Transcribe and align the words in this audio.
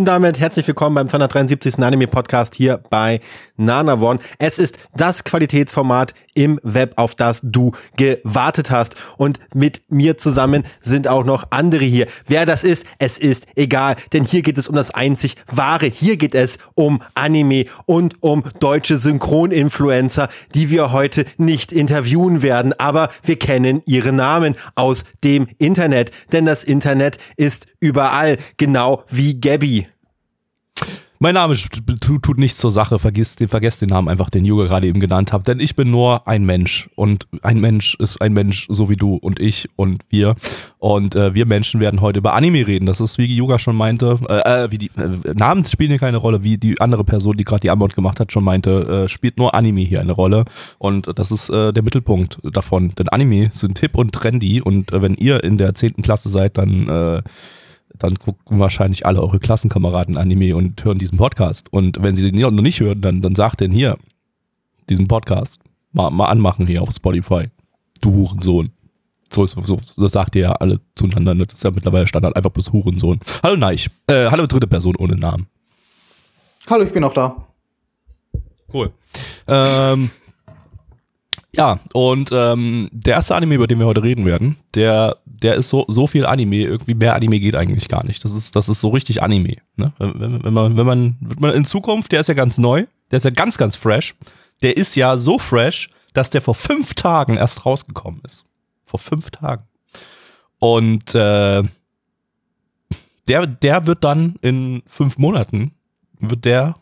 Und 0.00 0.06
damit 0.06 0.40
herzlich 0.40 0.66
willkommen 0.66 0.94
beim 0.94 1.10
273. 1.10 1.78
Anime-Podcast 1.78 2.54
hier 2.54 2.80
bei 2.88 3.20
Nana 3.58 4.00
One. 4.00 4.18
Es 4.38 4.58
ist 4.58 4.78
das 4.96 5.24
Qualitätsformat 5.24 6.14
im 6.32 6.58
Web, 6.62 6.94
auf 6.96 7.14
das 7.14 7.42
du 7.42 7.72
gewartet 7.96 8.70
hast. 8.70 8.96
Und 9.18 9.40
mit 9.52 9.82
mir 9.90 10.16
zusammen 10.16 10.64
sind 10.80 11.06
auch 11.06 11.26
noch 11.26 11.48
andere 11.50 11.84
hier. 11.84 12.06
Wer 12.26 12.46
das 12.46 12.64
ist, 12.64 12.86
es 12.98 13.18
ist 13.18 13.46
egal, 13.56 13.96
denn 14.14 14.24
hier 14.24 14.40
geht 14.40 14.56
es 14.56 14.68
um 14.68 14.74
das 14.74 14.90
einzig 14.90 15.36
Wahre. 15.52 15.84
Hier 15.84 16.16
geht 16.16 16.34
es 16.34 16.56
um 16.74 17.02
Anime 17.12 17.66
und 17.84 18.22
um 18.22 18.44
deutsche 18.58 18.96
Synchroninfluencer, 18.96 20.28
die 20.54 20.70
wir 20.70 20.92
heute 20.92 21.26
nicht 21.36 21.72
interviewen 21.72 22.40
werden, 22.40 22.72
aber 22.78 23.10
wir 23.22 23.38
kennen 23.38 23.82
ihre 23.84 24.12
Namen 24.12 24.56
aus 24.76 25.04
dem 25.22 25.46
Internet, 25.58 26.10
denn 26.32 26.46
das 26.46 26.64
Internet 26.64 27.18
ist 27.36 27.66
überall, 27.80 28.38
genau 28.56 29.04
wie 29.10 29.38
Gabby. 29.38 29.89
Mein 31.22 31.34
Name 31.34 31.54
tut, 32.00 32.38
nichts 32.38 32.58
zur 32.58 32.70
Sache, 32.70 32.98
vergiss 32.98 33.36
den, 33.36 33.48
vergesst 33.48 33.82
den 33.82 33.90
Namen 33.90 34.08
einfach, 34.08 34.30
den 34.30 34.46
Juge 34.46 34.64
gerade 34.64 34.86
eben 34.86 35.00
genannt 35.00 35.34
habt, 35.34 35.48
denn 35.48 35.60
ich 35.60 35.76
bin 35.76 35.90
nur 35.90 36.26
ein 36.26 36.46
Mensch. 36.46 36.88
Und 36.94 37.28
ein 37.42 37.60
Mensch 37.60 37.94
ist 37.96 38.22
ein 38.22 38.32
Mensch, 38.32 38.66
so 38.70 38.88
wie 38.88 38.96
du 38.96 39.16
und 39.16 39.38
ich 39.38 39.68
und 39.76 40.02
wir. 40.08 40.34
Und 40.78 41.16
äh, 41.16 41.34
wir 41.34 41.44
Menschen 41.44 41.78
werden 41.78 42.00
heute 42.00 42.20
über 42.20 42.32
Anime 42.32 42.66
reden. 42.66 42.86
Das 42.86 43.02
ist, 43.02 43.18
wie 43.18 43.26
Yuga 43.26 43.58
schon 43.58 43.76
meinte, 43.76 44.18
äh, 44.30 44.64
äh 44.64 44.70
wie 44.70 44.78
die 44.78 44.90
äh, 44.96 45.34
Namen 45.34 45.62
spielen 45.66 45.90
hier 45.90 45.98
keine 45.98 46.16
Rolle, 46.16 46.42
wie 46.42 46.56
die 46.56 46.80
andere 46.80 47.04
Person, 47.04 47.36
die 47.36 47.44
gerade 47.44 47.60
die 47.60 47.70
Antwort 47.70 47.94
gemacht 47.94 48.18
hat, 48.18 48.32
schon 48.32 48.42
meinte, 48.42 49.04
äh, 49.04 49.08
spielt 49.10 49.36
nur 49.36 49.54
Anime 49.54 49.82
hier 49.82 50.00
eine 50.00 50.12
Rolle. 50.12 50.46
Und 50.78 51.18
das 51.18 51.30
ist 51.30 51.50
äh, 51.50 51.74
der 51.74 51.82
Mittelpunkt 51.82 52.38
davon, 52.44 52.94
denn 52.94 53.10
Anime 53.10 53.50
sind 53.52 53.78
hip 53.78 53.94
und 53.94 54.12
trendy. 54.12 54.62
Und 54.62 54.90
äh, 54.94 55.02
wenn 55.02 55.16
ihr 55.16 55.44
in 55.44 55.58
der 55.58 55.74
zehnten 55.74 56.00
Klasse 56.00 56.30
seid, 56.30 56.56
dann 56.56 56.88
äh, 56.88 57.22
dann 57.98 58.16
gucken 58.18 58.58
wahrscheinlich 58.58 59.06
alle 59.06 59.20
eure 59.20 59.38
Klassenkameraden 59.38 60.16
Anime 60.16 60.56
und 60.56 60.82
hören 60.84 60.98
diesen 60.98 61.18
Podcast. 61.18 61.72
Und 61.72 62.02
wenn 62.02 62.14
sie 62.14 62.30
den 62.30 62.40
noch 62.40 62.50
nicht 62.50 62.80
hören, 62.80 63.00
dann, 63.00 63.20
dann 63.20 63.34
sagt 63.34 63.60
den 63.60 63.72
hier, 63.72 63.98
diesen 64.88 65.08
Podcast, 65.08 65.60
mal, 65.92 66.10
mal 66.10 66.28
anmachen 66.28 66.66
hier 66.66 66.82
auf 66.82 66.90
Spotify. 66.90 67.48
Du 68.00 68.12
Hurensohn. 68.12 68.70
So, 69.32 69.44
ist, 69.44 69.56
so, 69.64 69.78
so 69.82 70.08
sagt 70.08 70.34
ihr 70.34 70.42
ja 70.42 70.52
alle 70.52 70.80
zueinander. 70.96 71.34
Ne? 71.34 71.46
Das 71.46 71.56
ist 71.56 71.64
ja 71.64 71.70
mittlerweile 71.70 72.06
Standard, 72.06 72.34
einfach 72.36 72.50
bloß 72.50 72.72
Hurensohn. 72.72 73.20
Hallo 73.42 73.56
Neich. 73.56 73.88
Äh, 74.06 74.30
hallo 74.30 74.46
dritte 74.46 74.66
Person 74.66 74.96
ohne 74.96 75.16
Namen. 75.16 75.46
Hallo, 76.68 76.84
ich 76.84 76.92
bin 76.92 77.04
auch 77.04 77.14
da. 77.14 77.46
Cool. 78.72 78.92
Ähm, 79.46 80.10
ja, 81.56 81.80
und 81.92 82.30
ähm, 82.32 82.88
der 82.92 83.14
erste 83.14 83.34
Anime, 83.34 83.56
über 83.56 83.66
den 83.66 83.80
wir 83.80 83.86
heute 83.86 84.02
reden 84.02 84.24
werden, 84.24 84.56
der, 84.74 85.16
der 85.24 85.56
ist 85.56 85.68
so, 85.68 85.84
so 85.88 86.06
viel 86.06 86.24
Anime, 86.24 86.62
irgendwie 86.62 86.94
mehr 86.94 87.14
Anime 87.14 87.40
geht 87.40 87.56
eigentlich 87.56 87.88
gar 87.88 88.04
nicht. 88.04 88.24
Das 88.24 88.32
ist, 88.32 88.54
das 88.54 88.68
ist 88.68 88.80
so 88.80 88.90
richtig 88.90 89.22
Anime. 89.22 89.56
Ne? 89.76 89.92
Wenn, 89.98 90.44
wenn, 90.44 90.52
man, 90.52 90.76
wenn 90.76 90.86
man, 90.86 91.16
wird 91.20 91.40
man 91.40 91.54
in 91.54 91.64
Zukunft, 91.64 92.12
der 92.12 92.20
ist 92.20 92.28
ja 92.28 92.34
ganz 92.34 92.58
neu, 92.58 92.86
der 93.10 93.16
ist 93.16 93.24
ja 93.24 93.30
ganz, 93.30 93.58
ganz 93.58 93.74
fresh. 93.74 94.14
Der 94.62 94.76
ist 94.76 94.94
ja 94.94 95.18
so 95.18 95.38
fresh, 95.38 95.90
dass 96.12 96.30
der 96.30 96.40
vor 96.40 96.54
fünf 96.54 96.94
Tagen 96.94 97.36
erst 97.36 97.66
rausgekommen 97.66 98.20
ist. 98.24 98.44
Vor 98.84 99.00
fünf 99.00 99.30
Tagen. 99.30 99.64
Und 100.60 101.14
äh, 101.14 101.62
der, 103.26 103.46
der 103.46 103.86
wird 103.86 104.04
dann 104.04 104.36
in 104.40 104.82
fünf 104.86 105.18
Monaten, 105.18 105.72
wird 106.20 106.44
der 106.44 106.76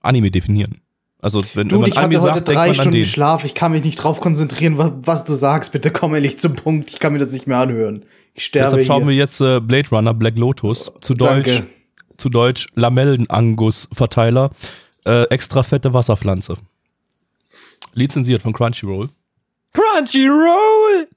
Anime 0.00 0.30
definieren. 0.30 0.80
Also 1.22 1.42
wenn, 1.54 1.68
du, 1.68 1.82
wenn 1.82 1.88
ich 1.88 1.96
hatte 1.96 2.06
heute 2.06 2.20
sagt, 2.20 2.48
denkt 2.48 2.48
drei 2.48 2.74
Stunden 2.74 2.92
den. 2.92 3.04
Schlaf. 3.04 3.44
Ich 3.44 3.54
kann 3.54 3.72
mich 3.72 3.84
nicht 3.84 3.96
drauf 3.96 4.20
konzentrieren, 4.20 4.78
was, 4.78 4.92
was 5.02 5.24
du 5.24 5.34
sagst. 5.34 5.72
Bitte 5.72 5.90
komm 5.90 6.14
ehrlich 6.14 6.38
zum 6.38 6.54
Punkt. 6.56 6.90
Ich 6.90 6.98
kann 6.98 7.12
mir 7.12 7.18
das 7.18 7.32
nicht 7.32 7.46
mehr 7.46 7.58
anhören. 7.58 8.04
Ich 8.34 8.46
sterbe 8.46 8.70
Deshalb 8.70 8.86
schauen 8.86 9.02
hier. 9.02 9.10
wir 9.10 9.16
jetzt 9.16 9.40
äh, 9.40 9.60
Blade 9.60 9.88
Runner 9.90 10.14
Black 10.14 10.38
Lotus 10.38 10.90
zu 11.00 11.14
Deutsch, 11.14 11.58
Danke. 11.58 11.66
zu 12.16 12.30
Deutsch 12.30 12.66
Lamellen-Angus-Verteiler, 12.74 14.50
äh, 15.04 15.24
extra 15.24 15.62
fette 15.62 15.92
Wasserpflanze. 15.92 16.56
Lizenziert 17.92 18.42
von 18.42 18.52
Crunchyroll. 18.52 19.08
Crunchyroll! 19.72 21.08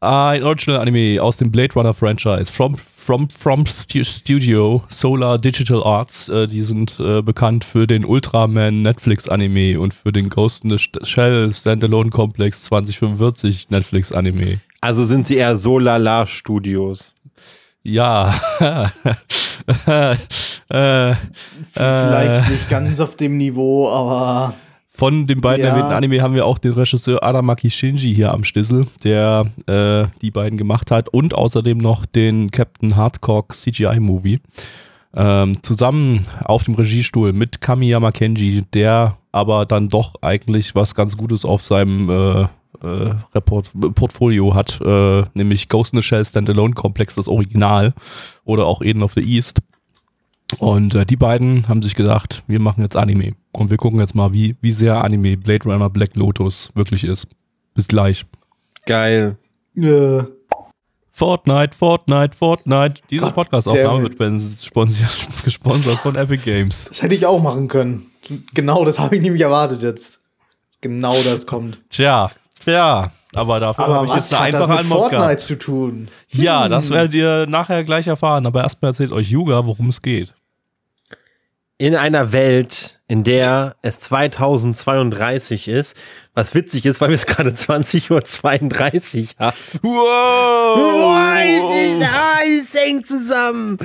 Ein 0.00 0.42
Original 0.42 0.80
Anime 0.80 1.22
aus 1.22 1.36
dem 1.36 1.50
Blade 1.50 1.74
Runner 1.74 1.94
Franchise 1.94 2.52
from 2.52 2.76
from 3.04 3.28
from 3.28 3.66
Stu 3.66 4.02
Studio 4.02 4.82
Solar 4.88 5.38
Digital 5.38 5.82
Arts. 5.82 6.28
Äh, 6.28 6.48
die 6.48 6.62
sind 6.62 6.98
äh, 6.98 7.20
bekannt 7.20 7.64
für 7.64 7.86
den 7.86 8.04
Ultraman 8.04 8.82
Netflix 8.82 9.28
Anime 9.28 9.78
und 9.78 9.92
für 9.92 10.10
den 10.10 10.30
Ghost 10.30 10.64
in 10.64 10.70
the 10.70 10.78
Shell 11.02 11.52
Standalone 11.52 12.10
Complex 12.10 12.64
2045 12.64 13.68
Netflix 13.70 14.10
Anime. 14.12 14.60
Also 14.80 15.04
sind 15.04 15.26
sie 15.26 15.36
eher 15.36 15.56
so 15.56 15.78
lala 15.78 16.26
Studios. 16.26 17.12
Ja. 17.82 18.34
äh, 19.86 20.12
äh, 20.12 21.14
Vielleicht 21.72 22.50
nicht 22.50 22.70
ganz 22.70 23.00
auf 23.00 23.16
dem 23.16 23.36
Niveau, 23.36 23.90
aber 23.90 24.54
Von 24.96 25.26
den 25.26 25.40
beiden 25.40 25.64
Ja. 25.64 25.72
erwähnten 25.72 25.92
Anime 25.92 26.22
haben 26.22 26.34
wir 26.34 26.46
auch 26.46 26.58
den 26.58 26.72
Regisseur 26.72 27.22
Adamaki 27.24 27.68
Shinji 27.68 28.14
hier 28.14 28.32
am 28.32 28.44
Stissel, 28.44 28.86
der 29.02 29.46
äh, 29.66 30.06
die 30.22 30.30
beiden 30.30 30.56
gemacht 30.56 30.92
hat 30.92 31.08
und 31.08 31.34
außerdem 31.34 31.78
noch 31.78 32.06
den 32.06 32.52
Captain 32.52 32.94
Hardcock 32.94 33.54
CGI-Movie. 33.54 34.38
Ähm, 35.16 35.62
zusammen 35.62 36.22
auf 36.44 36.64
dem 36.64 36.74
Regiestuhl 36.74 37.32
mit 37.32 37.60
Kamiyama 37.60 38.12
Kenji, 38.12 38.64
der 38.72 39.16
aber 39.32 39.66
dann 39.66 39.88
doch 39.88 40.14
eigentlich 40.22 40.76
was 40.76 40.94
ganz 40.94 41.16
Gutes 41.16 41.44
auf 41.44 41.64
seinem 41.64 42.08
äh, 42.10 42.42
äh, 42.42 43.14
Report 43.34 43.70
Portfolio 43.96 44.54
hat, 44.54 44.80
äh, 44.80 45.24
nämlich 45.34 45.68
Ghost 45.68 45.92
in 45.92 46.00
the 46.00 46.02
Shell 46.06 46.24
Standalone 46.24 46.74
Komplex, 46.74 47.16
das 47.16 47.26
Original, 47.28 47.94
oder 48.44 48.66
auch 48.66 48.80
Eden 48.82 49.02
of 49.02 49.14
the 49.14 49.22
East. 49.22 49.58
Und 50.58 50.94
äh, 50.94 51.04
die 51.04 51.16
beiden 51.16 51.68
haben 51.68 51.82
sich 51.82 51.94
gedacht, 51.94 52.42
wir 52.46 52.60
machen 52.60 52.82
jetzt 52.82 52.96
Anime. 52.96 53.32
Und 53.52 53.70
wir 53.70 53.76
gucken 53.76 54.00
jetzt 54.00 54.14
mal, 54.14 54.32
wie, 54.32 54.56
wie 54.60 54.72
sehr 54.72 55.02
Anime 55.02 55.36
Blade 55.36 55.64
Runner 55.64 55.90
Black 55.90 56.16
Lotus 56.16 56.70
wirklich 56.74 57.04
ist. 57.04 57.28
Bis 57.74 57.88
gleich. 57.88 58.24
Geil. 58.86 59.36
äh, 59.76 60.22
Fortnite, 61.12 61.76
Fortnite, 61.76 62.36
Fortnite. 62.36 63.02
Diese 63.08 63.30
Podcast-Aufnahme 63.30 64.02
wird 64.02 64.18
gesponsert 65.44 65.98
von 66.00 66.16
Epic 66.16 66.42
Games. 66.44 66.86
das 66.88 67.02
hätte 67.02 67.14
ich 67.14 67.24
auch 67.24 67.40
machen 67.40 67.68
können. 67.68 68.06
Genau 68.52 68.84
das 68.84 68.98
habe 68.98 69.16
ich 69.16 69.22
nämlich 69.22 69.42
erwartet 69.42 69.82
jetzt. 69.82 70.18
Genau 70.80 71.14
das 71.22 71.46
kommt. 71.46 71.78
Tja, 71.88 72.30
tja. 72.60 73.12
Aber 73.34 73.60
dafür 73.60 73.86
habe 73.86 74.06
ich 74.06 74.12
was 74.12 74.30
jetzt 74.30 74.34
eine 74.40 74.58
hat 74.58 74.68
das 74.68 74.78
mit 74.78 74.86
Fortnite 74.86 75.22
gehabt. 75.24 75.40
zu 75.40 75.58
tun? 75.58 76.08
Ja, 76.30 76.68
das 76.68 76.90
werdet 76.90 77.14
ihr 77.14 77.46
nachher 77.46 77.84
gleich 77.84 78.06
erfahren. 78.06 78.46
Aber 78.46 78.62
erstmal 78.62 78.90
erzählt 78.90 79.12
euch 79.12 79.30
Yuga, 79.30 79.66
worum 79.66 79.88
es 79.88 80.02
geht. 80.02 80.34
In 81.76 81.96
einer 81.96 82.32
Welt, 82.32 83.00
in 83.08 83.24
der 83.24 83.74
es 83.82 83.98
2032 83.98 85.66
ist, 85.66 85.96
was 86.32 86.54
witzig 86.54 86.86
ist, 86.86 87.00
weil 87.00 87.08
wir 87.08 87.16
es 87.16 87.26
gerade 87.26 87.50
20.32 87.50 88.10
Uhr 88.10 89.38
haben. 89.40 89.56
Wow! 89.82 91.04
es 91.44 91.90
ist 91.90 92.02
alles 92.02 92.74
hängt 92.74 93.06
zusammen. 93.08 93.78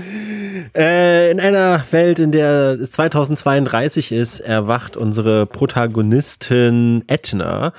Äh, 0.75 1.31
in 1.31 1.40
einer 1.40 1.84
Welt, 1.90 2.19
in 2.19 2.31
der 2.31 2.78
es 2.80 2.92
2032 2.92 4.12
ist, 4.12 4.40
erwacht 4.40 4.96
unsere 4.96 5.48
Protagonistin 5.48 7.04
Etna, 7.08 7.74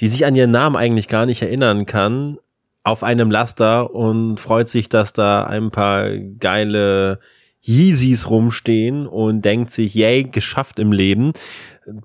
die 0.00 0.08
sich 0.08 0.26
an 0.26 0.34
ihren 0.34 0.50
Namen 0.50 0.76
eigentlich 0.76 1.08
gar 1.08 1.24
nicht 1.24 1.40
erinnern 1.40 1.86
kann, 1.86 2.36
auf 2.84 3.02
einem 3.02 3.30
Laster 3.30 3.94
und 3.94 4.38
freut 4.38 4.68
sich, 4.68 4.90
dass 4.90 5.14
da 5.14 5.44
ein 5.44 5.70
paar 5.70 6.10
geile 6.18 7.20
Yeezys 7.66 8.30
rumstehen 8.30 9.06
und 9.06 9.42
denkt 9.44 9.70
sich, 9.70 9.94
yay, 9.94 10.24
geschafft 10.24 10.78
im 10.78 10.92
Leben. 10.92 11.32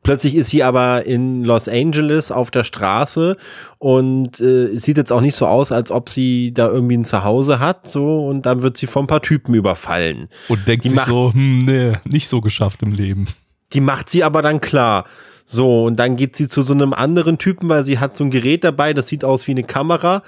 Plötzlich 0.03 0.35
ist 0.35 0.49
sie 0.49 0.63
aber 0.63 1.05
in 1.05 1.43
Los 1.43 1.67
Angeles 1.67 2.31
auf 2.31 2.51
der 2.51 2.63
Straße 2.63 3.35
und 3.79 4.39
äh, 4.39 4.75
sieht 4.75 4.97
jetzt 4.97 5.11
auch 5.11 5.21
nicht 5.21 5.35
so 5.35 5.47
aus, 5.47 5.71
als 5.71 5.91
ob 5.91 6.09
sie 6.09 6.53
da 6.53 6.67
irgendwie 6.67 6.97
ein 6.97 7.05
Zuhause 7.05 7.59
hat, 7.59 7.89
so 7.89 8.27
und 8.27 8.45
dann 8.45 8.61
wird 8.61 8.77
sie 8.77 8.85
von 8.87 9.05
ein 9.05 9.07
paar 9.07 9.21
Typen 9.23 9.55
überfallen. 9.55 10.29
Und 10.49 10.67
denkt 10.67 10.85
Die 10.85 10.89
sich 10.89 10.95
macht- 10.97 11.07
so, 11.09 11.33
hm, 11.33 11.59
nee, 11.65 11.93
nicht 12.05 12.27
so 12.27 12.41
geschafft 12.41 12.83
im 12.83 12.93
Leben. 12.93 13.27
Die 13.73 13.81
macht 13.81 14.09
sie 14.09 14.23
aber 14.23 14.41
dann 14.41 14.61
klar. 14.61 15.05
So, 15.45 15.83
und 15.85 15.97
dann 15.97 16.15
geht 16.15 16.35
sie 16.35 16.47
zu 16.47 16.61
so 16.61 16.73
einem 16.73 16.93
anderen 16.93 17.37
Typen, 17.37 17.67
weil 17.67 17.83
sie 17.83 17.99
hat 17.99 18.15
so 18.15 18.23
ein 18.23 18.29
Gerät 18.31 18.63
dabei, 18.63 18.93
das 18.93 19.07
sieht 19.07 19.25
aus 19.25 19.47
wie 19.47 19.51
eine 19.51 19.63
Kamera 19.63 20.21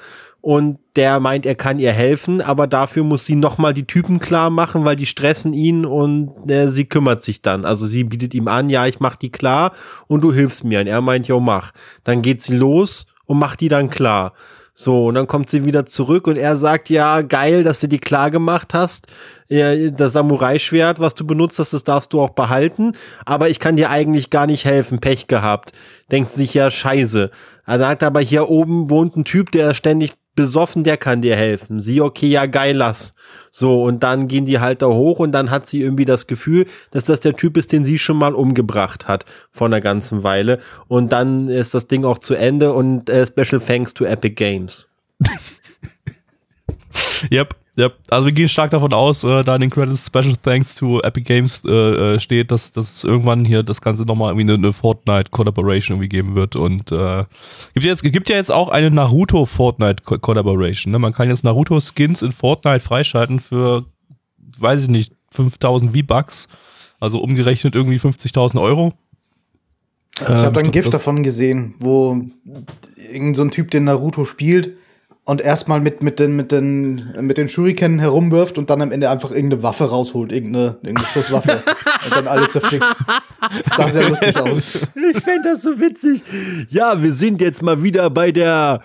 und 0.44 0.80
der 0.98 1.22
meint, 1.22 1.46
er 1.46 1.56
kann 1.56 1.80
ihr 1.80 1.94
helfen, 1.94 2.42
aber 2.42 2.68
dafür 2.68 3.06
muss 3.06 3.26
sie 3.26 3.36
nochmal 3.36 3.74
die 3.74 3.88
Typen 3.88 4.20
klar 4.20 4.50
machen, 4.50 4.84
weil 4.84 4.98
die 4.98 5.06
stressen 5.06 5.54
ihn 5.54 5.86
und 5.86 6.52
äh, 6.52 6.68
sie 6.68 6.84
kümmert 6.84 7.24
sich 7.24 7.42
dann. 7.42 7.64
Also 7.64 7.88
sie 7.88 8.04
bietet 8.04 8.34
ihm 8.34 8.50
an, 8.50 8.70
ja, 8.70 8.86
ich 8.86 9.00
mach 9.00 9.16
die 9.16 9.32
klar 9.32 9.72
und 10.08 10.22
du 10.22 10.34
hilfst 10.34 10.66
mir. 10.66 10.82
Und 10.82 10.88
er 10.88 11.00
meint, 11.00 11.30
jo, 11.30 11.40
mach. 11.40 11.72
Dann 12.04 12.22
geht 12.22 12.44
sie 12.44 12.58
los 12.58 13.06
und 13.26 13.40
macht 13.40 13.62
die 13.62 13.70
dann 13.70 13.90
klar. 13.90 14.34
So, 14.74 15.06
und 15.06 15.16
dann 15.16 15.28
kommt 15.28 15.50
sie 15.50 15.64
wieder 15.64 15.86
zurück 15.86 16.28
und 16.28 16.36
er 16.36 16.58
sagt, 16.58 16.90
ja, 16.90 17.22
geil, 17.22 17.64
dass 17.64 17.80
du 17.80 17.88
die 17.88 18.00
klar 18.00 18.30
gemacht 18.30 18.74
hast. 18.74 19.08
Ja, 19.48 19.92
das 19.92 20.12
Samurai-Schwert, 20.12 21.00
was 21.00 21.16
du 21.16 21.26
benutzt 21.26 21.58
hast, 21.58 21.72
das 21.72 21.86
darfst 21.86 22.12
du 22.12 22.20
auch 22.20 22.32
behalten. 22.32 22.98
Aber 23.24 23.48
ich 23.48 23.60
kann 23.60 23.78
dir 23.78 23.90
eigentlich 23.90 24.30
gar 24.30 24.48
nicht 24.48 24.66
helfen. 24.66 25.00
Pech 25.00 25.28
gehabt. 25.28 25.72
Denkt 26.12 26.32
sich 26.32 26.54
ja, 26.54 26.70
scheiße. 26.70 27.32
Er 27.66 27.80
sagt 27.80 28.04
aber, 28.04 28.20
hier 28.20 28.50
oben 28.50 28.90
wohnt 28.90 29.16
ein 29.16 29.24
Typ, 29.24 29.52
der 29.52 29.74
ständig 29.74 30.12
besoffen, 30.36 30.84
der 30.84 30.98
kann 30.98 31.22
dir 31.22 31.36
helfen. 31.36 31.80
Sie, 31.82 32.02
okay, 32.02 32.28
ja, 32.28 32.46
geil, 32.46 32.76
lass. 32.76 33.14
So, 33.52 33.84
und 33.84 34.04
dann 34.04 34.28
gehen 34.28 34.46
die 34.46 34.60
halt 34.60 34.82
da 34.82 34.88
hoch 34.88 35.20
und 35.20 35.32
dann 35.32 35.52
hat 35.52 35.70
sie 35.70 35.82
irgendwie 35.82 36.06
das 36.06 36.28
Gefühl, 36.28 36.66
dass 36.92 37.06
das 37.06 37.20
der 37.20 37.34
Typ 37.34 37.58
ist, 37.58 37.72
den 37.72 37.86
sie 37.86 38.00
schon 38.00 38.18
mal 38.18 38.34
umgebracht 38.34 39.08
hat 39.08 39.26
vor 39.52 39.68
einer 39.68 39.82
ganzen 39.82 40.24
Weile. 40.24 40.60
Und 40.88 41.12
dann 41.12 41.50
ist 41.50 41.74
das 41.74 41.88
Ding 41.88 42.04
auch 42.04 42.18
zu 42.18 42.34
Ende 42.36 42.74
und 42.74 43.10
äh, 43.10 43.26
Special 43.28 43.62
Thanks 43.62 43.94
to 43.94 44.06
Epic 44.06 44.36
Games. 44.36 44.88
Yep, 47.32 47.56
yep. 47.78 47.96
Also 48.10 48.26
wir 48.26 48.34
gehen 48.34 48.50
stark 48.50 48.72
davon 48.72 48.94
aus, 48.94 49.24
äh, 49.24 49.44
da 49.44 49.56
in 49.56 49.62
den 49.62 49.70
Credits 49.70 50.08
Special 50.08 50.36
Thanks 50.42 50.76
to 50.76 51.00
Epic 51.02 51.24
Games 51.24 51.62
äh, 51.66 52.16
äh 52.16 52.20
steht, 52.20 52.52
dass, 52.52 52.72
dass 52.72 53.04
irgendwann 53.04 53.46
hier 53.46 53.64
das 53.64 53.82
Ganze 53.82 54.04
nochmal 54.04 54.32
irgendwie 54.32 54.54
eine, 54.54 54.54
eine 54.54 54.74
Fortnite-Collaboration 54.74 55.98
irgendwie 55.98 56.10
geben 56.10 56.36
wird. 56.36 56.56
Und 56.56 56.92
äh, 56.92 57.26
gibt, 57.74 57.86
jetzt, 57.86 58.04
gibt 58.04 58.30
ja 58.30 58.36
jetzt 58.36 58.52
auch 58.52 58.70
eine 58.70 58.92
Naruto-Fortnite-Collaboration. 58.92 60.92
Ne? 60.92 61.00
Man 61.00 61.14
kann 61.14 61.30
jetzt 61.30 61.44
Naruto-Skins 61.44 62.22
in 62.22 62.32
Fortnite 62.32 62.82
freischalten 62.82 63.40
für, 63.40 63.86
weiß 64.60 64.84
ich 64.84 64.90
nicht, 64.90 65.14
5000 65.32 65.96
V-Bucks. 65.96 66.48
Also 67.00 67.20
umgerechnet 67.20 67.76
irgendwie 67.76 67.98
50.000 67.98 68.62
Euro. 68.62 68.94
Ich 70.16 70.28
habe 70.28 70.54
da 70.54 70.60
ein 70.60 70.72
GIF 70.72 70.90
davon 70.90 71.24
gesehen, 71.24 71.74
wo 71.80 72.22
irgend 72.96 73.36
so 73.36 73.42
ein 73.42 73.52
Typ 73.52 73.72
den 73.72 73.86
Naruto 73.86 74.26
spielt 74.26 74.78
und 75.26 75.40
erstmal 75.40 75.80
mit, 75.80 76.04
mit, 76.04 76.20
den, 76.20 76.36
mit, 76.36 76.52
den, 76.52 77.14
mit 77.22 77.38
den 77.38 77.48
Shuriken 77.48 78.00
herumwirft 78.00 78.58
und 78.58 78.70
dann 78.70 78.82
am 78.82 78.92
Ende 78.92 79.10
einfach 79.10 79.32
irgendeine 79.32 79.64
Waffe 79.64 79.86
rausholt, 79.86 80.34
irgendeine, 80.34 80.78
irgendeine 80.82 81.08
Schusswaffe 81.08 81.64
und 82.06 82.16
dann 82.16 82.28
alle 82.28 82.48
zerfickt. 82.50 82.86
Das 83.40 83.78
sah 83.78 83.90
sehr 83.90 84.10
lustig 84.10 84.36
aus. 84.36 84.76
Ich 84.76 85.24
fände 85.24 85.52
das 85.54 85.62
so 85.62 85.80
witzig. 85.80 86.22
Ja, 86.70 87.02
wir 87.02 87.14
sind 87.14 87.42
jetzt 87.42 87.62
mal 87.62 87.84
wieder 87.84 88.10
bei 88.10 88.32
der 88.32 88.82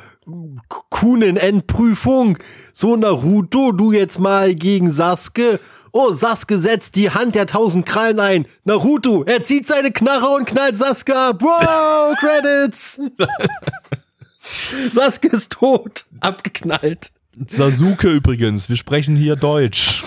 Kunen-Endprüfung. 0.90 2.38
So, 2.72 2.94
Naruto, 2.94 3.72
du 3.72 3.92
jetzt 3.92 4.20
mal 4.20 4.54
gegen 4.54 4.90
Sasuke. 4.90 5.58
Oh, 5.90 6.12
Sasuke 6.12 6.58
setzt 6.58 6.94
die 6.94 7.10
Hand 7.10 7.34
der 7.34 7.46
tausend 7.46 7.84
Krallen 7.84 8.20
ein. 8.20 8.46
Naruto, 8.62 9.24
er 9.24 9.42
zieht 9.42 9.66
seine 9.66 9.90
Knarre 9.90 10.28
und 10.28 10.46
knallt 10.46 10.76
Sasuke 10.76 11.16
ab. 11.16 11.42
Wow, 11.42 12.16
Credits. 12.20 13.00
Sasuke 14.92 15.28
ist 15.28 15.52
tot. 15.52 16.04
Abgeknallt. 16.20 17.10
Sasuke 17.46 18.08
übrigens, 18.08 18.68
wir 18.68 18.76
sprechen 18.76 19.16
hier 19.16 19.36
Deutsch. 19.36 20.02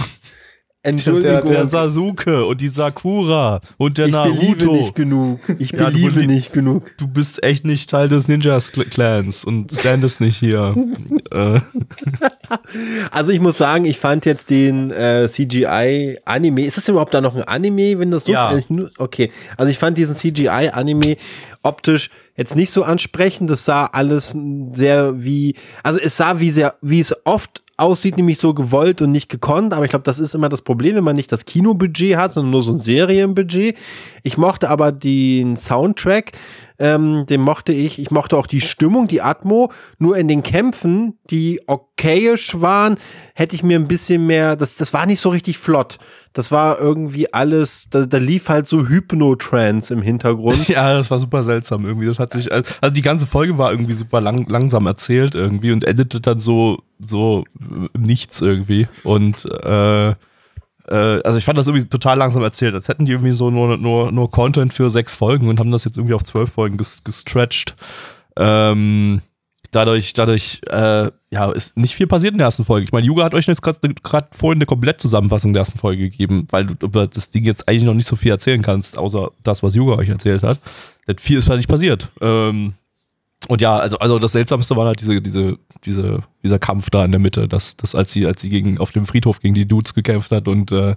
Entschuldigung. 0.83 1.43
Der, 1.43 1.43
der 1.43 1.65
Sasuke 1.67 2.45
und 2.45 2.59
die 2.59 2.69
Sakura 2.69 3.61
und 3.77 3.99
der 3.99 4.07
ich 4.07 4.11
Naruto. 4.13 4.35
beliebe 4.39 4.65
nicht 4.73 4.95
genug. 4.95 5.39
Ich 5.59 5.71
Ja, 5.73 5.85
beliebe 5.89 6.21
belie- 6.21 6.27
nicht 6.27 6.53
genug. 6.53 6.91
Du 6.97 7.07
bist 7.07 7.43
echt 7.43 7.65
nicht 7.65 7.89
Teil 7.89 8.09
des 8.09 8.27
Ninjas-Clans 8.27 9.45
und 9.45 9.71
standest 9.71 10.21
nicht 10.21 10.37
hier. 10.37 10.73
äh, 11.31 11.59
Also 13.11 13.31
ich 13.31 13.39
muss 13.39 13.57
sagen, 13.57 13.85
ich 13.85 13.97
fand 13.99 14.25
jetzt 14.25 14.49
den 14.49 14.91
äh, 14.91 15.27
CGI-Anime, 15.27 16.61
ist 16.65 16.77
das 16.77 16.87
überhaupt 16.87 17.13
da 17.13 17.21
noch 17.21 17.35
ein 17.35 17.43
Anime, 17.43 17.99
wenn 17.99 18.11
das 18.11 18.25
so 18.25 18.31
Ja. 18.31 18.57
nur, 18.69 18.89
okay. 18.97 19.31
Also 19.57 19.69
ich 19.69 19.77
fand 19.77 19.97
diesen 19.97 20.15
CGI-Anime 20.15 21.17
optisch 21.63 22.09
jetzt 22.35 22.55
nicht 22.55 22.71
so 22.71 22.83
ansprechend. 22.83 23.49
Das 23.49 23.65
sah 23.65 23.85
alles 23.85 24.35
sehr 24.73 25.23
wie, 25.23 25.55
also 25.83 25.99
es 25.99 26.17
sah 26.17 26.39
wie 26.39 26.49
sehr, 26.49 26.73
wie 26.81 26.99
es 26.99 27.15
oft 27.25 27.61
aussieht, 27.81 28.15
nämlich 28.15 28.39
so 28.39 28.53
gewollt 28.53 29.01
und 29.01 29.11
nicht 29.11 29.29
gekonnt. 29.29 29.73
Aber 29.73 29.83
ich 29.83 29.89
glaube, 29.89 30.03
das 30.03 30.19
ist 30.19 30.35
immer 30.35 30.49
das 30.49 30.61
Problem, 30.61 30.95
wenn 30.95 31.03
man 31.03 31.15
nicht 31.15 31.31
das 31.31 31.45
Kinobudget 31.45 32.15
hat, 32.15 32.33
sondern 32.33 32.51
nur 32.51 32.63
so 32.63 32.71
ein 32.71 32.77
Serienbudget. 32.77 33.77
Ich 34.23 34.37
mochte 34.37 34.69
aber 34.69 34.91
den 34.91 35.57
Soundtrack, 35.57 36.31
ähm, 36.77 37.25
den 37.27 37.41
mochte 37.41 37.73
ich. 37.73 37.99
Ich 37.99 38.09
mochte 38.09 38.37
auch 38.37 38.47
die 38.47 38.61
Stimmung, 38.61 39.07
die 39.07 39.21
Atmo. 39.21 39.71
Nur 39.99 40.17
in 40.17 40.27
den 40.27 40.43
Kämpfen, 40.43 41.19
die 41.29 41.61
okayisch 41.67 42.59
waren, 42.59 42.97
hätte 43.35 43.55
ich 43.55 43.63
mir 43.63 43.77
ein 43.77 43.87
bisschen 43.87 44.25
mehr, 44.25 44.55
das, 44.55 44.77
das 44.77 44.93
war 44.93 45.05
nicht 45.05 45.19
so 45.19 45.29
richtig 45.29 45.57
flott. 45.57 45.99
Das 46.33 46.51
war 46.51 46.79
irgendwie 46.79 47.33
alles, 47.33 47.89
da, 47.89 48.05
da 48.05 48.17
lief 48.17 48.49
halt 48.49 48.67
so 48.67 48.87
Hypnotrance 48.87 49.93
im 49.93 50.01
Hintergrund. 50.01 50.67
ja, 50.69 50.93
das 50.93 51.11
war 51.11 51.19
super 51.19 51.43
seltsam 51.43 51.85
irgendwie. 51.85 52.07
Das 52.07 52.19
hat 52.19 52.33
sich, 52.33 52.51
also 52.51 52.63
die 52.89 53.01
ganze 53.01 53.25
Folge 53.25 53.57
war 53.57 53.71
irgendwie 53.71 53.93
super 53.93 54.21
lang, 54.21 54.47
langsam 54.49 54.87
erzählt 54.87 55.35
irgendwie 55.35 55.71
und 55.71 55.83
endete 55.83 56.21
dann 56.21 56.39
so, 56.39 56.79
so 57.05 57.45
im 57.59 57.89
nichts 57.97 58.41
irgendwie. 58.41 58.87
Und 59.03 59.45
äh, 59.45 60.09
äh, 60.87 61.21
also 61.23 61.37
ich 61.37 61.45
fand 61.45 61.57
das 61.57 61.67
irgendwie 61.67 61.87
total 61.87 62.17
langsam 62.17 62.43
erzählt, 62.43 62.73
als 62.75 62.87
hätten 62.87 63.05
die 63.05 63.11
irgendwie 63.13 63.31
so 63.31 63.49
nur, 63.49 63.77
nur, 63.77 64.11
nur 64.11 64.31
Content 64.31 64.73
für 64.73 64.89
sechs 64.89 65.15
Folgen 65.15 65.47
und 65.49 65.59
haben 65.59 65.71
das 65.71 65.85
jetzt 65.85 65.97
irgendwie 65.97 66.13
auf 66.13 66.23
zwölf 66.23 66.51
Folgen 66.51 66.77
ges 66.77 67.03
gestretched. 67.03 67.75
Ähm, 68.37 69.21
dadurch, 69.71 70.13
dadurch, 70.13 70.61
äh, 70.69 71.11
ja, 71.31 71.51
ist 71.51 71.77
nicht 71.77 71.95
viel 71.95 72.07
passiert 72.07 72.33
in 72.33 72.37
der 72.37 72.45
ersten 72.45 72.65
Folge. 72.65 72.83
Ich 72.83 72.91
meine, 72.91 73.07
Yuga 73.07 73.23
hat 73.23 73.33
euch 73.33 73.47
jetzt 73.47 73.61
gerade 73.61 74.27
vorhin 74.31 74.57
eine 74.57 74.65
Komplettzusammenfassung 74.65 75.53
der 75.53 75.61
ersten 75.61 75.79
Folge 75.79 76.09
gegeben, 76.09 76.47
weil 76.51 76.65
du 76.65 76.85
über 76.85 77.07
das 77.07 77.29
Ding 77.29 77.45
jetzt 77.45 77.67
eigentlich 77.67 77.83
noch 77.83 77.93
nicht 77.93 78.07
so 78.07 78.15
viel 78.15 78.31
erzählen 78.31 78.61
kannst, 78.61 78.97
außer 78.97 79.31
das, 79.43 79.63
was 79.63 79.75
Yuga 79.75 79.95
euch 79.95 80.09
erzählt 80.09 80.43
hat. 80.43 80.59
Denn 81.07 81.17
viel 81.17 81.37
ist 81.37 81.49
halt 81.49 81.57
nicht 81.57 81.69
passiert. 81.69 82.09
Ähm, 82.19 82.73
und 83.47 83.61
ja, 83.61 83.77
also, 83.77 83.97
also 83.97 84.19
das 84.19 84.33
Seltsamste 84.33 84.75
war 84.75 84.85
halt 84.85 85.01
diese, 85.01 85.21
diese, 85.21 85.57
diese, 85.83 86.19
dieser 86.43 86.59
Kampf 86.59 86.89
da 86.89 87.03
in 87.03 87.11
der 87.11 87.19
Mitte, 87.19 87.47
dass, 87.47 87.75
dass 87.75 87.95
als 87.95 88.11
sie, 88.11 88.25
als 88.25 88.41
sie 88.41 88.49
gegen, 88.49 88.77
auf 88.77 88.91
dem 88.91 89.05
Friedhof 89.05 89.39
gegen 89.39 89.55
die 89.55 89.67
Dudes 89.67 89.93
gekämpft 89.93 90.31
hat 90.31 90.47
und 90.47 90.71
äh, 90.71 90.95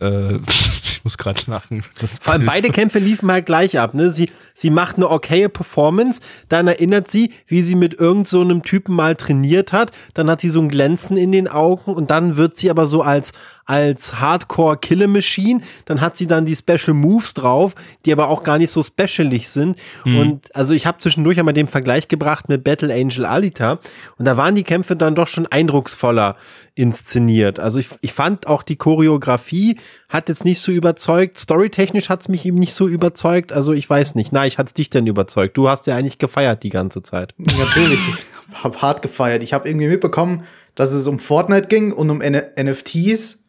äh, 0.00 0.38
ich 0.48 1.00
muss 1.04 1.16
gerade 1.16 1.40
lachen. 1.46 1.84
Das 2.00 2.18
Vor 2.18 2.34
allem 2.34 2.46
beide 2.46 2.70
Kämpfe 2.70 2.98
liefen 2.98 3.30
halt 3.30 3.46
gleich 3.46 3.78
ab. 3.78 3.94
Ne? 3.94 4.10
Sie, 4.10 4.30
sie 4.54 4.70
macht 4.70 4.96
eine 4.96 5.08
okaye 5.08 5.48
Performance, 5.48 6.20
dann 6.48 6.66
erinnert 6.66 7.10
sie, 7.10 7.32
wie 7.46 7.62
sie 7.62 7.76
mit 7.76 7.94
irgend 7.94 8.28
so 8.28 8.40
einem 8.40 8.62
Typen 8.62 8.94
mal 8.94 9.14
trainiert 9.14 9.72
hat, 9.72 9.92
dann 10.14 10.28
hat 10.28 10.40
sie 10.40 10.50
so 10.50 10.60
ein 10.60 10.68
Glänzen 10.68 11.16
in 11.16 11.32
den 11.32 11.48
Augen 11.48 11.92
und 11.94 12.10
dann 12.10 12.36
wird 12.36 12.56
sie 12.56 12.70
aber 12.70 12.86
so 12.86 13.02
als, 13.02 13.32
als 13.64 14.20
Hardcore 14.20 14.76
Killer 14.76 15.06
Machine, 15.06 15.60
dann 15.84 16.00
hat 16.00 16.18
sie 16.18 16.26
dann 16.26 16.46
die 16.46 16.56
Special 16.56 16.94
Moves 16.94 17.34
drauf, 17.34 17.74
die 18.04 18.12
aber 18.12 18.28
auch 18.28 18.42
gar 18.42 18.58
nicht 18.58 18.70
so 18.70 18.82
specialig 18.82 19.48
sind. 19.48 19.78
Und 20.04 20.54
also 20.54 20.74
ich 20.74 20.86
habe 20.86 20.98
zwischendurch 20.98 21.38
einmal 21.38 21.54
den 21.54 21.68
Vergleich 21.68 22.08
gebracht 22.08 22.48
mit 22.48 22.64
Battle 22.64 22.92
Angel 22.92 23.24
Alita 23.24 23.78
und 24.18 24.24
da 24.24 24.36
waren 24.36 24.54
die 24.54 24.64
Kämpfe 24.64 24.96
dann 24.96 25.14
doch 25.14 25.28
schon 25.28 25.46
eindrucksvoller 25.46 26.36
inszeniert. 26.74 27.60
Also 27.60 27.78
ich, 27.78 27.88
ich 28.00 28.12
fand 28.12 28.46
auch 28.46 28.62
die 28.62 28.76
Choreografie 28.76 29.78
hat 30.08 30.28
jetzt 30.28 30.44
nicht 30.44 30.60
so 30.60 30.72
überzeugt. 30.72 31.38
Storytechnisch 31.38 32.08
hat 32.08 32.20
es 32.22 32.28
mich 32.28 32.44
eben 32.44 32.58
nicht 32.58 32.74
so 32.74 32.86
überzeugt. 32.86 33.52
Also 33.52 33.72
ich 33.72 33.88
weiß 33.88 34.14
nicht. 34.14 34.32
Na, 34.32 34.46
ich 34.46 34.58
hat's 34.58 34.74
dich 34.74 34.90
denn 34.90 35.06
überzeugt. 35.06 35.56
Du 35.56 35.68
hast 35.68 35.86
ja 35.86 35.96
eigentlich 35.96 36.18
gefeiert 36.18 36.62
die 36.62 36.70
ganze 36.70 37.02
Zeit. 37.02 37.34
Natürlich, 37.38 37.98
ich 38.08 38.62
habe 38.62 38.80
hart 38.82 39.02
gefeiert. 39.02 39.42
Ich 39.42 39.52
habe 39.52 39.68
irgendwie 39.68 39.88
mitbekommen, 39.88 40.44
dass 40.74 40.92
es 40.92 41.06
um 41.06 41.18
Fortnite 41.18 41.68
ging 41.68 41.92
und 41.92 42.10
um 42.10 42.20
N 42.20 42.42
NFTs, 42.58 43.41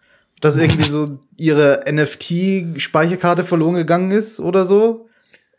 dass 0.43 0.57
irgendwie 0.57 0.89
so 0.89 1.19
ihre 1.37 1.85
NFT-Speicherkarte 1.89 3.45
verloren 3.45 3.75
gegangen 3.75 4.11
ist 4.11 4.41
oder 4.41 4.65
so. 4.65 5.07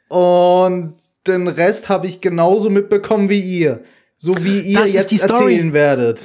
Und 0.08 0.96
den 1.26 1.48
Rest 1.48 1.88
habe 1.88 2.06
ich 2.06 2.20
genauso 2.20 2.68
mitbekommen 2.68 3.30
wie 3.30 3.40
ihr. 3.40 3.82
So 4.18 4.34
wie 4.40 4.60
ihr 4.60 4.80
Das 4.80 4.92
jetzt 4.92 5.10
die 5.10 5.16
Story. 5.16 5.54
erzählen 5.54 5.72
werdet. 5.72 6.18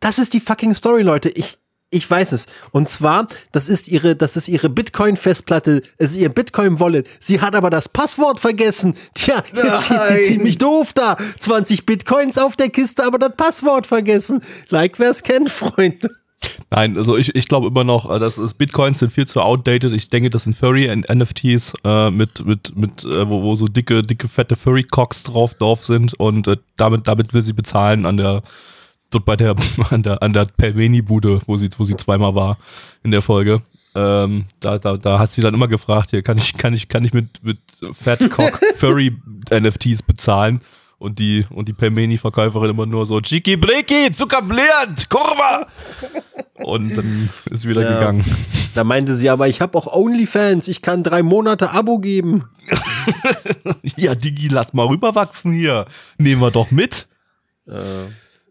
Das 0.00 0.18
ist 0.18 0.34
die 0.34 0.40
fucking 0.40 0.74
Story, 0.74 1.02
Leute. 1.02 1.28
Ich, 1.28 1.58
ich 1.90 2.10
weiß 2.10 2.32
es. 2.32 2.46
Und 2.72 2.88
zwar, 2.88 3.28
das 3.52 3.68
ist 3.68 3.86
ihre, 3.86 4.16
das 4.16 4.36
ist 4.36 4.48
ihre 4.48 4.68
Bitcoin-Festplatte, 4.68 5.82
es 5.96 6.10
ist 6.10 6.16
ihr 6.16 6.28
Bitcoin-Wallet. 6.28 7.08
Sie 7.20 7.40
hat 7.40 7.54
aber 7.54 7.70
das 7.70 7.88
Passwort 7.88 8.40
vergessen. 8.40 8.94
Tja, 9.14 9.44
jetzt 9.54 9.84
steht 9.84 10.00
sie 10.08 10.14
Nein. 10.14 10.24
ziemlich 10.24 10.58
doof 10.58 10.92
da. 10.92 11.16
20 11.38 11.86
Bitcoins 11.86 12.36
auf 12.36 12.56
der 12.56 12.68
Kiste, 12.68 13.04
aber 13.04 13.20
das 13.20 13.36
Passwort 13.36 13.86
vergessen. 13.86 14.42
Like, 14.70 14.98
wer's 14.98 15.22
kennt, 15.22 15.50
Freunde. 15.50 16.10
Nein, 16.70 16.96
also 16.96 17.16
ich, 17.16 17.34
ich 17.34 17.48
glaube 17.48 17.68
immer 17.68 17.84
noch, 17.84 18.10
äh, 18.10 18.18
das 18.18 18.38
ist, 18.38 18.54
Bitcoins 18.54 18.98
sind 18.98 19.12
viel 19.12 19.26
zu 19.26 19.42
outdated. 19.42 19.92
Ich 19.92 20.08
denke, 20.08 20.30
das 20.30 20.44
sind 20.44 20.56
Furry-NFTs 20.56 21.74
äh, 21.84 22.10
mit, 22.10 22.44
mit, 22.44 22.76
mit 22.76 23.04
äh, 23.04 23.28
wo, 23.28 23.42
wo 23.42 23.54
so 23.54 23.66
dicke, 23.66 24.02
dicke, 24.02 24.28
fette 24.28 24.56
Furry-Cocks 24.56 25.24
drauf, 25.24 25.54
drauf 25.54 25.84
sind 25.84 26.14
und 26.14 26.48
äh, 26.48 26.56
damit, 26.76 27.06
damit 27.08 27.34
will 27.34 27.42
sie 27.42 27.52
bezahlen 27.52 28.06
an 28.06 28.16
der, 28.16 28.42
dort 29.10 29.24
bei 29.24 29.36
der, 29.36 29.54
an 29.90 30.02
der, 30.02 30.22
an 30.22 30.32
der 30.32 30.46
Pelmeni-Bude, 30.46 31.42
wo 31.46 31.56
sie, 31.56 31.68
wo 31.76 31.84
sie 31.84 31.96
zweimal 31.96 32.34
war 32.34 32.58
in 33.02 33.10
der 33.10 33.22
Folge. 33.22 33.62
Ähm, 33.94 34.46
da, 34.60 34.78
da, 34.78 34.96
da 34.96 35.18
hat 35.18 35.32
sie 35.32 35.42
dann 35.42 35.52
immer 35.52 35.68
gefragt, 35.68 36.10
hier, 36.10 36.22
kann 36.22 36.38
ich, 36.38 36.56
kann 36.56 36.72
ich, 36.72 36.88
kann 36.88 37.04
ich 37.04 37.12
mit, 37.12 37.44
mit 37.44 37.58
Fatcock 37.92 38.58
Furry 38.76 39.14
NFTs 39.50 40.02
bezahlen? 40.02 40.62
Und 41.02 41.18
die, 41.18 41.44
und 41.50 41.66
die 41.68 41.72
Pelmeni-Verkäuferin 41.72 42.70
immer 42.70 42.86
nur 42.86 43.04
so, 43.06 43.20
Chiki 43.20 43.56
Breki, 43.56 44.12
Zuckerbliert, 44.12 45.08
Kurva! 45.08 45.66
Und 46.62 46.96
dann 46.96 47.28
ist 47.50 47.66
wieder 47.66 47.82
Ja. 47.82 47.94
gegangen. 47.94 48.24
Da 48.76 48.84
meinte 48.84 49.16
sie 49.16 49.28
aber, 49.28 49.48
ich 49.48 49.60
habe 49.60 49.76
auch 49.76 49.92
OnlyFans, 49.92 50.68
ich 50.68 50.80
kann 50.80 51.02
drei 51.02 51.24
Monate 51.24 51.72
Abo 51.72 51.98
geben. 51.98 52.44
Ja, 53.96 54.14
Digi, 54.14 54.46
lass 54.46 54.74
mal 54.74 54.86
rüberwachsen 54.86 55.52
hier. 55.52 55.86
Nehmen 56.18 56.40
wir 56.40 56.52
doch 56.52 56.70
mit. 56.70 57.08
Äh, 57.66 57.72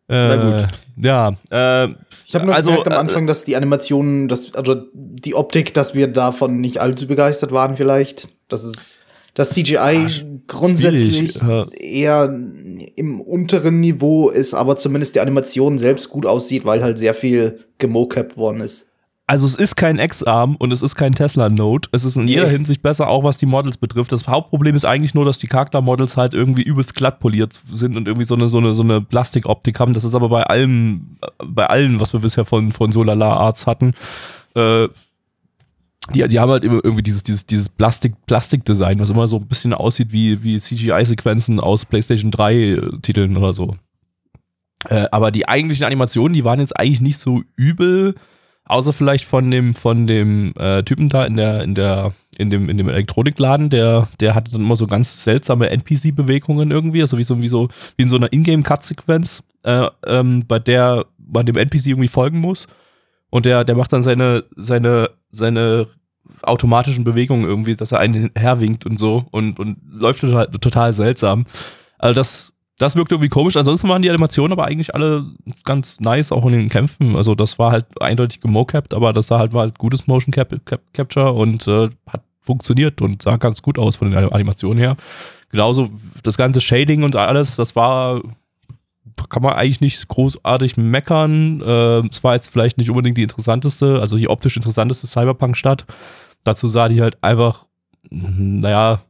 na 0.09 0.35
gut. 0.35 0.67
Ja, 0.97 1.29
äh, 1.49 1.85
Ich 2.25 2.35
habe 2.35 2.47
nur 2.47 2.53
Also, 2.55 2.71
gemerkt 2.71 2.87
am 2.87 2.93
äh, 2.93 2.97
Anfang, 2.97 3.27
dass 3.27 3.45
die 3.45 3.55
Animationen, 3.55 4.27
dass, 4.27 4.53
also 4.55 4.75
die 4.93 5.35
Optik, 5.35 5.73
dass 5.73 5.93
wir 5.93 6.07
davon 6.07 6.57
nicht 6.59 6.81
allzu 6.81 7.07
begeistert 7.07 7.53
waren 7.53 7.77
vielleicht. 7.77 8.27
Das 8.49 8.65
ist 8.65 8.99
das 9.33 9.51
CGI 9.51 10.07
grundsätzlich 10.47 11.33
schwierig, 11.33 11.41
ja. 11.41 11.67
eher 11.79 12.39
im 12.95 13.21
unteren 13.21 13.79
Niveau 13.79 14.29
ist, 14.29 14.53
aber 14.53 14.77
zumindest 14.77 15.15
die 15.15 15.21
Animation 15.21 15.77
selbst 15.77 16.09
gut 16.09 16.25
aussieht, 16.25 16.65
weil 16.65 16.83
halt 16.83 16.97
sehr 16.97 17.13
viel 17.13 17.59
gemocapt 17.77 18.37
worden 18.37 18.61
ist. 18.61 18.87
Also 19.31 19.47
es 19.47 19.55
ist 19.55 19.77
kein 19.77 19.97
X-Arm 19.97 20.57
und 20.57 20.73
es 20.73 20.81
ist 20.81 20.95
kein 20.95 21.13
Tesla 21.13 21.47
Note. 21.47 21.87
Es 21.93 22.03
ist 22.03 22.17
in 22.17 22.27
jeder 22.27 22.47
Nee. 22.47 22.51
Hinsicht 22.51 22.81
besser, 22.81 23.07
auch 23.07 23.23
was 23.23 23.37
die 23.37 23.45
Models 23.45 23.77
betrifft. 23.77 24.11
Das 24.11 24.27
Hauptproblem 24.27 24.75
ist 24.75 24.83
eigentlich 24.83 25.13
nur, 25.13 25.23
dass 25.23 25.37
die 25.37 25.47
Charaktermodels 25.47 26.17
halt 26.17 26.33
irgendwie 26.33 26.63
übelst 26.63 26.95
glatt 26.95 27.21
poliert 27.21 27.57
sind 27.71 27.95
und 27.95 28.09
irgendwie 28.09 28.25
so 28.25 28.35
eine, 28.35 28.49
so 28.49 28.57
eine, 28.57 28.73
so 28.73 28.83
eine 28.83 28.99
Plastikoptik 28.99 29.79
haben. 29.79 29.93
Das 29.93 30.03
ist 30.03 30.15
aber 30.15 30.27
bei 30.27 30.43
allem, 30.43 31.15
bei 31.41 31.65
allen, 31.65 32.01
was 32.01 32.11
wir 32.11 32.19
bisher 32.19 32.43
von, 32.43 32.73
von 32.73 32.91
Solala 32.91 33.37
Arts 33.37 33.67
hatten. 33.67 33.93
Äh, 34.53 34.89
die, 36.11 36.27
die 36.27 36.39
haben 36.39 36.51
halt 36.51 36.63
immer 36.63 36.79
irgendwie 36.83 37.03
dieses, 37.03 37.23
dieses, 37.23 37.45
dieses 37.45 37.69
Plastik, 37.69 38.13
Plastikdesign, 38.25 38.99
was 38.99 39.09
immer 39.09 39.27
so 39.27 39.37
ein 39.37 39.47
bisschen 39.47 39.73
aussieht 39.73 40.11
wie, 40.11 40.43
wie 40.43 40.59
CGI-Sequenzen 40.59 41.59
aus 41.59 41.85
PlayStation 41.85 42.31
3-Titeln 42.31 43.37
oder 43.37 43.53
so. 43.53 43.71
Äh, 44.89 45.07
aber 45.11 45.31
die 45.31 45.47
eigentlichen 45.47 45.85
Animationen, 45.85 46.33
die 46.33 46.43
waren 46.43 46.59
jetzt 46.59 46.77
eigentlich 46.77 47.01
nicht 47.01 47.17
so 47.17 47.41
übel. 47.55 48.15
Außer 48.65 48.93
vielleicht 48.93 49.25
von 49.25 49.49
dem, 49.49 49.73
von 49.73 50.07
dem 50.07 50.53
äh, 50.55 50.83
Typen 50.83 51.09
da 51.09 51.25
in 51.25 51.35
der, 51.35 51.63
in 51.63 51.75
der, 51.75 52.13
in 52.37 52.49
dem, 52.49 52.69
in 52.69 52.77
dem 52.77 52.89
Elektronikladen, 52.89 53.69
der, 53.69 54.07
der 54.19 54.35
hatte 54.35 54.51
dann 54.51 54.61
immer 54.61 54.75
so 54.75 54.87
ganz 54.87 55.23
seltsame 55.23 55.69
NPC-Bewegungen 55.71 56.71
irgendwie, 56.71 57.01
also 57.01 57.17
wie 57.17 57.23
so, 57.23 57.41
wie 57.41 57.47
so, 57.47 57.69
wie 57.97 58.03
in 58.03 58.09
so 58.09 58.15
einer 58.15 58.31
Ingame-Cut-Sequenz, 58.31 59.43
äh, 59.63 59.87
ähm, 60.05 60.45
bei 60.47 60.59
der 60.59 61.05
man 61.17 61.45
dem 61.45 61.57
NPC 61.57 61.87
irgendwie 61.87 62.07
folgen 62.07 62.39
muss. 62.39 62.67
Und 63.29 63.45
der, 63.45 63.63
der 63.63 63.75
macht 63.75 63.93
dann 63.93 64.03
seine, 64.03 64.43
seine, 64.55 65.09
seine 65.31 65.87
automatischen 66.43 67.03
Bewegungen 67.03 67.45
irgendwie, 67.45 67.75
dass 67.75 67.91
er 67.91 67.99
einen 67.99 68.31
herwinkt 68.35 68.85
und 68.85 68.99
so 68.99 69.25
und, 69.31 69.59
und 69.59 69.77
läuft 69.89 70.21
total, 70.21 70.47
total 70.47 70.93
seltsam. 70.93 71.45
Also 71.97 72.15
das, 72.15 72.53
das 72.77 72.95
wirkt 72.95 73.11
irgendwie 73.11 73.29
komisch. 73.29 73.57
Ansonsten 73.57 73.87
waren 73.89 74.01
die 74.01 74.09
Animationen 74.09 74.51
aber 74.51 74.65
eigentlich 74.65 74.95
alle 74.95 75.25
ganz 75.63 75.99
nice, 75.99 76.31
auch 76.31 76.45
in 76.45 76.53
den 76.53 76.69
Kämpfen. 76.69 77.15
Also 77.15 77.35
das 77.35 77.59
war 77.59 77.71
halt 77.71 77.85
eindeutig 78.01 78.39
gemocapt, 78.39 78.93
aber 78.93 79.13
das 79.13 79.27
sah 79.27 79.39
halt, 79.39 79.53
war 79.53 79.61
halt 79.61 79.77
gutes 79.77 80.07
Motion 80.07 80.33
Cap 80.33 80.53
Cap 80.65 80.81
Capture 80.93 81.33
und 81.33 81.67
äh, 81.67 81.89
hat 82.07 82.23
funktioniert 82.41 83.01
und 83.01 83.21
sah 83.21 83.37
ganz 83.37 83.61
gut 83.61 83.77
aus 83.77 83.97
von 83.97 84.09
den 84.09 84.33
Animationen 84.33 84.79
her. 84.79 84.97
Genauso 85.51 85.89
das 86.23 86.37
ganze 86.37 86.59
Shading 86.59 87.03
und 87.03 87.15
alles, 87.15 87.55
das 87.55 87.75
war 87.75 88.21
kann 89.29 89.43
man 89.43 89.53
eigentlich 89.53 89.81
nicht 89.81 90.07
großartig 90.07 90.77
meckern. 90.77 91.61
Äh, 91.61 92.07
es 92.07 92.23
war 92.23 92.35
jetzt 92.35 92.49
vielleicht 92.49 92.77
nicht 92.77 92.89
unbedingt 92.89 93.17
die 93.17 93.23
interessanteste, 93.23 93.99
also 93.99 94.17
die 94.17 94.27
optisch 94.27 94.55
interessanteste 94.55 95.07
Cyberpunk-Stadt. 95.07 95.85
Dazu 96.43 96.67
sah 96.67 96.87
die 96.87 97.01
halt 97.01 97.23
einfach, 97.23 97.65
naja, 98.09 99.01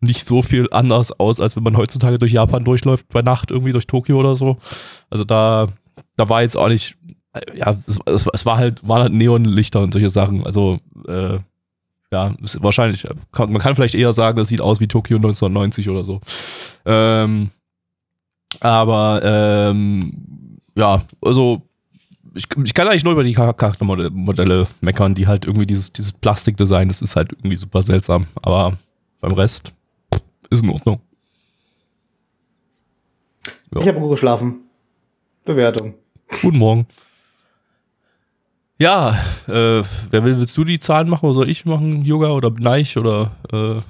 nicht 0.00 0.26
so 0.26 0.42
viel 0.42 0.68
anders 0.70 1.12
aus, 1.12 1.40
als 1.40 1.56
wenn 1.56 1.62
man 1.62 1.76
heutzutage 1.76 2.18
durch 2.18 2.32
Japan 2.32 2.64
durchläuft 2.64 3.08
bei 3.08 3.22
Nacht, 3.22 3.50
irgendwie 3.50 3.72
durch 3.72 3.86
Tokio 3.86 4.18
oder 4.18 4.34
so. 4.34 4.56
Also 5.10 5.24
da, 5.24 5.68
da 6.16 6.28
war 6.28 6.42
jetzt 6.42 6.56
auch 6.56 6.68
nicht, 6.68 6.96
ja, 7.54 7.76
es, 7.86 7.98
es, 8.06 8.26
es 8.32 8.46
war 8.46 8.56
halt, 8.56 8.86
waren 8.86 9.02
halt 9.02 9.12
Neonlichter 9.12 9.80
und 9.80 9.92
solche 9.92 10.08
Sachen. 10.08 10.44
Also, 10.44 10.78
äh, 11.06 11.38
ja, 12.12 12.34
wahrscheinlich, 12.58 13.06
kann, 13.30 13.52
man 13.52 13.60
kann 13.60 13.76
vielleicht 13.76 13.94
eher 13.94 14.12
sagen, 14.12 14.38
das 14.38 14.48
sieht 14.48 14.60
aus 14.60 14.80
wie 14.80 14.88
Tokio 14.88 15.16
1990 15.16 15.88
oder 15.90 16.02
so. 16.02 16.20
Ähm, 16.84 17.50
aber 18.58 19.20
ähm, 19.22 20.58
ja, 20.76 21.02
also 21.22 21.62
ich, 22.34 22.46
ich 22.64 22.74
kann 22.74 22.88
eigentlich 22.88 23.04
nur 23.04 23.12
über 23.14 23.24
die 23.24 23.34
Char- 23.34 23.54
Charaktermodelle 23.54 24.10
Modelle 24.10 24.66
meckern, 24.80 25.14
die 25.14 25.26
halt 25.26 25.44
irgendwie 25.44 25.66
dieses, 25.66 25.92
dieses 25.92 26.12
Plastikdesign, 26.12 26.88
das 26.88 27.02
ist 27.02 27.16
halt 27.16 27.32
irgendwie 27.32 27.56
super 27.56 27.82
seltsam. 27.82 28.26
Aber 28.42 28.76
beim 29.20 29.32
Rest 29.32 29.72
ist 30.50 30.62
in 30.62 30.70
Ordnung. 30.70 31.00
Ja. 33.74 33.80
Ich 33.80 33.88
habe 33.88 34.00
gut 34.00 34.10
geschlafen. 34.10 34.60
Bewertung. 35.44 35.94
Guten 36.42 36.58
Morgen. 36.58 36.86
Ja, 38.78 39.10
äh, 39.46 39.82
wer 40.10 40.24
will, 40.24 40.38
willst 40.38 40.56
du 40.56 40.64
die 40.64 40.80
Zahlen 40.80 41.08
machen 41.08 41.26
oder 41.26 41.34
soll 41.34 41.50
ich 41.50 41.64
machen? 41.66 42.04
Yoga 42.04 42.30
oder 42.30 42.50
Neich 42.50 42.96
oder 42.96 43.32
äh, 43.52 43.56
haben 43.56 43.82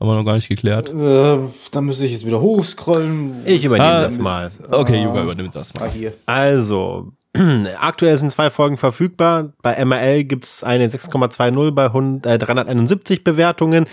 wir 0.00 0.14
noch 0.16 0.24
gar 0.24 0.34
nicht 0.34 0.48
geklärt? 0.48 0.88
Äh, 0.88 1.38
da 1.70 1.80
müsste 1.80 2.06
ich 2.06 2.12
jetzt 2.12 2.26
wieder 2.26 2.40
hochscrollen. 2.40 3.42
Ich 3.46 3.64
übernehme 3.64 3.88
Ah, 3.88 4.00
das 4.02 4.18
mal. 4.18 4.50
Okay, 4.70 4.98
Ah. 5.00 5.04
Yoga 5.04 5.22
übernimmt 5.22 5.54
das 5.54 5.74
Ah, 5.76 5.80
mal. 5.80 5.90
hier. 5.90 6.12
Also, 6.26 7.12
aktuell 7.78 8.18
sind 8.18 8.32
zwei 8.32 8.50
Folgen 8.50 8.76
verfügbar. 8.76 9.52
Bei 9.62 9.84
MRL 9.84 10.24
gibt 10.24 10.46
es 10.46 10.64
eine 10.64 10.88
6,20 10.88 11.70
bei 11.70 11.84
100, 11.86 12.26
äh, 12.26 12.38
371 12.38 13.22
Bewertungen. 13.22 13.86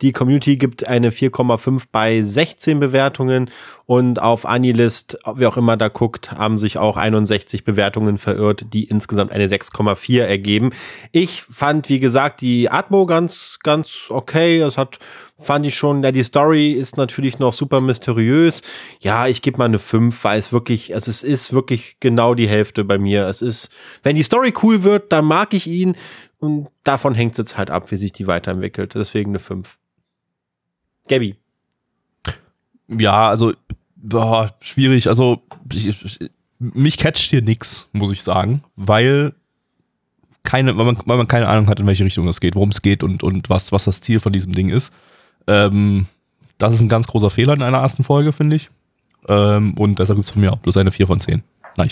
Die 0.00 0.12
Community 0.12 0.56
gibt 0.56 0.86
eine 0.86 1.10
4,5 1.10 1.84
bei 1.90 2.22
16 2.22 2.78
Bewertungen. 2.78 3.50
Und 3.86 4.22
auf 4.22 4.46
Anilist, 4.46 5.18
wie 5.34 5.46
auch 5.46 5.56
immer 5.56 5.76
da 5.76 5.88
guckt, 5.88 6.32
haben 6.32 6.56
sich 6.56 6.78
auch 6.78 6.96
61 6.96 7.64
Bewertungen 7.64 8.16
verirrt, 8.16 8.66
die 8.72 8.84
insgesamt 8.84 9.32
eine 9.32 9.48
6,4 9.48 10.22
ergeben. 10.22 10.70
Ich 11.10 11.42
fand, 11.42 11.88
wie 11.88 12.00
gesagt, 12.00 12.42
die 12.42 12.70
Atmo 12.70 13.06
ganz, 13.06 13.58
ganz 13.62 14.06
okay. 14.08 14.60
Es 14.60 14.78
hat, 14.78 15.00
fand 15.36 15.66
ich 15.66 15.74
schon, 15.74 16.02
ja, 16.02 16.12
die 16.12 16.22
Story 16.22 16.72
ist 16.72 16.96
natürlich 16.96 17.38
noch 17.38 17.52
super 17.52 17.80
mysteriös. 17.80 18.62
Ja, 19.00 19.26
ich 19.26 19.42
gebe 19.42 19.58
mal 19.58 19.64
eine 19.64 19.78
5, 19.78 20.22
weil 20.24 20.38
es 20.38 20.52
wirklich, 20.52 20.94
also 20.94 21.10
es 21.10 21.22
ist 21.22 21.52
wirklich 21.52 21.96
genau 22.00 22.34
die 22.34 22.48
Hälfte 22.48 22.84
bei 22.84 22.98
mir. 22.98 23.26
Es 23.26 23.42
ist, 23.42 23.70
wenn 24.02 24.16
die 24.16 24.22
Story 24.22 24.54
cool 24.62 24.82
wird, 24.84 25.12
dann 25.12 25.24
mag 25.24 25.52
ich 25.52 25.66
ihn 25.66 25.96
und 26.38 26.68
davon 26.84 27.14
hängt 27.14 27.32
es 27.32 27.38
jetzt 27.38 27.58
halt 27.58 27.70
ab, 27.70 27.90
wie 27.90 27.96
sich 27.96 28.12
die 28.12 28.26
weiterentwickelt. 28.26 28.94
Deswegen 28.94 29.32
eine 29.32 29.40
5. 29.40 29.76
Gabby. 31.08 31.36
Ja, 32.88 33.28
also 33.28 33.54
boah, 33.96 34.54
schwierig. 34.60 35.08
Also 35.08 35.42
ich, 35.72 35.88
ich, 35.88 36.30
mich 36.58 36.98
catcht 36.98 37.30
hier 37.30 37.42
nix, 37.42 37.88
muss 37.92 38.12
ich 38.12 38.22
sagen, 38.22 38.62
weil 38.76 39.34
keine, 40.42 40.76
weil 40.76 40.84
man, 40.84 40.98
weil 41.06 41.16
man 41.16 41.26
keine 41.26 41.48
Ahnung 41.48 41.68
hat, 41.68 41.80
in 41.80 41.86
welche 41.86 42.04
Richtung 42.04 42.28
es 42.28 42.40
geht, 42.40 42.54
worum 42.54 42.68
es 42.68 42.82
geht 42.82 43.02
und, 43.02 43.22
und 43.22 43.48
was, 43.48 43.72
was 43.72 43.84
das 43.84 44.00
Ziel 44.02 44.20
von 44.20 44.32
diesem 44.32 44.52
Ding 44.52 44.68
ist. 44.68 44.92
Ähm, 45.46 46.06
das 46.58 46.74
ist 46.74 46.82
ein 46.82 46.88
ganz 46.88 47.06
großer 47.06 47.30
Fehler 47.30 47.54
in 47.54 47.62
einer 47.62 47.78
ersten 47.78 48.04
Folge, 48.04 48.32
finde 48.32 48.56
ich. 48.56 48.70
Ähm, 49.28 49.74
und 49.78 49.98
deshalb 49.98 50.18
gibt 50.18 50.26
es 50.26 50.32
von 50.32 50.42
mir 50.42 50.52
auch 50.52 50.60
bloß 50.60 50.76
eine 50.76 50.92
4 50.92 51.06
von 51.06 51.20
10. 51.20 51.42
Nein. 51.76 51.90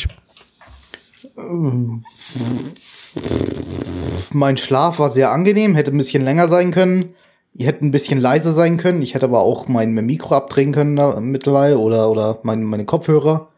Mein 4.32 4.56
Schlaf 4.56 4.99
war 4.99 5.09
sehr 5.11 5.30
angenehm, 5.32 5.75
hätte 5.75 5.90
ein 5.90 5.99
bisschen 5.99 6.25
länger 6.25 6.49
sein 6.49 6.71
können. 6.71 7.14
Ihr 7.54 7.66
hättet 7.66 7.82
ein 7.82 7.90
bisschen 7.90 8.21
leiser 8.21 8.52
sein 8.52 8.76
können. 8.76 9.02
Ich 9.02 9.14
hätte 9.14 9.26
aber 9.26 9.42
auch 9.42 9.68
mein 9.68 9.92
Mikro 9.92 10.35
abdrehen 10.35 10.73
können 10.73 10.97
da, 10.97 11.21
mittlerweile 11.21 11.78
oder, 11.78 12.11
oder 12.11 12.38
mein, 12.42 12.64
meine 12.64 12.87
Kopfhörer. 12.87 13.50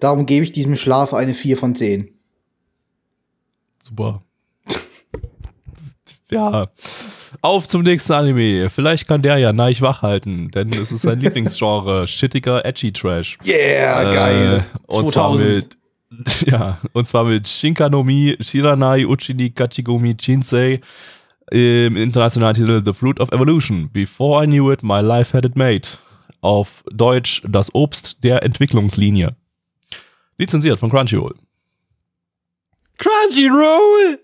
Darum 0.00 0.26
gebe 0.26 0.44
ich 0.44 0.52
diesem 0.52 0.76
Schlaf 0.76 1.14
eine 1.14 1.34
4 1.34 1.56
von 1.56 1.74
10. 1.74 2.08
Super. 3.82 4.22
Ja. 6.30 6.68
Auf 7.40 7.68
zum 7.68 7.82
nächsten 7.82 8.12
Anime. 8.12 8.70
Vielleicht 8.70 9.06
kann 9.06 9.22
der 9.22 9.38
ja 9.38 9.52
Neich 9.52 9.82
wachhalten, 9.82 10.50
denn 10.50 10.70
es 10.72 10.92
ist 10.92 11.02
sein 11.02 11.20
Lieblingsgenre. 11.20 12.06
Shittiger 12.06 12.64
Edgy 12.64 12.92
Trash. 12.92 13.38
Yeah, 13.46 14.12
geil. 14.12 14.64
Äh, 14.72 14.94
und 14.94 15.12
zwar 15.12 15.36
mit, 15.36 15.76
ja, 16.46 16.78
und 16.92 17.06
zwar 17.06 17.24
mit 17.24 17.48
Shinkanomi 17.48 18.36
Shiranai 18.40 19.06
Uchini 19.06 19.50
Kachigumi 19.50 20.16
Jinsei 20.18 20.80
im 21.50 21.96
internationalen 21.96 22.56
Titel 22.56 22.82
The 22.84 22.92
Fruit 22.92 23.20
of 23.20 23.30
Evolution. 23.32 23.90
Before 23.92 24.42
I 24.42 24.46
knew 24.46 24.72
it, 24.72 24.82
my 24.82 25.00
life 25.00 25.36
had 25.36 25.44
it 25.44 25.56
made. 25.56 25.82
Auf 26.40 26.84
Deutsch 26.90 27.42
Das 27.46 27.74
Obst 27.74 28.22
der 28.24 28.42
Entwicklungslinie. 28.42 29.36
Lizenziert 30.38 30.78
von 30.78 30.90
Crunchyroll. 30.90 31.34
Crunchyroll! 32.98 34.18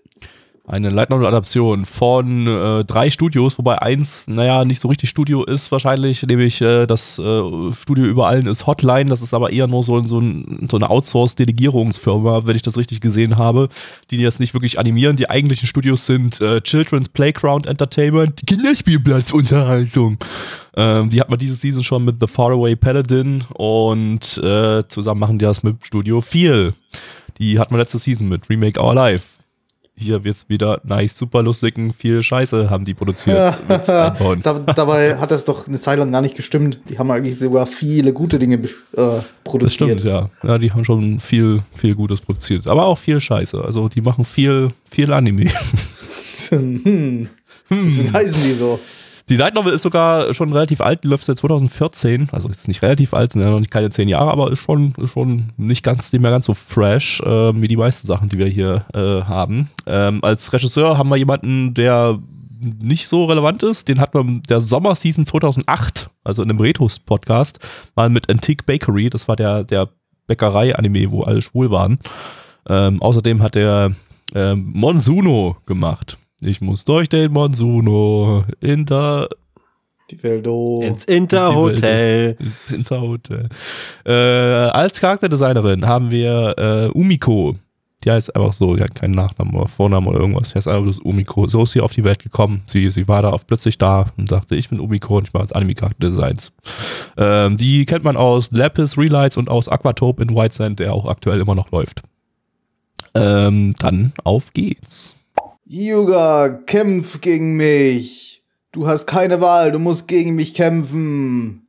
Eine 0.65 0.91
Light 0.91 1.09
Novel 1.09 1.27
Adaption 1.27 1.85
von 1.85 2.47
äh, 2.47 2.85
drei 2.85 3.09
Studios, 3.09 3.57
wobei 3.57 3.81
eins, 3.81 4.27
naja, 4.27 4.63
nicht 4.63 4.79
so 4.79 4.87
richtig 4.87 5.09
Studio 5.09 5.43
ist 5.43 5.73
wahrscheinlich, 5.73 6.23
nämlich 6.23 6.61
äh, 6.61 6.85
das 6.85 7.19
äh, 7.19 7.73
Studio 7.73 8.05
über 8.05 8.27
allen 8.27 8.45
ist 8.45 8.65
Hotline, 8.65 9.09
das 9.09 9.21
ist 9.21 9.33
aber 9.33 9.51
eher 9.51 9.67
nur 9.67 9.83
so, 9.83 10.01
so, 10.03 10.19
ein, 10.19 10.69
so 10.71 10.77
eine 10.77 10.89
Outsource-Delegierungsfirma, 10.89 12.47
wenn 12.47 12.55
ich 12.55 12.61
das 12.61 12.77
richtig 12.77 13.01
gesehen 13.01 13.37
habe, 13.37 13.67
die 14.09 14.15
jetzt 14.19 14.39
nicht 14.39 14.53
wirklich 14.53 14.79
animieren. 14.79 15.17
Die 15.17 15.29
eigentlichen 15.29 15.67
Studios 15.67 16.05
sind 16.05 16.39
äh, 16.39 16.61
Children's 16.61 17.09
Playground 17.09 17.65
Entertainment, 17.65 18.39
Kinderspielplatzunterhaltung. 18.47 20.17
Ähm, 20.77 21.09
die 21.09 21.19
hat 21.19 21.29
man 21.29 21.39
diese 21.39 21.55
Season 21.55 21.83
schon 21.83 22.05
mit 22.05 22.21
The 22.21 22.27
Faraway 22.27 22.77
Paladin 22.77 23.43
und 23.53 24.37
äh, 24.37 24.87
zusammen 24.87 25.19
machen 25.19 25.39
die 25.39 25.43
das 25.43 25.61
mit 25.61 25.85
Studio 25.85 26.21
Feel. 26.21 26.73
Die 27.37 27.59
hat 27.59 27.69
man 27.69 27.81
letzte 27.81 27.97
Season 27.97 28.29
mit 28.29 28.49
Remake 28.49 28.81
Our 28.81 28.95
Life 28.95 29.42
hier 29.95 30.23
wird's 30.23 30.49
wieder 30.49 30.81
nice, 30.83 31.17
super 31.17 31.43
lustigen, 31.43 31.93
viel 31.93 32.23
Scheiße 32.23 32.69
haben 32.69 32.85
die 32.85 32.93
produziert. 32.93 33.57
da, 33.67 34.41
dabei 34.75 35.17
hat 35.17 35.31
das 35.31 35.45
doch 35.45 35.67
eine 35.67 35.79
Zeit 35.79 35.99
lang 35.99 36.11
gar 36.11 36.21
nicht 36.21 36.35
gestimmt. 36.35 36.79
Die 36.89 36.97
haben 36.97 37.11
eigentlich 37.11 37.37
sogar 37.37 37.67
viele 37.67 38.11
gute 38.11 38.39
Dinge 38.39 38.55
äh, 38.55 39.19
produziert. 39.43 39.63
Das 39.63 39.73
stimmt, 39.73 40.03
ja. 40.03 40.29
Ja, 40.43 40.57
die 40.57 40.71
haben 40.71 40.83
schon 40.83 41.19
viel, 41.19 41.61
viel 41.75 41.95
Gutes 41.95 42.21
produziert. 42.21 42.67
Aber 42.67 42.85
auch 42.85 42.97
viel 42.97 43.19
Scheiße. 43.19 43.63
Also 43.63 43.87
die 43.87 44.01
machen 44.01 44.25
viel, 44.25 44.69
viel 44.89 45.13
Anime. 45.13 45.51
hm. 46.49 47.29
Deswegen 47.69 48.13
heißen 48.13 48.43
die 48.43 48.53
so. 48.53 48.79
Die 49.29 49.37
Light 49.37 49.55
Novel 49.55 49.73
ist 49.73 49.83
sogar 49.83 50.33
schon 50.33 50.51
relativ 50.51 50.81
alt, 50.81 51.03
die 51.03 51.07
läuft 51.07 51.25
seit 51.25 51.37
2014, 51.37 52.27
also 52.31 52.49
ist 52.49 52.67
nicht 52.67 52.81
relativ 52.81 53.13
alt, 53.13 53.33
sind 53.33 53.41
ja 53.41 53.49
noch 53.49 53.59
nicht 53.59 53.71
keine 53.71 53.89
zehn 53.89 54.09
Jahre, 54.09 54.31
aber 54.31 54.51
ist 54.51 54.59
schon, 54.59 54.93
schon 55.05 55.53
nicht 55.55 55.83
ganz, 55.83 56.11
nicht 56.11 56.21
mehr 56.21 56.31
ganz 56.31 56.45
so 56.45 56.53
fresh 56.53 57.21
äh, 57.21 57.61
wie 57.61 57.69
die 57.69 57.77
meisten 57.77 58.05
Sachen, 58.05 58.27
die 58.27 58.37
wir 58.37 58.47
hier 58.47 58.85
äh, 58.93 59.23
haben. 59.23 59.69
Ähm, 59.85 60.21
als 60.23 60.51
Regisseur 60.51 60.97
haben 60.97 61.09
wir 61.09 61.15
jemanden, 61.15 61.73
der 61.73 62.19
nicht 62.81 63.07
so 63.07 63.25
relevant 63.25 63.63
ist. 63.63 63.87
Den 63.87 63.99
hat 63.99 64.13
man 64.13 64.41
der 64.43 64.61
Sommerseason 64.61 65.25
2008, 65.25 66.09
also 66.23 66.43
in 66.43 66.49
einem 66.49 66.59
Retos-Podcast, 66.59 67.59
mal 67.95 68.09
mit 68.09 68.29
Antique 68.29 68.65
Bakery, 68.65 69.09
das 69.09 69.27
war 69.27 69.35
der, 69.35 69.63
der 69.63 69.89
Bäckerei-Anime, 70.27 71.11
wo 71.11 71.23
alle 71.23 71.41
schwul 71.41 71.71
waren. 71.71 71.99
Ähm, 72.67 73.01
außerdem 73.01 73.41
hat 73.41 73.55
er 73.55 73.91
ähm, 74.33 74.71
Monsuno 74.73 75.57
gemacht. 75.65 76.17
Ich 76.45 76.61
muss 76.61 76.85
durch 76.85 77.09
den 77.09 77.31
Monsuno 77.31 78.43
in 78.59 78.85
der 78.85 79.29
die 80.11 80.21
Welt 80.23 80.45
ins 80.45 81.05
Interhotel. 81.05 82.35
Ins 82.39 82.71
Interhotel. 82.71 83.49
Äh, 84.05 84.11
als 84.11 84.99
Charakterdesignerin 84.99 85.85
haben 85.85 86.11
wir 86.11 86.53
äh, 86.57 86.87
Umiko. 86.97 87.55
Die 88.03 88.11
heißt 88.11 88.35
einfach 88.35 88.51
so, 88.51 88.75
die 88.75 88.83
hat 88.83 88.95
keinen 88.95 89.13
Nachnamen 89.13 89.55
oder 89.55 89.69
Vornamen 89.69 90.07
oder 90.07 90.19
irgendwas. 90.19 90.49
Die 90.49 90.55
heißt 90.55 90.67
einfach 90.67 90.83
bloß 90.83 90.99
Umiko. 90.99 91.47
So 91.47 91.63
ist 91.63 91.71
sie 91.71 91.79
auf 91.79 91.93
die 91.93 92.03
Welt 92.03 92.19
gekommen. 92.19 92.63
Sie, 92.65 92.91
sie 92.91 93.07
war 93.07 93.21
da 93.21 93.29
auf, 93.29 93.47
plötzlich 93.47 93.77
da 93.77 94.07
und 94.17 94.27
sagte, 94.27 94.55
ich 94.55 94.69
bin 94.69 94.81
Umiko 94.81 95.17
und 95.17 95.27
ich 95.27 95.33
mache 95.33 95.43
jetzt 95.43 95.55
Anime-Charakterdesigns. 95.55 96.51
Ähm, 97.15 97.55
die 97.55 97.85
kennt 97.85 98.03
man 98.03 98.17
aus 98.17 98.51
Lapis 98.51 98.97
Relights 98.97 99.37
und 99.37 99.49
aus 99.49 99.69
Aquatope 99.69 100.21
in 100.21 100.35
White 100.35 100.55
Sand, 100.55 100.79
der 100.79 100.93
auch 100.93 101.05
aktuell 101.05 101.39
immer 101.39 101.55
noch 101.55 101.71
läuft. 101.71 102.01
Ähm, 103.15 103.73
dann 103.79 104.11
auf 104.23 104.51
geht's. 104.53 105.15
Yuga, 105.65 106.49
kämpf 106.65 107.21
gegen 107.21 107.53
mich. 107.53 108.43
Du 108.71 108.87
hast 108.87 109.05
keine 109.05 109.39
Wahl, 109.39 109.71
du 109.71 109.79
musst 109.79 110.07
gegen 110.07 110.35
mich 110.35 110.53
kämpfen. 110.53 111.67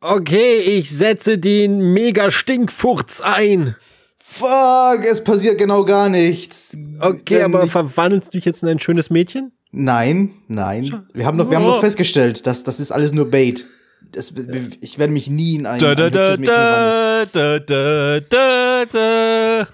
Okay, 0.00 0.58
ich 0.58 0.90
setze 0.90 1.38
den 1.38 1.92
Mega-Stinkfurz 1.92 3.20
ein. 3.20 3.76
Fuck, 4.18 5.04
es 5.04 5.22
passiert 5.22 5.58
genau 5.58 5.84
gar 5.84 6.08
nichts. 6.08 6.76
Okay, 7.00 7.42
aber 7.42 7.66
verwandelst 7.66 8.34
du 8.34 8.38
dich 8.38 8.44
jetzt 8.44 8.62
in 8.62 8.68
ein 8.68 8.80
schönes 8.80 9.10
Mädchen? 9.10 9.52
Nein, 9.70 10.34
nein. 10.48 11.06
Wir 11.12 11.26
haben 11.26 11.36
noch, 11.36 11.50
wir 11.50 11.58
haben 11.58 11.64
noch 11.64 11.80
festgestellt, 11.80 12.46
dass 12.46 12.64
das 12.64 12.80
ist 12.80 12.90
alles 12.90 13.12
nur 13.12 13.30
Bait. 13.30 13.66
Das, 14.12 14.32
ich 14.80 14.98
werde 14.98 15.12
mich 15.12 15.28
nie 15.28 15.56
in 15.56 15.66
ein, 15.66 15.80
da, 15.80 15.94
da, 15.94 16.10
da, 16.10 16.36
da, 16.36 17.26
da, 17.26 17.58
da, 17.58 18.20
da, 18.20 18.84
da. 18.90 19.68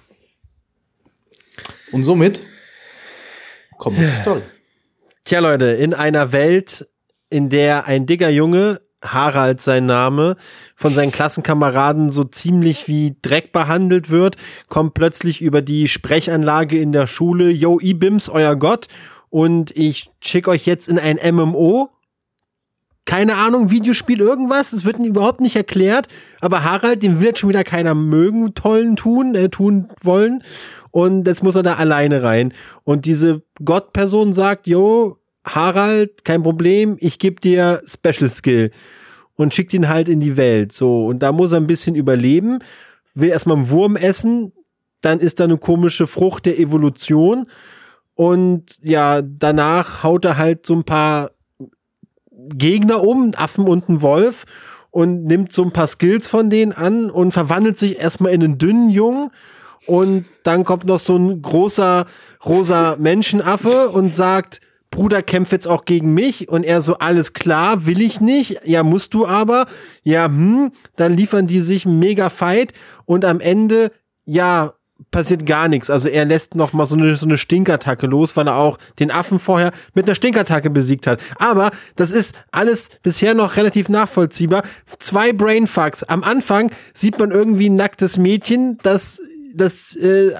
Und 1.93 2.05
somit 2.05 2.47
Kommen 3.85 4.01
wir 4.01 4.09
zur 4.09 4.17
Story. 4.17 4.43
Tja, 5.27 5.41
Leute, 5.41 5.67
in 5.67 5.93
einer 5.93 6.33
Welt, 6.33 6.89
in 7.29 7.51
der 7.51 7.87
ein 7.87 8.07
dicker 8.07 8.31
Junge, 8.31 8.79
Harald 9.03 9.61
sein 9.61 9.85
Name, 9.85 10.37
von 10.75 10.95
seinen 10.95 11.13
Klassenkameraden 11.13 12.09
so 12.09 12.25
ziemlich 12.25 12.89
wie 12.89 13.17
Dreck 13.21 13.53
behandelt 13.53 14.09
wird, 14.09 14.37
kommt 14.71 14.95
plötzlich 14.95 15.43
über 15.43 15.61
die 15.61 15.87
Sprechanlage 15.87 16.81
in 16.81 16.93
der 16.93 17.07
Schule, 17.07 17.51
Yo, 17.51 17.79
Ibims, 17.79 18.31
euer 18.31 18.57
Gott, 18.57 18.87
und 19.29 19.71
ich 19.77 20.11
schick 20.23 20.49
euch 20.49 20.65
jetzt 20.65 20.89
in 20.89 20.99
ein 20.99 21.19
MMO. 21.35 21.91
Keine 23.05 23.35
Ahnung, 23.35 23.71
Videospiel, 23.71 24.19
irgendwas, 24.19 24.73
es 24.73 24.87
wird 24.87 24.99
überhaupt 24.99 25.43
nicht 25.43 25.57
erklärt, 25.57 26.09
aber 26.41 26.65
Harald, 26.65 27.03
dem 27.03 27.21
wird 27.21 27.39
schon 27.39 27.51
wieder 27.51 27.65
keiner 27.65 27.95
mögen, 27.95 28.55
tollen 28.55 28.97
tun, 28.97 29.35
äh, 29.35 29.51
tun 29.51 29.89
wollen 30.01 30.43
und 30.95 31.27
jetzt 31.27 31.43
muss 31.43 31.57
er 31.57 31.65
da 31.65 31.75
alleine 31.75 32.23
rein. 32.23 32.53
Und 32.85 33.05
diese 33.05 33.43
Gottperson 33.65 34.33
sagt, 34.33 34.69
jo, 34.69 35.19
Harald, 35.45 36.25
kein 36.25 36.45
Problem, 36.45 36.97
ich 37.01 37.19
gebe 37.19 37.41
dir 37.41 37.83
Special 37.85 38.31
Skill 38.31 38.71
und 39.35 39.53
schickt 39.53 39.75
ihn 39.75 39.89
halt 39.89 40.09
in 40.09 40.21
die 40.21 40.37
Welt. 40.37 40.71
So, 40.71 41.07
und 41.07 41.19
da 41.19 41.33
muss 41.33 41.51
er 41.51 41.57
ein 41.57 41.67
bisschen 41.67 41.97
überleben, 41.97 42.61
will 43.13 43.31
erstmal 43.31 43.57
einen 43.57 43.71
Wurm 43.71 43.97
essen, 43.97 44.53
dann 45.01 45.19
ist 45.19 45.41
da 45.41 45.45
eine 45.45 45.59
komische 45.59 46.07
Frucht 46.07 46.47
der 46.47 46.61
Evolution 46.61 47.47
und 48.15 48.79
ja, 48.81 49.21
danach 49.21 50.05
haut 50.05 50.25
er 50.25 50.37
halt 50.37 50.65
so 50.65 50.77
ein 50.77 50.85
paar 50.85 51.33
Gegner 52.31 53.03
um, 53.03 53.25
einen 53.25 53.35
Affen 53.35 53.67
und 53.67 53.89
einen 53.89 54.01
Wolf 54.01 54.45
und 54.93 55.25
nimmt 55.25 55.53
so 55.53 55.65
ein 55.65 55.73
paar 55.73 55.89
Skills 55.89 56.29
von 56.29 56.51
denen 56.51 56.71
an 56.71 57.11
und 57.11 57.33
verwandelt 57.33 57.81
sich 57.81 57.99
erstmal 57.99 58.31
in 58.31 58.45
einen 58.45 58.59
dünnen 58.59 58.91
Jungen 58.91 59.31
und 59.87 60.25
dann 60.43 60.65
kommt 60.65 60.85
noch 60.85 61.01
so 61.01 61.17
ein 61.17 61.43
großer 61.43 62.07
rosa 62.45 62.97
Menschenaffe 62.99 63.91
und 63.91 64.15
sagt, 64.15 64.61
Bruder, 64.91 65.23
kämpf 65.23 65.51
jetzt 65.51 65.67
auch 65.67 65.85
gegen 65.85 66.15
mich. 66.15 66.49
Und 66.49 66.63
er 66.63 66.81
so, 66.81 66.99
alles 66.99 67.33
klar, 67.33 67.85
will 67.87 68.01
ich 68.01 68.21
nicht. 68.21 68.61
Ja, 68.65 68.85
musst 68.85 69.13
du 69.13 69.27
aber. 69.27 69.67
Ja, 70.05 70.27
hm. 70.27 70.71
Dann 70.95 71.17
liefern 71.17 71.49
die 71.49 71.61
sich 71.61 71.85
mega 71.85 72.31
Fight. 72.31 72.73
Und 73.05 73.25
am 73.25 73.41
Ende, 73.41 73.91
ja, 74.25 74.75
passiert 75.11 75.47
gar 75.47 75.69
nichts. 75.69 75.91
Also 75.91 76.09
er 76.09 76.25
lässt 76.25 76.55
noch 76.55 76.73
mal 76.73 76.87
so 76.87 76.95
eine, 76.95 77.17
so 77.17 77.27
eine 77.27 77.39
Stinkattacke 77.39 78.07
los, 78.07 78.37
weil 78.37 78.47
er 78.47 78.57
auch 78.57 78.79
den 79.01 79.11
Affen 79.11 79.41
vorher 79.41 79.73
mit 79.95 80.07
einer 80.07 80.15
Stinkattacke 80.15 80.71
besiegt 80.71 81.07
hat. 81.07 81.21
Aber 81.39 81.73
das 81.97 82.13
ist 82.13 82.37
alles 82.53 82.91
bisher 83.03 83.35
noch 83.35 83.57
relativ 83.57 83.89
nachvollziehbar. 83.89 84.63
Zwei 84.99 85.33
Brainfucks. 85.33 86.05
Am 86.05 86.23
Anfang 86.23 86.71
sieht 86.95 87.19
man 87.19 87.33
irgendwie 87.33 87.69
ein 87.69 87.77
nacktes 87.77 88.17
Mädchen, 88.17 88.79
das 88.83 89.21
das 89.55 89.97
äh, 89.97 90.33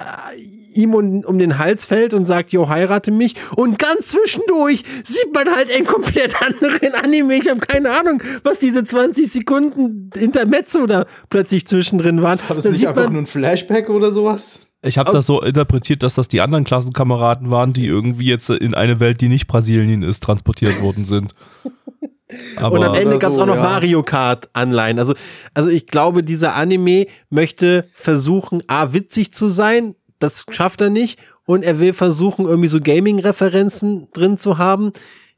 ihm 0.73 0.93
um, 0.93 1.23
um 1.23 1.37
den 1.37 1.57
Hals 1.57 1.85
fällt 1.85 2.13
und 2.13 2.25
sagt, 2.25 2.51
jo, 2.51 2.69
heirate 2.69 3.11
mich. 3.11 3.35
Und 3.55 3.79
ganz 3.79 4.09
zwischendurch 4.09 4.83
sieht 5.03 5.33
man 5.33 5.49
halt 5.55 5.71
einen 5.71 5.85
komplett 5.85 6.41
anderen 6.41 6.93
Anime. 6.93 7.35
Ich 7.35 7.49
habe 7.49 7.59
keine 7.59 7.91
Ahnung, 7.91 8.21
was 8.43 8.59
diese 8.59 8.83
20 8.83 9.31
Sekunden 9.31 10.09
Intermezzo 10.15 10.85
da 10.85 11.05
plötzlich 11.29 11.65
zwischendrin 11.65 12.21
waren. 12.21 12.39
War 12.47 12.55
das 12.55 12.65
da 12.65 12.71
nicht 12.71 12.87
einfach 12.87 13.09
nur 13.09 13.21
ein 13.21 13.27
Flashback 13.27 13.89
oder 13.89 14.11
sowas? 14.11 14.59
Ich 14.81 14.99
habe 14.99 15.11
das 15.11 15.25
so 15.25 15.41
interpretiert, 15.41 16.03
dass 16.03 16.13
das 16.13 16.27
die 16.27 16.41
anderen 16.41 16.63
Klassenkameraden 16.63 17.49
waren, 17.49 17.73
die 17.73 17.87
irgendwie 17.87 18.27
jetzt 18.27 18.51
in 18.51 18.75
eine 18.75 18.99
Welt, 18.99 19.19
die 19.19 19.29
nicht 19.29 19.47
Brasilien 19.47 20.03
ist, 20.03 20.21
transportiert 20.21 20.79
worden 20.81 21.05
sind. 21.05 21.33
Aber 22.55 22.79
und 22.79 22.83
am 22.83 22.95
Ende 22.95 23.19
gab 23.19 23.29
es 23.29 23.35
so, 23.35 23.43
auch 23.43 23.47
noch 23.47 23.55
ja. 23.55 23.63
Mario 23.63 24.03
Kart 24.03 24.49
Anleihen. 24.53 24.97
Also, 24.97 25.13
also 25.53 25.69
ich 25.69 25.85
glaube, 25.87 26.23
dieser 26.23 26.55
Anime 26.55 27.05
möchte 27.29 27.85
versuchen, 27.93 28.63
A, 28.67 28.93
witzig 28.93 29.31
zu 29.31 29.47
sein. 29.47 29.95
Das 30.19 30.45
schafft 30.49 30.81
er 30.81 30.89
nicht. 30.89 31.19
Und 31.45 31.63
er 31.63 31.79
will 31.79 31.93
versuchen, 31.93 32.45
irgendwie 32.45 32.67
so 32.67 32.79
Gaming-Referenzen 32.81 34.07
drin 34.13 34.37
zu 34.37 34.57
haben. 34.57 34.91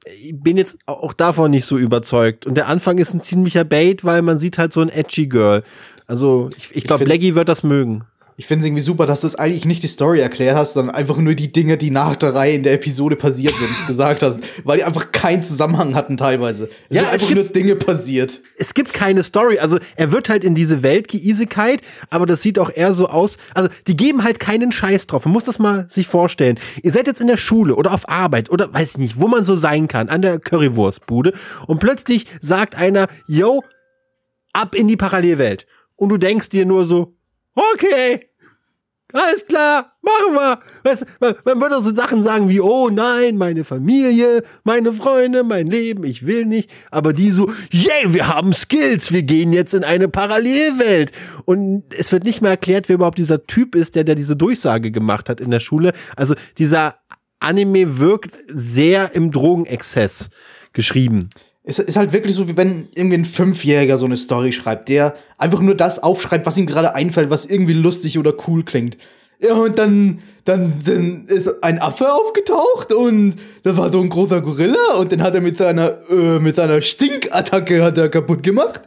Ich 0.05 0.39
bin 0.39 0.55
jetzt 0.55 0.77
auch 0.85 1.11
davon 1.11 1.51
nicht 1.51 1.65
so 1.65 1.77
überzeugt. 1.77 2.45
Und 2.45 2.55
der 2.55 2.67
Anfang 2.69 2.97
ist 2.97 3.13
ein 3.13 3.21
ziemlicher 3.21 3.65
Bait, 3.65 4.05
weil 4.05 4.21
man 4.21 4.39
sieht 4.39 4.57
halt 4.57 4.71
so 4.71 4.79
ein 4.79 4.89
edgy 4.89 5.27
Girl. 5.27 5.63
Also, 6.05 6.49
ich, 6.57 6.73
ich 6.73 6.83
glaube, 6.85 7.03
Leggy 7.03 7.35
wird 7.35 7.49
das 7.49 7.63
mögen. 7.63 8.05
Ich 8.39 8.45
finde 8.45 8.61
es 8.61 8.67
irgendwie 8.67 8.83
super, 8.83 9.07
dass 9.07 9.21
du 9.21 9.27
jetzt 9.27 9.39
eigentlich 9.39 9.65
nicht 9.65 9.81
die 9.81 9.87
Story 9.87 10.19
erklärt 10.19 10.55
hast, 10.55 10.73
sondern 10.73 10.93
einfach 10.93 11.17
nur 11.17 11.33
die 11.33 11.51
Dinge, 11.51 11.75
die 11.75 11.89
nach 11.89 12.15
der 12.15 12.35
Reihe 12.35 12.53
in 12.53 12.61
der 12.61 12.73
Episode 12.73 13.15
passiert 13.15 13.55
sind, 13.55 13.87
gesagt 13.87 14.21
hast, 14.21 14.41
weil 14.63 14.77
die 14.77 14.83
einfach 14.83 15.11
keinen 15.11 15.41
Zusammenhang 15.41 15.95
hatten 15.95 16.17
teilweise. 16.17 16.69
Es 16.87 16.97
ja, 16.97 17.01
sind 17.01 17.13
einfach 17.13 17.27
gibt, 17.29 17.39
nur 17.39 17.45
Dinge 17.45 17.75
passiert. 17.75 18.39
Es 18.59 18.75
gibt 18.75 18.93
keine 18.93 19.23
Story. 19.23 19.57
Also 19.57 19.79
er 19.95 20.11
wird 20.11 20.29
halt 20.29 20.43
in 20.43 20.53
diese 20.53 20.83
Welt 20.83 21.07
geisigkeit, 21.07 21.81
aber 22.11 22.27
das 22.27 22.43
sieht 22.43 22.59
auch 22.59 22.69
eher 22.71 22.93
so 22.93 23.07
aus. 23.07 23.39
Also 23.55 23.69
die 23.87 23.97
geben 23.97 24.23
halt 24.23 24.39
keinen 24.39 24.71
Scheiß 24.71 25.07
drauf. 25.07 25.25
Man 25.25 25.33
muss 25.33 25.45
das 25.45 25.57
mal 25.57 25.89
sich 25.89 26.05
vorstellen. 26.05 26.59
Ihr 26.83 26.91
seid 26.91 27.07
jetzt 27.07 27.21
in 27.21 27.27
der 27.27 27.37
Schule 27.37 27.75
oder 27.75 27.91
auf 27.91 28.07
Arbeit 28.07 28.51
oder 28.51 28.71
weiß 28.71 28.91
ich 28.91 28.97
nicht, 28.99 29.19
wo 29.19 29.27
man 29.27 29.43
so 29.43 29.55
sein 29.55 29.87
kann, 29.87 30.09
an 30.09 30.21
der 30.21 30.37
Currywurstbude 30.37 31.33
und 31.65 31.79
plötzlich 31.79 32.25
sagt 32.39 32.75
einer, 32.75 33.07
yo, 33.25 33.63
ab 34.53 34.75
in 34.75 34.87
die 34.87 34.95
Parallelwelt. 34.95 35.65
Und 35.95 36.09
du 36.09 36.17
denkst 36.17 36.49
dir 36.49 36.67
nur 36.67 36.85
so, 36.85 37.16
okay, 37.57 38.21
Alles 39.13 39.45
klar, 39.45 39.93
machen 40.01 40.33
wir. 40.33 40.59
Weißt, 40.83 41.05
man, 41.21 41.35
man 41.45 41.61
würde 41.61 41.81
so 41.81 41.95
Sachen 41.95 42.21
sagen 42.23 42.49
wie, 42.49 42.59
oh 42.59 42.89
nein, 42.89 43.37
meine 43.37 43.63
Familie, 43.63 44.43
meine 44.65 44.91
Freunde, 44.91 45.45
mein 45.45 45.67
Leben, 45.67 46.03
ich 46.03 46.25
will 46.25 46.45
nicht. 46.45 46.69
Aber 46.91 47.13
die 47.13 47.31
so, 47.31 47.49
yay, 47.71 48.13
wir 48.13 48.27
haben 48.27 48.51
Skills, 48.51 49.13
wir 49.13 49.23
gehen 49.23 49.53
jetzt 49.53 49.73
in 49.73 49.85
eine 49.85 50.09
Parallelwelt. 50.09 51.13
Und 51.45 51.85
es 51.97 52.11
wird 52.11 52.25
nicht 52.25 52.41
mehr 52.41 52.51
erklärt, 52.51 52.89
wer 52.89 52.95
überhaupt 52.95 53.17
dieser 53.17 53.47
Typ 53.47 53.75
ist, 53.75 53.95
der, 53.95 54.03
der 54.03 54.15
diese 54.15 54.35
Durchsage 54.35 54.91
gemacht 54.91 55.29
hat 55.29 55.39
in 55.39 55.51
der 55.51 55.61
Schule. 55.61 55.93
Also 56.17 56.35
dieser 56.57 56.97
Anime 57.39 57.99
wirkt 57.99 58.37
sehr 58.47 59.15
im 59.15 59.31
Drogenexzess 59.31 60.31
geschrieben. 60.73 61.29
Es 61.69 61.79
ist 61.79 61.97
halt 61.97 62.13
wirklich 62.13 62.33
so, 62.33 62.47
wie 62.47 62.55
wenn 62.55 62.87
irgendwie 62.95 63.17
ein 63.17 63.25
Fünfjähriger 63.25 63.97
so 63.97 64.05
eine 64.05 64.15
Story 64.15 64.53
schreibt, 64.53 64.87
der 64.87 65.15
einfach 65.37 65.59
nur 65.59 65.75
das 65.75 66.01
aufschreibt, 66.01 66.45
was 66.45 66.57
ihm 66.57 66.65
gerade 66.65 66.95
einfällt, 66.95 67.29
was 67.29 67.45
irgendwie 67.45 67.73
lustig 67.73 68.17
oder 68.17 68.33
cool 68.47 68.63
klingt. 68.63 68.97
Ja, 69.39 69.53
und 69.53 69.77
dann, 69.77 70.19
dann, 70.45 70.81
dann 70.85 71.25
ist 71.25 71.61
ein 71.61 71.79
Affe 71.79 72.11
aufgetaucht 72.11 72.93
und 72.93 73.35
da 73.63 73.75
war 73.75 73.91
so 73.91 74.01
ein 74.01 74.09
großer 74.09 74.41
Gorilla 74.41 74.95
und 74.97 75.11
den 75.11 75.21
hat 75.21 75.35
er 75.35 75.41
mit 75.41 75.57
seiner, 75.57 75.97
äh, 76.09 76.39
mit 76.39 76.55
seiner 76.55 76.81
Stinkattacke 76.81 77.83
hat 77.83 77.97
er 77.97 78.09
kaputt 78.09 78.43
gemacht. 78.43 78.81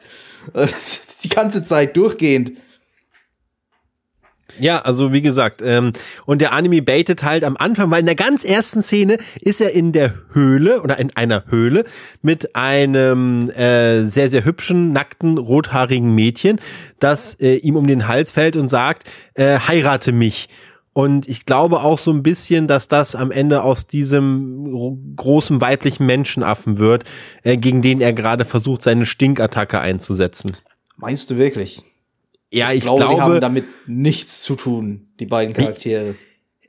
Die 1.23 1.29
ganze 1.29 1.63
Zeit 1.63 1.97
durchgehend. 1.97 2.53
Ja, 4.59 4.81
also 4.81 5.13
wie 5.13 5.23
gesagt, 5.23 5.63
ähm, 5.65 5.93
und 6.27 6.41
der 6.41 6.53
Anime 6.53 6.83
baitet 6.83 7.23
halt 7.23 7.45
am 7.45 7.57
Anfang, 7.57 7.91
weil 7.91 8.01
in 8.01 8.07
der 8.07 8.15
ganz 8.15 8.45
ersten 8.45 8.83
Szene 8.83 9.19
ist 9.41 9.61
er 9.61 9.73
in 9.73 9.93
der 9.93 10.15
Höhle 10.33 10.83
oder 10.83 10.99
in 10.99 11.15
einer 11.17 11.45
Höhle 11.49 11.85
mit 12.23 12.57
einem 12.57 13.51
äh, 13.51 14.05
sehr, 14.05 14.29
sehr 14.29 14.45
hübschen, 14.45 14.93
nackten, 14.93 15.39
rothaarigen 15.39 16.15
Mädchen, 16.15 16.61
das 16.99 17.35
äh, 17.35 17.57
ihm 17.57 17.77
um 17.77 17.87
den 17.87 18.09
Hals 18.09 18.33
fällt 18.33 18.57
und 18.57 18.69
sagt, 18.69 19.05
äh, 19.35 19.59
heirate 19.59 20.13
mich. 20.13 20.49
Und 20.93 21.29
ich 21.29 21.47
glaube 21.47 21.83
auch 21.83 21.99
so 21.99 22.11
ein 22.11 22.23
bisschen, 22.23 22.67
dass 22.67 22.89
das 22.89 23.15
am 23.15 23.31
Ende 23.31 23.63
aus 23.63 23.87
diesem 23.87 25.15
großen 25.17 25.61
weiblichen 25.61 26.05
Menschenaffen 26.05 26.79
wird, 26.79 27.05
äh, 27.43 27.57
gegen 27.57 27.81
den 27.81 28.01
er 28.01 28.13
gerade 28.13 28.45
versucht, 28.45 28.83
seine 28.83 29.07
Stinkattacke 29.07 29.79
einzusetzen. 29.79 30.57
Meinst 30.97 31.31
du 31.31 31.37
wirklich? 31.37 31.83
Ja, 32.53 32.71
ich, 32.71 32.79
ich, 32.79 32.83
glaube, 32.83 33.01
glaube, 33.01 33.15
die 33.15 33.21
haben 33.21 33.41
damit 33.41 33.65
nichts 33.87 34.43
zu 34.43 34.57
tun, 34.57 35.09
die 35.21 35.27
beiden 35.27 35.55
Charaktere. 35.55 36.17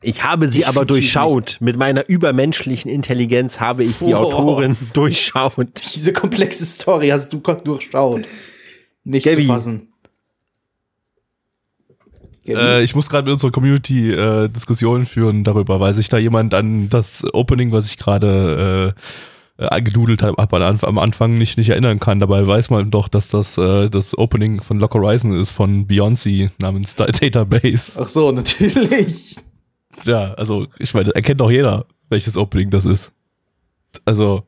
Ich 0.03 0.23
habe 0.23 0.47
sie 0.47 0.65
aber 0.65 0.85
Definitiv 0.85 1.13
durchschaut. 1.13 1.57
Mit 1.59 1.77
meiner 1.77 2.09
übermenschlichen 2.09 2.89
Intelligenz 2.89 3.59
habe 3.59 3.83
ich 3.83 3.99
die 3.99 4.05
Wow. 4.05 4.33
Autorin 4.33 4.75
durchschaut. 4.93 5.53
Diese 5.93 6.11
komplexe 6.11 6.65
Story 6.65 7.09
hast 7.09 7.31
du 7.31 7.37
durchschaut. 7.37 8.23
Nicht 9.03 9.25
Gabby. 9.25 9.43
zu 9.43 9.47
fassen. 9.47 9.87
Äh, 12.47 12.83
ich 12.83 12.95
muss 12.95 13.09
gerade 13.09 13.25
mit 13.25 13.33
unserer 13.33 13.51
Community 13.51 14.11
äh, 14.11 14.49
Diskussionen 14.49 15.05
führen 15.05 15.43
darüber, 15.43 15.79
weil 15.79 15.93
sich 15.93 16.09
da 16.09 16.17
jemand 16.17 16.53
an 16.55 16.89
das 16.89 17.23
Opening, 17.33 17.71
was 17.71 17.87
ich 17.87 17.97
gerade 17.97 18.95
äh, 18.97 19.01
äh, 19.61 19.65
angedudelt 19.67 20.21
habe, 20.23 20.37
am 20.39 20.47
Anf- 20.61 20.83
am 20.83 20.97
Anfang 20.97 21.37
nicht, 21.37 21.57
nicht 21.57 21.69
erinnern 21.69 21.99
kann. 21.99 22.19
Dabei 22.19 22.45
weiß 22.45 22.69
man 22.69 22.89
doch, 22.91 23.07
dass 23.07 23.29
das 23.29 23.57
äh, 23.57 23.89
das 23.89 24.17
Opening 24.17 24.61
von 24.61 24.79
Lock 24.79 24.93
Horizon 24.95 25.33
ist 25.33 25.51
von 25.51 25.87
Beyoncé 25.87 26.49
namens 26.59 26.95
Da- 26.95 27.05
Database. 27.05 27.93
Ach 28.01 28.07
so, 28.09 28.31
natürlich. 28.33 29.35
Ja, 30.03 30.33
also 30.33 30.67
ich 30.79 30.93
meine, 30.93 31.13
erkennt 31.15 31.39
doch 31.41 31.51
jeder, 31.51 31.85
welches 32.09 32.35
Opening 32.37 32.69
das 32.69 32.85
ist. 32.85 33.11
Also, 34.05 34.43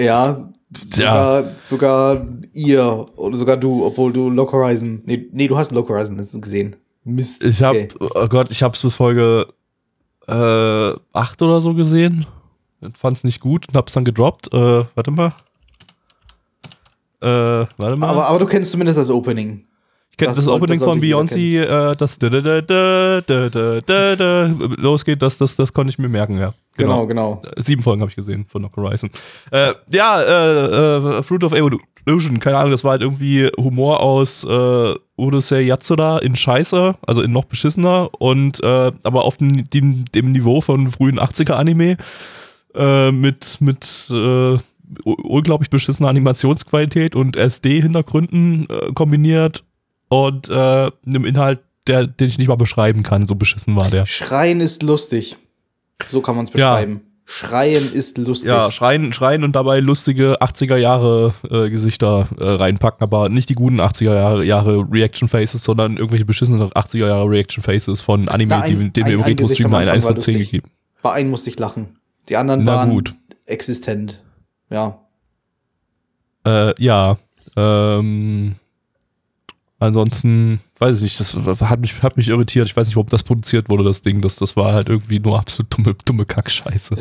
Ja, 0.00 0.48
sogar, 0.72 1.44
sogar 1.64 2.26
ihr 2.52 3.06
oder 3.16 3.36
sogar 3.36 3.56
du, 3.56 3.84
obwohl 3.84 4.12
du 4.12 4.30
Lock 4.30 4.52
Horizon. 4.52 5.02
Nee, 5.06 5.28
nee 5.32 5.48
du 5.48 5.56
hast 5.56 5.70
Lock 5.72 5.88
Horizon 5.88 6.16
gesehen. 6.40 6.76
Mist. 7.04 7.44
ich 7.44 7.62
habe, 7.62 7.88
Okay. 7.94 8.10
oh 8.14 8.26
Gott, 8.26 8.50
ich 8.50 8.62
habe 8.64 8.74
es 8.74 8.82
bis 8.82 8.94
Folge 8.96 9.46
äh, 10.26 10.92
8 11.12 11.40
oder 11.42 11.60
so 11.60 11.72
gesehen 11.74 12.26
fand 12.94 13.16
es 13.16 13.24
nicht 13.24 13.40
gut 13.40 13.68
und 13.68 13.76
hab's 13.76 13.92
dann 13.92 14.04
gedroppt. 14.04 14.52
Äh, 14.52 14.84
warte 14.94 15.10
mal. 15.10 15.34
Äh, 17.20 17.66
warte 17.76 17.96
mal. 17.96 18.08
Aber, 18.08 18.26
aber 18.26 18.38
du 18.38 18.46
kennst 18.46 18.72
zumindest 18.72 18.98
das 18.98 19.10
Opening. 19.10 19.64
Ich 20.16 20.18
kenne 20.18 20.34
das, 20.34 20.46
das, 20.46 20.48
Opening 20.48 20.78
von 20.80 20.98
Beyoncé, 20.98 21.60
äh, 21.60 21.94
das 21.94 22.18
losgeht, 24.78 25.20
das, 25.20 25.36
das, 25.36 25.56
das 25.56 25.74
konnte 25.74 25.90
ich 25.90 25.98
mir 25.98 26.08
merken, 26.08 26.38
ja. 26.38 26.54
Genau, 26.78 27.06
genau. 27.06 27.42
genau. 27.42 27.52
Sieben 27.58 27.82
Folgen 27.82 28.00
habe 28.00 28.08
ich 28.08 28.16
gesehen 28.16 28.46
von 28.48 28.62
Knock 28.62 28.78
Horizon. 28.78 29.10
Äh, 29.50 29.74
ja, 29.92 30.22
äh, 30.22 31.18
äh, 31.18 31.22
Fruit 31.22 31.44
of 31.44 31.52
Evolution, 31.52 32.40
keine 32.40 32.56
Ahnung, 32.56 32.70
das 32.70 32.82
war 32.82 32.92
halt 32.92 33.02
irgendwie 33.02 33.50
Humor 33.58 34.00
aus 34.00 34.42
äh, 34.44 34.94
Urusei 35.18 35.60
Yatsura 35.60 36.16
in 36.20 36.34
Scheiße, 36.34 36.94
also 37.06 37.20
in 37.20 37.32
noch 37.32 37.44
beschissener 37.44 38.08
und 38.18 38.62
äh, 38.62 38.92
aber 39.02 39.24
auf 39.24 39.36
dem, 39.36 39.68
dem, 39.68 40.06
dem 40.06 40.32
Niveau 40.32 40.62
von 40.62 40.90
frühen 40.90 41.20
80er 41.20 41.52
Anime 41.52 41.98
äh, 42.76 43.10
mit, 43.12 43.58
mit 43.60 44.08
äh, 44.10 44.56
unglaublich 45.04 45.70
beschissener 45.70 46.08
Animationsqualität 46.08 47.16
und 47.16 47.36
SD-Hintergründen 47.36 48.66
äh, 48.68 48.92
kombiniert 48.92 49.64
und 50.08 50.48
äh, 50.48 50.52
einem 51.06 51.24
Inhalt, 51.24 51.60
der, 51.86 52.06
den 52.06 52.28
ich 52.28 52.38
nicht 52.38 52.48
mal 52.48 52.56
beschreiben 52.56 53.02
kann, 53.02 53.26
so 53.26 53.34
beschissen 53.34 53.74
war 53.76 53.90
der. 53.90 54.06
Schreien 54.06 54.60
ist 54.60 54.82
lustig. 54.82 55.36
So 56.10 56.20
kann 56.20 56.36
man 56.36 56.44
es 56.44 56.50
Ja. 56.50 56.72
beschreiben. 56.74 57.00
Schreien 57.28 57.92
ist 57.92 58.18
lustig. 58.18 58.50
Ja, 58.50 58.70
schreien, 58.70 59.12
schreien 59.12 59.42
und 59.42 59.56
dabei 59.56 59.80
lustige 59.80 60.40
80er 60.40 60.76
Jahre 60.76 61.34
äh, 61.50 61.68
Gesichter 61.70 62.28
äh, 62.38 62.44
reinpacken, 62.44 63.02
aber 63.02 63.28
nicht 63.28 63.48
die 63.48 63.54
guten 63.56 63.80
80er 63.80 64.14
Jahre, 64.14 64.44
Jahre 64.44 64.86
Reaction 64.88 65.26
Faces, 65.26 65.64
sondern 65.64 65.96
irgendwelche 65.96 66.24
beschissenen 66.24 66.62
80er 66.70 67.08
Jahre 67.08 67.28
Reaction 67.28 67.64
Faces 67.64 68.00
von 68.00 68.28
Anime, 68.28 68.50
Na, 68.50 68.60
ein- 68.60 68.78
die, 68.78 68.90
denen 68.92 69.06
ein- 69.06 69.10
wir 69.10 69.14
im 69.18 69.22
ein 69.24 69.34
Gesicht 69.36 69.58
Retro-Stream 69.58 69.74
am 69.74 69.80
eine 69.80 69.90
Anfang 69.90 69.94
1 69.96 70.04
war 70.04 70.12
von 70.12 70.20
10 70.20 70.34
lustig. 70.34 70.50
gegeben. 70.52 70.70
Bei 71.02 71.12
einem 71.14 71.30
musste 71.30 71.50
ich 71.50 71.58
lachen. 71.58 71.96
Die 72.28 72.36
anderen 72.36 72.64
Na 72.64 72.76
waren 72.76 72.90
gut. 72.90 73.14
existent. 73.46 74.22
Ja. 74.70 75.00
Äh, 76.44 76.74
ja, 76.82 77.18
ähm, 77.56 78.56
ansonsten, 79.78 80.60
weiß 80.78 80.98
ich 80.98 81.02
nicht, 81.02 81.20
das 81.20 81.34
hat 81.34 81.80
mich, 81.80 82.02
hat 82.02 82.16
mich 82.16 82.28
irritiert. 82.28 82.66
Ich 82.66 82.76
weiß 82.76 82.86
nicht, 82.86 82.96
warum 82.96 83.08
das 83.08 83.22
produziert 83.22 83.68
wurde, 83.68 83.84
das 83.84 84.02
Ding. 84.02 84.20
Das, 84.20 84.36
das 84.36 84.56
war 84.56 84.72
halt 84.72 84.88
irgendwie 84.88 85.20
nur 85.20 85.38
absolut 85.38 85.72
dumme, 85.76 85.96
dumme 86.04 86.24
Kackscheiße. 86.24 86.96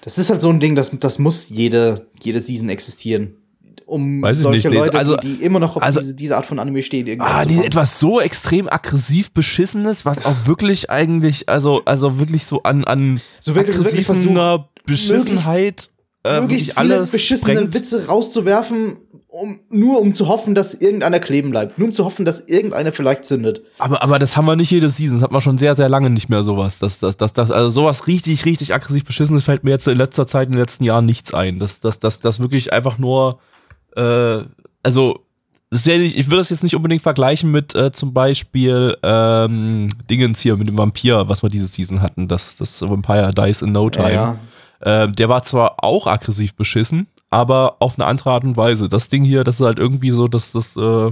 Das 0.00 0.16
ist 0.16 0.30
halt 0.30 0.40
so 0.40 0.48
ein 0.48 0.60
Ding, 0.60 0.74
das, 0.74 0.90
das 0.98 1.18
muss 1.18 1.48
jede, 1.48 2.06
jede 2.22 2.40
Season 2.40 2.68
existieren. 2.68 3.34
Um 3.86 4.22
Weiß 4.22 4.38
solche 4.40 4.68
nee, 4.70 4.76
Leute, 4.76 4.98
also- 4.98 5.16
die, 5.16 5.36
die 5.38 5.42
immer 5.44 5.60
noch 5.60 5.76
auf 5.76 5.82
also- 5.82 6.00
diese, 6.00 6.14
diese 6.14 6.36
Art 6.36 6.46
von 6.46 6.58
Anime 6.58 6.82
stehen, 6.82 7.06
irgendwie 7.06 7.26
Ah, 7.28 7.38
anzufangen. 7.40 7.66
etwas 7.66 7.98
so 8.00 8.20
extrem 8.20 8.68
aggressiv 8.68 9.32
beschissenes, 9.32 10.04
was 10.04 10.24
auch 10.24 10.34
wirklich 10.46 10.90
eigentlich, 10.90 11.48
also, 11.48 11.82
also 11.84 12.18
wirklich 12.18 12.44
so 12.46 12.62
an, 12.62 12.84
an 12.84 13.20
So 13.40 13.54
wirklich- 13.54 13.76
so 13.76 13.82
aggressiver 13.82 14.68
Beschissenheit 14.86 15.90
äh, 16.24 16.40
möglichst 16.40 16.68
wirklich 16.68 16.82
viele 16.84 16.94
alles 16.96 17.10
beschissene 17.10 17.54
sprengt. 17.54 17.74
Witze 17.74 18.06
rauszuwerfen, 18.06 18.96
um, 19.28 19.60
nur 19.70 20.00
um 20.00 20.14
zu 20.14 20.26
hoffen, 20.28 20.54
dass 20.54 20.74
irgendeiner 20.74 21.20
kleben 21.20 21.50
bleibt. 21.50 21.78
Nur 21.78 21.88
um 21.88 21.92
zu 21.92 22.04
hoffen, 22.04 22.24
dass 22.24 22.40
irgendeiner 22.40 22.92
vielleicht 22.92 23.24
zündet. 23.24 23.62
Aber, 23.78 24.02
aber 24.02 24.18
das 24.18 24.36
haben 24.36 24.46
wir 24.46 24.56
nicht 24.56 24.70
jede 24.70 24.90
Season, 24.90 25.18
das 25.18 25.22
hat 25.24 25.30
man 25.32 25.40
schon 25.40 25.58
sehr, 25.58 25.76
sehr 25.76 25.88
lange 25.88 26.10
nicht 26.10 26.28
mehr 26.28 26.42
sowas. 26.42 26.78
Das, 26.78 26.98
das, 26.98 27.16
das, 27.16 27.32
das, 27.32 27.50
also 27.50 27.70
sowas 27.70 28.06
richtig, 28.06 28.44
richtig 28.46 28.74
aggressiv 28.74 29.04
beschissenes 29.04 29.44
fällt 29.44 29.62
mir 29.64 29.70
jetzt 29.70 29.86
in 29.86 29.96
letzter 29.98 30.26
Zeit, 30.26 30.46
in 30.46 30.52
den 30.52 30.60
letzten 30.60 30.84
Jahren 30.84 31.06
nichts 31.06 31.34
ein. 31.34 31.58
Das, 31.58 31.80
das, 31.80 32.00
das, 32.00 32.20
das 32.20 32.40
wirklich 32.40 32.72
einfach 32.72 32.98
nur, 32.98 33.38
äh, 33.98 34.44
also, 34.82 35.20
ja 35.70 35.98
nicht, 35.98 36.16
ich 36.16 36.26
würde 36.26 36.38
das 36.38 36.50
jetzt 36.50 36.62
nicht 36.62 36.76
unbedingt 36.76 37.02
vergleichen 37.02 37.50
mit 37.50 37.74
äh, 37.74 37.92
zum 37.92 38.14
Beispiel 38.14 38.96
ähm, 39.02 39.90
Dingens 40.08 40.40
hier, 40.40 40.56
mit 40.56 40.68
dem 40.68 40.78
Vampir, 40.78 41.28
was 41.28 41.42
wir 41.42 41.50
diese 41.50 41.66
Season 41.66 42.00
hatten, 42.00 42.28
das, 42.28 42.56
das 42.56 42.80
Vampire 42.80 43.32
Dies 43.32 43.62
in 43.62 43.72
No 43.72 43.90
Time. 43.90 44.12
Ja, 44.12 44.38
Ähm, 44.80 45.14
der 45.14 45.28
war 45.28 45.42
zwar 45.42 45.82
auch 45.82 46.06
aggressiv 46.06 46.54
beschissen, 46.54 47.08
aber 47.30 47.76
auf 47.80 47.98
eine 47.98 48.06
andere 48.06 48.30
Art 48.30 48.44
und 48.44 48.56
Weise. 48.56 48.88
Das 48.88 49.08
Ding 49.08 49.24
hier, 49.24 49.42
das 49.44 49.60
ist 49.60 49.66
halt 49.66 49.78
irgendwie 49.78 50.12
so, 50.12 50.28
dass 50.28 50.52
das, 50.52 50.76
äh, 50.76 51.10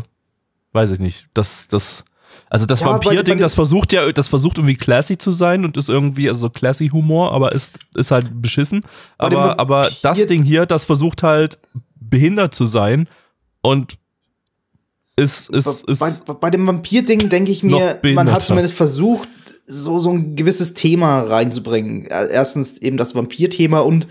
weiß 0.72 0.92
ich 0.92 1.00
nicht, 1.00 1.26
das, 1.34 1.66
das, 1.68 2.04
also 2.48 2.64
das 2.64 2.80
Ja, 2.80 2.86
Vampir-Ding, 2.86 3.38
das 3.38 3.54
versucht 3.54 3.92
ja, 3.92 4.10
das 4.12 4.28
versucht 4.28 4.58
irgendwie 4.58 4.76
classy 4.76 5.18
zu 5.18 5.32
sein 5.32 5.64
und 5.64 5.76
ist 5.76 5.88
irgendwie, 5.88 6.28
also 6.28 6.48
classy 6.48 6.88
Humor, 6.88 7.32
aber 7.32 7.52
ist, 7.52 7.78
ist 7.94 8.12
halt 8.12 8.40
beschissen. 8.40 8.82
Aber, 9.18 9.58
aber 9.58 9.88
das 10.02 10.24
Ding 10.26 10.44
hier, 10.44 10.64
das 10.64 10.84
versucht 10.84 11.22
halt 11.24 11.58
behindert 12.08 12.54
zu 12.54 12.66
sein 12.66 13.08
und 13.62 13.98
ist, 15.16 15.48
ist, 15.50 15.84
ist, 15.84 16.26
bei, 16.26 16.34
bei, 16.34 16.50
dem 16.50 16.66
Vampir-Ding 16.66 17.30
denke 17.30 17.50
ich 17.50 17.62
mir, 17.62 17.98
man 18.14 18.30
hat 18.30 18.42
zumindest 18.42 18.74
versucht, 18.74 19.28
so, 19.66 19.98
so 19.98 20.10
ein 20.10 20.36
gewisses 20.36 20.74
Thema 20.74 21.22
reinzubringen. 21.22 22.06
Erstens 22.06 22.78
eben 22.78 22.96
das 22.96 23.14
Vampir-Thema 23.14 23.80
und 23.80 24.06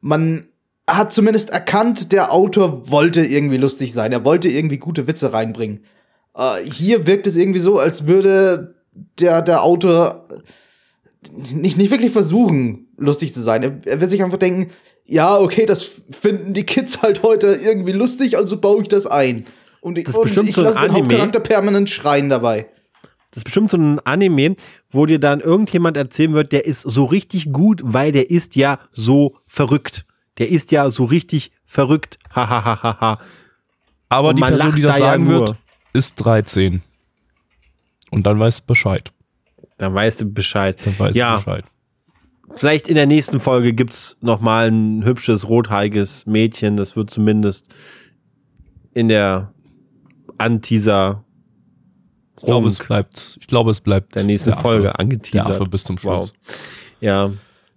man 0.00 0.48
hat 0.86 1.12
zumindest 1.12 1.50
erkannt, 1.50 2.12
der 2.12 2.32
Autor 2.32 2.90
wollte 2.90 3.24
irgendwie 3.24 3.56
lustig 3.56 3.92
sein. 3.92 4.12
Er 4.12 4.24
wollte 4.24 4.48
irgendwie 4.48 4.78
gute 4.78 5.06
Witze 5.06 5.32
reinbringen. 5.32 5.84
Äh, 6.34 6.64
hier 6.64 7.06
wirkt 7.06 7.26
es 7.26 7.36
irgendwie 7.36 7.58
so, 7.58 7.78
als 7.78 8.06
würde 8.06 8.74
der, 9.18 9.42
der 9.42 9.62
Autor 9.62 10.28
nicht, 11.52 11.76
nicht 11.76 11.90
wirklich 11.90 12.12
versuchen, 12.12 12.88
lustig 12.96 13.32
zu 13.32 13.40
sein. 13.40 13.62
Er, 13.62 13.80
er 13.84 14.00
wird 14.00 14.10
sich 14.10 14.22
einfach 14.22 14.38
denken, 14.38 14.70
ja, 15.10 15.36
okay, 15.38 15.66
das 15.66 15.90
finden 16.10 16.54
die 16.54 16.64
Kids 16.64 17.02
halt 17.02 17.22
heute 17.22 17.48
irgendwie 17.48 17.92
lustig, 17.92 18.36
also 18.36 18.56
baue 18.58 18.82
ich 18.82 18.88
das 18.88 19.06
ein. 19.06 19.46
Und, 19.80 19.98
ich- 19.98 20.04
Das 20.04 20.14
ist 20.14 20.18
und 20.18 20.22
bestimmt 20.24 20.48
ich 20.48 20.54
so 20.54 20.60
ein 20.60 20.64
lasse 20.66 20.80
den 20.80 20.90
Anime. 20.90 21.04
Hauptcharakter 21.08 21.40
permanent 21.40 21.90
schreien 21.90 22.28
dabei. 22.28 22.66
Das 23.30 23.38
ist 23.38 23.44
bestimmt 23.44 23.70
so 23.70 23.76
ein 23.76 23.98
Anime, 24.00 24.56
wo 24.90 25.06
dir 25.06 25.18
dann 25.20 25.40
irgendjemand 25.40 25.96
erzählen 25.96 26.32
wird, 26.32 26.52
der 26.52 26.64
ist 26.66 26.82
so 26.82 27.04
richtig 27.04 27.52
gut, 27.52 27.80
weil 27.84 28.10
der 28.12 28.28
ist 28.30 28.56
ja 28.56 28.78
so 28.92 29.36
verrückt. 29.46 30.04
Der 30.38 30.48
ist 30.48 30.72
ja 30.72 30.90
so 30.90 31.04
richtig 31.04 31.50
verrückt. 31.64 32.18
Hahaha. 32.34 32.64
Ha, 32.64 32.82
ha, 32.82 33.00
ha. 33.00 33.18
Aber 34.08 34.30
Und 34.30 34.36
die 34.36 34.42
Person, 34.42 34.74
die 34.74 34.82
das 34.82 34.96
da 34.96 34.98
ja 35.00 35.10
sagen 35.12 35.24
nur. 35.24 35.40
wird, 35.48 35.56
ist 35.92 36.16
13. 36.16 36.82
Und 38.10 38.26
dann 38.26 38.38
weißt 38.40 38.60
du 38.60 38.64
Bescheid. 38.66 39.12
Dann 39.78 39.94
weißt 39.94 40.20
du 40.22 40.24
Bescheid. 40.26 40.76
Dann 40.84 40.98
weißt 40.98 41.14
ja, 41.16 41.36
du 41.36 41.44
Bescheid. 41.44 41.64
Vielleicht 42.56 42.88
in 42.88 42.94
der 42.94 43.06
nächsten 43.06 43.40
Folge 43.40 43.72
gibt's 43.72 44.16
noch 44.20 44.40
mal 44.40 44.70
ein 44.70 45.04
hübsches, 45.04 45.48
rothaariges 45.48 46.26
Mädchen. 46.26 46.76
Das 46.76 46.96
wird 46.96 47.10
zumindest 47.10 47.74
in 48.94 49.08
der 49.08 49.52
Anteaser 50.38 51.24
Ich 52.38 52.44
glaube, 52.44 52.68
es 52.68 52.78
bleibt, 52.78 53.36
ich 53.40 53.46
glaube, 53.46 53.70
es 53.70 53.80
bleibt 53.80 54.14
der 54.14 54.24
nächsten 54.24 54.50
der 54.50 54.54
Affe. 54.58 54.62
Folge 54.68 54.82
Der 54.84 55.00
angeteasert. 55.00 55.54
Affe 55.56 55.66
bis 55.66 55.84
zum 55.84 55.98
Schluss. 55.98 56.32
Wow. 56.32 56.56
Ja, 57.00 57.30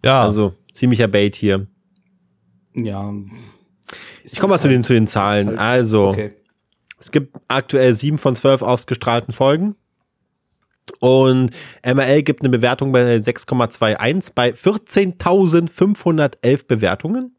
Ja, 0.04 0.24
also 0.24 0.54
ziemlicher 0.74 1.08
Bait 1.08 1.36
hier. 1.36 1.68
Ja. 2.76 3.14
Ich 4.24 4.40
komme 4.40 4.54
mal 4.56 4.60
zu 4.60 4.70
den, 4.70 4.84
zu 4.84 4.94
den 4.94 5.08
Zahlen. 5.08 5.50
halt- 5.50 5.60
also, 5.60 6.08
Okay. 6.10 6.34
es 7.00 7.12
gibt 7.12 7.38
aktuell 7.48 7.94
sieben 7.94 8.18
von 8.18 8.36
zwölf 8.36 8.62
ausgestrahlten 8.62 9.34
Folgen. 9.34 9.76
Und 11.00 11.52
MRL 11.86 12.24
gibt 12.24 12.42
eine 12.42 12.50
Bewertung 12.50 12.92
bei 12.92 13.16
6,21 13.16 14.32
bei 14.36 14.50
14.511 14.52 16.68
Bewertungen. 16.68 17.38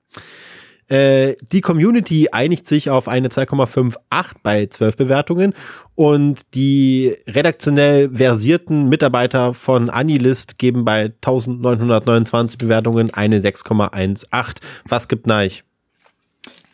Äh, 0.88 1.36
die 1.50 1.62
Community 1.62 2.28
einigt 2.30 2.66
sich 2.66 2.90
auf 2.90 3.08
eine 3.08 3.28
2,58 3.28 4.34
bei 4.42 4.66
12 4.66 4.96
Bewertungen 4.96 5.54
und 5.94 6.42
die 6.54 7.14
redaktionell 7.26 8.10
versierten 8.14 8.90
Mitarbeiter 8.90 9.54
von 9.54 9.88
Anilist 9.88 10.58
geben 10.58 10.84
bei 10.84 11.12
1929 11.24 12.58
Bewertungen 12.58 13.14
eine 13.14 13.40
6,18. 13.40 14.56
Was 14.86 15.08
gibt 15.08 15.26
Neich? 15.26 15.64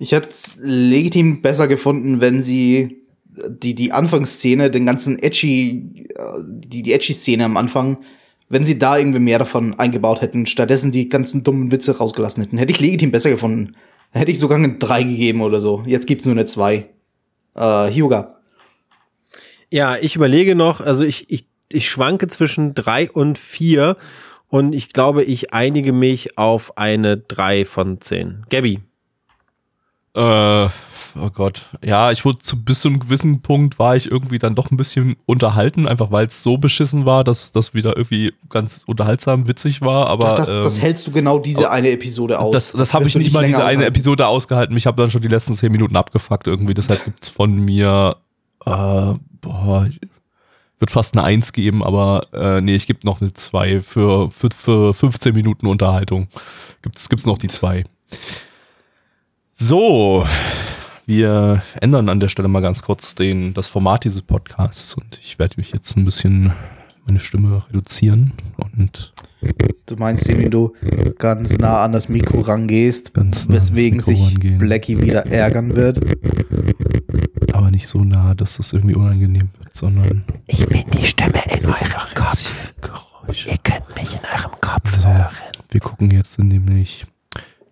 Ich 0.00 0.12
hätte 0.12 0.30
es 0.30 0.56
legitim 0.60 1.40
besser 1.40 1.68
gefunden, 1.68 2.20
wenn 2.20 2.42
sie 2.42 2.99
die, 3.48 3.74
die 3.74 3.92
Anfangsszene, 3.92 4.70
den 4.70 4.86
ganzen 4.86 5.18
edgy, 5.18 6.06
äh, 6.14 6.22
die, 6.48 6.82
die 6.82 6.92
edgy 6.92 7.14
Szene 7.14 7.44
am 7.44 7.56
Anfang, 7.56 7.98
wenn 8.48 8.64
sie 8.64 8.78
da 8.78 8.98
irgendwie 8.98 9.20
mehr 9.20 9.38
davon 9.38 9.78
eingebaut 9.78 10.20
hätten, 10.20 10.46
stattdessen 10.46 10.90
die 10.92 11.08
ganzen 11.08 11.44
dummen 11.44 11.70
Witze 11.70 11.96
rausgelassen 11.96 12.42
hätten. 12.42 12.58
Hätte 12.58 12.72
ich 12.72 12.80
legitim 12.80 13.12
besser 13.12 13.30
gefunden. 13.30 13.76
Hätte 14.10 14.32
ich 14.32 14.40
sogar 14.40 14.58
eine 14.58 14.76
3 14.76 15.04
gegeben 15.04 15.40
oder 15.40 15.60
so. 15.60 15.84
Jetzt 15.86 16.06
gibt's 16.06 16.24
nur 16.24 16.34
eine 16.34 16.46
2. 16.46 16.88
Äh, 17.54 17.92
Hyuga. 17.92 18.40
Ja, 19.70 19.96
ich 19.96 20.16
überlege 20.16 20.56
noch, 20.56 20.80
also 20.80 21.04
ich, 21.04 21.30
ich, 21.30 21.46
ich 21.70 21.88
schwanke 21.88 22.26
zwischen 22.26 22.74
drei 22.74 23.08
und 23.08 23.38
vier 23.38 23.96
und 24.48 24.74
ich 24.74 24.92
glaube, 24.92 25.22
ich 25.22 25.54
einige 25.54 25.92
mich 25.92 26.36
auf 26.36 26.76
eine 26.76 27.16
drei 27.16 27.64
von 27.64 28.00
zehn. 28.00 28.44
Gabby. 28.50 28.80
Äh, 30.16 30.68
oh 31.16 31.30
Gott. 31.30 31.66
Ja, 31.84 32.10
ich 32.10 32.24
wurde 32.24 32.38
zu 32.38 32.62
bis 32.62 32.80
zu 32.80 32.88
einem 32.88 33.00
gewissen 33.00 33.40
Punkt 33.40 33.78
war 33.78 33.96
ich 33.96 34.10
irgendwie 34.10 34.38
dann 34.38 34.54
doch 34.54 34.70
ein 34.70 34.76
bisschen 34.76 35.16
unterhalten, 35.26 35.86
einfach 35.86 36.10
weil 36.10 36.26
es 36.26 36.42
so 36.42 36.58
beschissen 36.58 37.06
war, 37.06 37.24
dass 37.24 37.52
das 37.52 37.74
wieder 37.74 37.96
irgendwie 37.96 38.32
ganz 38.48 38.84
unterhaltsam 38.86 39.46
witzig 39.46 39.80
war. 39.80 40.08
Aber 40.08 40.34
das, 40.34 40.48
das 40.48 40.76
ähm, 40.76 40.80
hältst 40.82 41.06
du 41.06 41.12
genau 41.12 41.38
diese 41.38 41.70
eine 41.70 41.90
Episode 41.90 42.38
aus. 42.38 42.52
das, 42.52 42.72
das 42.72 42.94
habe 42.94 43.08
ich 43.08 43.16
nicht 43.16 43.32
mal 43.32 43.46
diese 43.46 43.64
eine. 43.64 43.86
Episode 43.86 44.26
ausgehalten. 44.26 44.76
Ich 44.76 44.86
habe 44.86 45.00
dann 45.00 45.10
schon 45.10 45.22
die 45.22 45.28
letzten 45.28 45.54
zehn 45.54 45.72
Minuten 45.72 45.96
abgefuckt 45.96 46.46
irgendwie. 46.46 46.74
Deshalb 46.74 47.04
gibt's 47.04 47.28
von 47.28 47.54
mir, 47.54 48.16
äh, 48.66 49.14
boah, 49.40 49.86
ich 49.88 50.00
würde 50.80 50.92
fast 50.92 51.14
eine 51.14 51.24
Eins 51.24 51.52
geben, 51.52 51.84
aber 51.84 52.26
äh, 52.32 52.60
nee, 52.60 52.74
ich 52.74 52.86
gebe 52.86 53.00
noch 53.04 53.20
eine 53.20 53.32
zwei 53.34 53.80
für, 53.80 54.30
für, 54.30 54.50
für 54.50 54.94
15 54.94 55.34
Minuten 55.34 55.66
Unterhaltung. 55.66 56.28
Gibt's, 56.82 57.08
gibt's 57.08 57.26
noch 57.26 57.38
die 57.38 57.48
zwei. 57.48 57.84
So, 59.52 60.26
wir 61.06 61.62
ändern 61.80 62.08
an 62.08 62.20
der 62.20 62.28
Stelle 62.28 62.48
mal 62.48 62.60
ganz 62.60 62.82
kurz 62.82 63.14
den, 63.14 63.54
das 63.54 63.68
Format 63.68 64.04
dieses 64.04 64.22
Podcasts 64.22 64.94
und 64.94 65.18
ich 65.22 65.38
werde 65.38 65.54
mich 65.56 65.72
jetzt 65.72 65.96
ein 65.96 66.04
bisschen 66.04 66.52
meine 67.06 67.18
Stimme 67.18 67.62
reduzieren 67.68 68.32
und 68.58 69.12
Du 69.86 69.96
meinst, 69.96 70.28
wenn 70.28 70.50
du 70.50 70.74
ganz 71.18 71.56
nah 71.58 71.82
an 71.82 71.92
das 71.92 72.08
Mikro 72.08 72.42
rangehst, 72.42 73.14
Ganz 73.14 73.48
nah 73.48 73.56
weswegen 73.56 73.96
Mikro 73.96 74.12
sich 74.12 74.34
rangehen. 74.34 74.58
Blackie 74.58 75.00
wieder 75.00 75.26
ärgern 75.26 75.74
wird? 75.74 75.98
aber 77.52 77.70
nicht 77.70 77.88
so 77.88 78.04
nah, 78.04 78.34
dass 78.34 78.56
das 78.56 78.72
irgendwie 78.72 78.94
unangenehm 78.94 79.48
wird, 79.58 79.74
sondern 79.74 80.24
Ich 80.46 80.64
bin 80.66 80.84
die 80.92 81.06
Stimme 81.06 81.40
in 81.56 81.66
eurem 81.66 82.14
Kopf. 82.14 82.72
Geräusche. 82.80 83.50
könnt 83.62 83.96
mich 83.96 84.14
in 84.14 84.20
eurem 84.34 84.60
Kopf 84.60 84.96
So, 84.96 85.08
wir 85.70 85.80
gucken 85.80 86.10
jetzt 86.10 86.38
nämlich 86.38 87.06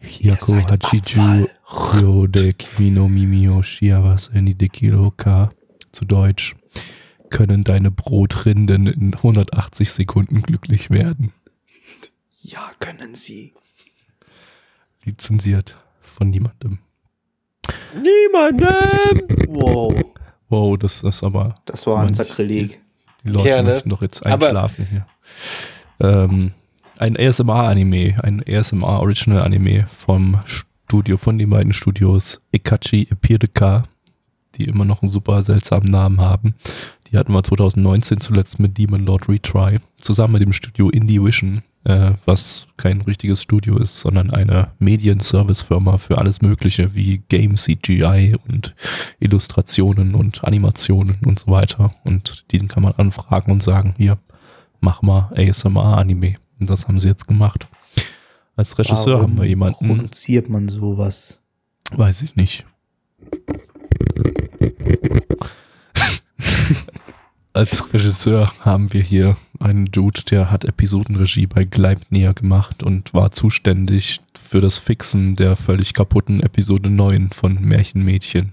Hyako 0.00 0.46
seid 0.46 0.70
Hachiju 0.70 1.48
Ryode 1.70 2.52
Kimi 2.54 2.90
no 2.90 3.08
Mimi 3.08 3.48
o 3.48 3.62
Shiawase 3.62 4.40
ni 4.42 4.54
Dekiro 4.54 5.10
ka 5.16 5.50
zu 5.92 6.04
Deutsch. 6.04 6.54
Können 7.30 7.62
deine 7.64 7.90
Brotrinden 7.90 8.86
in 8.86 9.14
180 9.14 9.92
Sekunden 9.92 10.40
glücklich 10.42 10.88
werden? 10.90 11.32
Ja, 12.40 12.70
können 12.80 13.14
sie. 13.14 13.52
Lizenziert 15.04 15.76
von 16.00 16.30
niemandem. 16.30 16.78
Niemandem! 17.94 19.26
Wow, 19.48 19.94
Wow, 20.48 20.78
das 20.78 21.02
ist 21.02 21.22
aber. 21.22 21.56
das 21.66 21.86
war 21.86 22.00
ein 22.06 22.14
Sakrileg. 22.14 22.80
Die 23.24 23.28
Leute 23.30 23.44
Gerne. 23.44 23.70
möchten 23.74 23.90
doch 23.90 24.00
jetzt 24.00 24.24
Aber- 24.24 24.46
einschlafen 24.46 24.86
hier. 24.90 25.06
Ähm, 26.00 26.52
ein 26.98 27.16
ASMR-Anime, 27.16 28.16
ein 28.22 28.42
ASMR-Original-Anime 28.46 29.86
vom 29.88 30.40
Studio, 30.44 31.16
von 31.16 31.38
den 31.38 31.50
beiden 31.50 31.72
Studios 31.72 32.42
Ekachi 32.52 33.08
Epirika, 33.10 33.84
die 34.56 34.64
immer 34.64 34.84
noch 34.84 35.02
einen 35.02 35.10
super 35.10 35.42
seltsamen 35.42 35.90
Namen 35.90 36.20
haben. 36.20 36.54
Die 37.10 37.16
hatten 37.16 37.32
wir 37.32 37.42
2019 37.42 38.20
zuletzt 38.20 38.58
mit 38.58 38.76
Demon 38.76 39.06
Lord 39.06 39.28
Retry, 39.28 39.78
zusammen 39.96 40.34
mit 40.34 40.42
dem 40.42 40.52
Studio 40.52 40.90
Indie 40.90 41.22
Vision, 41.22 41.62
äh, 41.84 42.12
was 42.26 42.66
kein 42.76 43.00
richtiges 43.02 43.42
Studio 43.42 43.78
ist, 43.78 44.00
sondern 44.00 44.30
eine 44.30 44.72
Medienservice-Firma 44.78 45.98
für 45.98 46.18
alles 46.18 46.42
Mögliche 46.42 46.94
wie 46.94 47.22
Game 47.28 47.56
CGI 47.56 48.36
und 48.48 48.74
Illustrationen 49.20 50.14
und 50.14 50.44
Animationen 50.44 51.18
und 51.24 51.38
so 51.38 51.50
weiter. 51.50 51.94
Und 52.04 52.44
den 52.52 52.68
kann 52.68 52.82
man 52.82 52.94
anfragen 52.94 53.52
und 53.52 53.62
sagen, 53.62 53.94
hier, 53.96 54.18
mach 54.80 55.00
mal 55.02 55.30
ASMR-Anime. 55.36 56.36
Und 56.60 56.70
das 56.70 56.88
haben 56.88 57.00
sie 57.00 57.08
jetzt 57.08 57.26
gemacht. 57.28 57.68
Als 58.56 58.78
Regisseur 58.78 59.14
Warum 59.14 59.30
haben 59.30 59.38
wir 59.38 59.46
jemanden, 59.46 59.86
Produziert 59.88 60.48
man 60.48 60.68
sowas? 60.68 61.38
weiß 61.92 62.22
ich 62.22 62.36
nicht. 62.36 62.64
Als 67.52 67.92
Regisseur 67.92 68.52
haben 68.60 68.92
wir 68.92 69.02
hier 69.02 69.36
einen 69.58 69.86
Dude, 69.86 70.22
der 70.22 70.50
hat 70.50 70.64
Episodenregie 70.64 71.46
bei 71.46 71.64
Gleipnir 71.64 72.34
gemacht 72.34 72.82
und 72.82 73.14
war 73.14 73.32
zuständig 73.32 74.20
für 74.48 74.60
das 74.60 74.78
Fixen 74.78 75.34
der 75.36 75.56
völlig 75.56 75.94
kaputten 75.94 76.40
Episode 76.40 76.90
9 76.90 77.30
von 77.30 77.60
Märchenmädchen. 77.60 78.52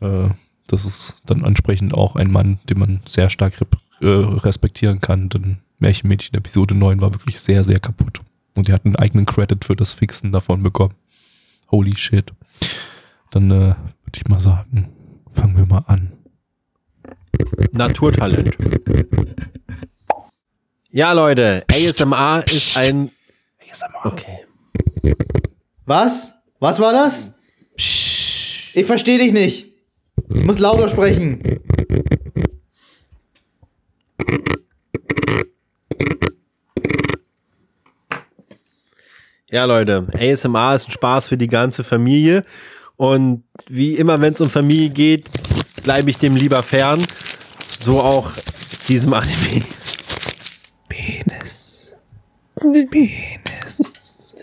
Äh, 0.00 0.28
das 0.66 0.84
ist 0.84 1.16
dann 1.26 1.44
entsprechend 1.44 1.94
auch 1.94 2.16
ein 2.16 2.30
Mann, 2.32 2.58
den 2.68 2.78
man 2.78 3.00
sehr 3.06 3.28
stark 3.28 3.54
äh, 4.00 4.06
respektieren 4.06 5.00
kann, 5.00 5.28
denn 5.28 5.58
Märchenmädchen 5.78 6.36
Episode 6.36 6.74
9 6.74 7.00
war 7.00 7.12
wirklich 7.14 7.40
sehr, 7.40 7.64
sehr 7.64 7.80
kaputt. 7.80 8.20
Und 8.54 8.68
er 8.68 8.74
hat 8.74 8.84
einen 8.84 8.96
eigenen 8.96 9.26
Credit 9.26 9.64
für 9.64 9.76
das 9.76 9.92
Fixen 9.92 10.32
davon 10.32 10.62
bekommen. 10.62 10.94
Holy 11.70 11.96
shit. 11.96 12.32
Dann 13.30 13.50
äh, 13.50 13.54
würde 13.54 13.76
ich 14.14 14.26
mal 14.28 14.40
sagen, 14.40 14.90
fangen 15.32 15.56
wir 15.56 15.66
mal 15.66 15.84
an. 15.86 16.12
Naturtalent. 17.72 18.56
Ja, 20.90 21.12
Leute, 21.12 21.64
ASMR 21.68 22.44
ist 22.46 22.78
ein. 22.78 23.10
Okay. 24.04 24.44
Was? 25.84 26.32
Was 26.60 26.78
war 26.78 26.92
das? 26.92 27.32
Ich 27.76 28.84
verstehe 28.86 29.18
dich 29.18 29.32
nicht. 29.32 29.72
Ich 30.32 30.44
muss 30.44 30.60
lauter 30.60 30.88
sprechen. 30.88 31.42
Ja, 39.54 39.66
Leute, 39.66 40.04
ASMR 40.12 40.74
ist 40.74 40.88
ein 40.88 40.90
Spaß 40.90 41.28
für 41.28 41.36
die 41.36 41.46
ganze 41.46 41.84
Familie. 41.84 42.42
Und 42.96 43.44
wie 43.68 43.94
immer, 43.94 44.20
wenn 44.20 44.32
es 44.32 44.40
um 44.40 44.50
Familie 44.50 44.90
geht, 44.90 45.26
bleibe 45.84 46.10
ich 46.10 46.18
dem 46.18 46.34
lieber 46.34 46.60
fern. 46.64 47.00
So 47.78 48.00
auch 48.00 48.32
diesem 48.88 49.12
Anime. 49.12 49.62
Penis. 50.88 51.94
Penis. 52.58 52.90
Penis. 52.90 54.34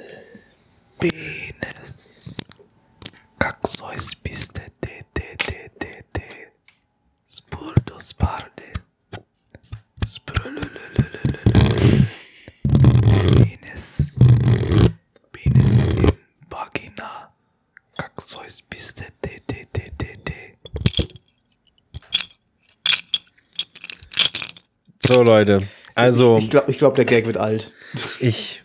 Zeus 18.31 18.61
bist 18.61 19.01
du. 19.01 19.03
De, 19.25 19.41
de, 19.49 19.65
de, 19.75 19.91
de, 19.99 20.07
de. 20.23 20.33
So, 25.05 25.21
Leute. 25.21 25.67
Also. 25.95 26.37
Ich, 26.37 26.45
ich 26.45 26.49
glaube, 26.49 26.71
glaub, 26.71 26.95
der 26.95 27.03
Gag 27.03 27.25
wird 27.25 27.35
alt. 27.35 27.73
Ich. 28.21 28.63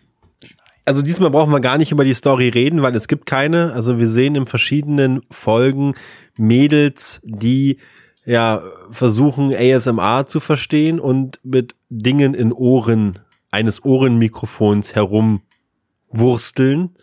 Also 0.84 1.02
diesmal 1.02 1.30
brauchen 1.30 1.50
wir 1.50 1.58
gar 1.58 1.78
nicht 1.78 1.90
über 1.90 2.04
die 2.04 2.14
Story 2.14 2.48
reden, 2.48 2.82
weil 2.82 2.94
es 2.94 3.08
gibt 3.08 3.26
keine. 3.26 3.72
Also 3.72 3.98
wir 3.98 4.06
sehen 4.06 4.36
in 4.36 4.46
verschiedenen 4.46 5.22
Folgen 5.32 5.96
Mädels, 6.36 7.20
die 7.24 7.78
ja 8.24 8.62
versuchen 8.92 9.52
ASMR 9.52 10.26
zu 10.26 10.38
verstehen 10.38 11.00
und 11.00 11.40
mit 11.42 11.74
Dingen 11.88 12.34
in 12.34 12.52
Ohren 12.52 13.18
eines 13.50 13.84
Ohrenmikrofons 13.84 14.94
herumwursteln 14.94 16.94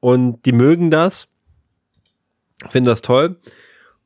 und 0.00 0.44
die 0.46 0.52
mögen 0.52 0.90
das 0.90 1.28
finden 2.70 2.88
das 2.88 3.02
toll. 3.02 3.36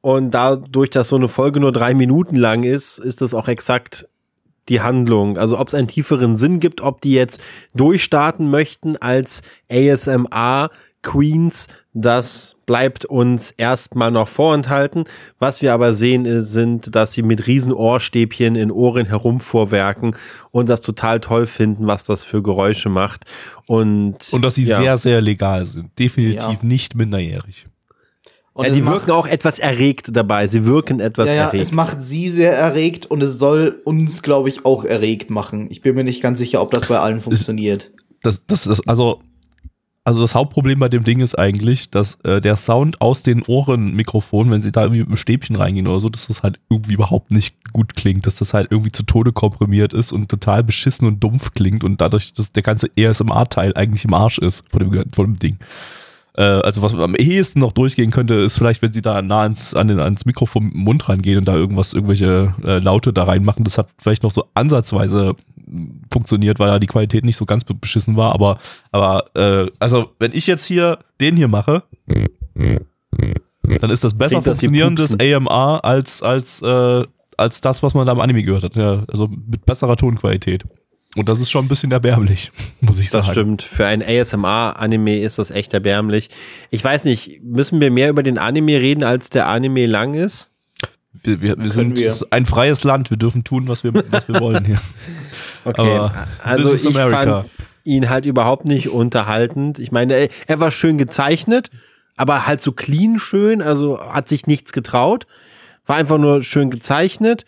Und 0.00 0.30
dadurch, 0.30 0.90
dass 0.90 1.08
so 1.08 1.16
eine 1.16 1.28
Folge 1.28 1.58
nur 1.60 1.72
drei 1.72 1.94
Minuten 1.94 2.36
lang 2.36 2.62
ist, 2.62 2.98
ist 2.98 3.20
das 3.22 3.34
auch 3.34 3.48
exakt 3.48 4.08
die 4.68 4.80
Handlung. 4.80 5.38
Also 5.38 5.58
ob 5.58 5.68
es 5.68 5.74
einen 5.74 5.88
tieferen 5.88 6.36
Sinn 6.36 6.60
gibt, 6.60 6.80
ob 6.80 7.00
die 7.00 7.12
jetzt 7.12 7.40
durchstarten 7.74 8.50
möchten 8.50 8.96
als 8.96 9.42
ASMR 9.70 10.70
Queens, 11.02 11.68
das 11.92 12.56
bleibt 12.66 13.04
uns 13.04 13.52
erstmal 13.52 14.10
noch 14.10 14.26
vorenthalten. 14.26 15.04
Was 15.38 15.62
wir 15.62 15.72
aber 15.72 15.94
sehen, 15.94 16.24
ist, 16.24 16.50
sind, 16.52 16.96
dass 16.96 17.12
sie 17.12 17.22
mit 17.22 17.46
riesen 17.46 17.72
Ohrstäbchen 17.72 18.56
in 18.56 18.72
Ohren 18.72 19.06
herumvorwerken 19.06 20.16
und 20.50 20.68
das 20.68 20.80
total 20.80 21.20
toll 21.20 21.46
finden, 21.46 21.86
was 21.86 22.04
das 22.04 22.24
für 22.24 22.42
Geräusche 22.42 22.88
macht. 22.88 23.24
Und, 23.68 24.32
Und 24.32 24.42
dass 24.42 24.56
sie 24.56 24.64
ja. 24.64 24.78
sehr, 24.78 24.98
sehr 24.98 25.20
legal 25.20 25.64
sind. 25.64 25.96
Definitiv 25.96 26.42
Ja. 26.42 26.58
nicht 26.62 26.96
minderjährig. 26.96 27.66
Und 28.56 28.66
ja, 28.66 28.72
die 28.72 28.86
wirken 28.86 29.10
auch 29.10 29.26
etwas 29.26 29.58
erregt 29.58 30.16
dabei. 30.16 30.46
Sie 30.46 30.64
wirken 30.64 30.98
etwas 30.98 31.28
ja, 31.28 31.34
ja, 31.34 31.44
erregt. 31.48 31.62
es 31.62 31.72
macht 31.72 32.02
sie 32.02 32.30
sehr 32.30 32.56
erregt 32.56 33.04
und 33.04 33.22
es 33.22 33.38
soll 33.38 33.82
uns, 33.84 34.22
glaube 34.22 34.48
ich, 34.48 34.64
auch 34.64 34.82
erregt 34.84 35.28
machen. 35.28 35.66
Ich 35.70 35.82
bin 35.82 35.94
mir 35.94 36.04
nicht 36.04 36.22
ganz 36.22 36.38
sicher, 36.38 36.62
ob 36.62 36.70
das 36.70 36.86
bei 36.86 36.98
allen 36.98 37.20
funktioniert. 37.20 37.90
Das, 38.22 38.40
das, 38.46 38.64
das, 38.64 38.88
also, 38.88 39.20
also 40.04 40.22
das 40.22 40.34
Hauptproblem 40.34 40.78
bei 40.78 40.88
dem 40.88 41.04
Ding 41.04 41.20
ist 41.20 41.38
eigentlich, 41.38 41.90
dass 41.90 42.14
äh, 42.24 42.40
der 42.40 42.56
Sound 42.56 43.02
aus 43.02 43.22
den 43.22 43.42
Ohrenmikrofonen, 43.42 44.50
wenn 44.50 44.62
sie 44.62 44.72
da 44.72 44.84
irgendwie 44.84 45.00
mit 45.00 45.08
einem 45.08 45.18
Stäbchen 45.18 45.56
reingehen 45.56 45.86
oder 45.86 46.00
so, 46.00 46.08
dass 46.08 46.28
das 46.28 46.42
halt 46.42 46.58
irgendwie 46.70 46.94
überhaupt 46.94 47.30
nicht 47.30 47.56
gut 47.74 47.94
klingt, 47.94 48.26
dass 48.26 48.36
das 48.36 48.54
halt 48.54 48.68
irgendwie 48.70 48.90
zu 48.90 49.02
Tode 49.02 49.32
komprimiert 49.32 49.92
ist 49.92 50.12
und 50.12 50.30
total 50.30 50.64
beschissen 50.64 51.06
und 51.06 51.22
dumpf 51.22 51.52
klingt 51.52 51.84
und 51.84 52.00
dadurch, 52.00 52.32
dass 52.32 52.52
der 52.52 52.62
ganze 52.62 52.88
ASMR-Teil 52.98 53.74
eigentlich 53.76 54.06
im 54.06 54.14
Arsch 54.14 54.38
ist 54.38 54.64
von 54.70 54.80
dem, 54.80 55.04
von 55.12 55.26
dem 55.26 55.38
Ding. 55.38 55.58
Äh, 56.36 56.42
also 56.42 56.82
was 56.82 56.92
am 56.94 57.14
ehesten 57.14 57.60
noch 57.60 57.72
durchgehen 57.72 58.10
könnte, 58.10 58.34
ist 58.34 58.58
vielleicht, 58.58 58.82
wenn 58.82 58.92
sie 58.92 59.02
da 59.02 59.22
nah 59.22 59.42
ans, 59.42 59.74
an 59.74 59.88
den, 59.88 60.00
ans 60.00 60.24
Mikrofon 60.26 60.64
mit 60.64 60.74
dem 60.74 60.80
Mund 60.80 61.08
rangehen 61.08 61.38
und 61.38 61.46
da 61.48 61.54
irgendwas, 61.56 61.94
irgendwelche 61.94 62.54
äh, 62.64 62.78
Laute 62.78 63.12
da 63.12 63.24
reinmachen. 63.24 63.64
Das 63.64 63.78
hat 63.78 63.88
vielleicht 63.98 64.22
noch 64.22 64.30
so 64.30 64.46
ansatzweise 64.54 65.34
funktioniert, 66.12 66.58
weil 66.58 66.68
da 66.68 66.78
die 66.78 66.86
Qualität 66.86 67.24
nicht 67.24 67.36
so 67.36 67.44
ganz 67.46 67.64
be- 67.64 67.74
beschissen 67.74 68.16
war. 68.16 68.32
Aber, 68.34 68.58
aber 68.92 69.24
äh, 69.34 69.70
also 69.78 70.10
wenn 70.18 70.32
ich 70.32 70.46
jetzt 70.46 70.64
hier 70.66 70.98
den 71.20 71.36
hier 71.36 71.48
mache, 71.48 71.82
dann 73.80 73.90
ist 73.90 74.04
das 74.04 74.14
besser 74.14 74.40
Klingt 74.42 74.46
funktionierendes. 74.46 75.18
AMR 75.18 75.84
als, 75.84 76.22
als, 76.22 76.62
äh, 76.62 77.04
als 77.36 77.60
das, 77.60 77.82
was 77.82 77.94
man 77.94 78.06
da 78.06 78.12
im 78.12 78.20
Anime 78.20 78.42
gehört 78.42 78.62
hat. 78.64 78.76
Ja, 78.76 79.04
also 79.08 79.28
mit 79.28 79.66
besserer 79.66 79.96
Tonqualität. 79.96 80.64
Und 81.16 81.28
das 81.30 81.40
ist 81.40 81.50
schon 81.50 81.64
ein 81.64 81.68
bisschen 81.68 81.90
erbärmlich, 81.90 82.52
muss 82.80 83.00
ich 83.00 83.10
sagen. 83.10 83.26
Das 83.26 83.34
stimmt. 83.34 83.62
Für 83.62 83.86
ein 83.86 84.02
ASMR-Anime 84.02 85.20
ist 85.20 85.38
das 85.38 85.50
echt 85.50 85.72
erbärmlich. 85.74 86.28
Ich 86.70 86.84
weiß 86.84 87.04
nicht, 87.04 87.42
müssen 87.42 87.80
wir 87.80 87.90
mehr 87.90 88.10
über 88.10 88.22
den 88.22 88.38
Anime 88.38 88.80
reden, 88.80 89.02
als 89.02 89.30
der 89.30 89.48
Anime 89.48 89.86
lang 89.86 90.14
ist? 90.14 90.50
Wir, 91.22 91.40
wir, 91.40 91.56
wir 91.58 91.70
sind 91.70 91.96
wir. 91.96 92.14
ein 92.30 92.44
freies 92.44 92.84
Land, 92.84 93.10
wir 93.10 93.16
dürfen 93.16 93.42
tun, 93.42 93.68
was 93.68 93.82
wir, 93.82 93.94
was 93.94 94.28
wir 94.28 94.40
wollen 94.40 94.64
hier. 94.64 94.80
Okay, 95.64 95.80
Aber 95.80 96.28
also 96.44 96.70
this 96.70 96.84
ich 96.84 96.90
is 96.90 96.96
America. 96.96 97.40
fand 97.40 97.50
ihn 97.82 98.08
halt 98.08 98.24
überhaupt 98.24 98.66
nicht 98.66 98.88
unterhaltend. 98.88 99.80
Ich 99.80 99.90
meine, 99.90 100.14
er, 100.14 100.28
er 100.46 100.60
war 100.60 100.70
schön 100.70 100.96
gezeichnet, 100.96 101.70
aber 102.16 102.46
halt 102.46 102.62
so 102.62 102.70
clean 102.70 103.18
schön, 103.18 103.60
also 103.62 103.98
hat 103.98 104.28
sich 104.28 104.46
nichts 104.46 104.72
getraut. 104.72 105.26
War 105.84 105.96
einfach 105.96 106.18
nur 106.18 106.44
schön 106.44 106.70
gezeichnet 106.70 107.46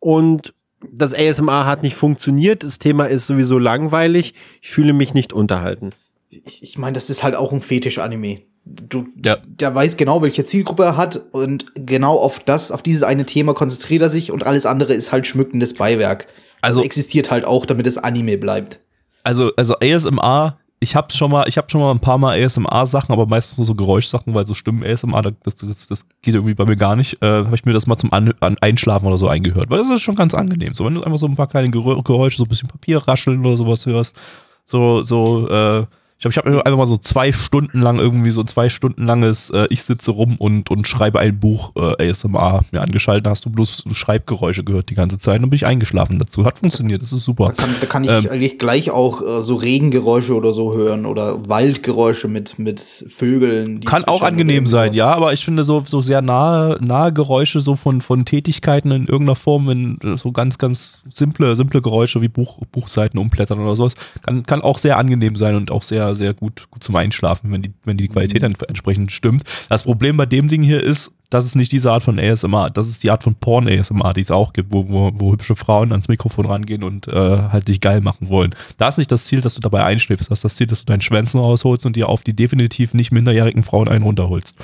und 0.00 0.52
das 0.92 1.14
ASMR 1.14 1.66
hat 1.66 1.82
nicht 1.82 1.96
funktioniert. 1.96 2.62
Das 2.64 2.78
Thema 2.78 3.04
ist 3.06 3.26
sowieso 3.26 3.58
langweilig. 3.58 4.34
Ich 4.62 4.70
fühle 4.70 4.92
mich 4.92 5.14
nicht 5.14 5.32
unterhalten. 5.32 5.90
Ich, 6.28 6.62
ich 6.62 6.78
meine, 6.78 6.92
das 6.94 7.10
ist 7.10 7.22
halt 7.22 7.34
auch 7.34 7.52
ein 7.52 7.60
Fetisch-Anime. 7.60 8.40
Du, 8.64 9.06
Ja. 9.24 9.38
Der 9.46 9.74
weiß 9.74 9.96
genau, 9.96 10.22
welche 10.22 10.44
Zielgruppe 10.44 10.84
er 10.84 10.96
hat 10.96 11.20
und 11.32 11.72
genau 11.74 12.18
auf 12.18 12.38
das, 12.40 12.70
auf 12.72 12.82
dieses 12.82 13.02
eine 13.02 13.26
Thema 13.26 13.54
konzentriert 13.54 14.02
er 14.02 14.10
sich 14.10 14.30
und 14.30 14.44
alles 14.46 14.66
andere 14.66 14.94
ist 14.94 15.12
halt 15.12 15.26
schmückendes 15.26 15.74
Beiwerk. 15.74 16.28
Also, 16.60 16.80
Also- 16.80 16.84
existiert 16.84 17.30
halt 17.30 17.44
auch, 17.44 17.66
damit 17.66 17.86
es 17.86 17.98
Anime 17.98 18.36
bleibt. 18.38 18.80
Also, 19.22 19.50
also 19.56 19.74
ASMR, 19.80 20.58
ich 20.82 20.96
hab's 20.96 21.14
schon 21.14 21.30
mal, 21.30 21.44
ich 21.46 21.58
habe 21.58 21.68
schon 21.70 21.82
mal 21.82 21.90
ein 21.90 22.00
paar 22.00 22.16
Mal 22.16 22.42
ASMR-Sachen, 22.42 23.12
aber 23.12 23.26
meistens 23.26 23.58
nur 23.58 23.66
so 23.66 23.74
Geräuschsachen, 23.74 24.34
weil 24.34 24.46
so 24.46 24.54
Stimmen 24.54 24.82
ASMR, 24.82 25.20
das, 25.22 25.54
das, 25.56 25.86
das 25.86 26.06
geht 26.22 26.34
irgendwie 26.34 26.54
bei 26.54 26.64
mir 26.64 26.76
gar 26.76 26.96
nicht. 26.96 27.22
Äh, 27.22 27.44
habe 27.44 27.54
ich 27.54 27.66
mir 27.66 27.74
das 27.74 27.86
mal 27.86 27.98
zum 27.98 28.10
An 28.14 28.32
Einschlafen 28.40 29.06
oder 29.06 29.18
so 29.18 29.28
eingehört, 29.28 29.68
weil 29.68 29.78
das 29.78 29.90
ist 29.90 30.00
schon 30.00 30.14
ganz 30.14 30.32
angenehm. 30.32 30.72
So, 30.72 30.86
wenn 30.86 30.94
du 30.94 31.02
einfach 31.02 31.18
so 31.18 31.26
ein 31.26 31.36
paar 31.36 31.48
kleine 31.48 31.70
Geräusche, 31.70 32.38
so 32.38 32.44
ein 32.44 32.48
bisschen 32.48 32.68
Papier 32.68 32.98
rascheln 33.06 33.44
oder 33.44 33.58
sowas 33.58 33.84
hörst, 33.84 34.16
so, 34.64 35.02
so, 35.02 35.48
äh, 35.48 35.86
ich 36.20 36.22
glaube, 36.22 36.32
ich 36.32 36.36
habe 36.36 36.50
mir 36.50 36.66
einfach 36.66 36.76
mal 36.76 36.86
so 36.86 36.98
zwei 36.98 37.32
Stunden 37.32 37.80
lang 37.80 37.98
irgendwie 37.98 38.30
so 38.30 38.44
zwei 38.44 38.68
Stunden 38.68 39.06
langes 39.06 39.48
äh, 39.48 39.66
Ich 39.70 39.84
sitze 39.84 40.10
rum 40.10 40.36
und, 40.36 40.70
und 40.70 40.86
schreibe 40.86 41.18
ein 41.18 41.40
Buch 41.40 41.72
äh, 41.76 42.10
ASMR 42.10 42.60
mir 42.72 42.82
angeschaltet. 42.82 43.24
Da 43.24 43.30
hast 43.30 43.46
du 43.46 43.50
bloß 43.50 43.84
Schreibgeräusche 43.92 44.62
gehört 44.62 44.90
die 44.90 44.94
ganze 44.94 45.18
Zeit 45.18 45.36
und 45.36 45.44
dann 45.44 45.50
bin 45.50 45.56
ich 45.56 45.64
eingeschlafen 45.64 46.18
dazu. 46.18 46.44
Hat 46.44 46.58
funktioniert, 46.58 47.00
das 47.00 47.12
ist 47.12 47.24
super. 47.24 47.46
Da 47.46 47.52
kann, 47.52 47.74
da 47.80 47.86
kann 47.86 48.04
ich 48.04 48.10
Ähm. 48.10 48.28
eigentlich 48.28 48.58
gleich 48.58 48.90
auch 48.90 49.22
äh, 49.22 49.40
so 49.40 49.54
Regengeräusche 49.54 50.34
oder 50.34 50.52
so 50.52 50.74
hören 50.74 51.06
oder 51.06 51.48
Waldgeräusche 51.48 52.28
mit, 52.28 52.58
mit 52.58 52.80
Vögeln. 52.80 53.80
Kann 53.80 54.04
auch 54.04 54.22
angenehm 54.22 54.66
sein, 54.66 54.92
ja, 54.92 55.14
aber 55.14 55.32
ich 55.32 55.42
finde 55.42 55.64
so, 55.64 55.84
so 55.86 56.02
sehr 56.02 56.20
nahe, 56.20 56.78
nahe 56.82 57.14
Geräusche 57.14 57.62
so 57.62 57.76
von, 57.76 58.02
von 58.02 58.26
Tätigkeiten 58.26 58.90
in 58.90 59.06
irgendeiner 59.06 59.36
Form, 59.36 59.68
wenn 59.68 60.18
so 60.18 60.32
ganz, 60.32 60.58
ganz 60.58 60.98
simple, 61.14 61.56
simple 61.56 61.80
Geräusche 61.80 62.20
wie 62.20 62.28
Buch, 62.28 62.58
Buchseiten 62.72 63.18
umblättern 63.18 63.58
oder 63.58 63.74
sowas, 63.74 63.94
kann, 64.20 64.42
kann 64.44 64.60
auch 64.60 64.76
sehr 64.76 64.98
angenehm 64.98 65.36
sein 65.36 65.56
und 65.56 65.70
auch 65.70 65.82
sehr, 65.82 66.09
sehr 66.14 66.34
gut, 66.34 66.70
gut 66.70 66.82
zum 66.82 66.96
Einschlafen, 66.96 67.52
wenn 67.52 67.62
die, 67.62 67.72
wenn 67.84 67.96
die 67.96 68.08
Qualität 68.08 68.42
dann 68.42 68.54
entsprechend 68.68 69.12
stimmt. 69.12 69.42
Das 69.68 69.82
Problem 69.84 70.16
bei 70.16 70.26
dem 70.26 70.48
Ding 70.48 70.62
hier 70.62 70.82
ist, 70.82 71.12
das 71.30 71.44
ist 71.46 71.54
nicht 71.54 71.70
diese 71.70 71.92
Art 71.92 72.02
von 72.02 72.18
ASMR, 72.18 72.70
das 72.70 72.88
ist 72.88 73.02
die 73.04 73.10
Art 73.10 73.22
von 73.22 73.36
Porn-ASMR, 73.36 74.12
die 74.14 74.20
es 74.20 74.30
auch 74.30 74.52
gibt, 74.52 74.72
wo, 74.72 74.88
wo, 74.88 75.12
wo 75.14 75.32
hübsche 75.32 75.54
Frauen 75.54 75.92
ans 75.92 76.08
Mikrofon 76.08 76.46
rangehen 76.46 76.82
und 76.82 77.06
äh, 77.06 77.12
halt 77.12 77.68
dich 77.68 77.80
geil 77.80 78.00
machen 78.00 78.28
wollen. 78.28 78.54
Da 78.78 78.88
ist 78.88 78.98
nicht 78.98 79.12
das 79.12 79.24
Ziel, 79.24 79.40
dass 79.40 79.54
du 79.54 79.60
dabei 79.60 79.84
einschläfst, 79.84 80.30
das 80.30 80.38
ist 80.38 80.44
das 80.44 80.56
Ziel, 80.56 80.66
dass 80.66 80.80
du 80.80 80.86
deinen 80.86 81.02
Schwänzen 81.02 81.38
rausholst 81.38 81.86
und 81.86 81.94
dir 81.94 82.08
auf 82.08 82.22
die 82.22 82.34
definitiv 82.34 82.94
nicht 82.94 83.12
minderjährigen 83.12 83.62
Frauen 83.62 83.88
einen 83.88 84.02
runterholst. 84.02 84.56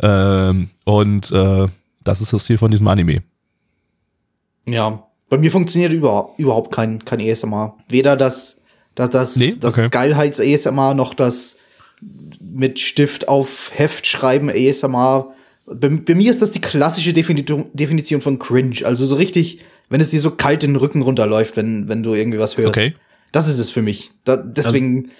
Ähm, 0.00 0.70
und 0.84 1.30
äh, 1.32 1.66
das 2.04 2.20
ist 2.20 2.32
das 2.32 2.44
Ziel 2.44 2.58
von 2.58 2.70
diesem 2.70 2.86
Anime. 2.86 3.22
Ja, 4.68 5.02
bei 5.28 5.38
mir 5.38 5.50
funktioniert 5.50 5.92
über, 5.92 6.30
überhaupt 6.36 6.72
kein, 6.72 7.04
kein 7.04 7.20
ASMR. 7.20 7.74
Weder 7.88 8.16
das, 8.16 8.60
das, 8.94 9.10
das, 9.10 9.36
Nee? 9.36 9.54
das 9.60 9.74
Okay. 9.78 9.88
Geilheits-ASMR 9.90 10.94
noch 10.94 11.14
das 11.14 11.56
mit 12.40 12.78
Stift 12.78 13.28
auf 13.28 13.72
Heft 13.74 14.06
schreiben 14.06 14.50
ASMR. 14.50 15.32
Bei, 15.66 15.88
bei 15.88 16.14
mir 16.14 16.30
ist 16.30 16.42
das 16.42 16.50
die 16.52 16.60
klassische 16.60 17.12
Definition, 17.12 17.66
Definition 17.72 18.20
von 18.20 18.38
Cringe. 18.38 18.76
Also 18.84 19.06
so 19.06 19.14
richtig, 19.14 19.60
wenn 19.88 20.00
es 20.00 20.10
dir 20.10 20.20
so 20.20 20.30
kalt 20.30 20.62
den 20.62 20.76
Rücken 20.76 21.02
runterläuft, 21.02 21.56
wenn, 21.56 21.88
wenn 21.88 22.02
du 22.02 22.14
irgendwie 22.14 22.38
was 22.38 22.56
hörst. 22.56 22.68
Okay. 22.68 22.94
Das 23.32 23.48
ist 23.48 23.58
es 23.58 23.70
für 23.70 23.82
mich. 23.82 24.10
Da, 24.24 24.36
deswegen, 24.36 25.10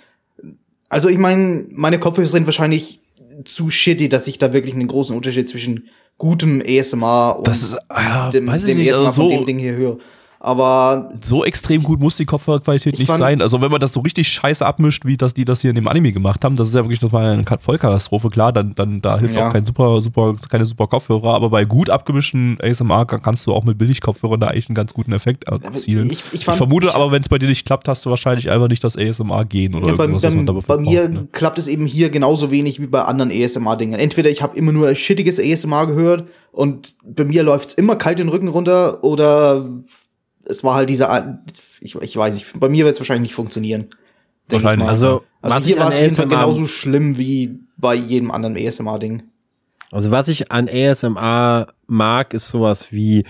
also 0.89 1.09
ich 1.09 1.19
meine, 1.19 1.65
meine 1.71 1.99
Kopfhörer 1.99 2.29
sind 2.29 2.47
wahrscheinlich 2.47 3.01
zu 3.45 3.71
shitty, 3.71 4.09
dass 4.09 4.27
ich 4.29 4.39
da 4.39 4.53
wirklich 4.53 4.75
einen 4.75 4.87
großen 4.87 5.17
Unterschied 5.17 5.49
zwischen 5.49 5.89
gutem 6.19 6.63
ASMR 6.65 7.37
und 7.39 7.49
Das 7.49 7.63
ist, 7.65 7.77
ja, 7.91 8.31
dem, 8.31 8.47
dem 8.47 8.77
nicht, 8.79 8.93
ASMR 8.93 9.07
also 9.07 9.23
von 9.23 9.31
so- 9.31 9.37
dem 9.37 9.47
Ding 9.47 9.59
hier 9.59 9.73
höre. 9.73 9.99
Aber 10.45 11.09
So 11.23 11.43
extrem 11.43 11.83
gut 11.83 12.01
muss 12.01 12.19
die 12.19 12.27
Kopfhörerqualität 12.27 12.93
Ich 12.93 12.99
nicht 12.99 13.09
fand- 13.09 13.19
sein. 13.21 13.41
Also 13.41 13.63
wenn 13.63 13.71
man 13.71 13.81
das 13.81 13.95
so 13.95 14.01
richtig 14.01 14.29
scheiße 14.29 14.65
abmischt, 14.65 15.07
wie 15.07 15.17
das 15.17 15.33
die 15.33 15.47
das 15.47 15.63
hier 15.63 15.71
in 15.71 15.75
dem 15.77 15.89
Anime 15.89 16.13
gemacht 16.13 16.45
haben, 16.45 16.55
das 16.55 16.69
ist 16.69 16.75
ja 16.75 16.83
wirklich, 16.83 16.99
das 16.99 17.13
war 17.13 17.23
ja 17.25 17.33
eine 17.33 17.45
Vollkatastrophe, 17.59 18.29
klar, 18.29 18.53
dann, 18.53 18.75
dann 18.75 19.01
da 19.01 19.19
hilft 19.19 19.35
Ja. 19.35 19.49
auch 19.49 19.53
kein 19.55 19.65
super, 19.65 20.03
super, 20.03 20.35
keine 20.51 20.67
super 20.67 20.87
Kopfhörer, 20.87 21.33
aber 21.33 21.49
bei 21.49 21.65
gut 21.65 21.89
abgemischten 21.89 22.59
ASMR 22.63 23.07
kann- 23.07 23.23
kannst 23.23 23.47
du 23.47 23.55
auch 23.55 23.65
mit 23.65 23.79
Billig-Kopfhörern 23.79 24.39
da 24.39 24.49
eigentlich 24.49 24.69
einen 24.69 24.75
ganz 24.77 24.93
guten 24.93 25.13
Effekt 25.15 25.45
erzielen. 25.49 26.11
ich- 26.11 26.23
ich 26.33 26.41
Ich, 26.41 26.45
fand- 26.45 26.59
vermute 26.59 26.95
aber, 26.95 27.11
wenn 27.11 27.23
es 27.23 27.31
bei 27.31 27.39
dir 27.39 27.49
nicht 27.49 27.65
klappt, 27.65 27.89
hast 27.89 28.05
du 28.05 28.11
wahrscheinlich 28.11 28.51
einfach 28.51 28.69
nicht 28.69 28.85
das 28.85 28.99
ASMR 28.99 29.47
gehen 29.47 29.75
oder 29.75 29.87
ja, 29.89 29.95
bei, 29.95 30.05
irgendwas, 30.05 30.25
was 30.25 30.35
man 30.35 30.45
bei, 30.45 30.53
da 30.53 30.61
bei 30.67 30.77
mir 30.77 31.09
ne? 31.09 31.27
klappt 31.33 31.59
es 31.59 31.69
eben 31.69 31.87
hier 31.87 32.11
genauso 32.11 32.51
wenig 32.51 32.81
wie 32.83 32.87
bei 32.87 33.03
anderen 33.03 33.31
ASMR-Dingen. 33.31 33.99
Entweder 33.99 34.29
ich 34.29 34.43
habe 34.43 34.55
immer 34.59 34.73
nur 34.73 34.95
shittiges 34.95 35.39
ASMR 35.41 35.87
gehört 35.87 36.25
und 36.53 36.95
bei 37.03 37.25
mir 37.25 37.43
läuft's 37.45 37.73
immer 37.73 37.97
kalt 37.97 38.19
den 38.19 38.29
Rücken 38.29 38.49
runter 38.49 39.03
oder 39.03 39.65
es 40.47 40.65
war 40.65 40.75
halt 40.75 40.91
dieser, 40.91 41.11
Art- 41.11 41.39
ich, 41.81 41.95
ich 41.95 42.17
weiß 42.17 42.35
nicht, 42.35 42.59
bei 42.59 42.69
mir 42.69 42.85
wird 42.85 42.95
es 42.95 43.01
wahrscheinlich 43.01 43.31
nicht 43.31 43.35
funktionieren. 43.35 43.89
Wahrscheinlich. 44.49 44.85
mal. 44.85 44.89
Also, 44.91 45.23
also 45.41 45.57
was 45.57 45.65
hier 45.65 45.75
ich 45.77 45.81
war 45.81 45.87
an 45.87 45.93
es 45.93 46.17
genauso 46.17 46.67
schlimm 46.67 47.17
wie 47.19 47.61
bei 47.77 47.95
jedem 47.95 48.31
anderen 48.31 48.57
ASMR-Ding. 48.57 49.23
Also 49.91 50.11
was 50.11 50.29
ich 50.29 50.51
an 50.51 50.69
ASMR 50.69 51.73
mag, 51.87 52.35
ist 52.35 52.49
sowas 52.49 52.91
wie, 52.91 53.25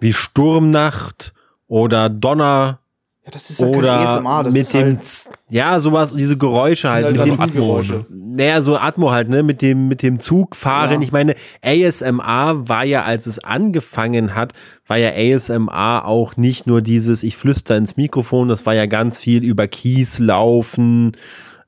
wie 0.00 0.12
Sturmnacht 0.12 1.32
oder 1.68 2.08
Donner 2.08 2.80
Ja, 3.26 3.32
das 3.32 3.50
ist 3.50 3.60
ja 3.60 3.66
oder 3.66 3.92
ASMR, 3.92 4.44
das 4.44 4.52
mit 4.52 4.62
ist 4.62 4.72
dem, 4.72 4.80
halt, 4.82 5.28
ja, 5.48 5.80
sowas, 5.80 6.14
diese 6.14 6.38
Geräusche 6.38 6.90
halt, 6.90 7.06
halt 7.06 7.16
mit 7.16 7.26
dem, 7.26 7.36
Naturgeräusche. 7.36 8.06
naja, 8.08 8.62
so 8.62 8.76
Atmo 8.76 9.10
halt, 9.10 9.28
ne, 9.28 9.42
mit 9.42 9.62
dem, 9.62 9.88
mit 9.88 10.04
dem 10.04 10.20
Zugfahren. 10.20 11.00
Ja. 11.00 11.04
Ich 11.04 11.10
meine, 11.10 11.34
ASMR 11.60 12.68
war 12.68 12.84
ja, 12.84 13.02
als 13.02 13.26
es 13.26 13.40
angefangen 13.40 14.36
hat, 14.36 14.52
war 14.86 14.96
ja 14.96 15.10
ASMR 15.10 16.04
auch 16.04 16.36
nicht 16.36 16.68
nur 16.68 16.82
dieses, 16.82 17.24
ich 17.24 17.36
flüster 17.36 17.76
ins 17.76 17.96
Mikrofon, 17.96 18.48
das 18.48 18.64
war 18.64 18.74
ja 18.74 18.86
ganz 18.86 19.18
viel 19.18 19.42
über 19.42 19.66
Kies 19.66 20.20
laufen, 20.20 21.16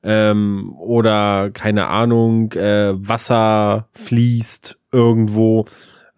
ähm, 0.01 0.73
oder 0.79 1.49
keine 1.51 1.87
Ahnung, 1.87 2.53
äh, 2.53 2.93
Wasser 2.95 3.89
fließt 3.95 4.77
irgendwo. 4.93 5.65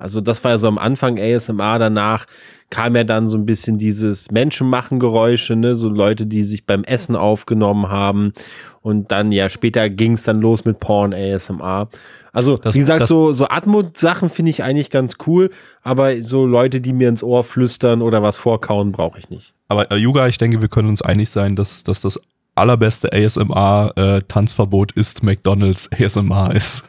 Also 0.01 0.19
das 0.21 0.43
war 0.43 0.51
ja 0.51 0.57
so 0.57 0.67
am 0.67 0.77
Anfang 0.77 1.17
ASMR, 1.19 1.79
danach 1.79 2.25
kam 2.69 2.95
ja 2.95 3.03
dann 3.03 3.27
so 3.27 3.37
ein 3.37 3.45
bisschen 3.45 3.77
dieses 3.77 4.31
Menschenmachen-Geräusche, 4.31 5.55
ne, 5.55 5.75
so 5.75 5.89
Leute, 5.89 6.25
die 6.25 6.43
sich 6.43 6.65
beim 6.65 6.83
Essen 6.83 7.15
aufgenommen 7.15 7.89
haben. 7.89 8.33
Und 8.81 9.11
dann, 9.11 9.31
ja, 9.31 9.49
später 9.49 9.89
ging 9.89 10.13
es 10.13 10.23
dann 10.23 10.39
los 10.41 10.65
mit 10.65 10.79
Porn 10.79 11.13
ASMR. 11.13 11.89
Also, 12.33 12.57
Das- 12.57 12.75
wie 12.75 12.79
gesagt, 12.79 13.07
so, 13.07 13.33
so 13.33 13.47
Atmo-Sachen 13.49 14.29
finde 14.29 14.51
ich 14.51 14.63
eigentlich 14.63 14.89
ganz 14.89 15.15
cool, 15.27 15.49
aber 15.83 16.21
so 16.21 16.45
Leute, 16.45 16.79
die 16.79 16.93
mir 16.93 17.09
ins 17.09 17.23
Ohr 17.23 17.43
flüstern 17.43 18.01
oder 18.01 18.23
was 18.23 18.37
vorkauen, 18.37 18.91
brauche 18.93 19.19
ich 19.19 19.29
nicht. 19.29 19.53
Aber 19.67 19.91
äh, 19.91 19.97
Yuga, 19.97 20.27
ich 20.27 20.37
denke, 20.37 20.61
wir 20.61 20.69
können 20.69 20.87
uns 20.87 21.01
einig 21.01 21.29
sein, 21.29 21.55
dass, 21.57 21.83
dass 21.83 21.99
das 22.01 22.19
allerbeste 22.55 23.11
ASMR-Tanzverbot 23.13 24.93
ist 24.93 25.23
McDonalds 25.23 25.89
ASMR 25.91 26.55
ist. 26.55 26.83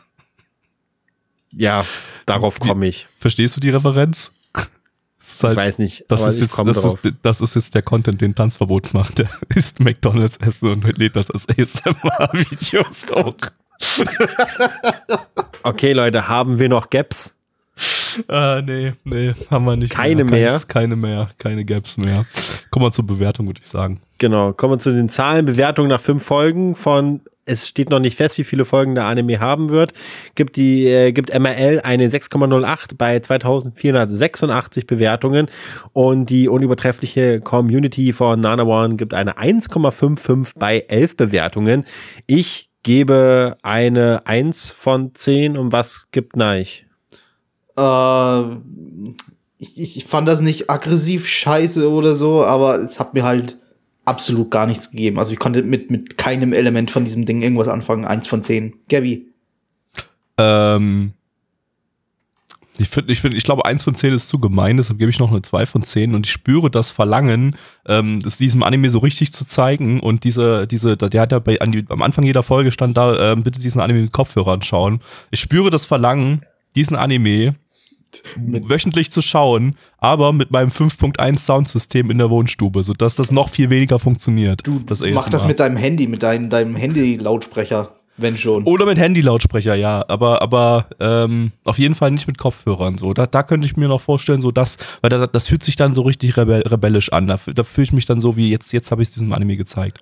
Ja, 1.53 1.85
darauf 2.27 2.59
komme 2.61 2.87
ich. 2.87 3.07
Verstehst 3.19 3.57
du 3.57 3.61
die 3.61 3.71
Referenz? 3.71 4.33
Ist 5.21 5.39
Ich 5.39 5.45
halt, 5.45 5.57
weiß 5.57 5.79
nicht, 5.79 6.05
das, 6.09 6.27
ist 6.27 6.41
jetzt, 6.41 6.59
das, 6.59 6.85
ist, 6.85 6.99
das 7.23 7.41
ist 7.41 7.55
jetzt 7.55 7.75
der 7.77 7.83
Content, 7.83 8.21
den 8.21 8.35
Tanzverbot 8.35 8.93
macht. 8.93 9.19
Der 9.19 9.31
isst 9.55 9.79
McDonalds 9.79 10.37
Essen 10.39 10.71
und 10.71 10.99
lädt 10.99 11.15
das 11.15 11.31
als 11.31 11.49
ASMR-Videos 11.49 13.07
hoch. 13.15 13.37
Okay, 15.63 15.93
Leute, 15.93 16.29
haben 16.29 16.59
wir 16.59 16.69
noch 16.69 16.91
Gaps? 16.91 17.35
Äh, 18.29 18.63
nee, 18.63 18.93
nee, 19.05 19.35
haben 19.51 19.65
wir 19.65 19.77
nicht. 19.77 19.93
Keine 19.93 20.25
mehr. 20.25 20.51
mehr? 20.51 20.61
Keine 20.69 20.97
mehr, 20.97 21.31
keine 21.39 21.65
Gaps 21.65 21.97
mehr. 21.97 22.27
Kommen 22.71 22.87
wir 22.87 22.93
zur 22.93 23.07
Bewertung, 23.07 23.47
würde 23.47 23.61
ich 23.63 23.69
sagen. 23.69 24.01
Genau, 24.19 24.53
kommen 24.53 24.75
wir 24.75 24.79
zu 24.79 24.93
den 24.93 25.09
Zahlen. 25.09 25.47
Bewertung 25.47 25.89
nach 25.89 26.01
fünf 26.01 26.23
Folgen 26.25 26.77
von, 26.77 27.21
es 27.45 27.67
steht 27.67 27.91
noch 27.91 27.99
nicht 27.99 28.17
fest, 28.17 28.39
wie 28.39 28.45
viele 28.45 28.65
Folgen 28.65 28.95
der 28.95 29.05
Anime 29.05 29.41
haben 29.41 29.71
wird. 29.71 29.93
Gibt 30.35 30.57
die, 30.57 30.87
äh, 30.87 31.13
gibt 31.13 31.37
MRL 31.37 31.81
eine 31.83 32.09
6,08 32.09 32.97
bei 32.97 33.19
2486 33.19 34.87
Bewertungen 34.87 35.49
und 35.93 36.31
die 36.31 36.49
unübertreffliche 36.49 37.41
Community 37.41 38.13
von 38.13 38.41
Nana 38.41 38.65
One 38.65 38.97
gibt 38.97 39.15
eine 39.15 39.39
1,55 39.39 40.53
bei 40.57 40.85
11 40.89 41.17
Bewertungen. 41.17 41.85
Ich 42.27 42.69
gebe 42.83 43.57
eine 43.63 44.23
1 44.27 44.71
von 44.71 45.15
10 45.15 45.57
und 45.57 45.73
was 45.73 46.07
gibt 46.13 46.37
Neich? 46.37 46.87
Äh, 47.77 48.57
ich, 49.59 49.97
ich, 49.97 50.05
fand 50.05 50.29
das 50.29 50.41
nicht 50.41 50.69
aggressiv 50.71 51.29
scheiße 51.29 51.91
oder 51.91 52.17
so, 52.17 52.45
aber 52.45 52.81
es 52.81 52.99
hat 52.99 53.15
mir 53.15 53.25
halt 53.25 53.59
absolut 54.05 54.51
gar 54.51 54.67
nichts 54.67 54.91
gegeben. 54.91 55.19
Also 55.19 55.33
ich 55.33 55.39
konnte 55.39 55.63
mit, 55.63 55.91
mit 55.91 56.19
keinem 56.19 56.53
Element 56.53 56.91
von 56.91 57.05
diesem 57.05 57.25
Ding 57.25 57.43
irgendwas 57.43 57.69
anfangen. 57.69 58.05
Eins 58.05 58.27
von 58.27 58.43
zehn. 58.43 58.75
Gabby. 58.89 59.29
Ähm, 60.39 61.13
ich 62.79 62.89
finde, 62.89 63.13
ich, 63.13 63.21
find, 63.21 63.35
ich 63.35 63.45
glaube, 63.45 63.67
eins 63.67 63.83
von 63.83 63.95
zehn 63.95 64.15
ist 64.15 64.29
zu 64.29 64.39
gemein, 64.39 64.79
deshalb 64.79 64.99
gebe 64.99 65.11
ich 65.11 65.19
noch 65.19 65.31
eine 65.31 65.43
zwei 65.43 65.67
von 65.67 65.83
zehn 65.83 66.15
und 66.15 66.27
ich 66.27 66.33
spüre 66.33 66.71
das 66.71 66.91
Verlangen, 66.91 67.57
ähm, 67.87 68.21
das 68.21 68.39
diesem 68.39 68.63
Anime 68.63 68.89
so 68.89 68.99
richtig 68.99 69.33
zu 69.33 69.47
zeigen 69.47 70.01
und 70.01 70.25
diese, 70.25 70.67
diese, 70.67 70.97
der 70.97 71.21
hat 71.21 71.33
ja 71.33 71.39
bei, 71.39 71.61
an 71.61 71.71
die, 71.71 71.85
am 71.91 72.01
Anfang 72.01 72.25
jeder 72.25 72.43
Folge 72.43 72.71
stand 72.71 72.97
da, 72.97 73.33
ähm, 73.33 73.43
bitte 73.43 73.61
diesen 73.61 73.81
Anime 73.81 74.01
mit 74.01 74.13
Kopfhörern 74.13 74.63
schauen. 74.63 75.01
Ich 75.31 75.41
spüre 75.41 75.69
das 75.69 75.85
Verlangen, 75.85 76.47
diesen 76.75 76.97
Anime 76.97 77.55
wöchentlich 78.37 79.11
zu 79.11 79.23
schauen, 79.23 79.77
aber 79.99 80.33
mit 80.33 80.51
meinem 80.51 80.69
5.1 80.71 81.39
Soundsystem 81.39 82.11
in 82.11 82.19
der 82.19 82.31
Wohnstube, 82.31 82.83
sodass 82.83 83.15
das 83.15 83.31
noch 83.31 83.49
viel 83.49 83.71
weniger 83.71 83.99
funktioniert. 83.99 84.61
Du 84.67 84.81
das 84.81 85.01
mach 85.01 85.29
das 85.31 85.47
mit 85.47 85.61
deinem 85.61 85.77
Handy, 85.77 86.07
mit 86.07 86.23
deinem, 86.23 86.51
deinem 86.51 86.77
Handy-Lautsprecher, 86.77 87.95
wenn 88.19 88.37
schon. 88.37 88.65
Oder 88.65 88.85
mit 88.85 88.99
Handy-Lautsprecher, 88.99 89.75
ja, 89.77 90.05
aber, 90.09 90.43
aber 90.43 90.87
ähm, 91.01 91.53
auf 91.65 91.79
jeden 91.79 91.95
Fall 91.95 92.11
nicht 92.11 92.27
mit 92.27 92.37
Kopfhörern. 92.37 92.99
So, 92.99 93.15
da, 93.15 93.27
da 93.27 93.43
könnte 93.43 93.67
ich 93.67 93.77
mir 93.77 93.89
noch 93.89 94.03
vorstellen, 94.03 94.43
so 94.43 94.51
das, 94.51 94.77
weil 95.01 95.09
da, 95.09 95.27
das 95.27 95.49
fühlt 95.49 95.65
sich 95.65 95.77
dann 95.77 95.95
so 95.95 96.03
richtig 96.03 96.37
rebell, 96.37 96.61
rebellisch 96.63 97.13
an. 97.13 97.27
Da, 97.29 97.39
da 97.55 97.65
fühle 97.65 97.85
ich 97.85 97.93
mich 97.93 98.05
dann 98.05 98.21
so 98.21 98.37
wie 98.37 98.51
jetzt, 98.51 98.73
jetzt 98.75 98.91
habe 98.91 99.03
ich 99.03 99.09
es 99.09 99.15
diesem 99.15 99.33
Anime 99.33 99.57
gezeigt. 99.57 100.01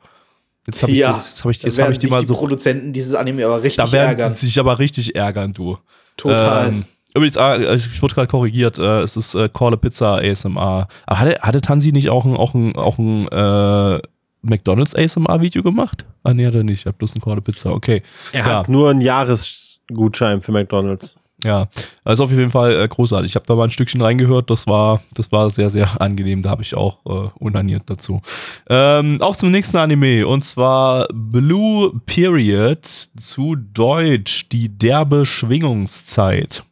Jetzt 0.66 0.82
habe 0.82 0.92
ich, 0.92 1.00
das- 1.00 1.26
jetzt 1.28 1.44
hab 1.44 1.50
ich, 1.52 1.62
jetzt 1.62 1.78
hab 1.78 1.90
ich 1.92 1.98
die 1.98 2.08
mal 2.08 2.20
die 2.20 2.26
so. 2.26 2.34
Produzenten 2.34 2.92
dieses 2.92 3.14
Anime 3.14 3.46
aber 3.46 3.62
richtig 3.62 3.76
Da 3.84 3.90
werden 3.92 4.08
ärgern. 4.08 4.32
sie 4.32 4.46
sich 4.46 4.58
aber 4.58 4.78
richtig 4.80 5.14
ärgern, 5.14 5.52
du. 5.52 5.78
Total. 6.22 6.68
Ähm, 6.68 6.84
übrigens, 7.14 7.36
ah, 7.38 7.56
ich 7.74 8.00
wurde 8.02 8.14
gerade 8.14 8.28
korrigiert, 8.28 8.78
äh, 8.78 9.00
es 9.00 9.16
ist 9.16 9.34
äh, 9.34 9.48
Call 9.48 9.72
a 9.74 9.76
Pizza 9.76 10.16
ASMR. 10.18 10.88
Aber 11.06 11.20
hatte, 11.20 11.38
hatte 11.40 11.60
Tansi 11.60 11.92
nicht 11.92 12.10
auch 12.10 12.24
ein, 12.24 12.36
auch 12.36 12.54
ein, 12.54 12.76
auch 12.76 12.98
ein 12.98 13.26
äh, 13.28 14.00
McDonalds 14.42 14.94
ASMR-Video 14.94 15.62
gemacht? 15.62 16.06
Ah, 16.22 16.32
nee, 16.32 16.46
hat 16.46 16.54
er 16.54 16.62
nicht. 16.64 16.86
Er 16.86 16.90
hat 16.90 16.98
bloß 16.98 17.14
ein 17.14 17.20
Call 17.20 17.38
a 17.38 17.40
Pizza, 17.40 17.72
okay. 17.72 18.02
Er 18.32 18.46
Ja. 18.46 18.58
hat 18.60 18.68
nur 18.68 18.90
einen 18.90 19.00
Jahresgutschein 19.00 20.42
für 20.42 20.52
McDonalds. 20.52 21.16
Ja, 21.44 21.68
also 22.04 22.24
auf 22.24 22.30
jeden 22.30 22.50
Fall 22.50 22.82
äh, 22.82 22.88
großartig. 22.88 23.30
Ich 23.30 23.34
habe 23.34 23.46
da 23.46 23.54
mal 23.54 23.64
ein 23.64 23.70
Stückchen 23.70 24.00
reingehört, 24.00 24.50
das 24.50 24.66
war, 24.66 25.02
das 25.14 25.32
war 25.32 25.48
sehr, 25.50 25.70
sehr 25.70 26.00
angenehm. 26.00 26.42
Da 26.42 26.50
habe 26.50 26.62
ich 26.62 26.74
auch 26.74 26.98
äh, 27.06 27.30
unaniert 27.38 27.84
dazu. 27.86 28.20
Ähm, 28.68 29.18
auch 29.20 29.36
zum 29.36 29.50
nächsten 29.50 29.76
Anime 29.78 30.26
und 30.26 30.44
zwar 30.44 31.06
Blue 31.12 31.98
Period 32.06 32.84
zu 32.84 33.56
Deutsch, 33.56 34.48
die 34.50 34.68
derbe 34.68 35.24
Schwingungszeit. 35.24 36.62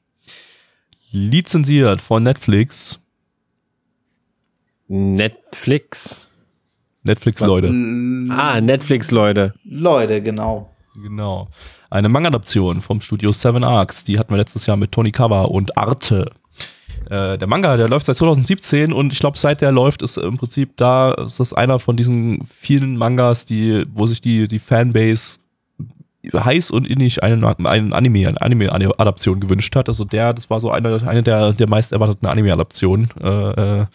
Lizenziert 1.11 2.03
von 2.03 2.23
Netflix. 2.23 2.99
Netflix. 4.89 6.29
Netflix, 7.03 7.41
Leute. 7.41 7.69
Ah, 8.31 8.61
Netflix, 8.61 9.11
Leute. 9.11 9.55
Leute, 9.64 10.23
genau. 10.23 10.75
Genau. 10.95 11.49
Eine 11.91 12.11
Manga-Adaption 12.11 12.82
vom 12.82 13.01
Studio 13.01 13.32
Seven 13.32 13.64
Arcs. 13.64 14.05
Die 14.05 14.18
hatten 14.18 14.30
wir 14.30 14.36
letztes 14.36 14.66
Jahr 14.66 14.76
mit 14.76 14.93
Tony 14.93 15.11
Kawa 15.11 15.43
und 15.45 15.78
Arte. 15.78 16.30
Äh, 17.09 17.39
der 17.39 17.47
Manga, 17.47 17.78
der 17.78 17.89
läuft 17.89 18.05
seit 18.05 18.16
2017 18.16 18.93
und 18.93 19.12
ich 19.14 19.20
glaube, 19.20 19.39
seit 19.39 19.62
der 19.62 19.72
läuft, 19.72 20.03
ist 20.03 20.18
im 20.18 20.36
Prinzip 20.36 20.76
da, 20.76 21.12
ist 21.14 21.41
das 21.41 21.55
einer 21.55 21.78
von 21.78 21.97
diesen 21.97 22.47
vielen 22.55 22.99
Mangas, 22.99 23.47
die, 23.47 23.86
wo 23.95 24.07
sich 24.07 24.20
die, 24.20 24.49
die 24.49 24.59
Fanbase 24.59 25.39
heiß 26.34 26.70
und 26.70 26.86
innig 26.86 27.22
einen, 27.22 27.43
einen 27.45 27.93
Anime, 27.95 28.28
eine 28.28 28.43
Anime-Adaption 28.43 29.41
gewünscht 29.41 29.74
hat. 29.74 29.89
Also 29.89 30.05
der, 30.05 30.34
das 30.34 30.51
war 30.51 30.61
so 30.61 30.70
eine, 30.70 31.01
eine 31.07 31.22
der, 31.22 31.55
der 31.55 31.68
meist 31.70 31.93
erwarteten 31.93 32.26
Anime-Adaptionen 32.26 33.09
äh, 33.22 33.80
äh, 33.80 33.86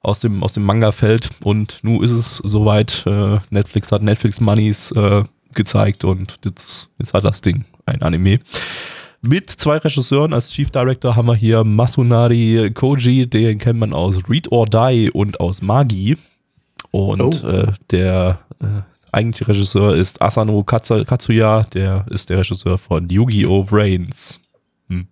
aus 0.00 0.18
dem, 0.18 0.42
aus 0.42 0.52
dem 0.54 0.64
Manga-Feld. 0.64 1.30
Und 1.44 1.78
nun 1.82 2.02
ist 2.02 2.10
es 2.10 2.38
soweit, 2.38 3.04
äh, 3.06 3.38
Netflix 3.50 3.92
hat 3.92 4.02
Netflix 4.02 4.40
Moneys 4.40 4.90
äh, 4.90 5.22
gezeigt 5.56 6.04
und 6.04 6.38
jetzt, 6.44 6.88
jetzt 6.98 7.12
hat 7.14 7.24
das 7.24 7.40
Ding 7.40 7.64
ein 7.86 8.00
Anime. 8.02 8.38
Mit 9.22 9.50
zwei 9.50 9.78
Regisseuren 9.78 10.32
als 10.32 10.50
Chief 10.52 10.70
Director 10.70 11.16
haben 11.16 11.26
wir 11.26 11.34
hier 11.34 11.64
Masunari 11.64 12.70
Koji, 12.72 13.26
den 13.26 13.58
kennt 13.58 13.80
man 13.80 13.92
aus 13.92 14.16
Read 14.28 14.52
or 14.52 14.66
Die 14.66 15.10
und 15.10 15.40
aus 15.40 15.62
Magi. 15.62 16.16
Und 16.92 17.20
Oh. 17.20 17.48
äh, 17.48 17.72
der 17.90 18.38
äh, 18.60 18.66
eigentliche 19.12 19.48
Regisseur 19.48 19.96
ist 19.96 20.22
Asano 20.22 20.60
Katsu- 20.62 21.04
Katsuya, 21.04 21.64
der 21.74 22.06
ist 22.10 22.28
der 22.30 22.38
Regisseur 22.38 22.78
von 22.78 23.08
Yu-Gi-Oh! 23.08 23.64
Brains. 23.64 24.38
Hm. 24.88 25.06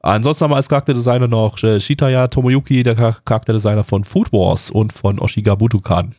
Ansonsten 0.00 0.44
haben 0.44 0.52
wir 0.52 0.56
als 0.56 0.68
Charakterdesigner 0.68 1.26
noch 1.26 1.60
äh, 1.64 1.80
Shitaya 1.80 2.28
Tomoyuki, 2.28 2.82
der 2.82 2.94
Char- 2.96 3.16
Charakterdesigner 3.24 3.82
von 3.84 4.04
Food 4.04 4.32
Wars 4.32 4.70
und 4.70 4.92
von 4.92 5.18
Oshiga 5.18 5.54
Butukan. 5.56 6.14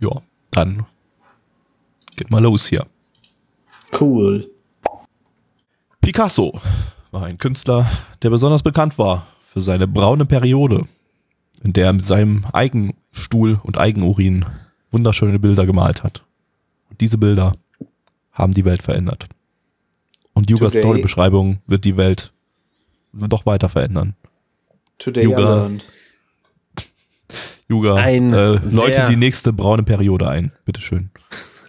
Ja, 0.00 0.10
dann 0.50 0.84
geht 2.16 2.30
mal 2.30 2.42
los 2.42 2.66
hier. 2.66 2.86
Cool. 3.98 4.50
Picasso 6.00 6.60
war 7.10 7.24
ein 7.24 7.38
Künstler, 7.38 7.90
der 8.22 8.30
besonders 8.30 8.62
bekannt 8.62 8.98
war 8.98 9.26
für 9.46 9.60
seine 9.60 9.86
braune 9.86 10.26
Periode, 10.26 10.86
in 11.62 11.72
der 11.72 11.86
er 11.86 11.92
mit 11.92 12.06
seinem 12.06 12.44
Eigenstuhl 12.52 13.60
und 13.62 13.78
Eigenurin 13.78 14.44
wunderschöne 14.90 15.38
Bilder 15.38 15.64
gemalt 15.66 16.02
hat. 16.02 16.22
Und 16.90 17.00
diese 17.00 17.18
Bilder 17.18 17.52
haben 18.32 18.52
die 18.52 18.64
Welt 18.64 18.82
verändert. 18.82 19.28
Und 20.34 20.50
Yugas 20.50 20.72
Today- 20.72 20.82
Storybeschreibung 20.82 21.58
wird 21.66 21.84
die 21.84 21.96
Welt 21.96 22.32
doch 23.12 23.46
weiter 23.46 23.68
verändern. 23.68 24.14
Today 24.98 25.24
Yuga. 25.24 25.70
Yuga, 27.68 27.94
Ein 27.94 28.32
äh, 28.34 28.54
läute 28.56 28.94
sehr- 28.94 29.08
die 29.08 29.16
nächste 29.16 29.52
braune 29.52 29.82
Periode 29.84 30.28
ein. 30.28 30.52
Bitteschön. 30.64 31.10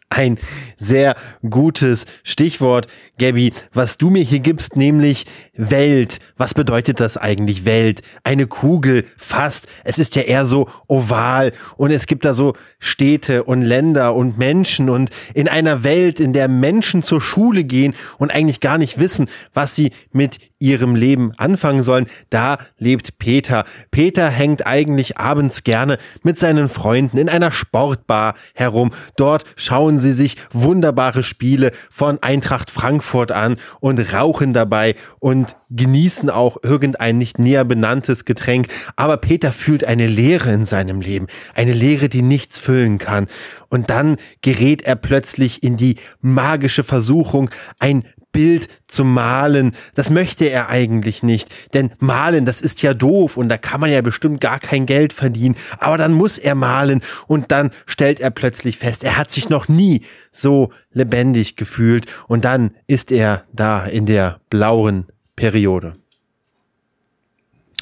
Ein 0.09 0.37
sehr 0.77 1.15
gutes 1.49 2.05
Stichwort, 2.23 2.87
Gabby, 3.17 3.53
was 3.73 3.97
du 3.97 4.09
mir 4.09 4.23
hier 4.23 4.39
gibst, 4.39 4.77
nämlich 4.77 5.25
Welt. 5.55 6.19
Was 6.37 6.53
bedeutet 6.53 6.99
das 6.99 7.17
eigentlich, 7.17 7.65
Welt? 7.65 8.01
Eine 8.23 8.47
Kugel, 8.47 9.05
fast. 9.17 9.67
Es 9.83 9.99
ist 9.99 10.15
ja 10.15 10.21
eher 10.21 10.45
so 10.45 10.69
oval 10.87 11.51
und 11.77 11.91
es 11.91 12.07
gibt 12.07 12.23
da 12.23 12.33
so 12.33 12.53
Städte 12.79 13.43
und 13.43 13.61
Länder 13.61 14.15
und 14.15 14.37
Menschen 14.37 14.89
und 14.89 15.09
in 15.33 15.47
einer 15.47 15.83
Welt, 15.83 16.19
in 16.19 16.33
der 16.33 16.47
Menschen 16.47 17.03
zur 17.03 17.21
Schule 17.21 17.63
gehen 17.63 17.93
und 18.17 18.31
eigentlich 18.31 18.59
gar 18.59 18.77
nicht 18.77 18.99
wissen, 18.99 19.27
was 19.53 19.75
sie 19.75 19.91
mit 20.11 20.37
ihrem 20.66 20.95
Leben 20.95 21.32
anfangen 21.38 21.84
sollen, 21.84 22.07
da 22.32 22.57
lebt 22.80 23.20
Peter. 23.20 23.66
Peter 23.91 24.30
hängt 24.30 24.66
eigentlich 24.66 25.18
abends 25.18 25.63
gerne 25.63 25.97
mit 26.24 26.39
seinen 26.39 26.70
Freunden 26.70 27.20
in 27.20 27.30
einer 27.30 27.51
Sportbar 27.51 28.34
herum. 28.55 28.91
Dort 29.16 29.43
schauen 29.55 29.99
sie 29.99 30.11
sich 30.11 30.38
wunderbare 30.51 31.22
Spiele 31.22 31.72
von 31.91 32.18
Eintracht 32.24 32.72
Frankfurt 32.72 33.32
an 33.32 33.57
und 33.80 33.99
rauchen 34.13 34.53
dabei 34.53 34.95
und 35.20 35.55
genießen 35.70 36.32
auch 36.32 36.57
irgendein 36.63 37.20
nicht 37.20 37.38
näher 37.38 37.63
benanntes 37.63 38.26
Getränk. 38.26 38.68
Aber 38.95 39.18
Peter 39.18 39.51
fühlt 39.51 39.84
eine 39.84 40.07
Leere 40.07 40.51
in 40.51 40.66
seinem 40.66 40.99
Leben. 40.99 41.28
Eine 41.53 41.74
Leere, 41.74 42.09
die 42.09 42.24
nichts 42.24 42.57
füllen 42.57 42.97
kann. 42.97 43.28
Und 43.70 43.91
dann 43.91 44.18
gerät 44.41 44.82
er 44.82 44.95
plötzlich 44.95 45.61
in 45.61 45.78
die 45.78 45.97
magische 46.22 46.84
Versuchung, 46.84 47.51
ein 47.80 48.03
Bild 48.36 48.67
zu 48.88 49.05
malen. 49.05 49.71
Das 49.93 50.09
möchte 50.09 50.45
er 50.45 50.67
eigentlich 50.69 51.23
nicht, 51.23 51.73
denn 51.73 51.91
malen, 51.99 52.43
das 52.43 52.59
ist 52.59 52.81
ja 52.81 52.93
doof 52.93 53.38
und 53.38 53.47
da 53.47 53.57
kann 53.57 53.79
man 53.79 53.89
ja 53.89 54.01
bestimmt 54.01 54.41
gar 54.41 54.59
kein 54.59 54.86
Geld 54.86 55.13
verdienen. 55.13 55.55
Aber 55.79 55.97
dann 55.97 56.11
muss 56.11 56.38
er 56.38 56.53
malen 56.53 57.01
und 57.27 57.51
dann 57.53 57.71
stellt 57.86 58.19
er 58.19 58.31
plötzlich 58.31 58.77
fest, 58.77 59.05
er 59.05 59.15
hat 59.17 59.31
sich 59.31 59.47
noch 59.47 59.69
nie 59.69 60.01
so 60.33 60.73
lebendig 60.91 61.55
gefühlt 61.55 62.07
und 62.27 62.43
dann 62.43 62.71
ist 62.88 63.09
er 63.09 63.45
da 63.53 63.86
in 63.86 64.05
der 64.05 64.41
blauen 64.49 65.05
Periode. 65.38 65.93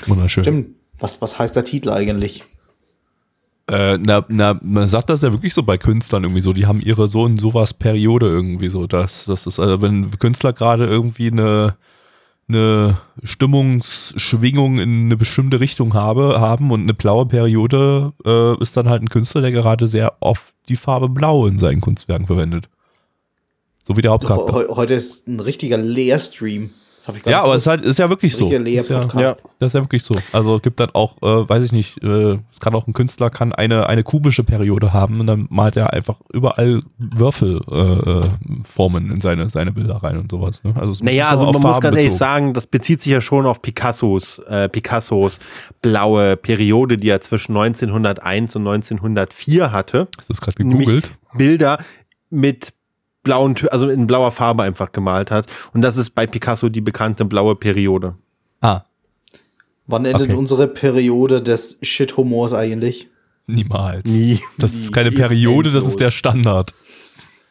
Wunderschön. 0.05 0.43
Stimmt. 0.43 0.75
Was, 0.99 1.19
was 1.19 1.39
heißt 1.39 1.55
der 1.55 1.63
Titel 1.63 1.89
eigentlich? 1.89 2.43
Äh, 3.67 3.97
na, 3.97 4.25
na, 4.27 4.59
man 4.61 4.89
sagt 4.89 5.09
das 5.09 5.21
ja 5.21 5.31
wirklich 5.31 5.53
so 5.53 5.63
bei 5.63 5.77
Künstlern 5.77 6.23
irgendwie 6.23 6.41
so, 6.41 6.51
die 6.51 6.65
haben 6.65 6.81
ihre 6.81 7.07
so 7.07 7.21
und 7.23 7.37
sowas 7.39 7.73
Periode 7.73 8.27
irgendwie 8.27 8.67
so. 8.67 8.87
Das, 8.87 9.25
das 9.25 9.47
ist, 9.47 9.59
also 9.59 9.81
wenn 9.81 10.11
Künstler 10.19 10.51
gerade 10.51 10.85
irgendwie 10.85 11.31
eine, 11.31 11.75
eine 12.49 12.97
Stimmungsschwingung 13.23 14.79
in 14.79 15.05
eine 15.05 15.17
bestimmte 15.17 15.59
Richtung 15.61 15.93
habe, 15.93 16.41
haben 16.41 16.71
und 16.71 16.81
eine 16.81 16.93
blaue 16.93 17.25
Periode 17.25 18.11
äh, 18.25 18.61
ist 18.61 18.75
dann 18.75 18.89
halt 18.89 19.01
ein 19.01 19.09
Künstler, 19.09 19.41
der 19.41 19.51
gerade 19.51 19.87
sehr 19.87 20.17
oft 20.19 20.53
die 20.67 20.75
Farbe 20.75 21.07
Blau 21.09 21.47
in 21.47 21.57
seinen 21.57 21.81
Kunstwerken 21.81 22.27
verwendet. 22.27 22.67
So 23.87 23.95
wie 23.97 24.01
der 24.01 24.11
Hauptcharakter. 24.11 24.59
He- 24.59 24.75
Heute 24.75 24.93
ist 24.93 25.27
ein 25.27 25.39
richtiger 25.39 25.77
Leerstream. 25.77 26.71
Ja, 27.25 27.43
aber 27.43 27.55
es 27.55 27.63
ist, 27.63 27.67
halt, 27.67 27.81
ist 27.81 27.99
ja 27.99 28.09
wirklich 28.09 28.35
so. 28.35 28.45
Ist 28.45 28.51
ja, 28.51 28.59
Lehr-Podcast. 28.59 29.43
das 29.59 29.67
ist 29.67 29.73
ja 29.73 29.81
wirklich 29.81 30.03
so. 30.03 30.13
Also 30.31 30.59
gibt 30.59 30.79
dann 30.79 30.89
auch, 30.93 31.17
äh, 31.21 31.49
weiß 31.49 31.63
ich 31.65 31.71
nicht, 31.71 32.01
äh, 32.01 32.37
es 32.51 32.59
kann 32.59 32.73
auch 32.75 32.87
ein 32.87 32.93
Künstler 32.93 33.29
kann 33.29 33.51
eine, 33.51 33.87
eine 33.87 34.03
kubische 34.03 34.43
Periode 34.43 34.93
haben 34.93 35.19
und 35.19 35.27
dann 35.27 35.47
malt 35.49 35.75
er 35.75 35.93
einfach 35.93 36.19
überall 36.31 36.81
Würfelformen 36.97 38.21
äh, 38.23 38.27
äh, 38.27 38.63
Formen 38.63 39.11
in 39.11 39.21
seine, 39.21 39.49
seine 39.49 39.71
Bilder 39.71 39.95
rein 39.95 40.17
und 40.17 40.31
sowas. 40.31 40.63
Ne? 40.63 40.73
Also 40.75 41.03
Naja, 41.03 41.29
also 41.29 41.45
man 41.51 41.61
muss 41.61 41.81
ganz 41.81 41.97
ehrlich 41.97 42.15
sagen, 42.15 42.53
das 42.53 42.67
bezieht 42.67 43.01
sich 43.01 43.11
ja 43.11 43.21
schon 43.21 43.45
auf 43.45 43.61
Picassos, 43.61 44.39
äh, 44.47 44.69
Picassos 44.69 45.39
blaue 45.81 46.37
Periode, 46.37 46.97
die 46.97 47.09
er 47.09 47.21
zwischen 47.21 47.55
1901 47.55 48.55
und 48.55 48.67
1904 48.67 49.71
hatte. 49.71 50.07
Das 50.17 50.29
ist 50.29 50.41
gerade 50.41 50.55
gegoogelt. 50.55 51.11
Bilder 51.35 51.79
mit 52.29 52.73
blauen, 53.23 53.55
also 53.71 53.89
in 53.89 54.05
blauer 54.07 54.31
Farbe 54.31 54.63
einfach 54.63 54.91
gemalt 54.91 55.31
hat. 55.31 55.47
Und 55.73 55.81
das 55.81 55.97
ist 55.97 56.11
bei 56.11 56.27
Picasso 56.27 56.69
die 56.69 56.81
bekannte 56.81 57.25
blaue 57.25 57.55
Periode. 57.55 58.15
Ah, 58.61 58.81
Wann 59.85 60.05
endet 60.05 60.29
Okay. 60.29 60.35
unsere 60.35 60.67
Periode 60.67 61.41
des 61.41 61.77
Shit-Humors 61.81 62.53
eigentlich? 62.53 63.09
niemals. 63.47 64.05
Nie. 64.09 64.39
Das 64.57 64.73
ist 64.73 64.93
keine 64.93 65.09
ist 65.09 65.15
Periode, 65.17 65.69
das 65.71 65.83
ist 65.83 65.93
endlos. 65.93 65.99
der 65.99 66.11
Standard. 66.11 66.73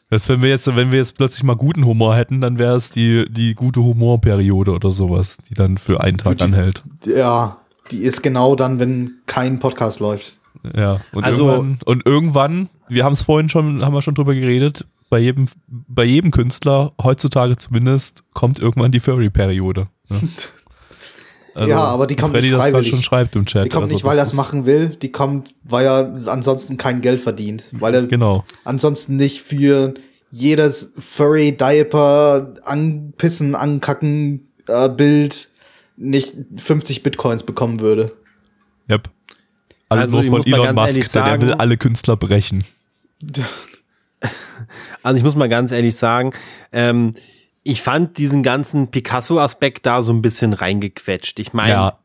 Das, 0.08 0.26
wenn 0.30 0.40
wir 0.40 0.48
jetzt, 0.48 0.66
wenn 0.74 0.90
wir 0.90 0.98
jetzt 0.98 1.16
plötzlich 1.18 1.42
mal 1.44 1.56
guten 1.56 1.84
Humor 1.84 2.16
hätten, 2.16 2.40
dann 2.40 2.58
wäre 2.58 2.76
es 2.76 2.88
die, 2.90 3.26
die 3.30 3.54
gute 3.54 3.80
Humorperiode 3.82 4.72
oder 4.72 4.90
sowas, 4.90 5.36
die 5.50 5.54
dann 5.54 5.76
für 5.76 6.00
einen 6.00 6.16
Tag 6.16 6.38
die- 6.38 6.44
anhält. 6.44 6.82
Ja, 7.04 7.58
die 7.90 7.98
ist 7.98 8.22
genau 8.22 8.54
dann, 8.56 8.78
wenn 8.80 9.16
kein 9.26 9.58
Podcast 9.58 10.00
läuft. 10.00 10.36
Ja, 10.74 11.00
und, 11.12 11.24
Also- 11.24 11.48
irgendwann, 11.50 11.78
und 11.84 12.06
irgendwann, 12.06 12.68
wir 12.88 13.04
haben 13.04 13.12
es 13.12 13.22
vorhin 13.22 13.50
schon, 13.50 13.84
haben 13.84 13.92
wir 13.92 14.00
schon 14.00 14.14
drüber 14.14 14.34
geredet, 14.34 14.86
bei 15.12 15.18
jedem, 15.18 15.44
bei 15.68 16.04
jedem 16.04 16.30
Künstler, 16.30 16.92
heutzutage 17.02 17.58
zumindest, 17.58 18.24
kommt 18.32 18.58
irgendwann 18.58 18.92
die 18.92 19.00
Furry-Periode. 19.00 19.88
Ne? 20.08 20.20
Also, 21.54 21.68
Ja, 21.68 21.80
aber 21.80 22.06
die 22.06 22.16
kommt 22.16 22.32
Freddy 22.32 22.46
nicht 22.46 22.56
das 22.56 22.64
freiwillig. 22.64 22.88
schon 22.88 23.02
schreibt 23.02 23.36
im 23.36 23.44
Chat. 23.44 23.66
Die 23.66 23.68
kommt 23.68 23.82
Also 23.82 23.94
nicht, 23.94 24.04
weil 24.04 24.16
er 24.16 24.22
das 24.22 24.30
es 24.30 24.34
machen 24.34 24.64
will, 24.64 24.88
die 24.88 25.12
kommt, 25.12 25.54
weil 25.64 25.84
er 25.84 26.14
ansonsten 26.28 26.78
kein 26.78 27.02
Geld 27.02 27.20
verdient. 27.20 27.64
Weil 27.72 27.94
er 27.94 28.02
Genau. 28.06 28.42
ansonsten 28.64 29.16
nicht 29.16 29.42
für 29.42 29.92
jedes 30.30 30.94
Furry-Diaper 30.98 32.54
anpissen, 32.64 33.54
ankacken 33.54 34.48
äh, 34.66 34.88
Bild 34.88 35.50
nicht 35.98 36.36
50 36.56 37.02
Bitcoins 37.02 37.42
bekommen 37.42 37.80
würde. 37.80 38.12
Yep. 38.88 39.10
Also, 39.90 40.22
ich 40.22 40.30
von 40.30 40.46
Elon 40.46 40.74
Musk, 40.74 40.88
ehrlich 40.88 41.10
der, 41.10 41.24
will 41.42 41.48
sagen- 41.48 41.60
alle 41.60 41.76
Künstler 41.76 42.16
brechen. 42.16 42.64
Also 45.02 45.18
ich 45.18 45.24
muss 45.24 45.34
mal 45.36 45.48
ganz 45.48 45.70
ehrlich 45.72 45.96
sagen, 45.96 46.32
ähm, 46.72 47.12
ich 47.64 47.82
fand 47.82 48.18
diesen 48.18 48.42
ganzen 48.42 48.88
Picasso-Aspekt 48.90 49.86
da 49.86 50.02
so 50.02 50.12
ein 50.12 50.22
bisschen 50.22 50.52
reingequetscht. 50.52 51.38
Ich 51.38 51.52
meine, 51.52 51.70
Ja. 51.70 51.98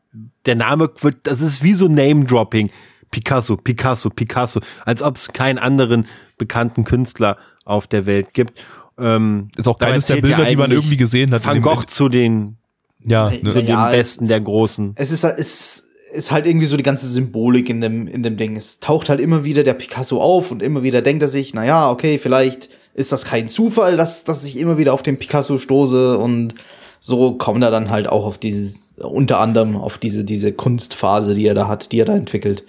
der 0.46 0.54
Name 0.54 0.90
wird, 1.00 1.16
das 1.26 1.40
ist 1.40 1.62
wie 1.62 1.74
so 1.74 1.88
Name-Dropping. 1.88 2.70
Picasso, 3.10 3.56
Picasso, 3.56 4.10
Picasso, 4.10 4.60
als 4.84 5.02
ob 5.02 5.16
es 5.16 5.28
keinen 5.32 5.58
anderen 5.58 6.06
bekannten 6.36 6.84
Künstler 6.84 7.38
auf 7.64 7.86
der 7.86 8.04
Welt 8.06 8.34
gibt. 8.34 8.60
Ähm, 8.98 9.48
Ist 9.56 9.66
auch 9.66 9.78
keines 9.78 10.06
der 10.06 10.16
ja 10.16 10.22
Bilder, 10.22 10.44
die 10.44 10.56
man 10.56 10.70
irgendwie 10.70 10.96
gesehen 10.98 11.32
hat. 11.32 11.44
Van 11.44 11.62
Gogh 11.62 11.84
zu 11.86 12.08
den, 12.10 12.58
Ja, 13.02 13.30
ne? 13.30 13.40
zu 13.42 13.54
den 13.60 13.66
Ja, 13.68 13.88
es- 13.90 13.96
Besten 13.96 14.28
der 14.28 14.40
Großen. 14.40 14.92
Es 14.96 15.10
ist, 15.10 15.24
es 15.24 15.87
ist 16.12 16.30
halt 16.30 16.46
irgendwie 16.46 16.66
so 16.66 16.76
die 16.76 16.82
ganze 16.82 17.06
Symbolik 17.08 17.68
in 17.70 17.80
dem, 17.80 18.06
in 18.06 18.22
dem 18.22 18.36
Ding. 18.36 18.56
Es 18.56 18.80
taucht 18.80 19.08
halt 19.08 19.20
immer 19.20 19.44
wieder 19.44 19.62
der 19.62 19.74
Picasso 19.74 20.20
auf 20.20 20.50
und 20.50 20.62
immer 20.62 20.82
wieder 20.82 21.02
denkt 21.02 21.22
er 21.22 21.28
sich, 21.28 21.54
naja, 21.54 21.90
okay, 21.90 22.18
vielleicht 22.18 22.68
ist 22.94 23.12
das 23.12 23.24
kein 23.24 23.48
Zufall, 23.48 23.96
dass, 23.96 24.24
dass 24.24 24.44
ich 24.44 24.56
immer 24.58 24.78
wieder 24.78 24.92
auf 24.94 25.02
den 25.02 25.18
Picasso 25.18 25.58
stoße 25.58 26.18
und 26.18 26.54
so 27.00 27.32
kommt 27.32 27.62
er 27.62 27.70
dann 27.70 27.90
halt 27.90 28.08
auch 28.08 28.26
auf 28.26 28.38
dieses, 28.38 28.74
unter 29.02 29.38
anderem 29.38 29.76
auf 29.76 29.98
diese, 29.98 30.24
diese 30.24 30.52
Kunstphase, 30.52 31.34
die 31.34 31.46
er 31.46 31.54
da 31.54 31.68
hat, 31.68 31.92
die 31.92 32.00
er 32.00 32.06
da 32.06 32.16
entwickelt. 32.16 32.64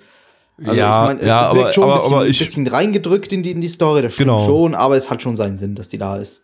Also 0.61 0.73
Ja, 0.75 1.01
ich 1.03 1.07
mein, 1.07 1.17
es, 1.19 1.25
ja, 1.27 1.47
es 1.49 1.55
wirkt 1.55 1.63
aber- 1.65 1.73
schon 1.73 1.83
aber- 1.85 1.93
ein 1.93 1.97
bisschen, 1.99 2.13
aber 2.13 2.27
ich- 2.27 2.39
bisschen 2.39 2.67
reingedrückt 2.67 3.33
in 3.33 3.43
die, 3.43 3.51
in 3.51 3.61
die 3.61 3.67
Story, 3.69 4.01
das 4.01 4.13
stimmt 4.13 4.27
Genau. 4.29 4.45
schon, 4.45 4.75
aber 4.75 4.97
es 4.97 5.09
hat 5.09 5.21
schon 5.23 5.35
seinen 5.35 5.57
Sinn, 5.57 5.73
dass 5.75 5.89
die 5.89 5.97
da 5.97 6.17
ist. 6.17 6.43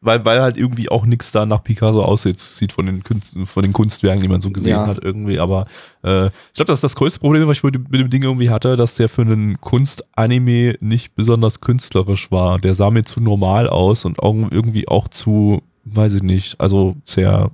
Weil, 0.00 0.24
weil 0.24 0.40
halt 0.42 0.56
irgendwie 0.56 0.88
auch 0.88 1.06
nichts 1.06 1.32
da 1.32 1.46
nach 1.46 1.62
Picasso 1.62 2.02
aussieht, 2.02 2.38
sieht 2.40 2.72
von 2.72 2.86
den, 2.86 3.02
Kunst, 3.02 3.36
von 3.46 3.62
den 3.62 3.72
Kunstwerken, 3.72 4.22
die 4.22 4.28
man 4.28 4.40
so 4.40 4.50
gesehen 4.50 4.72
Ja. 4.72 4.86
hat 4.86 4.98
irgendwie. 5.02 5.38
Aber 5.38 5.66
äh, 6.02 6.26
ich 6.26 6.54
glaube, 6.54 6.66
das 6.66 6.78
ist 6.78 6.84
das 6.84 6.96
größte 6.96 7.20
Problem, 7.20 7.46
was 7.48 7.58
ich 7.58 7.62
mit 7.62 7.74
dem, 7.74 7.86
mit 7.88 8.00
dem 8.00 8.10
Ding 8.10 8.22
irgendwie 8.22 8.50
hatte, 8.50 8.76
dass 8.76 8.96
der 8.96 9.08
für 9.08 9.22
einen 9.22 9.60
Kunstanime 9.60 10.76
nicht 10.80 11.14
besonders 11.14 11.60
künstlerisch 11.60 12.30
war. 12.30 12.58
Der 12.58 12.74
sah 12.74 12.90
mir 12.90 13.02
zu 13.02 13.20
normal 13.20 13.68
aus 13.68 14.04
und 14.04 14.18
auch 14.20 14.34
irgendwie 14.50 14.88
auch 14.88 15.08
zu, 15.08 15.62
weiß 15.84 16.14
ich 16.14 16.22
nicht, 16.22 16.60
also 16.60 16.96
sehr 17.04 17.50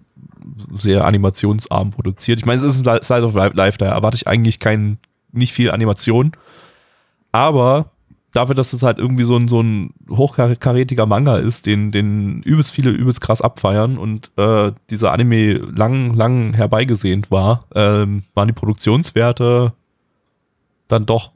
sehr 0.72 1.04
animationsarm 1.04 1.90
produziert. 1.90 2.38
Ich 2.40 2.46
meine, 2.46 2.64
es 2.64 2.74
ist 2.76 2.86
ein 2.86 3.02
Side 3.02 3.24
of 3.24 3.34
Life, 3.54 3.78
da 3.78 3.86
erwarte 3.86 4.16
ich 4.16 4.26
eigentlich 4.26 4.58
kein, 4.58 4.98
nicht 5.32 5.52
viel 5.52 5.70
Animation. 5.70 6.32
Aber 7.32 7.90
dafür, 8.32 8.54
dass 8.54 8.72
es 8.72 8.82
halt 8.82 8.98
irgendwie 8.98 9.24
so 9.24 9.36
ein, 9.36 9.48
so 9.48 9.60
ein 9.62 9.92
hochkarätiger 10.08 11.06
Manga 11.06 11.36
ist, 11.36 11.66
den, 11.66 11.90
den 11.92 12.42
übelst 12.42 12.70
viele 12.70 12.90
übelst 12.90 13.20
krass 13.20 13.40
abfeiern 13.42 13.98
und 13.98 14.30
äh, 14.36 14.72
dieser 14.90 15.12
Anime 15.12 15.54
lang, 15.54 16.14
lang 16.14 16.54
herbeigesehnt 16.54 17.30
war, 17.30 17.64
ähm, 17.74 18.22
waren 18.34 18.48
die 18.48 18.54
Produktionswerte 18.54 19.72
dann 20.88 21.06
doch 21.06 21.32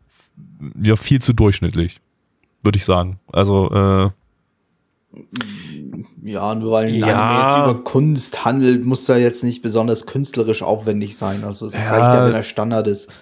ja, 0.81 0.97
viel 0.97 1.21
zu 1.21 1.33
durchschnittlich, 1.33 2.01
würde 2.63 2.77
ich 2.79 2.85
sagen. 2.85 3.19
Also, 3.33 3.71
äh, 3.71 4.11
Ja, 6.25 6.55
nur 6.55 6.73
weil 6.73 6.89
ein 6.89 6.95
Ja. 6.95 7.07
Anime 7.27 7.43
jetzt 7.43 7.57
über 7.59 7.85
Kunst 7.85 8.45
handelt, 8.45 8.85
muss 8.85 9.09
er 9.09 9.19
jetzt 9.19 9.45
nicht 9.45 9.63
besonders 9.63 10.07
künstlerisch 10.07 10.63
aufwendig 10.63 11.17
sein. 11.17 11.45
Also 11.45 11.67
es 11.67 11.75
Ja. 11.75 11.91
reicht 11.91 12.13
ja, 12.15 12.27
wenn 12.27 12.35
er 12.35 12.43
Standard 12.43 12.89
ist. 12.89 13.13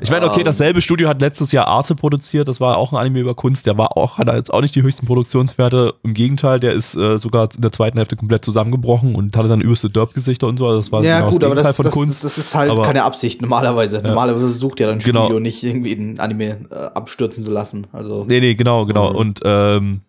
Ich 0.00 0.10
meine, 0.10 0.26
okay, 0.26 0.40
Ähm. 0.40 0.44
dasselbe 0.44 0.80
Studio 0.82 1.08
hat 1.08 1.20
letztes 1.20 1.52
Jahr 1.52 1.66
Arte 1.68 1.94
produziert, 1.94 2.48
das 2.48 2.60
war 2.60 2.76
auch 2.76 2.92
ein 2.92 2.98
Anime 2.98 3.20
über 3.20 3.34
Kunst, 3.34 3.66
der 3.66 3.78
war 3.78 3.96
auch, 3.96 4.18
hat 4.18 4.26
jetzt 4.32 4.52
auch 4.52 4.60
nicht 4.60 4.74
die 4.74 4.82
höchsten 4.82 5.06
Produktionswerte. 5.06 5.94
Im 6.02 6.14
Gegenteil, 6.14 6.58
der 6.60 6.72
ist 6.72 6.94
äh, 6.96 7.18
sogar 7.18 7.48
in 7.54 7.60
der 7.62 7.72
zweiten 7.72 7.96
Hälfte 7.98 8.16
komplett 8.16 8.44
zusammengebrochen 8.44 9.14
und 9.14 9.36
hatte 9.36 9.48
dann 9.48 9.60
übelste 9.60 9.90
Derp-Gesichter 9.90 10.46
und 10.48 10.58
so. 10.58 10.66
Also 10.66 10.78
das 10.80 10.92
war 10.92 11.02
ja, 11.04 11.20
genau 11.20 11.30
gut, 11.30 11.44
aber 11.44 11.54
Gegenteil 11.54 11.64
das, 11.70 11.76
von 11.76 11.84
das, 11.84 11.94
Kunst. 11.94 12.24
das 12.24 12.38
ist 12.38 12.54
halt 12.54 12.70
aber- 12.70 12.82
keine 12.84 13.02
Absicht 13.04 13.40
normalerweise. 13.42 13.98
Normalerweise 14.02 14.50
sucht 14.52 14.80
ja 14.80 14.86
dann 14.86 14.96
ein 14.98 15.04
Genau. 15.04 15.24
Studio 15.26 15.40
nicht 15.40 15.62
irgendwie 15.62 15.92
ein 15.92 16.18
Anime 16.20 16.58
äh, 16.70 16.74
abstürzen 16.74 17.44
zu 17.44 17.50
lassen. 17.52 17.86
Also 17.92 18.24
Nee, 18.28 18.40
nee, 18.40 18.54
genau, 18.54 18.86
genau. 18.86 19.10
Mhm. 19.10 19.16
Und 19.16 19.40
ähm, 19.44 20.00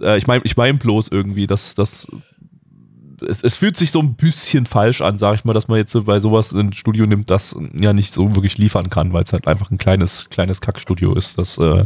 Äh, 0.00 0.18
ich 0.18 0.26
meine 0.26 0.42
ich 0.44 0.56
mein 0.56 0.78
bloß 0.78 1.08
irgendwie, 1.12 1.46
dass 1.46 1.76
das 1.76 2.08
es, 3.28 3.42
es 3.42 3.56
fühlt 3.56 3.76
sich 3.76 3.90
so 3.90 4.00
ein 4.00 4.14
bisschen 4.14 4.66
falsch 4.66 5.00
an, 5.00 5.18
sag 5.18 5.34
ich 5.34 5.44
mal, 5.44 5.52
dass 5.52 5.68
man 5.68 5.78
jetzt 5.78 5.96
bei 6.04 6.20
sowas 6.20 6.52
ein 6.52 6.72
Studio 6.72 7.06
nimmt, 7.06 7.30
das 7.30 7.56
ja 7.78 7.92
nicht 7.92 8.12
so 8.12 8.34
wirklich 8.34 8.58
liefern 8.58 8.90
kann, 8.90 9.12
weil 9.12 9.24
es 9.24 9.32
halt 9.32 9.46
einfach 9.46 9.70
ein 9.70 9.78
kleines, 9.78 10.28
kleines 10.30 10.60
Kackstudio 10.60 11.14
ist, 11.14 11.38
das 11.38 11.58
äh, 11.58 11.84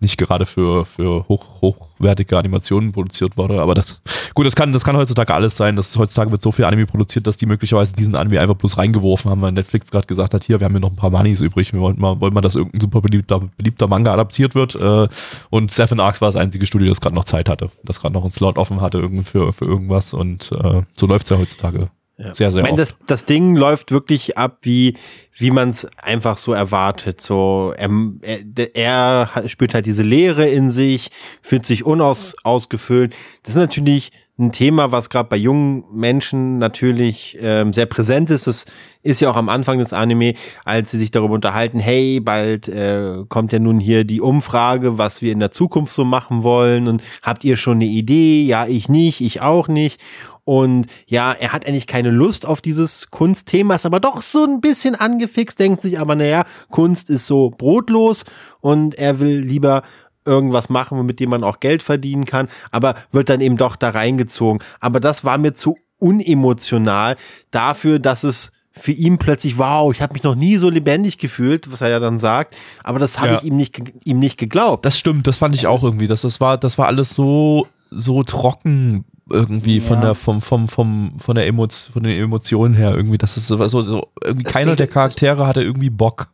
nicht 0.00 0.16
gerade 0.16 0.46
für, 0.46 0.84
für 0.84 1.26
hoch, 1.28 1.60
hochwertige 1.60 2.38
Animationen 2.38 2.92
produziert 2.92 3.36
wurde. 3.36 3.60
Aber 3.60 3.74
das, 3.74 4.00
gut, 4.34 4.46
das 4.46 4.56
kann, 4.56 4.72
das 4.72 4.84
kann 4.84 4.96
heutzutage 4.96 5.34
alles 5.34 5.56
sein. 5.56 5.76
Das, 5.76 5.96
heutzutage 5.96 6.30
wird 6.30 6.42
so 6.42 6.52
viel 6.52 6.64
Anime 6.64 6.86
produziert, 6.86 7.26
dass 7.26 7.36
die 7.36 7.46
möglicherweise 7.46 7.92
diesen 7.92 8.14
Anime 8.14 8.40
einfach 8.40 8.54
bloß 8.54 8.78
reingeworfen 8.78 9.30
haben, 9.30 9.42
weil 9.42 9.52
Netflix 9.52 9.90
gerade 9.90 10.06
gesagt 10.06 10.34
hat, 10.34 10.44
hier, 10.44 10.60
wir 10.60 10.64
haben 10.64 10.72
hier 10.72 10.80
noch 10.80 10.90
ein 10.90 10.96
paar 10.96 11.10
Moneys 11.10 11.40
übrig, 11.40 11.72
wir 11.72 11.80
wollen 11.80 11.98
mal, 11.98 12.20
wollen 12.20 12.32
mal, 12.32 12.40
dass 12.40 12.56
irgendein 12.56 12.80
super 12.80 13.00
beliebter, 13.00 13.40
beliebter 13.56 13.88
Manga 13.88 14.12
adaptiert 14.12 14.54
wird. 14.54 14.74
Äh, 14.74 15.08
und 15.50 15.70
Seven 15.70 16.00
Arcs 16.00 16.20
war 16.20 16.28
das 16.28 16.36
einzige 16.36 16.66
Studio, 16.66 16.88
das 16.88 17.00
gerade 17.00 17.14
noch 17.14 17.24
Zeit 17.24 17.48
hatte, 17.48 17.70
das 17.84 18.00
gerade 18.00 18.14
noch 18.14 18.22
einen 18.22 18.30
Slot 18.30 18.58
offen 18.58 18.80
hatte 18.80 19.08
für, 19.24 19.52
für 19.52 19.64
irgendwas. 19.64 20.14
Und 20.14 20.50
äh, 20.52 20.82
so 20.96 21.06
läuft 21.06 21.26
es 21.26 21.30
ja 21.30 21.38
heutzutage. 21.38 21.90
Ja. 22.20 22.34
Sehr, 22.34 22.52
sehr 22.52 22.62
ich 22.62 22.68
meine, 22.68 22.76
das, 22.76 22.96
das 23.06 23.24
Ding 23.24 23.56
läuft 23.56 23.92
wirklich 23.92 24.36
ab, 24.36 24.58
wie, 24.62 24.94
wie 25.38 25.50
man 25.50 25.70
es 25.70 25.86
einfach 25.96 26.36
so 26.36 26.52
erwartet. 26.52 27.20
So, 27.22 27.72
er, 27.76 27.90
er, 28.22 28.68
er 28.74 29.48
spürt 29.48 29.72
halt 29.72 29.86
diese 29.86 30.02
Leere 30.02 30.46
in 30.46 30.70
sich, 30.70 31.10
fühlt 31.40 31.64
sich 31.64 31.86
unausgefüllt. 31.86 33.14
Das 33.42 33.54
ist 33.54 33.60
natürlich 33.60 34.12
ein 34.40 34.52
Thema, 34.52 34.90
was 34.90 35.10
gerade 35.10 35.28
bei 35.28 35.36
jungen 35.36 35.84
Menschen 35.92 36.58
natürlich 36.58 37.38
ähm, 37.40 37.72
sehr 37.72 37.86
präsent 37.86 38.30
ist. 38.30 38.46
Das 38.46 38.64
ist 39.02 39.20
ja 39.20 39.30
auch 39.30 39.36
am 39.36 39.48
Anfang 39.48 39.78
des 39.78 39.92
Anime, 39.92 40.34
als 40.64 40.90
sie 40.90 40.98
sich 40.98 41.10
darüber 41.10 41.34
unterhalten, 41.34 41.78
hey, 41.78 42.20
bald 42.20 42.68
äh, 42.68 43.24
kommt 43.28 43.52
ja 43.52 43.58
nun 43.58 43.80
hier 43.80 44.04
die 44.04 44.20
Umfrage, 44.20 44.98
was 44.98 45.22
wir 45.22 45.32
in 45.32 45.40
der 45.40 45.50
Zukunft 45.50 45.92
so 45.92 46.04
machen 46.04 46.42
wollen 46.42 46.88
und 46.88 47.02
habt 47.22 47.44
ihr 47.44 47.56
schon 47.56 47.76
eine 47.76 47.86
Idee? 47.86 48.42
Ja, 48.42 48.66
ich 48.66 48.88
nicht, 48.88 49.20
ich 49.20 49.42
auch 49.42 49.68
nicht. 49.68 50.00
Und 50.44 50.86
ja, 51.06 51.32
er 51.32 51.52
hat 51.52 51.66
eigentlich 51.66 51.86
keine 51.86 52.10
Lust 52.10 52.46
auf 52.46 52.60
dieses 52.60 53.10
Kunstthema, 53.10 53.74
ist 53.74 53.86
aber 53.86 54.00
doch 54.00 54.22
so 54.22 54.44
ein 54.44 54.60
bisschen 54.60 54.94
angefixt, 54.94 55.58
denkt 55.58 55.82
sich 55.82 55.98
aber, 56.00 56.14
naja, 56.14 56.44
Kunst 56.70 57.10
ist 57.10 57.26
so 57.26 57.50
brotlos 57.50 58.24
und 58.60 58.94
er 58.96 59.20
will 59.20 59.38
lieber 59.40 59.82
irgendwas 60.24 60.68
machen, 60.68 61.04
mit 61.06 61.20
dem 61.20 61.30
man 61.30 61.44
auch 61.44 61.60
Geld 61.60 61.82
verdienen 61.82 62.24
kann, 62.24 62.48
aber 62.70 62.94
wird 63.12 63.28
dann 63.28 63.40
eben 63.40 63.56
doch 63.56 63.76
da 63.76 63.90
reingezogen. 63.90 64.62
Aber 64.80 65.00
das 65.00 65.24
war 65.24 65.38
mir 65.38 65.54
zu 65.54 65.76
unemotional 65.98 67.16
dafür, 67.50 67.98
dass 67.98 68.24
es 68.24 68.52
für 68.72 68.92
ihn 68.92 69.18
plötzlich, 69.18 69.58
wow, 69.58 69.92
ich 69.92 70.00
habe 70.00 70.12
mich 70.12 70.22
noch 70.22 70.34
nie 70.36 70.56
so 70.56 70.70
lebendig 70.70 71.18
gefühlt, 71.18 71.70
was 71.72 71.80
er 71.80 71.88
ja 71.90 71.98
dann 72.00 72.18
sagt, 72.18 72.54
aber 72.84 72.98
das 72.98 73.18
habe 73.18 73.32
Ja. 73.32 73.38
ich 73.38 73.44
ihm 73.44 73.56
nicht, 73.56 73.80
ihm 74.04 74.18
nicht 74.18 74.38
geglaubt. 74.38 74.84
Das 74.84 74.98
stimmt, 74.98 75.26
das 75.26 75.36
fand 75.36 75.54
ich 75.54 75.66
auch 75.66 75.82
irgendwie. 75.82 76.06
Das, 76.06 76.22
das, 76.22 76.40
war, 76.40 76.56
das 76.56 76.78
war 76.78 76.86
alles 76.86 77.10
so, 77.14 77.66
so 77.90 78.22
trocken 78.22 79.04
irgendwie 79.30 79.80
von 79.80 79.96
Ja. 79.98 80.06
der 80.06 80.14
vom 80.14 80.40
vom 80.42 80.68
vom 80.68 81.12
von 81.18 81.34
der 81.36 81.46
Emotion 81.46 81.92
von 81.92 82.02
den 82.02 82.18
Emotionen 82.22 82.74
her 82.74 82.94
irgendwie 82.96 83.18
das 83.18 83.36
ist 83.36 83.46
so, 83.48 83.56
so, 83.68 83.82
so 83.82 84.08
irgendwie 84.22 84.46
Es 84.46 84.52
keiner 84.52 84.66
fehlt- 84.72 84.78
der 84.80 84.86
Charaktere 84.88 85.46
hatte 85.46 85.62
irgendwie 85.62 85.90
Bock 85.90 86.28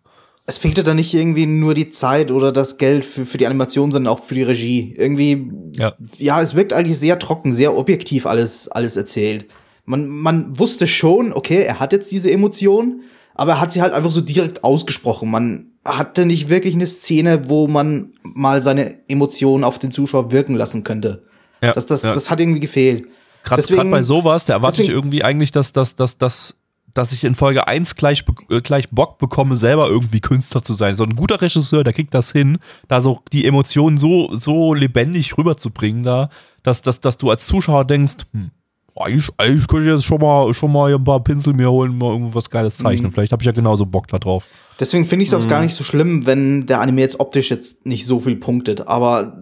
Es 0.47 0.59
fehlte 0.59 0.83
da 0.85 0.95
nicht 0.95 1.13
irgendwie 1.15 1.47
nur 1.47 1.75
die 1.75 1.91
Zeit 1.91 2.31
oder 2.31 2.53
das 2.53 2.79
Geld 2.79 3.05
für, 3.05 3.27
für 3.27 3.37
die 3.39 3.47
Animation, 3.47 3.91
sondern 3.93 4.13
auch 4.13 4.23
für 4.23 4.35
die 4.37 4.45
Regie. 4.45 4.95
Irgendwie, 4.97 5.51
Ja. 5.77 5.95
ja, 6.19 6.41
es 6.41 6.55
wirkt 6.55 6.73
eigentlich 6.73 6.99
sehr 6.99 7.19
trocken, 7.19 7.53
sehr 7.53 7.77
objektiv 7.77 8.27
alles, 8.27 8.69
alles 8.69 8.97
erzählt. 8.97 9.47
Man, 9.85 10.09
man 10.09 10.57
wusste 10.59 10.87
schon, 10.87 11.33
okay, 11.33 11.63
er 11.65 11.81
hat 11.81 11.93
jetzt 11.93 12.13
diese 12.13 12.31
Emotion, 12.31 13.03
aber 13.35 13.53
er 13.55 13.61
hat 13.61 13.73
sie 13.73 13.83
halt 13.83 13.93
einfach 13.93 14.11
so 14.13 14.21
direkt 14.21 14.63
ausgesprochen. 14.63 15.31
Man 15.31 15.73
hatte 15.85 16.27
nicht 16.27 16.49
wirklich 16.49 16.75
eine 16.75 16.87
Szene, 16.87 17.49
wo 17.49 17.67
man 17.69 18.13
mal 18.23 18.63
seine 18.63 19.01
Emotionen 19.09 19.65
auf 19.65 19.79
den 19.81 19.91
Zuschauer 19.91 20.31
wirken 20.33 20.55
lassen 20.55 20.85
könnte. 20.85 21.25
Ja, 21.63 21.73
das, 21.73 21.87
das, 21.87 22.03
ja. 22.03 22.15
das 22.15 22.31
hat 22.31 22.41
irgendwie 22.41 22.61
gefehlt. 22.61 23.07
Gerade 23.43 23.63
bei 23.91 24.03
sowas, 24.03 24.45
da 24.45 24.55
erwarte 24.55 24.75
ich 24.75 24.87
deswegen- 24.89 24.99
irgendwie 24.99 25.23
eigentlich, 25.23 25.53
dass, 25.53 25.73
dass, 25.73 25.95
dass, 25.95 26.19
dass, 26.19 26.57
dass 26.95 27.13
ich 27.13 27.23
in 27.25 27.35
Folge 27.35 27.69
1 27.69 27.95
gleich, 27.95 28.25
äh, 28.51 28.61
gleich 28.61 28.89
Bock 28.91 29.19
bekomme, 29.19 29.55
selber 29.57 29.89
irgendwie 29.89 30.21
Künstler 30.21 30.63
zu 30.63 30.73
sein. 30.73 30.97
So 30.97 31.05
ein 31.05 31.15
guter 31.15 31.41
Regisseur, 31.41 31.85
der 31.85 31.93
kriegt 31.93 32.13
das 32.15 32.33
hin, 32.33 32.59
da 32.89 33.01
so 33.01 33.21
die 33.33 33.45
Emotionen 33.47 33.99
so, 33.99 34.35
so 34.35 34.75
lebendig 34.75 35.39
rüberzubringen, 35.39 36.03
da, 36.03 36.29
dass, 36.63 36.83
dass, 36.83 37.01
dass 37.01 37.17
du 37.19 37.31
als 37.31 37.47
Zuschauer 37.47 37.85
denkst, 37.85 38.25
hm, 38.33 38.51
eigentlich, 38.99 39.29
eigentlich 39.37 39.69
könnte 39.69 39.87
ich 39.87 39.95
jetzt 39.95 40.07
schon 40.07 40.21
mal, 40.21 40.53
schon 40.55 40.73
mal 40.73 40.89
hier 40.89 40.97
ein 40.97 41.05
paar 41.05 41.23
Pinsel 41.23 41.53
mir 41.53 41.71
holen, 41.71 41.97
mal 41.99 42.13
irgendwas 42.13 42.49
Geiles 42.49 42.79
zeichnen. 42.79 43.11
Mhm. 43.11 43.13
Vielleicht 43.13 43.31
habe 43.31 43.43
ich 43.43 43.47
ja 43.47 43.53
genauso 43.53 43.85
Bock 43.85 44.09
da 44.09 44.19
drauf. 44.19 44.47
Deswegen 44.81 45.05
finde 45.05 45.23
ich 45.25 45.29
es 45.29 45.35
auch 45.35 45.47
gar 45.49 45.61
nicht 45.63 45.75
so 45.75 45.85
schlimm, 45.85 46.25
wenn 46.27 46.67
der 46.67 46.81
Anime 46.81 47.03
jetzt 47.03 47.21
optisch 47.21 47.51
jetzt 47.51 47.85
nicht 47.87 48.07
so 48.07 48.21
viel 48.21 48.37
punktet. 48.37 48.89
Aber 48.89 49.37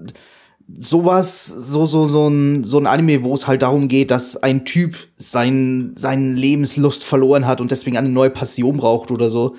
sowas, 0.78 1.46
so, 1.46 1.86
so, 1.86 2.06
so 2.06 2.28
ein, 2.28 2.64
so 2.64 2.78
ein 2.78 2.86
Anime, 2.86 3.22
wo 3.22 3.34
es 3.34 3.46
halt 3.46 3.62
darum 3.62 3.88
geht, 3.88 4.10
dass 4.10 4.36
ein 4.42 4.64
Typ 4.64 4.96
sein, 5.16 5.92
seinen 5.96 6.34
Lebenslust 6.36 7.04
verloren 7.04 7.46
hat 7.46 7.60
und 7.60 7.70
deswegen 7.70 7.96
eine 7.96 8.08
neue 8.08 8.30
Passion 8.30 8.78
braucht 8.78 9.10
oder 9.10 9.30
so. 9.30 9.56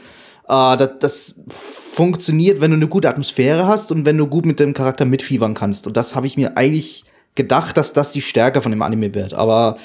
Äh, 0.47 0.77
das, 0.77 0.99
das 0.99 1.43
funktioniert, 1.47 2.59
wenn 2.61 2.71
du 2.71 2.77
eine 2.77 2.87
gute 2.87 3.09
Atmosphäre 3.09 3.67
hast 3.67 3.91
und 3.91 4.05
wenn 4.05 4.17
du 4.17 4.27
gut 4.27 4.45
mit 4.45 4.59
dem 4.59 4.73
Charakter 4.73 5.05
mitfiebern 5.05 5.53
kannst. 5.53 5.87
Und 5.87 5.95
das 5.95 6.15
habe 6.15 6.27
ich 6.27 6.37
mir 6.37 6.57
eigentlich 6.57 7.05
gedacht, 7.35 7.77
dass 7.77 7.93
das 7.93 8.11
die 8.11 8.21
Stärke 8.21 8.61
von 8.61 8.71
dem 8.71 8.81
Anime 8.81 9.13
wird. 9.13 9.33
Aber 9.33 9.77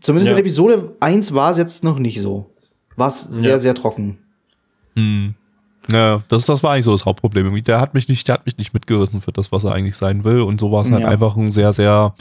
zumindest 0.00 0.28
Ja. 0.30 0.34
in 0.36 0.40
Episode 0.40 0.96
1 1.00 1.34
war 1.34 1.50
es 1.50 1.58
jetzt 1.58 1.82
noch 1.84 1.98
nicht 1.98 2.20
so. 2.20 2.50
War 2.96 3.08
es 3.08 3.22
sehr, 3.22 3.52
Ja. 3.52 3.58
sehr 3.58 3.74
trocken. 3.74 4.18
Hm. 4.96 5.34
Ja, 5.90 6.22
das, 6.28 6.46
das 6.46 6.62
war 6.62 6.72
eigentlich 6.72 6.84
so 6.84 6.92
das 6.92 7.04
Hauptproblem. 7.04 7.62
Der 7.64 7.80
hat 7.80 7.94
mich 7.94 8.08
nicht, 8.08 8.28
der 8.28 8.34
hat 8.34 8.46
mich 8.46 8.56
nicht 8.58 8.72
mitgerissen 8.72 9.20
für 9.20 9.32
das, 9.32 9.50
was 9.52 9.64
er 9.64 9.72
eigentlich 9.72 9.96
sein 9.96 10.24
will. 10.24 10.40
Und 10.42 10.60
so 10.60 10.70
war 10.70 10.82
es 10.82 10.90
halt 10.90 11.02
Ja. 11.02 11.08
einfach 11.08 11.36
ein 11.36 11.50
sehr, 11.50 11.72
sehr 11.72 12.14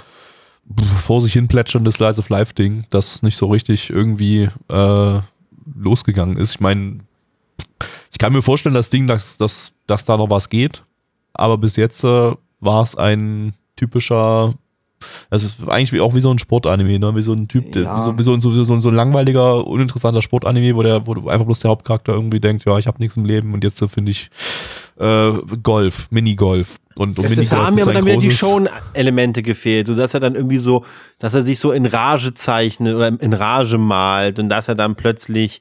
vor 1.03 1.22
sich 1.22 1.34
hin 1.34 1.47
plätscherndes 1.47 1.95
Slice 1.95 2.20
of 2.20 2.30
Life 2.30 2.53
Ding, 2.53 2.86
das 2.89 3.24
nicht 3.24 3.38
so 3.38 3.47
richtig 3.47 3.89
irgendwie 3.89 4.49
äh, 4.70 5.20
losgegangen 5.76 6.38
ist. 6.38 6.55
Ich 6.55 6.59
meine, 6.59 6.99
ich 8.12 8.18
kann 8.18 8.34
mir 8.34 8.41
vorstellen, 8.41 8.76
das 8.76 8.89
Ding, 8.89 9.07
dass, 9.07 9.38
dass, 9.38 9.74
dass 9.88 10.05
da 10.05 10.18
noch 10.18 10.30
was 10.30 10.49
geht. 10.49 10.84
Aber 11.34 11.57
bis 11.57 11.76
jetzt 11.76 12.03
äh, 12.03 12.32
war 12.59 12.84
es 12.84 12.95
ein 12.95 13.53
typischer, 13.76 14.53
also 15.30 15.47
eigentlich 15.68 15.93
wie, 15.93 16.02
auch 16.02 16.14
wie 16.16 16.20
so 16.20 16.32
ein 16.32 16.39
Sportanime, 16.39 16.99
ne? 16.99 17.16
wie 17.16 17.22
so 17.22 17.34
ein 17.34 17.47
Typ, 17.47 17.76
Ja. 17.76 17.97
wie, 17.97 18.02
so, 18.02 18.18
wie, 18.20 18.24
so, 18.24 18.34
ein- 18.34 18.41
so, 18.41 18.52
so, 18.64 18.80
so 18.80 18.89
ein 18.89 18.95
langweiliger, 18.95 19.66
uninteressanter 19.68 20.22
Sportanime, 20.22 20.76
wo 20.76 20.84
der, 20.84 21.06
wo 21.06 21.14
einfach 21.30 21.45
bloß 21.45 21.60
der 21.62 21.72
Hauptcharakter 21.72 22.14
irgendwie 22.14 22.39
denkt, 22.39 22.66
ja, 22.66 22.78
ich 22.78 22.88
habe 22.88 22.97
nichts 22.99 23.18
im 23.18 23.26
Leben 23.26 23.54
und 23.54 23.64
jetzt 23.64 23.82
äh, 23.82 23.88
finde 23.88 24.12
ich 24.12 24.30
äh, 24.99 25.32
Golf, 25.64 26.08
Minigolf. 26.12 26.78
Und, 26.95 27.18
und 27.18 27.26
Es 27.26 27.38
ist- 27.38 27.52
Da 27.52 27.56
Minigolf 27.56 27.66
haben 27.68 27.76
mir 27.76 27.82
ist 27.82 27.88
aber 27.88 27.93
dann 27.93 28.06
wieder 28.06 28.18
die 28.18 28.32
Schon-Elemente 28.32 29.41
gefehlt, 29.41 29.88
so 29.88 29.95
dass 29.95 30.14
er 30.14 30.20
dann 30.20 30.36
irgendwie 30.36 30.58
so, 30.58 30.84
dass 31.20 31.34
er 31.34 31.41
sich 31.41 31.58
so 31.60 31.72
in 31.72 31.86
Rage 31.86 32.34
zeichnet 32.34 32.95
oder 32.95 33.08
in 33.08 33.34
Rage 33.34 33.78
malt 33.78 34.39
und 34.39 34.49
dass 34.49 34.68
er 34.68 34.76
dann 34.76 34.95
plötzlich, 34.95 35.60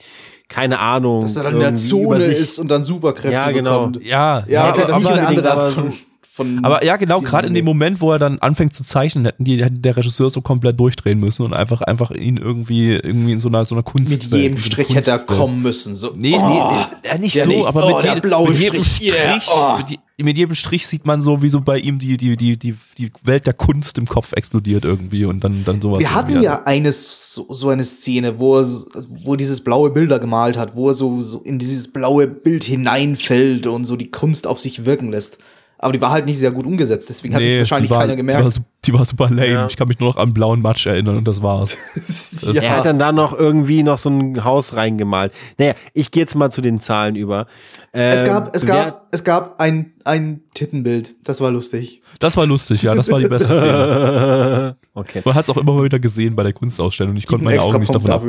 keine 0.49 0.81
Ahnung, 0.81 1.23
Dass 1.23 1.37
er 1.37 1.45
dann 1.45 1.55
in 1.55 1.61
der 1.61 1.77
Zone 1.77 2.03
über 2.17 2.21
sich- 2.21 2.37
ist 2.39 2.59
und 2.59 2.69
dann 2.69 2.83
Superkräfte 2.85 3.33
Ja, 3.33 3.51
genau. 3.53 3.87
bekommt. 3.87 4.05
Ja, 4.05 4.41
Ja, 4.41 4.45
Ja, 4.49 4.71
okay, 4.71 4.81
das 4.89 5.01
ist 5.01 5.07
eine 5.07 5.27
andere 5.29 5.53
Art 5.53 5.73
von, 5.73 5.93
von 6.41 6.65
Aber 6.65 6.85
ja, 6.85 6.97
genau, 6.97 7.21
gerade 7.21 7.49
in 7.49 7.55
dem. 7.55 7.65
Moment, 7.65 8.01
wo 8.01 8.13
er 8.13 8.19
dann 8.19 8.39
anfängt 8.39 8.75
zu 8.75 8.85
zeichnen, 8.85 9.25
hätten 9.25 9.45
die, 9.45 9.63
hätte 9.63 9.79
der 9.79 9.97
Regisseur 9.97 10.31
so 10.31 10.41
komplett 10.41 10.79
durchdrehen 10.81 11.21
müssen 11.21 11.45
und 11.45 11.53
einfach, 11.53 11.83
einfach 11.83 12.11
ihn 12.11 12.37
irgendwie, 12.37 12.93
irgendwie 12.93 13.33
in 13.33 13.39
so 13.39 13.49
einer, 13.49 13.65
so 13.65 13.75
einer 13.75 13.83
Kunst. 13.83 14.31
Mit 14.31 14.41
jedem 14.41 14.59
Strich 14.59 14.95
hätte 14.95 15.11
er 15.11 15.19
kommen 15.19 15.63
müssen. 15.63 15.95
So, 15.95 16.13
Nee, 16.17 16.35
oh, 16.39 16.73
nee, 17.03 17.19
nicht 17.19 17.41
so, 17.41 17.49
nächste, 17.49 17.69
aber 17.69 17.97
oh, 17.99 18.03
mit, 18.15 18.23
blaue 18.23 18.49
mit 18.51 18.59
jedem 18.59 18.85
Strich, 18.85 19.13
yeah, 19.13 19.39
oh. 19.55 19.79
mit, 19.79 19.89
je- 19.91 19.99
mit 20.23 20.37
jedem 20.37 20.55
Strich 20.55 20.87
sieht 20.87 21.07
man 21.07 21.23
so, 21.23 21.41
wie 21.41 21.49
so 21.49 21.63
bei 21.63 21.79
ihm 21.79 21.99
die, 21.99 22.17
die, 22.19 22.37
die, 22.37 22.57
die, 22.59 22.77
die 22.99 23.11
Welt 23.23 23.47
der 23.47 23.55
Kunst 23.55 23.97
im 23.97 24.07
Kopf 24.07 24.33
explodiert 24.35 24.85
irgendwie 24.85 25.25
und 25.25 25.43
dann, 25.43 25.65
dann 25.65 25.81
sowas. 25.81 25.99
Wir 26.01 26.15
hatten 26.15 26.41
ja 26.43 26.63
eine 26.65 26.93
so, 26.93 27.47
so 27.55 27.71
eine 27.71 27.85
Szene, 27.85 28.39
wo 28.39 28.59
er 28.59 28.67
wo 29.09 29.37
dieses 29.37 29.63
blaue 29.65 29.91
Bilder 29.91 30.19
gemalt 30.19 30.59
hat, 30.59 30.77
wo 30.77 30.89
er 30.89 30.95
so, 30.95 31.23
so 31.23 31.41
in 31.41 31.59
dieses 31.59 31.91
blaue 31.93 32.27
Bild 32.27 32.65
hineinfällt 32.65 33.67
und 33.67 33.87
so 33.87 33.97
die 33.97 34.11
Kunst 34.11 34.47
auf 34.47 34.61
sich 34.61 34.85
wirken 34.85 35.11
lässt. 35.11 35.39
Aber 35.83 35.95
die 35.95 36.01
war 36.03 36.11
halt 36.11 36.27
nicht 36.27 36.39
sehr 36.39 36.51
gut 36.51 36.67
umgesetzt, 36.67 37.09
deswegen 37.09 37.35
hat 37.35 37.41
sich 37.41 37.57
wahrscheinlich 37.57 37.91
war, 37.91 38.01
keiner 38.01 38.15
Die 38.15 38.27
war, 38.27 38.35
gemerkt. 38.35 38.61
die 38.85 38.93
war 38.93 39.05
super 39.07 39.31
lame. 39.31 39.49
Ja. 39.49 39.67
Ich 39.67 39.79
kann 39.79 39.89
mich 39.89 39.99
nur 39.99 40.11
noch 40.11 40.19
an 40.19 40.35
blauen 40.35 40.61
Matsch 40.61 40.87
erinnern 40.87 41.17
und 41.17 41.27
das 41.27 41.43
war's. 41.43 41.75
ja. 42.53 42.61
Er 42.61 42.77
hat 42.77 42.85
dann 42.85 42.99
da 42.99 43.13
noch 43.13 43.33
irgendwie 43.33 43.83
noch 43.83 43.97
so 43.97 44.11
ein 44.11 44.45
Haus 44.45 44.75
reingemalt. 44.75 45.33
Naja, 45.57 45.73
ich 45.95 46.11
gehe 46.11 46.23
jetzt 46.23 46.35
mal 46.35 46.51
zu 46.51 46.61
den 46.61 46.81
Zahlen 46.81 47.17
über. 47.17 47.47
es 47.93 48.21
Ähm, 48.21 48.29
gab, 48.29 48.55
es 48.55 48.67
gab, 48.67 49.07
es 49.11 49.25
gab 49.25 49.59
ein, 49.59 49.95
ein 50.05 50.43
Tittenbild. 50.53 51.15
Das 51.25 51.41
war 51.41 51.51
lustig. 51.51 52.03
Das 52.19 52.37
war 52.37 52.45
lustig, 52.45 52.83
ja, 52.83 52.95
das 52.95 53.11
war 53.11 53.19
die 53.19 53.29
beste 53.29 53.55
Szene. 53.57 54.77
Okay. 54.93 55.23
Man 55.25 55.35
hat 55.35 55.45
es 55.45 55.51
auch 55.51 55.57
immer 55.57 55.73
mal 55.73 55.85
wieder 55.85 55.99
gesehen 55.99 56.37
bei 56.37 56.43
der 56.43 56.53
Kunstausstellung. 56.53 57.17
Ich 57.17 57.27
konnte 57.27 57.45
Ein 57.45 57.57
meine 57.57 57.63
Augen 57.63 57.81
nicht 57.81 57.95
davon 57.95 58.11
ab. 58.11 58.23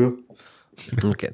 Okay. 1.05 1.29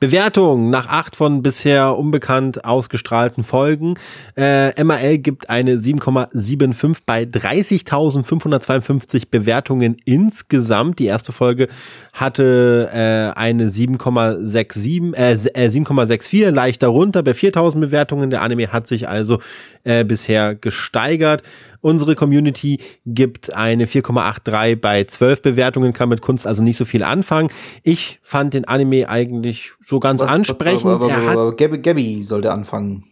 Bewertung 0.00 0.70
nach 0.70 0.88
acht 0.88 1.16
von 1.16 1.42
bisher 1.42 1.96
unbekannt 1.98 2.64
ausgestrahlten 2.64 3.44
Folgen. 3.44 3.94
Äh, 4.36 4.82
MAL 4.82 5.18
gibt 5.18 5.50
eine 5.50 5.76
7,75 5.76 6.96
bei 7.06 7.22
30.552 7.24 9.24
Bewertungen 9.30 9.96
insgesamt. 10.04 10.98
Die 10.98 11.06
erste 11.06 11.32
Folge 11.32 11.68
hatte 12.12 12.90
äh, 12.92 13.38
eine 13.38 13.68
7,67, 13.68 15.14
äh, 15.14 15.32
s- 15.32 15.46
äh, 15.46 15.68
7,64, 15.70 16.50
leicht 16.50 16.82
darunter 16.82 17.22
bei 17.22 17.32
4.000 17.32 17.80
Bewertungen. 17.80 18.30
Der 18.30 18.42
Anime 18.42 18.72
hat 18.72 18.86
sich 18.86 19.08
also 19.08 19.38
äh, 19.84 20.04
bisher 20.04 20.54
gesteigert. 20.54 21.42
Unsere 21.82 22.14
Community 22.14 22.78
gibt 23.04 23.52
eine 23.54 23.84
4,83 23.86 24.76
bei 24.76 25.04
12 25.04 25.42
Bewertungen, 25.42 25.92
kann 25.92 26.08
mit 26.08 26.22
Kunst 26.22 26.46
also 26.46 26.62
nicht 26.62 26.76
so 26.78 26.84
viel 26.86 27.02
anfangen. 27.02 27.50
Ich 27.82 28.20
fand 28.22 28.54
den 28.54 28.64
Anime 28.66 29.08
eigentlich 29.08 29.72
so 29.86 30.00
ganz 30.00 30.22
ansprechend. 30.22 30.86
Aber, 30.86 31.06
aber, 31.12 31.22
Er 31.22 31.30
aber 31.32 31.56
Gabby, 31.56 31.78
Gabby 31.78 32.22
sollte 32.22 32.52
anfangen. 32.52 33.04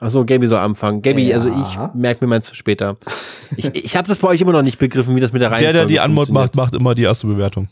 Achso, 0.00 0.24
Gaby 0.24 0.46
soll 0.48 0.58
anfangen. 0.58 1.00
Gaby, 1.02 1.28
Ja. 1.28 1.36
also 1.36 1.48
ich 1.48 1.94
merke 1.94 2.24
mir 2.24 2.28
meins 2.30 2.48
für 2.48 2.54
später. 2.56 2.96
Ich, 3.56 3.66
ich 3.74 3.96
habe 3.96 4.08
das 4.08 4.18
bei 4.18 4.28
euch 4.28 4.40
immer 4.40 4.52
noch 4.52 4.62
nicht 4.62 4.78
begriffen, 4.78 5.14
wie 5.16 5.20
das 5.20 5.32
mit 5.32 5.40
der 5.40 5.50
Der, 5.50 5.56
Reihenfolge 5.58 5.78
der 5.78 5.86
die 5.86 6.00
Anmod 6.00 6.30
macht, 6.30 6.56
macht 6.56 6.74
immer 6.74 6.94
die 6.94 7.02
erste 7.04 7.26
Bewertung. 7.26 7.68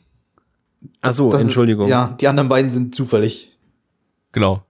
Achso, 1.01 1.31
Das 1.31 1.41
ist- 1.41 1.47
Entschuldigung. 1.47 1.89
ja, 1.89 2.17
die 2.21 2.29
anderen 2.29 2.49
beiden 2.49 2.71
sind 2.71 2.95
zufällig. 2.95 3.51
Genau. 4.33 4.63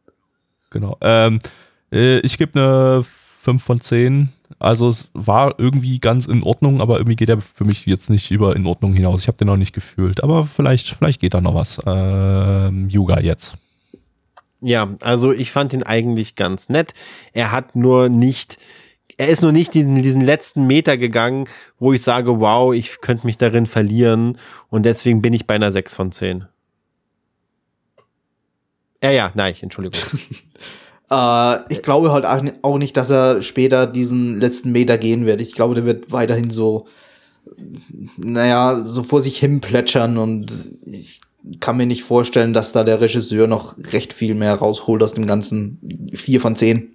Genau. 0.71 0.97
Ähm, 1.03 1.39
äh, 1.93 2.19
ich 2.21 2.39
gebe 2.39 2.59
eine 2.59 3.05
5 3.43 3.63
von 3.63 3.81
10. 3.81 4.29
Also 4.63 4.89
es 4.89 5.11
war 5.13 5.57
irgendwie 5.59 5.99
ganz 5.99 6.27
in 6.27 6.45
Ordnung, 6.45 6.81
aber 6.81 6.99
irgendwie 6.99 7.17
geht 7.17 7.29
er 7.29 7.41
für 7.41 7.65
mich 7.65 7.85
jetzt 7.85 8.11
nicht 8.11 8.31
über 8.31 8.55
in 8.55 8.65
Ordnung 8.65 8.95
hinaus. 8.95 9.23
Ich 9.23 9.27
habe 9.27 9.37
den 9.37 9.49
noch 9.49 9.57
nicht 9.57 9.75
gefühlt, 9.75 10.23
aber 10.23 10.45
vielleicht, 10.45 10.91
vielleicht 10.91 11.21
geht 11.21 11.35
da 11.35 11.41
noch 11.41 11.57
was. 11.57 11.81
Ähm, 11.85 12.89
Yuga 12.89 13.19
jetzt. 13.19 13.57
Ja, 14.61 14.89
also 15.01 15.33
ich 15.33 15.51
fand 15.51 15.73
ihn 15.73 15.83
eigentlich 15.83 16.37
ganz 16.37 16.69
nett. 16.69 16.95
Er 17.33 17.51
hat 17.51 17.75
nur 17.75 18.09
nicht, 18.09 18.57
er 19.17 19.31
ist 19.31 19.43
nur 19.43 19.51
nicht 19.51 19.75
in 19.75 20.01
diesen 20.01 20.21
letzten 20.21 20.69
Meter 20.69 20.97
gegangen, 20.97 21.49
wo 21.81 21.93
ich 21.93 22.03
sage, 22.03 22.39
wow, 22.39 22.73
ich 22.73 23.01
könnte 23.01 23.27
mich 23.27 23.39
darin 23.39 23.67
verlieren. 23.67 24.39
Und 24.71 24.85
deswegen 24.85 25.23
bin 25.23 25.33
ich 25.33 25.45
bei 25.45 25.57
einer 25.57 25.73
6 25.73 25.93
von 25.93 26.13
10. 26.13 26.47
Ja, 29.03 29.11
ja, 29.11 29.33
nein, 29.35 29.57
Entschuldigung. 29.61 30.01
Äh, 31.13 31.59
ich 31.73 31.83
glaube 31.83 32.11
halt 32.13 32.25
auch 32.25 32.41
ni- 32.41 32.53
auch 32.63 32.79
nicht, 32.79 32.97
dass 32.97 33.11
er 33.11 33.43
später 33.43 33.87
diesen 33.87 34.41
letzten 34.41 34.73
Meter 34.73 34.97
gehen 34.97 35.27
wird. 35.27 35.41
Ich 35.43 35.53
glaube, 35.53 35.75
der 35.75 35.85
wird 35.85 36.11
weiterhin 36.11 36.51
so, 36.51 36.87
naja, 38.17 38.81
so 38.83 39.03
vor 39.03 39.21
sich 39.21 39.39
hin 39.39 39.61
plätschern 39.61 40.17
und 40.17 40.53
ich 40.87 41.21
kann 41.61 41.77
mir 41.77 41.87
nicht 41.87 42.03
vorstellen, 42.05 42.53
dass 42.55 42.73
da 42.73 42.83
der 42.85 43.01
Regisseur 43.01 43.47
noch 43.49 43.77
recht 43.93 44.13
viel 44.13 44.35
mehr 44.35 44.55
rausholt 44.55 45.03
aus 45.03 45.13
dem 45.13 45.27
ganzen 45.27 46.09
vier 46.15 46.41
von 46.41 46.57
zehn. 46.57 46.93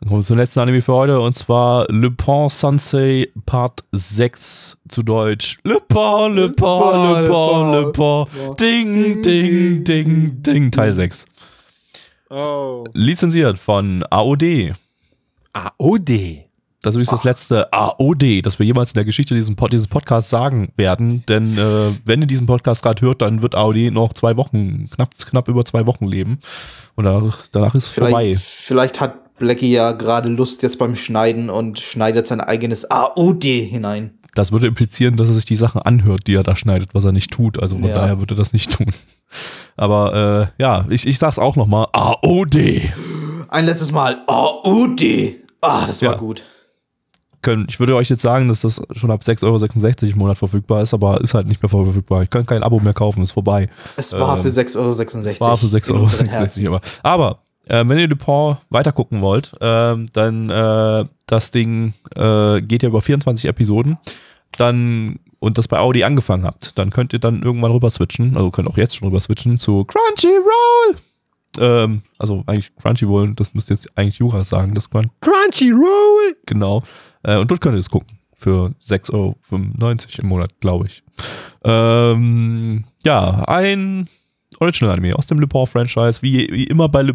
Dann 0.00 0.08
kommen 0.08 0.22
wir 0.22 0.26
zum 0.26 0.38
letzten 0.38 0.58
Anime 0.60 0.80
für 0.80 0.94
heute 0.94 1.20
und 1.20 1.36
zwar 1.36 1.86
Le 1.88 2.10
Pen 2.10 2.48
Sansei 2.48 3.28
Part 3.46 3.84
6 3.92 4.76
zu 4.88 5.02
Deutsch. 5.04 5.58
Le 5.62 5.78
Pen, 5.86 6.34
Le 6.34 6.50
Pen, 6.50 7.22
Le 7.22 7.28
Pen, 7.28 7.70
Le 7.72 7.92
Pen. 7.92 8.56
Ding, 8.58 9.22
ding, 9.22 9.84
ding, 9.84 10.42
ding. 10.42 10.70
Teil 10.72 10.92
6. 10.92 11.26
Oh. 12.32 12.84
Lizenziert 12.94 13.58
von 13.58 14.04
AOD. 14.08 14.72
AOD. 15.52 16.44
Das 16.80 16.94
ist 16.94 16.96
übrigens 16.96 17.10
das 17.10 17.24
letzte 17.24 17.72
AOD, 17.72 18.40
das 18.44 18.58
wir 18.58 18.64
jemals 18.66 18.92
in 18.92 18.94
der 18.94 19.04
Geschichte 19.04 19.34
dieses, 19.34 19.54
Pod 19.54 19.70
dieses 19.70 19.86
Podcasts 19.86 20.30
sagen 20.30 20.72
werden. 20.76 21.24
Denn 21.28 21.56
äh, 21.58 21.90
wenn 22.06 22.22
ihr 22.22 22.26
diesen 22.26 22.46
Podcast 22.46 22.82
gerade 22.82 23.02
hört, 23.02 23.20
dann 23.22 23.42
wird 23.42 23.54
AOD 23.54 23.92
noch 23.92 24.14
zwei 24.14 24.36
Wochen, 24.36 24.88
knapp, 24.90 25.10
knapp 25.16 25.46
über 25.48 25.64
zwei 25.64 25.86
Wochen 25.86 26.06
leben. 26.06 26.38
Und 26.96 27.04
danach, 27.04 27.46
danach 27.52 27.74
ist 27.74 27.88
vorbei. 27.88 28.36
Vielleicht, 28.38 28.44
vielleicht 28.44 29.00
hat 29.00 29.34
Blackie 29.38 29.70
ja 29.70 29.92
gerade 29.92 30.28
Lust 30.30 30.62
jetzt 30.62 30.78
beim 30.78 30.96
Schneiden 30.96 31.50
und 31.50 31.80
schneidet 31.80 32.26
sein 32.26 32.40
eigenes 32.40 32.90
AUD 32.90 33.44
hinein. 33.44 34.14
Das 34.34 34.50
würde 34.50 34.66
implizieren, 34.66 35.16
dass 35.16 35.28
er 35.28 35.34
sich 35.34 35.44
die 35.44 35.56
Sachen 35.56 35.82
anhört, 35.82 36.26
die 36.26 36.34
er 36.34 36.42
da 36.42 36.56
schneidet, 36.56 36.94
was 36.94 37.04
er 37.04 37.12
nicht 37.12 37.30
tut. 37.30 37.62
Also 37.62 37.76
von 37.78 37.88
Ja. 37.88 37.94
daher 37.96 38.18
würde 38.18 38.34
er 38.34 38.38
das 38.38 38.52
nicht 38.54 38.72
tun. 38.72 38.86
Aber 39.82 40.48
äh, 40.58 40.62
ja, 40.62 40.84
ich, 40.90 41.06
ich 41.08 41.18
sag's 41.18 41.40
auch 41.40 41.56
nochmal. 41.56 41.88
AOD. 41.92 42.82
Ein 43.48 43.64
letztes 43.66 43.90
Mal 43.90 44.22
AUD. 44.28 45.02
Ah, 45.60 45.86
das 45.86 46.02
war 46.02 46.12
Ja. 46.12 46.16
gut. 46.16 46.44
Können, 47.42 47.66
ich 47.68 47.80
würde 47.80 47.96
euch 47.96 48.08
jetzt 48.08 48.22
sagen, 48.22 48.46
dass 48.46 48.60
das 48.60 48.80
schon 48.92 49.10
ab 49.10 49.22
6,66 49.22 49.42
Euro 50.04 50.12
im 50.12 50.18
Monat 50.18 50.38
verfügbar 50.38 50.82
ist, 50.82 50.94
aber 50.94 51.20
ist 51.20 51.34
halt 51.34 51.48
nicht 51.48 51.60
mehr 51.60 51.68
verfügbar. 51.68 52.22
Ich 52.22 52.30
kann 52.30 52.46
kein 52.46 52.62
Abo 52.62 52.78
mehr 52.78 52.94
kaufen, 52.94 53.20
ist 53.22 53.32
vorbei. 53.32 53.68
Es 53.96 54.12
war 54.12 54.36
Ähm, 54.36 54.44
für 54.44 54.50
6,66 54.50 54.76
Euro. 54.78 54.90
Es 54.92 55.40
war 55.40 55.56
für 55.56 55.66
6,66 55.66 56.60
in 56.60 56.68
Euro. 56.68 56.80
Aber, 57.02 57.24
aber 57.24 57.38
äh, 57.66 57.88
wenn 57.88 57.98
ihr 57.98 58.06
Dupont 58.06 58.58
weitergucken 58.70 59.20
wollt, 59.20 59.52
ähm, 59.60 60.06
dann 60.12 60.48
äh, 60.50 61.04
das 61.26 61.50
Ding 61.50 61.94
äh, 62.14 62.60
geht 62.60 62.84
ja 62.84 62.88
über 62.88 63.02
24 63.02 63.46
Episoden. 63.48 63.98
Dann 64.56 65.18
und 65.42 65.58
das 65.58 65.66
bei 65.66 65.80
Audi 65.80 66.04
angefangen 66.04 66.44
habt, 66.44 66.78
dann 66.78 66.90
könnt 66.90 67.12
ihr 67.12 67.18
dann 67.18 67.42
irgendwann 67.42 67.72
rüber 67.72 67.90
switchen, 67.90 68.36
also 68.36 68.52
könnt 68.52 68.68
auch 68.68 68.76
jetzt 68.76 68.94
schon 68.94 69.08
rüber 69.08 69.18
switchen 69.18 69.58
zu 69.58 69.84
Crunchyroll. 69.84 70.96
Ähm, 71.58 72.02
also 72.16 72.44
eigentlich 72.46 72.70
Crunchyroll, 72.76 73.34
das 73.34 73.52
müsst 73.52 73.68
jetzt 73.68 73.88
eigentlich 73.98 74.18
Jura 74.18 74.44
sagen, 74.44 74.72
das 74.72 74.88
Crunch, 74.88 75.10
Crunchyroll. 75.20 76.36
genau. 76.46 76.84
Äh, 77.24 77.38
und 77.38 77.50
dort 77.50 77.60
könnt 77.60 77.74
ihr 77.74 77.80
es 77.80 77.90
gucken. 77.90 78.18
Für 78.34 78.72
6,95 78.88 79.12
Euro 79.14 79.36
im 80.18 80.28
Monat, 80.28 80.50
glaube 80.60 80.86
ich. 80.86 81.02
Ähm, 81.64 82.84
ja, 83.04 83.44
ein 83.48 84.08
Original-Anime 84.60 85.16
aus 85.16 85.26
dem 85.26 85.40
Le 85.40 85.48
Pen-Franchise. 85.48 86.22
Wie, 86.22 86.48
wie 86.52 86.64
immer 86.64 86.88
bei 86.88 87.02
Le 87.02 87.14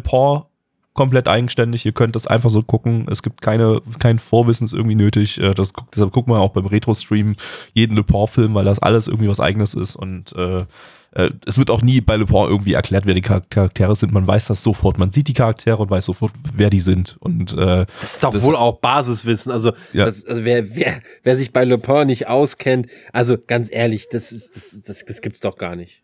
komplett 0.98 1.28
eigenständig. 1.28 1.86
Ihr 1.86 1.92
könnt 1.92 2.14
das 2.16 2.26
einfach 2.26 2.50
so 2.50 2.60
gucken. 2.62 3.06
Es 3.10 3.22
gibt 3.22 3.40
keine, 3.40 3.80
kein 4.00 4.18
Vorwissen 4.18 4.64
ist 4.66 4.72
irgendwie 4.74 4.96
nötig. 4.96 5.38
Äh, 5.40 5.54
Das, 5.54 5.72
guckt- 5.72 5.94
deshalb 5.94 6.12
gucken 6.12 6.34
wir 6.34 6.40
auch 6.40 6.50
beim 6.52 6.66
Retro-Stream 6.66 7.36
jeden 7.72 7.96
Le 7.96 8.02
Pen-Film, 8.02 8.54
weil 8.54 8.64
das 8.64 8.80
alles 8.80 9.06
irgendwie 9.08 9.28
was 9.28 9.38
Eigenes 9.40 9.74
ist. 9.74 9.94
Und 9.96 10.32
äh, 10.36 10.64
äh, 11.12 11.30
es 11.46 11.56
wird 11.56 11.70
auch 11.70 11.80
nie 11.82 12.00
bei 12.02 12.16
Le 12.16 12.26
Pen 12.26 12.48
irgendwie 12.48 12.74
erklärt, 12.74 13.06
wer 13.06 13.14
die 13.14 13.22
Char- 13.22 13.40
Charaktere 13.48 13.96
sind. 13.96 14.12
Man 14.12 14.26
weiß 14.26 14.46
das 14.48 14.62
sofort. 14.62 14.98
Man 14.98 15.10
sieht 15.12 15.28
die 15.28 15.32
Charaktere 15.34 15.78
und 15.78 15.88
weiß 15.90 16.04
sofort, 16.04 16.32
wer 16.54 16.68
die 16.68 16.80
sind. 16.80 17.16
Und 17.20 17.52
äh, 17.54 17.86
Das 18.02 18.14
ist 18.14 18.24
doch 18.24 18.32
Das- 18.32 18.44
wohl 18.44 18.56
auch 18.56 18.80
Basiswissen. 18.80 19.50
Also, 19.52 19.72
Ja. 19.92 20.04
das, 20.04 20.26
also 20.26 20.44
wer, 20.44 20.74
wer, 20.76 21.00
wer 21.22 21.36
sich 21.36 21.52
bei 21.52 21.64
Le 21.64 21.78
Pen 21.78 22.08
nicht 22.08 22.26
auskennt, 22.28 22.88
also 23.12 23.36
ganz 23.38 23.70
ehrlich, 23.72 24.08
das, 24.10 24.32
ist, 24.32 24.54
das, 24.56 24.82
das, 24.82 25.04
das 25.06 25.20
gibt's 25.22 25.40
doch 25.40 25.56
gar 25.56 25.76
nicht. 25.76 26.02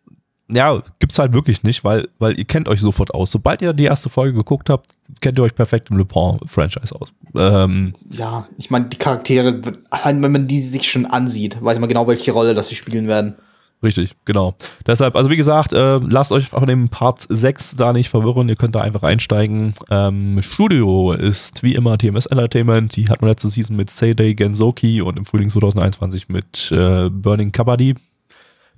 Ja, 0.51 0.83
gibt's 0.99 1.19
halt 1.19 1.33
wirklich 1.33 1.63
nicht, 1.63 1.85
weil, 1.85 2.09
weil 2.19 2.39
ihr 2.39 2.45
kennt 2.45 2.69
euch 2.69 2.81
sofort 2.81 3.15
aus. 3.15 3.31
Sobald 3.31 3.63
ihr 3.63 3.73
die 3.73 3.85
erste 3.85 4.11
Folge 4.11 4.37
geguckt 4.37 4.69
habt, 4.69 4.91
kennt 5.21 5.39
ihr 5.39 5.43
euch 5.43 5.55
perfekt 5.55 5.91
im 5.91 5.97
Le 5.97 6.05
Pen-Franchise 6.05 6.95
aus. 6.95 7.13
Ähm, 7.35 7.95
Ja, 8.11 8.47
ich 8.59 8.71
meine, 8.71 8.87
die 8.87 8.99
Charaktere, 8.99 9.63
wenn 10.03 10.21
man 10.21 10.47
die 10.47 10.61
sich 10.61 10.91
schon 10.91 11.07
ansieht, 11.07 11.57
weiß 11.63 11.79
man 11.79 11.89
genau, 11.89 12.07
welche 12.07 12.33
Rolle 12.33 12.53
das 12.53 12.69
sie 12.69 12.75
spielen 12.75 13.09
werden. 13.09 13.37
richtig, 13.83 14.15
genau. 14.27 14.55
Deshalb, 14.87 15.17
also 15.17 15.31
wie 15.31 15.37
gesagt, 15.37 15.73
äh, 15.73 15.97
lasst 15.99 16.31
euch 16.33 16.49
von 16.49 16.67
dem 16.67 16.91
Part 16.91 17.25
6 17.29 17.77
da 17.77 17.93
nicht 17.95 18.11
verwirren. 18.11 18.49
Ihr 18.51 18.57
könnt 18.57 18.75
da 18.75 18.83
einfach 18.83 19.03
einsteigen. 19.03 19.73
Ähm, 19.91 20.43
Studio 20.43 21.13
ist 21.13 21.63
wie 21.63 21.75
immer 21.75 21.97
TMS 21.97 22.27
Entertainment. 22.27 22.97
Die 22.97 23.09
hatten 23.09 23.23
wir 23.23 23.29
letzte 23.29 23.49
Season 23.49 23.77
mit 23.77 23.91
Seidei 23.91 24.35
Gensoki 24.35 25.01
und 25.01 25.17
im 25.17 25.25
Frühling 25.25 25.49
2021 25.49 26.29
mit 26.29 26.71
äh, 26.71 27.09
Burning 27.11 27.51
Kabaddi. 27.51 27.95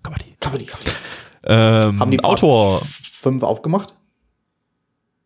Kabaddi. 0.04 0.36
Kabaddi, 0.38 0.64
Kabaddi. 0.66 0.90
Ähm, 1.46 2.00
Haben 2.00 2.10
die 2.10 2.16
Part 2.18 2.42
Autor, 2.42 2.82
fünf 2.84 3.42
aufgemacht? 3.42 3.94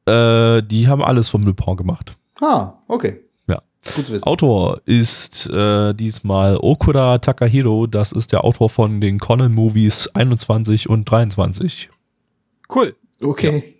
äh, 0.06 0.62
die 0.62 0.88
haben 0.88 1.02
alles 1.02 1.28
vom 1.28 1.44
Le 1.44 1.54
gemacht. 1.54 2.16
Ah, 2.40 2.74
okay. 2.88 3.20
Ja. 3.46 3.62
Gut 3.96 4.06
zu 4.06 4.12
wissen. 4.12 4.26
Autor 4.26 4.80
ist 4.86 5.46
äh, 5.50 5.94
diesmal 5.94 6.56
Okura 6.60 7.18
Takahiro. 7.18 7.86
Das 7.86 8.12
ist 8.12 8.32
der 8.32 8.44
Autor 8.44 8.70
von 8.70 9.00
den 9.00 9.18
Conan-Movies 9.18 10.08
21 10.14 10.88
und 10.88 11.04
23. 11.10 11.88
Cool. 12.74 12.94
Okay. 13.22 13.76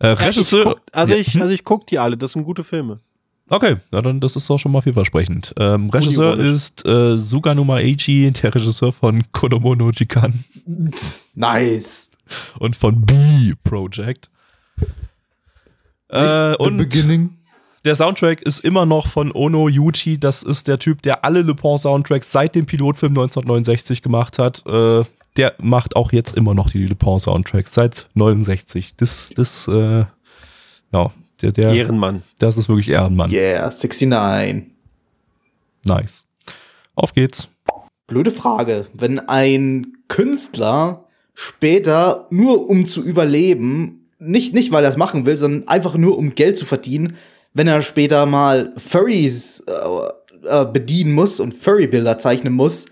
Äh, 0.00 0.06
Ja, 0.08 0.12
ich 0.14 0.20
Regisseur. 0.20 0.64
guck, 0.64 0.80
also, 0.92 1.12
Ja. 1.14 1.18
ich, 1.18 1.40
also 1.40 1.52
ich 1.52 1.64
guck 1.64 1.86
die 1.88 1.98
alle, 1.98 2.16
das 2.16 2.32
sind 2.32 2.44
gute 2.44 2.62
Filme. 2.64 3.00
Okay, 3.50 3.76
na 3.90 4.02
dann 4.02 4.20
das 4.20 4.36
ist 4.36 4.48
doch 4.50 4.58
schon 4.58 4.72
mal 4.72 4.82
vielversprechend. 4.82 5.54
Ähm, 5.58 5.88
Regisseur 5.90 6.38
ist 6.38 6.84
äh, 6.84 7.16
Suganuma 7.18 7.76
Eiji, 7.76 8.30
der 8.30 8.54
Regisseur 8.54 8.92
von 8.92 9.22
Kodomo 9.32 9.74
no 9.74 9.90
Jikan 9.90 10.44
Nice. 11.34 12.10
und 12.58 12.76
von 12.76 13.04
B 13.06 13.54
Project. 13.64 14.28
Äh, 16.10 16.56
und 16.56 16.76
beginning. 16.76 17.30
der 17.84 17.94
Soundtrack 17.94 18.42
ist 18.42 18.60
immer 18.60 18.86
noch 18.86 19.06
von 19.08 19.32
Ono 19.32 19.68
Yuchi. 19.68 20.18
Das 20.18 20.42
ist 20.42 20.68
der 20.68 20.78
Typ, 20.78 21.02
der 21.02 21.24
alle 21.24 21.42
Le 21.42 21.54
Pen 21.54 21.78
Soundtracks 21.78 22.30
seit 22.32 22.54
dem 22.54 22.66
Pilotfilm 22.66 23.12
1969 23.12 24.02
gemacht 24.02 24.38
hat. 24.38 24.64
Äh, 24.66 25.04
der 25.36 25.54
macht 25.58 25.96
auch 25.96 26.12
jetzt 26.12 26.34
immer 26.36 26.54
noch 26.54 26.70
die 26.70 26.84
Le 26.84 26.94
Pen 26.94 27.18
Soundtracks 27.20 27.74
seit 27.74 28.08
69. 28.14 28.96
Das, 28.96 29.30
das, 29.34 29.68
äh, 29.68 30.04
ja, 30.92 31.12
der, 31.42 31.52
der, 31.52 31.72
Ehrenmann. 31.72 32.22
das 32.38 32.56
ist 32.56 32.68
wirklich 32.68 32.88
Ehrenmann. 32.88 33.30
Yeah, 33.30 33.70
69. 33.70 34.72
Nice. 35.84 36.24
Auf 36.94 37.12
geht's. 37.12 37.48
Blöde 38.06 38.30
Frage. 38.30 38.86
Wenn 38.92 39.20
ein 39.20 39.98
Künstler 40.08 41.04
später 41.34 42.26
nur 42.30 42.68
um 42.68 42.86
zu 42.86 43.02
überleben, 43.04 44.08
nicht, 44.18 44.54
nicht 44.54 44.72
weil 44.72 44.84
er 44.84 44.90
es 44.90 44.96
machen 44.96 45.26
will, 45.26 45.36
sondern 45.36 45.68
einfach 45.68 45.96
nur 45.96 46.18
um 46.18 46.34
Geld 46.34 46.56
zu 46.56 46.64
verdienen, 46.64 47.16
wenn 47.54 47.68
er 47.68 47.82
später 47.82 48.26
mal 48.26 48.72
Furries 48.76 49.60
äh, 49.60 50.08
äh, 50.48 50.64
bedienen 50.64 51.12
muss 51.12 51.40
und 51.40 51.54
Furry-Bilder 51.54 52.18
zeichnen 52.18 52.52
muss, 52.52 52.86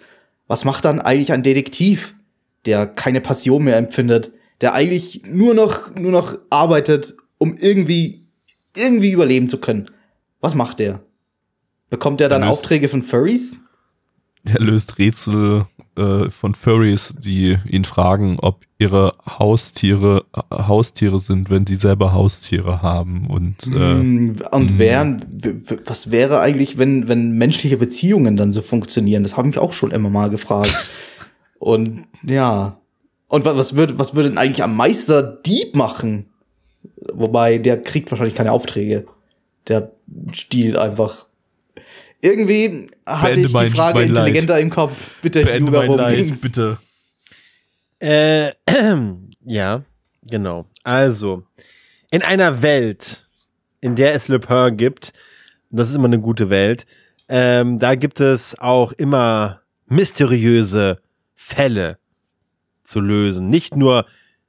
was 0.46 0.64
macht 0.64 0.84
dann 0.84 1.00
eigentlich 1.00 1.32
ein 1.32 1.42
Detektiv, 1.42 2.14
der 2.64 2.86
keine 2.86 3.20
Passion 3.20 3.64
mehr 3.64 3.76
empfindet, 3.76 4.30
der 4.60 4.74
eigentlich 4.74 5.22
nur 5.24 5.54
noch, 5.54 5.94
nur 5.94 6.12
noch 6.12 6.38
arbeitet, 6.50 7.16
um 7.38 7.56
irgendwie, 7.56 8.25
irgendwie 8.76 9.10
überleben 9.12 9.48
zu 9.48 9.58
können? 9.58 9.86
Was 10.40 10.54
macht 10.54 10.78
der? 10.78 11.00
Bekommt 11.90 12.20
er 12.20 12.28
dann 12.28 12.42
Löst- 12.42 12.50
Aufträge 12.50 12.88
von 12.88 13.02
Furries? 13.02 13.58
Er 14.44 14.60
löst 14.60 14.98
Rätsel 14.98 15.66
äh, 15.96 16.30
von 16.30 16.54
Furries, 16.54 17.14
die 17.18 17.58
ihn 17.68 17.84
fragen, 17.84 18.38
ob 18.40 18.64
ihre 18.78 19.14
Haustiere 19.26 20.24
äh, 20.34 20.40
Haustiere 20.68 21.18
sind, 21.18 21.50
wenn 21.50 21.66
sie 21.66 21.74
selber 21.74 22.12
Haustiere 22.12 22.80
haben. 22.80 23.26
Und 23.28 23.66
äh, 23.66 23.94
Mm, 23.94 24.36
Und 24.52 24.76
mm. 24.76 24.78
wären, 24.78 25.24
was 25.84 26.12
wäre 26.12 26.38
eigentlich, 26.40 26.78
wenn, 26.78 27.08
wenn 27.08 27.32
menschliche 27.32 27.76
Beziehungen 27.76 28.36
dann 28.36 28.52
so 28.52 28.62
funktionieren? 28.62 29.24
Das 29.24 29.36
habe 29.36 29.48
ich 29.48 29.58
auch 29.58 29.72
schon 29.72 29.90
immer 29.90 30.10
mal 30.10 30.30
gefragt. 30.30 30.90
Und 31.58 32.04
ja. 32.22 32.78
Und 33.26 33.44
wa- 33.44 33.56
was 33.56 33.74
würde, 33.74 33.98
was 33.98 34.14
würde 34.14 34.28
denn 34.28 34.38
eigentlich 34.38 34.62
am 34.62 34.76
Meister 34.76 35.22
Dieb 35.22 35.74
machen? 35.74 36.26
Wobei, 37.12 37.58
der 37.58 37.82
kriegt 37.82 38.10
wahrscheinlich 38.10 38.34
keine 38.34 38.52
Aufträge. 38.52 39.06
Der 39.68 39.90
stiehlt 40.32 40.76
einfach. 40.76 41.26
Irgendwie 42.20 42.88
hatte 43.04 43.32
Beende 43.34 43.46
ich 43.48 43.52
mein- 43.52 43.70
die 43.70 43.76
Frage 43.76 43.98
mein 43.98 44.08
Leid. 44.10 44.26
intelligenter 44.26 44.58
im 44.60 44.70
Kopf. 44.70 45.10
Bitte, 45.22 45.42
beende 45.42 45.70
Hugo, 45.70 45.78
mein 45.96 45.96
Leid, 45.96 46.16
ging's? 46.16 46.40
bitte. 46.40 46.78
Äh, 47.98 48.52
ja, 49.44 49.82
genau. 50.28 50.66
Also, 50.84 51.44
in 52.10 52.22
einer 52.22 52.62
Welt, 52.62 53.26
in 53.80 53.96
der 53.96 54.14
es 54.14 54.28
Le 54.28 54.38
Pen 54.38 54.76
gibt, 54.76 55.12
das 55.70 55.88
ist 55.90 55.94
immer 55.96 56.06
eine 56.06 56.20
gute 56.20 56.50
Welt, 56.50 56.86
ähm, 57.28 57.78
da 57.78 57.94
gibt 57.96 58.20
es 58.20 58.58
auch 58.58 58.92
immer 58.92 59.60
mysteriöse 59.88 61.00
Fälle 61.34 61.98
zu 62.84 63.00
lösen. 63.00 63.48
Nicht 63.50 63.76
nur 63.76 64.06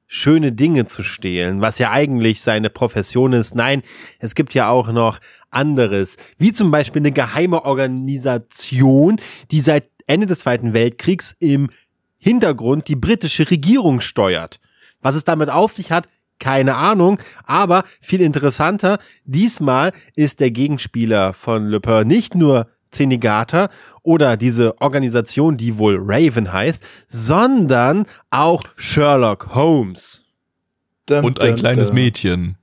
schöne 0.07 0.53
Dinge 0.53 0.85
zu 0.85 1.03
stehlen, 1.03 1.61
was 1.61 1.79
ja 1.79 1.91
eigentlich 1.91 2.41
seine 2.41 2.69
Profession 2.69 3.33
ist. 3.33 3.55
Nein, 3.55 3.81
es 4.19 4.35
gibt 4.35 4.53
ja 4.53 4.69
auch 4.69 4.91
noch 4.91 5.19
anderes, 5.49 6.15
wie 6.37 6.53
zum 6.53 6.71
Beispiel 6.71 7.01
eine 7.01 7.11
geheime 7.11 7.65
Organisation, 7.65 9.19
die 9.51 9.59
seit 9.59 9.89
Ende 10.07 10.25
des 10.25 10.39
Zweiten 10.39 10.73
Weltkriegs 10.73 11.35
im 11.39 11.69
Hintergrund 12.17 12.87
die 12.87 12.95
britische 12.95 13.49
Regierung 13.49 14.01
steuert. 14.01 14.59
Was 15.01 15.15
es 15.15 15.25
damit 15.25 15.49
auf 15.49 15.71
sich 15.71 15.91
hat, 15.91 16.07
keine 16.39 16.75
Ahnung, 16.75 17.19
aber 17.43 17.83
viel 18.01 18.21
interessanter, 18.21 18.99
diesmal 19.25 19.91
ist 20.15 20.39
der 20.39 20.51
Gegenspieler 20.51 21.33
von 21.33 21.67
Le 21.67 21.79
Pen 21.79 22.07
nicht 22.07 22.35
nur 22.35 22.67
Zenigata 22.97 23.69
oder 24.03 24.35
diese 24.37 24.79
Organisation, 24.81 25.57
die 25.57 25.77
wohl 25.77 25.97
Raven 25.99 26.51
heißt, 26.51 26.83
sondern 27.07 28.05
auch 28.29 28.63
Sherlock 28.75 29.55
Holmes. 29.55 30.25
Dum, 31.05 31.23
Und 31.23 31.39
ein 31.39 31.51
dum, 31.51 31.55
kleines 31.57 31.87
dum. 31.87 31.95
Mädchen. 31.95 32.57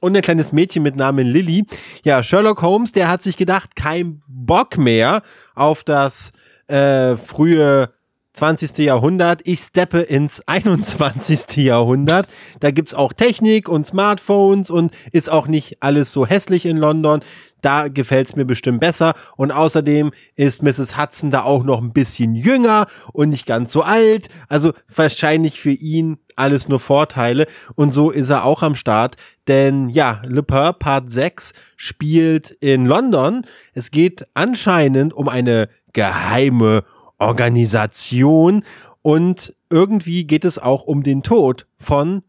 Und 0.00 0.16
ein 0.16 0.22
kleines 0.22 0.52
Mädchen 0.52 0.84
mit 0.84 0.94
Namen 0.94 1.26
Lily. 1.26 1.66
Ja, 2.04 2.22
Sherlock 2.22 2.62
Holmes, 2.62 2.92
der 2.92 3.08
hat 3.08 3.22
sich 3.22 3.36
gedacht, 3.36 3.74
kein 3.74 4.22
Bock 4.28 4.78
mehr 4.78 5.22
auf 5.56 5.82
das 5.82 6.32
äh, 6.68 7.16
frühe 7.16 7.90
20. 8.38 8.78
Jahrhundert. 8.78 9.40
Ich 9.46 9.58
steppe 9.58 9.98
ins 9.98 10.46
21. 10.46 11.56
Jahrhundert. 11.56 12.28
Da 12.60 12.70
gibt's 12.70 12.94
auch 12.94 13.12
Technik 13.12 13.68
und 13.68 13.84
Smartphones 13.84 14.70
und 14.70 14.94
ist 15.10 15.28
auch 15.28 15.48
nicht 15.48 15.82
alles 15.82 16.12
so 16.12 16.24
hässlich 16.24 16.64
in 16.64 16.76
London. 16.76 17.18
Da 17.62 17.88
gefällt's 17.88 18.36
mir 18.36 18.44
bestimmt 18.44 18.78
besser. 18.78 19.14
Und 19.36 19.50
außerdem 19.50 20.12
ist 20.36 20.62
Mrs. 20.62 20.96
Hudson 20.96 21.32
da 21.32 21.42
auch 21.42 21.64
noch 21.64 21.82
ein 21.82 21.92
bisschen 21.92 22.36
jünger 22.36 22.86
und 23.12 23.30
nicht 23.30 23.44
ganz 23.44 23.72
so 23.72 23.82
alt. 23.82 24.28
Also 24.48 24.72
wahrscheinlich 24.94 25.60
für 25.60 25.72
ihn 25.72 26.18
alles 26.36 26.68
nur 26.68 26.78
Vorteile. 26.78 27.46
Und 27.74 27.92
so 27.92 28.12
ist 28.12 28.28
er 28.28 28.44
auch 28.44 28.62
am 28.62 28.76
Start. 28.76 29.16
Denn 29.48 29.88
ja, 29.88 30.22
Le 30.24 30.44
Pen 30.44 30.74
Part 30.78 31.10
6 31.10 31.54
spielt 31.76 32.52
in 32.60 32.86
London. 32.86 33.44
Es 33.74 33.90
geht 33.90 34.26
anscheinend 34.34 35.12
um 35.12 35.28
eine 35.28 35.68
geheime 35.92 36.84
Organisation. 37.18 38.64
Und 39.02 39.54
irgendwie 39.70 40.24
geht 40.24 40.44
es 40.44 40.58
auch 40.58 40.84
um 40.84 41.02
den 41.02 41.22
Tod 41.22 41.66
von 41.76 42.22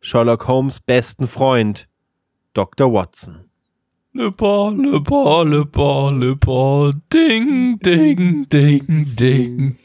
Sherlock 0.00 0.48
Holmes 0.48 0.80
besten 0.80 1.28
Freund, 1.28 1.88
Dr. 2.54 2.92
Watson. 2.92 3.44
Le 4.14 4.30
Pen, 4.30 4.82
Le 4.82 5.00
Pen, 6.36 7.02
ding, 7.12 7.78
ding, 7.78 8.48
ding, 8.50 9.16
ding. 9.16 9.76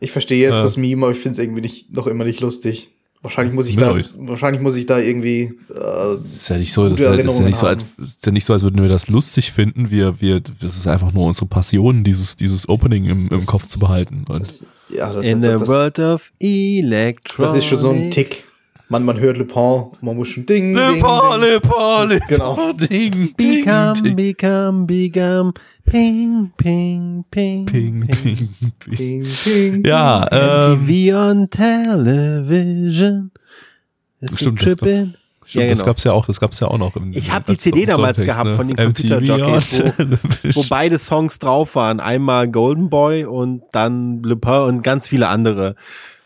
Ich 0.00 0.10
verstehe 0.10 0.40
jetzt 0.40 0.56
Ja. 0.58 0.62
das 0.62 0.76
Meme, 0.78 1.04
aber 1.06 1.12
ich 1.14 1.20
finde 1.20 1.32
es 1.34 1.38
irgendwie 1.44 1.60
nicht, 1.60 1.92
noch 1.92 2.06
immer 2.06 2.24
nicht 2.24 2.40
lustig. 2.40 2.91
Wahrscheinlich 3.22 3.54
muss 3.54 3.68
ich 3.68 3.76
Ja, 3.76 3.92
da, 3.92 3.96
ich- 3.96 4.10
wahrscheinlich 4.16 4.60
muss 4.60 4.74
ich 4.74 4.84
da 4.86 4.98
irgendwie. 4.98 5.52
Äh, 5.72 6.14
ist 6.16 6.48
ja 6.48 6.58
nicht 6.58 6.72
so, 6.72 6.88
das 6.88 6.98
Gute 6.98 7.02
ist 7.02 7.04
ja, 7.04 7.04
ist 7.04 7.04
ja 7.04 7.10
Erinnerungen 7.18 7.46
nicht 7.46 7.56
so, 7.58 7.66
als, 7.66 7.84
ist 8.02 8.26
ja 8.26 8.32
nicht 8.32 8.44
so, 8.44 8.52
als 8.52 8.62
würden 8.62 8.82
wir 8.82 8.88
das 8.88 9.06
lustig 9.08 9.52
finden. 9.52 9.90
Wir, 9.92 10.20
wir, 10.20 10.40
das 10.60 10.76
ist 10.76 10.86
einfach 10.88 11.12
nur 11.12 11.26
unsere 11.26 11.46
Passion, 11.46 12.02
dieses, 12.02 12.36
dieses 12.36 12.68
Opening 12.68 13.04
im, 13.04 13.28
im 13.28 13.46
Kopf 13.46 13.66
zu 13.68 13.78
behalten. 13.78 14.24
Und 14.28 14.40
das, 14.40 14.66
ja, 14.88 15.12
das, 15.12 15.24
In 15.24 15.40
das, 15.40 15.62
the 15.62 15.68
world 15.68 15.98
of 16.00 16.32
Electronic. 16.40 17.52
das 17.52 17.58
ist 17.58 17.66
schon 17.68 17.78
so 17.78 17.90
ein 17.90 18.10
Tick. 18.10 18.44
Man, 18.92 19.06
man 19.06 19.18
hört 19.18 19.38
Le 19.38 19.46
Pen, 19.46 19.86
man 20.02 20.16
muss 20.16 20.28
schon 20.28 20.44
Ding, 20.44 20.74
Le 20.74 20.92
Ding, 20.92 21.00
Pen, 21.02 21.10
Ding. 21.32 21.40
Le 21.40 21.60
Pen, 21.60 22.08
Le 22.10 22.20
Genau. 22.28 22.54
Pen, 22.54 22.76
ding, 22.76 23.34
ding, 23.38 23.64
Become, 23.64 24.02
ding. 24.02 24.16
become, 24.16 24.86
become, 24.86 25.54
ping, 25.86 26.52
ping, 26.58 27.24
ping, 27.30 27.64
Ping, 27.64 28.06
ping, 28.06 28.06
ping. 28.06 28.94
Ding, 28.98 29.26
Ding. 29.46 29.84
Ja, 29.86 30.28
ähm, 30.30 30.86
TV 30.86 31.16
on 31.18 31.48
television. 31.48 33.30
Ist 34.20 34.36
Stimmt, 34.40 34.58
das 34.60 34.64
Trippin? 34.76 35.14
stimmt, 35.46 35.54
Ja, 35.54 35.62
das 35.70 35.78
genau. 35.78 35.84
gab's 35.86 36.04
ja 36.04 36.12
auch, 36.12 36.26
das 36.26 36.38
gab's 36.38 36.60
ja 36.60 36.68
auch 36.68 36.76
noch. 36.76 36.94
Im, 36.94 37.12
Ich 37.14 37.32
hab 37.32 37.46
die 37.46 37.56
CD 37.56 37.86
damals 37.86 38.18
Songtext, 38.18 38.42
gehabt 38.42 38.56
von 38.56 38.68
den 38.68 38.76
MTV 38.76 39.08
Computerjockeys, 39.08 39.80
on 39.80 40.18
wo-. 40.42 40.54
Wo 40.56 40.64
beide 40.68 40.98
Songs 40.98 41.38
drauf 41.38 41.74
waren. 41.76 41.98
Einmal 41.98 42.46
Golden 42.48 42.90
Boy 42.90 43.24
und 43.24 43.62
dann 43.72 44.22
Le 44.22 44.36
Pen 44.36 44.64
und 44.64 44.82
ganz 44.82 45.08
viele 45.08 45.28
andere. 45.28 45.76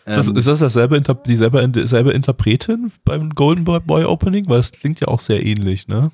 Ist 0.07 0.17
das, 0.17 0.29
Ähm, 0.29 0.37
ist 0.37 0.47
das 0.47 0.59
dasselbe, 0.61 0.97
Inter 0.97 1.15
dieselbe, 1.15 1.69
dieselbe 1.69 2.13
Interpretin 2.13 2.93
beim 3.05 3.31
Golden 3.31 3.65
Boy, 3.65 4.05
Opening? 4.05 4.49
Weil 4.49 4.61
es 4.61 4.71
klingt 4.73 5.01
ja 5.01 5.09
auch 5.09 5.21
sehr 5.21 5.45
ähnlich, 5.45 5.89
ne? 5.89 6.13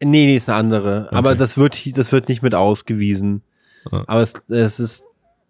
Nee, 0.00 0.26
nee, 0.26 0.36
ist 0.36 0.48
eine 0.48 0.58
andere. 0.58 1.08
Aber 1.12 1.30
Okay. 1.30 1.38
das 1.38 1.58
wird, 1.58 1.98
das 1.98 2.12
wird 2.12 2.28
nicht 2.28 2.42
mit 2.42 2.54
ausgewiesen. 2.54 3.42
Ja. 3.92 4.04
Aber 4.06 4.22
es, 4.22 4.32
es 4.48 4.80
ist, 4.80 5.04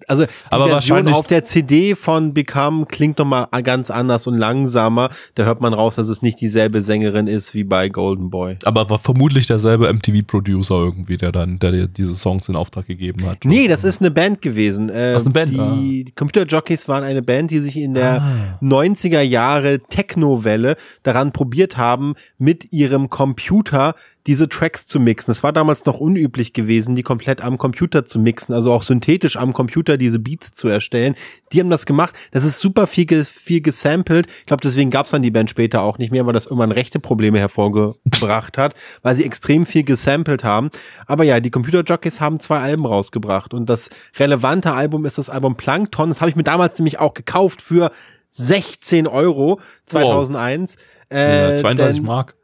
also 0.07 0.24
die 0.24 0.30
Aber 0.51 0.68
Version 0.68 1.09
auf 1.09 1.26
der 1.26 1.44
CD 1.44 1.94
von 1.94 2.32
Become 2.34 2.86
klingt 2.86 3.18
noch 3.18 3.26
mal 3.26 3.46
ganz 3.62 3.90
anders 3.90 4.26
und 4.26 4.34
langsamer. 4.36 5.11
Da 5.34 5.44
hört 5.44 5.61
man 5.61 5.74
raus, 5.74 5.96
dass 5.96 6.09
es 6.09 6.22
nicht 6.22 6.40
dieselbe 6.40 6.82
Sängerin 6.82 7.26
ist 7.26 7.55
wie 7.55 7.64
bei 7.64 7.88
Golden 7.88 8.30
Boy. 8.30 8.57
Aber 8.64 8.88
war 8.90 8.99
vermutlich 8.99 9.46
derselbe 9.46 9.92
MTV-Producer 9.92 10.76
irgendwie, 10.76 11.16
der 11.16 11.32
dann, 11.32 11.59
der 11.59 11.72
dir 11.72 11.86
diese 11.88 12.14
Songs 12.14 12.49
in 12.49 12.57
Auftrag 12.57 12.86
gegeben 12.86 13.26
hat. 13.26 13.44
Nee, 13.44 13.66
das 13.68 13.84
ist 13.84 14.01
eine 14.01 14.11
Band 14.11 14.40
gewesen. 14.42 14.88
Äh, 14.88 15.16
ist 15.16 15.24
eine 15.26 15.32
Band, 15.32 15.51
Die, 15.53 16.05
ah. 16.09 16.12
Computerjockeys 16.14 16.88
waren 16.88 17.03
eine 17.05 17.22
Band, 17.22 17.51
die 17.51 17.59
sich 17.59 17.76
in 17.76 17.94
der 17.94 18.22
Ah. 18.22 18.59
90er 18.62 19.20
Jahre 19.20 19.80
Techno-Welle 19.80 20.76
daran 21.03 21.32
probiert 21.32 21.76
haben, 21.76 22.14
mit 22.38 22.72
ihrem 22.72 23.11
Computer 23.11 23.94
diese 24.28 24.48
Tracks 24.48 24.86
zu 24.86 25.00
mixen. 25.00 25.32
Es 25.32 25.42
war 25.42 25.52
damals 25.52 25.84
noch 25.86 25.98
unüblich 25.98 26.52
gewesen, 26.52 26.94
die 26.94 27.02
komplett 27.02 27.40
am 27.42 27.58
Computer 27.58 28.04
zu 28.04 28.20
mixen, 28.20 28.54
also 28.54 28.72
auch 28.72 28.82
synthetisch 28.82 29.36
am 29.36 29.52
Computer 29.52 29.96
diese 29.96 30.20
Beats 30.20 30.52
zu 30.52 30.68
erstellen. 30.68 31.16
Die 31.52 31.58
haben 31.60 31.70
das 31.70 31.86
gemacht. 31.86 32.14
Das 32.30 32.44
ist 32.44 32.60
super 32.60 32.86
viel, 32.86 33.06
ge 33.06 33.24
viel 33.24 33.60
gesampelt. 33.62 34.26
Ich 34.40 34.46
glaube, 34.46 34.60
deswegen 34.62 34.90
gab 34.90 35.06
es 35.06 35.12
dann 35.12 35.22
die 35.22 35.30
Band 35.32 35.50
später 35.50 35.80
auch 35.82 35.98
nicht 35.98 36.12
mehr, 36.12 36.26
weil 36.26 36.34
das 36.34 36.44
irgendwann 36.46 36.70
rechte 36.72 37.00
Probleme 37.00 37.38
hervorgebracht 37.40 38.58
hat, 38.58 38.74
weil 39.02 39.16
sie 39.16 39.24
extrem 39.24 39.64
viel 39.66 39.82
gesampelt 39.82 40.44
haben. 40.44 40.70
Aber 41.06 41.24
ja, 41.24 41.40
die 41.40 41.50
Computerjockeys 41.50 42.20
haben 42.20 42.38
zwei 42.38 42.58
Alben 42.60 42.84
rausgebracht 42.86 43.54
und 43.54 43.66
das 43.68 43.88
relevante 44.18 44.72
Album 44.72 45.06
ist 45.06 45.18
das 45.18 45.30
Album 45.30 45.56
Plankton. 45.56 46.10
Das 46.10 46.20
habe 46.20 46.28
ich 46.30 46.36
mir 46.36 46.44
damals 46.44 46.78
nämlich 46.78 46.98
auch 46.98 47.14
gekauft 47.14 47.62
für 47.62 47.90
16 48.32 49.06
Euro 49.08 49.58
2001. 49.86 50.76
Ja, 51.10 51.50
Äh, 51.52 51.56
32 51.56 51.96
denn- 51.96 52.04
Mark. 52.04 52.34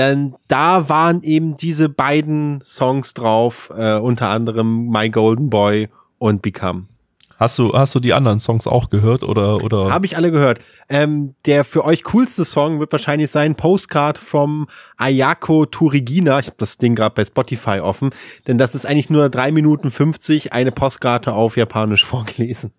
Denn 0.00 0.34
da 0.48 0.88
waren 0.88 1.22
eben 1.22 1.58
diese 1.58 1.90
beiden 1.90 2.62
Songs 2.64 3.12
drauf, 3.12 3.70
äh, 3.76 3.98
unter 3.98 4.30
anderem 4.30 4.88
My 4.88 5.10
Golden 5.10 5.50
Boy 5.50 5.90
und 6.18 6.40
Become. 6.40 6.86
Hast 7.36 7.58
du, 7.58 7.74
hast 7.74 7.94
du 7.94 8.00
die 8.00 8.14
anderen 8.14 8.40
Songs 8.40 8.66
auch 8.66 8.88
gehört 8.88 9.22
oder, 9.22 9.62
oder? 9.62 9.90
Habe 9.90 10.06
ich 10.06 10.16
alle 10.16 10.30
gehört. 10.30 10.60
Ähm, 10.88 11.34
der 11.44 11.64
für 11.64 11.84
euch 11.84 12.02
coolste 12.04 12.46
Song 12.46 12.80
wird 12.80 12.92
wahrscheinlich 12.92 13.30
sein 13.30 13.56
Postcard 13.56 14.16
from 14.16 14.68
Ayako 14.96 15.66
to 15.66 15.86
Regina. 15.86 16.38
Ich 16.38 16.46
habe 16.46 16.56
das 16.58 16.78
Ding 16.78 16.94
gerade 16.94 17.14
bei 17.14 17.24
Spotify 17.26 17.80
offen, 17.80 18.10
denn 18.46 18.56
das 18.56 18.74
ist 18.74 18.86
eigentlich 18.86 19.10
nur 19.10 19.28
drei 19.28 19.52
Minuten 19.52 19.90
50 19.90 20.54
eine 20.54 20.72
Postkarte 20.72 21.34
auf 21.34 21.58
Japanisch 21.58 22.04
vorgelesen. 22.06 22.72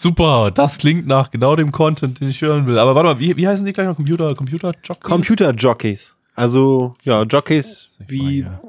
Super, 0.00 0.52
das 0.52 0.78
klingt 0.78 1.08
nach 1.08 1.28
genau 1.28 1.56
dem 1.56 1.72
Content, 1.72 2.20
den 2.20 2.28
ich 2.28 2.40
hören 2.40 2.66
will. 2.66 2.78
Aber 2.78 2.94
warte 2.94 3.08
mal, 3.08 3.18
wie, 3.18 3.36
wie 3.36 3.48
heißen 3.48 3.66
die 3.66 3.72
gleich 3.72 3.88
noch? 3.88 3.96
Computer, 3.96 4.32
Computer 4.36 4.72
Jockey? 4.84 5.00
Computer 5.00 5.50
Jockeys. 5.50 6.14
Also, 6.36 6.94
ja, 7.02 7.24
Jockeys 7.24 7.98
wie 8.06 8.42
ja. 8.42 8.60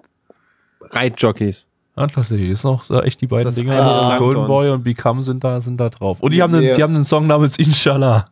Reitjockeys. 0.81 1.67
Ah, 1.95 2.07
tatsächlich, 2.07 2.49
ist 2.49 2.63
noch 2.63 2.83
so 2.83 3.01
echt 3.03 3.21
die 3.21 3.27
beiden 3.27 3.45
Das 3.45 3.55
Dinger. 3.55 3.79
Ah. 3.79 4.17
Golden 4.17 4.47
Boy 4.47 4.71
und 4.71 4.83
Become 4.83 5.21
sind 5.21 5.43
da, 5.43 5.61
sind 5.61 5.77
da 5.79 5.89
drauf. 5.89 6.19
Und 6.19 6.33
die 6.33 6.41
haben, 6.41 6.55
einen, 6.55 6.63
Ja. 6.63 6.73
die 6.73 6.81
haben 6.81 6.95
einen 6.95 7.05
Song 7.05 7.27
namens 7.27 7.57
Inshallah. 7.57 8.25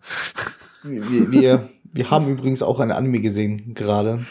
Wir, 0.83 1.31
wir, 1.31 1.69
wir 1.93 2.09
haben 2.09 2.27
übrigens 2.29 2.63
auch 2.63 2.79
ein 2.79 2.91
Anime 2.91 3.19
gesehen 3.19 3.75
gerade. 3.75 4.25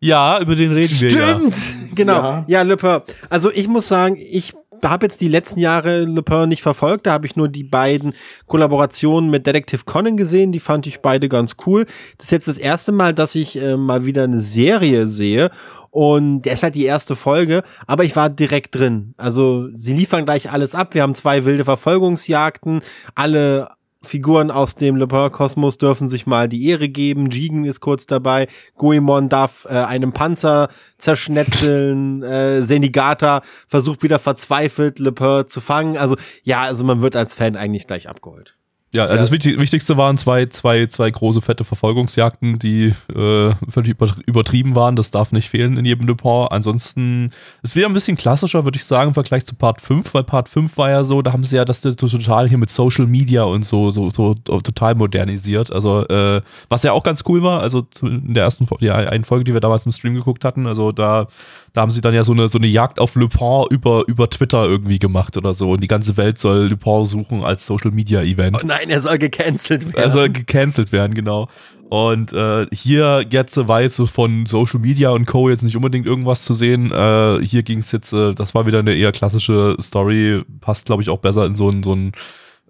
Ja, 0.00 0.40
über 0.40 0.54
den 0.54 0.72
reden 0.72 1.00
wir 1.00 1.10
ja. 1.10 1.38
Stimmt, 1.38 1.96
genau. 1.96 2.14
Ja. 2.14 2.44
Ja, 2.46 2.62
Le 2.62 2.76
Pen. 2.76 3.00
Also 3.28 3.50
ich 3.50 3.66
muss 3.68 3.88
sagen, 3.88 4.16
ich 4.16 4.54
habe 4.84 5.06
jetzt 5.06 5.20
die 5.20 5.28
letzten 5.28 5.60
Jahre 5.60 6.04
Le 6.04 6.22
Pen 6.22 6.48
nicht 6.48 6.62
verfolgt. 6.62 7.06
Da 7.06 7.12
habe 7.12 7.26
ich 7.26 7.36
nur 7.36 7.48
die 7.48 7.64
beiden 7.64 8.12
Kollaborationen 8.46 9.30
mit 9.30 9.46
Detective 9.46 9.82
Conan 9.84 10.16
gesehen. 10.16 10.52
Die 10.52 10.60
fand 10.60 10.86
ich 10.86 11.00
beide 11.00 11.28
ganz 11.28 11.56
cool. 11.66 11.84
Das 12.18 12.26
ist 12.26 12.32
jetzt 12.32 12.48
das 12.48 12.58
erste 12.58 12.92
Mal, 12.92 13.14
dass 13.14 13.34
ich 13.34 13.56
äh, 13.56 13.76
mal 13.76 14.04
wieder 14.04 14.24
eine 14.24 14.40
Serie 14.40 15.06
sehe. 15.06 15.50
Und 15.90 16.42
der 16.42 16.52
ist 16.52 16.62
halt 16.62 16.74
die 16.74 16.84
erste 16.84 17.16
Folge, 17.16 17.62
aber 17.86 18.04
ich 18.04 18.14
war 18.16 18.28
direkt 18.28 18.74
drin. 18.74 19.14
Also 19.16 19.68
sie 19.74 19.94
liefern 19.94 20.26
gleich 20.26 20.50
alles 20.50 20.74
ab. 20.74 20.92
Wir 20.92 21.02
haben 21.02 21.14
zwei 21.14 21.46
wilde 21.46 21.64
Verfolgungsjagden. 21.64 22.82
Alle 23.14 23.70
Figuren 24.06 24.50
aus 24.50 24.74
dem 24.74 24.96
Le 24.96 25.06
Pen-Kosmos 25.06 25.78
dürfen 25.78 26.08
sich 26.08 26.26
mal 26.26 26.48
die 26.48 26.66
Ehre 26.68 26.88
geben. 26.88 27.30
Jigen 27.30 27.64
ist 27.64 27.80
kurz 27.80 28.06
dabei. 28.06 28.48
Goemon 28.76 29.28
darf 29.28 29.66
äh, 29.66 29.74
einen 29.74 30.12
Panzer 30.12 30.68
zerschnetzeln. 30.98 32.22
äh, 32.22 32.62
Senigata 32.62 33.42
versucht 33.68 34.02
wieder 34.02 34.18
verzweifelt 34.18 34.98
Le 34.98 35.12
zu 35.46 35.60
fangen. 35.60 35.96
Also 35.96 36.16
ja, 36.42 36.62
also 36.62 36.84
man 36.84 37.02
wird 37.02 37.16
als 37.16 37.34
Fan 37.34 37.56
eigentlich 37.56 37.86
gleich 37.86 38.08
abgeholt. 38.08 38.55
Ja, 38.94 39.06
das 39.08 39.30
Wichtig 39.30 39.58
Wichtigste 39.60 39.96
waren 39.98 40.16
zwei, 40.16 40.46
zwei, 40.46 40.86
zwei 40.86 41.10
große 41.10 41.42
fette 41.42 41.64
Verfolgungsjagden, 41.64 42.58
die 42.58 42.94
äh, 43.14 43.50
völlig 43.68 43.90
über- 43.90 44.14
übertrieben 44.26 44.74
waren. 44.74 44.96
Das 44.96 45.10
darf 45.10 45.32
nicht 45.32 45.50
fehlen 45.50 45.76
in 45.76 45.84
jedem 45.84 46.06
Le 46.06 46.14
Pen. 46.14 46.46
Ansonsten, 46.50 47.30
es 47.62 47.76
wäre 47.76 47.88
ein 47.88 47.92
bisschen 47.92 48.16
klassischer, 48.16 48.64
würde 48.64 48.76
ich 48.76 48.84
sagen, 48.84 49.08
im 49.08 49.14
Vergleich 49.14 49.44
zu 49.44 49.54
Part 49.54 49.82
5, 49.82 50.14
weil 50.14 50.24
Part 50.24 50.48
5 50.48 50.78
war 50.78 50.88
ja 50.88 51.04
so, 51.04 51.20
da 51.20 51.32
haben 51.32 51.44
sie 51.44 51.56
ja 51.56 51.64
das 51.66 51.82
total 51.82 52.48
hier 52.48 52.58
mit 52.58 52.70
Social 52.70 53.06
Media 53.06 53.42
und 53.42 53.66
so, 53.66 53.90
so, 53.90 54.08
so 54.10 54.34
total 54.34 54.94
modernisiert. 54.94 55.70
Also, 55.72 56.06
äh, 56.08 56.40
was 56.68 56.82
ja 56.82 56.92
auch 56.92 57.02
ganz 57.02 57.22
cool 57.28 57.42
war, 57.42 57.60
also 57.60 57.86
in 58.02 58.32
der 58.34 58.44
ersten 58.44 58.66
Folge, 58.66 58.86
die 58.86 58.90
einen 58.92 59.24
Folge, 59.24 59.44
die 59.44 59.52
wir 59.52 59.60
damals 59.60 59.84
im 59.84 59.92
Stream 59.92 60.14
geguckt 60.14 60.44
hatten, 60.44 60.66
also 60.66 60.92
da, 60.92 61.26
da 61.74 61.82
haben 61.82 61.90
sie 61.90 62.00
dann 62.00 62.14
ja 62.14 62.24
so 62.24 62.32
eine, 62.32 62.48
so 62.48 62.56
eine 62.56 62.66
Jagd 62.68 62.98
auf 62.98 63.14
Le 63.16 63.28
Pen 63.28 63.64
über, 63.68 64.04
über 64.06 64.30
Twitter 64.30 64.64
irgendwie 64.64 64.98
gemacht 64.98 65.36
oder 65.36 65.52
so. 65.52 65.72
Und 65.72 65.82
die 65.82 65.88
ganze 65.88 66.16
Welt 66.16 66.40
soll 66.40 66.74
Pen 66.76 67.04
suchen 67.04 67.44
als 67.44 67.66
Social 67.66 67.90
Media 67.90 68.22
Event. 68.22 68.56
Oh 68.62 68.66
nein, 68.78 68.90
er 68.90 69.00
soll 69.00 69.18
gecancelt 69.18 69.84
werden. 69.86 69.96
Er 69.96 70.10
soll 70.10 70.30
gecancelt 70.30 70.92
werden, 70.92 71.14
genau. 71.14 71.48
Und 71.88 72.32
äh, 72.32 72.66
hier 72.72 73.24
jetzt 73.30 73.56
war 73.68 73.80
jetzt 73.80 73.96
so 73.96 74.06
von 74.06 74.46
Social 74.46 74.80
Media 74.80 75.10
und 75.10 75.26
Co. 75.26 75.48
jetzt 75.48 75.62
nicht 75.62 75.76
unbedingt 75.76 76.06
irgendwas 76.06 76.42
zu 76.42 76.52
sehen. 76.52 76.90
Äh, 76.90 77.38
hier 77.44 77.62
ging 77.62 77.78
es 77.78 77.92
jetzt, 77.92 78.12
äh, 78.12 78.34
das 78.34 78.54
war 78.54 78.66
wieder 78.66 78.80
eine 78.80 78.94
eher 78.94 79.12
klassische 79.12 79.76
Story, 79.80 80.42
passt 80.60 80.86
glaube 80.86 81.02
ich 81.02 81.10
auch 81.10 81.18
besser 81.18 81.46
in 81.46 81.54
so 81.54 81.70
ein, 81.70 81.82
so 81.84 81.94
ein 81.94 82.12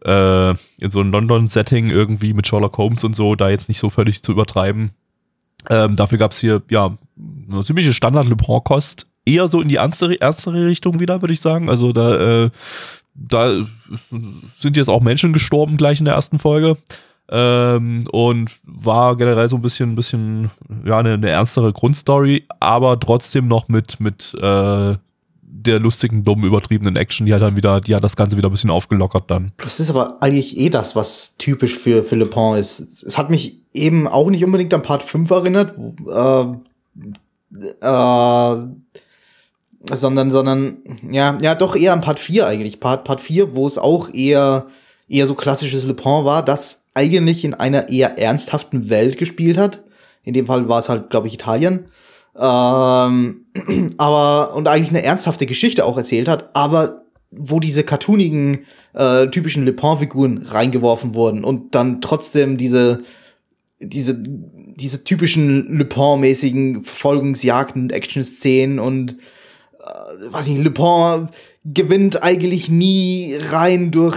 äh, 0.05 0.51
in 0.51 0.91
so 0.91 1.01
ein 1.01 1.11
London-Setting 1.11 1.89
irgendwie 1.89 2.35
mit 2.35 2.47
Sherlock 2.47 2.77
Holmes 2.77 3.05
und 3.05 3.17
so, 3.17 3.35
da 3.35 3.49
jetzt 3.49 3.69
nicht 3.69 3.79
so 3.79 3.89
völlig 3.89 4.23
zu 4.23 4.33
übertreiben. 4.33 4.91
Ähm, 5.71 5.97
dafür 5.97 6.19
gab 6.19 6.33
es 6.33 6.39
hier 6.39 6.63
ja 6.71 6.97
eine 7.51 7.65
ziemliche 7.65 7.95
Standard-Le 7.95 8.37
Pen-Kost, 8.37 9.07
eher 9.25 9.49
so 9.49 9.61
in 9.63 9.69
die 9.69 9.77
ernstere, 9.77 10.21
ernstere 10.21 10.67
Richtung 10.67 11.01
wieder, 11.01 11.23
würde 11.23 11.33
ich 11.33 11.41
sagen. 11.41 11.71
Also 11.71 11.93
da, 11.93 12.45
äh, 12.45 12.51
da 13.17 13.67
sind 14.57 14.77
jetzt 14.77 14.89
auch 14.89 15.03
Menschen 15.03 15.33
gestorben 15.33 15.77
gleich 15.77 15.99
in 15.99 16.05
der 16.05 16.15
ersten 16.15 16.39
Folge. 16.39 16.77
Ähm, 17.29 18.07
und 18.13 18.57
war 18.63 19.17
generell 19.17 19.49
so 19.49 19.57
ein 19.57 19.63
bisschen, 19.63 19.93
ein 19.93 19.97
bisschen, 19.97 20.51
ja, 20.85 20.99
eine, 20.99 21.15
eine 21.15 21.29
ernstere 21.29 21.73
Grundstory, 21.73 22.45
aber 22.61 23.01
trotzdem 23.01 23.49
noch 23.49 23.67
mit, 23.67 23.99
mit 23.99 24.33
äh, 24.41 24.95
der 25.67 25.81
lustigen, 25.81 26.23
dummen, 26.23 26.45
übertriebenen 26.45 26.95
Action, 26.95 27.27
die 27.27 27.35
hat 27.35 27.43
dann 27.43 27.57
wieder, 27.57 27.81
die 27.81 27.97
hat 27.97 28.05
das 28.05 28.15
Ganze 28.15 28.37
wieder 28.37 28.49
ein 28.49 28.53
bisschen 28.53 28.71
aufgelockert 28.71 29.29
dann. 29.29 29.51
Das 29.57 29.81
ist 29.81 29.91
aber 29.91 30.23
eigentlich 30.23 30.57
eh 30.57 30.71
das, 30.71 30.95
was 30.95 31.37
typisch 31.37 31.77
für, 31.77 32.05
für 32.05 32.15
Le 32.15 32.27
Pen 32.27 32.55
ist. 32.55 32.79
Es 32.79 33.19
hat 33.19 33.31
mich 33.31 33.61
eben 33.75 34.07
auch 34.07 34.31
nicht 34.31 34.45
unbedingt 34.45 34.73
an 34.73 34.83
Part 34.83 35.03
5 35.03 35.31
erinnert, 35.31 35.75
äh, 36.09 36.45
äh, 37.81 38.67
sondern, 39.93 40.31
sondern, 40.31 40.79
ja, 41.11 41.39
ja, 41.41 41.55
doch 41.55 41.77
eher 41.77 41.93
an 41.93 42.01
Part 42.01 42.19
4 42.19 42.47
eigentlich. 42.47 42.81
Part, 42.81 43.05
Part 43.05 43.21
4, 43.21 43.55
wo 43.55 43.67
es 43.67 43.79
auch 43.79 44.13
eher, 44.13 44.67
eher 45.09 45.27
so 45.27 45.35
klassisches 45.35 45.85
Le 45.85 45.95
Pen 45.95 46.25
war, 46.25 46.45
das 46.45 46.87
eigentlich 46.95 47.45
in 47.45 47.55
einer 47.55 47.89
eher 47.89 48.19
ernsthaften 48.19 48.89
Welt 48.91 49.19
gespielt 49.19 49.59
hat. 49.59 49.85
In 50.25 50.35
dem 50.35 50.47
Fall 50.47 50.69
war 50.69 50.81
es 50.81 50.89
halt, 50.89 51.11
glaube 51.11 51.29
ich, 51.29 51.35
Italien. 51.35 51.87
Ähm, 52.39 53.47
aber, 53.99 54.55
und 54.55 54.69
eigentlich 54.69 54.91
eine 54.91 55.03
ernsthafte 55.03 55.47
Geschichte 55.47 55.85
auch 55.85 55.97
erzählt 55.97 56.29
hat, 56.29 56.51
aber 56.55 57.03
wo 57.31 57.61
diese 57.61 57.85
cartoonigen, 57.85 58.67
äh, 58.95 59.29
typischen 59.29 59.65
Le 59.65 59.73
Pen-Figuren 59.73 60.47
reingeworfen 60.47 61.15
wurden 61.15 61.45
und 61.45 61.75
dann 61.75 62.01
trotzdem 62.01 62.57
diese, 62.57 63.03
diese, 63.79 64.17
diese 64.19 65.05
typischen 65.05 65.77
Le 65.79 65.85
Pen-mäßigen 65.85 66.83
Verfolgungsjagden, 66.83 67.91
Action-Szenen 67.91 68.79
und, 68.79 69.17
weiß 70.31 70.49
nicht, 70.49 70.63
Le 70.63 70.71
Pen 70.71 71.29
gewinnt 71.65 72.23
eigentlich 72.23 72.69
nie 72.69 73.37
rein 73.51 73.91
durch, 73.91 74.17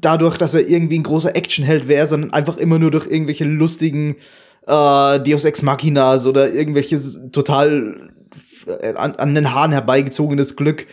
dadurch, 0.00 0.36
dass 0.36 0.54
er 0.54 0.68
irgendwie 0.68 0.98
ein 0.98 1.04
großer 1.04 1.34
Actionheld 1.36 1.88
wäre, 1.88 2.06
sondern 2.06 2.32
einfach 2.32 2.56
immer 2.56 2.78
nur 2.78 2.90
durch 2.90 3.06
irgendwelche 3.06 3.44
lustigen, 3.44 4.16
äh, 4.66 5.18
Deus 5.20 5.44
Ex 5.44 5.62
Machinas 5.62 6.26
oder 6.26 6.52
irgendwelches 6.52 7.20
total 7.32 8.10
äh, 8.66 8.94
an, 8.94 9.16
an 9.16 9.34
den 9.34 9.52
Haaren 9.52 9.72
herbeigezogenes 9.72 10.56
Glück, 10.56 10.86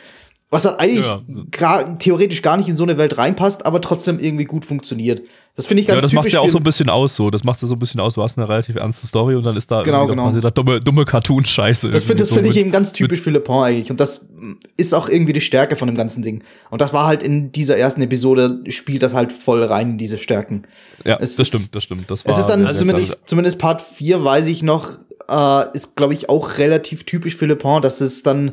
was 0.56 0.66
halt 0.66 0.80
eigentlich 0.80 1.06
Ja. 1.06 1.84
theoretisch 2.00 2.42
gar 2.42 2.58
nicht 2.58 2.68
in 2.70 2.76
so 2.76 2.84
eine 2.84 2.98
Welt 2.98 3.18
reinpasst, 3.18 3.66
aber 3.66 3.82
trotzdem 3.82 4.20
irgendwie 4.20 4.46
gut 4.46 4.66
funktioniert. 4.66 5.22
Das 5.58 5.68
finde 5.68 5.82
ich 5.82 5.88
ganz 5.88 5.98
Ja, 5.98 6.02
das 6.02 6.12
macht 6.12 6.30
ja 6.30 6.42
auch 6.42 6.50
so 6.50 6.58
ein 6.58 6.64
bisschen 6.64 6.90
aus, 6.90 7.16
so. 7.16 7.30
Das 7.30 7.46
macht 7.46 7.62
ja 7.62 7.68
so 7.68 7.76
ein 7.76 7.80
bisschen 7.80 8.02
aus, 8.02 8.16
du 8.16 8.24
hast 8.24 8.38
eine 8.38 8.50
relativ 8.50 8.76
ernste 8.76 9.08
Story 9.08 9.36
und 9.36 9.44
dann 9.44 9.56
ist 9.56 9.72
da 9.72 9.84
Genau, 9.84 10.06
genau. 10.06 10.30
dieser 10.32 10.52
dumme, 10.52 10.82
dumme 10.82 11.06
Cartoon-Scheiße. 11.06 11.92
Das 11.92 12.04
finde 12.04 12.26
so 12.26 12.36
find 12.36 12.48
ich 12.48 12.58
eben 12.58 12.72
ganz 12.72 12.92
typisch 12.92 13.22
für 13.22 13.30
Le 13.30 13.40
Pen 13.40 13.56
eigentlich. 13.56 13.90
Und 13.90 14.00
das 14.02 14.28
ist 14.76 14.94
auch 14.94 15.08
irgendwie 15.08 15.32
die 15.32 15.40
Stärke 15.42 15.78
von 15.78 15.88
dem 15.88 15.96
ganzen 15.96 16.24
Ding. 16.24 16.44
Und 16.72 16.82
das 16.82 16.92
war 16.92 17.08
halt 17.08 17.24
in 17.24 17.54
dieser 17.54 17.78
ersten 17.78 18.02
Episode, 18.02 18.60
spielt 18.68 19.02
das 19.02 19.14
halt 19.14 19.32
voll 19.32 19.64
rein 19.64 19.92
in 19.92 19.98
diese 19.98 20.18
Stärken. 20.18 20.64
Ja, 21.06 21.16
es 21.22 21.38
das 21.38 21.40
ist- 21.40 21.48
stimmt, 21.48 21.76
das 21.76 21.84
stimmt. 21.84 22.12
Das 22.12 22.20
Es 22.22 22.26
war 22.26 22.40
ist 22.40 22.48
dann 22.48 22.74
zumindest, 22.74 23.18
zumindest 23.26 23.58
Part 23.58 23.82
4, 23.82 24.24
weiß 24.26 24.48
ich 24.48 24.62
noch, 24.62 24.98
äh, 25.30 25.64
ist, 25.74 25.96
glaube 25.96 26.14
ich, 26.14 26.28
auch 26.28 26.58
relativ 26.58 27.06
typisch 27.06 27.36
für 27.38 27.46
Le 27.46 27.56
Pen, 27.56 27.82
dass 27.82 28.02
es 28.02 28.24
dann, 28.24 28.52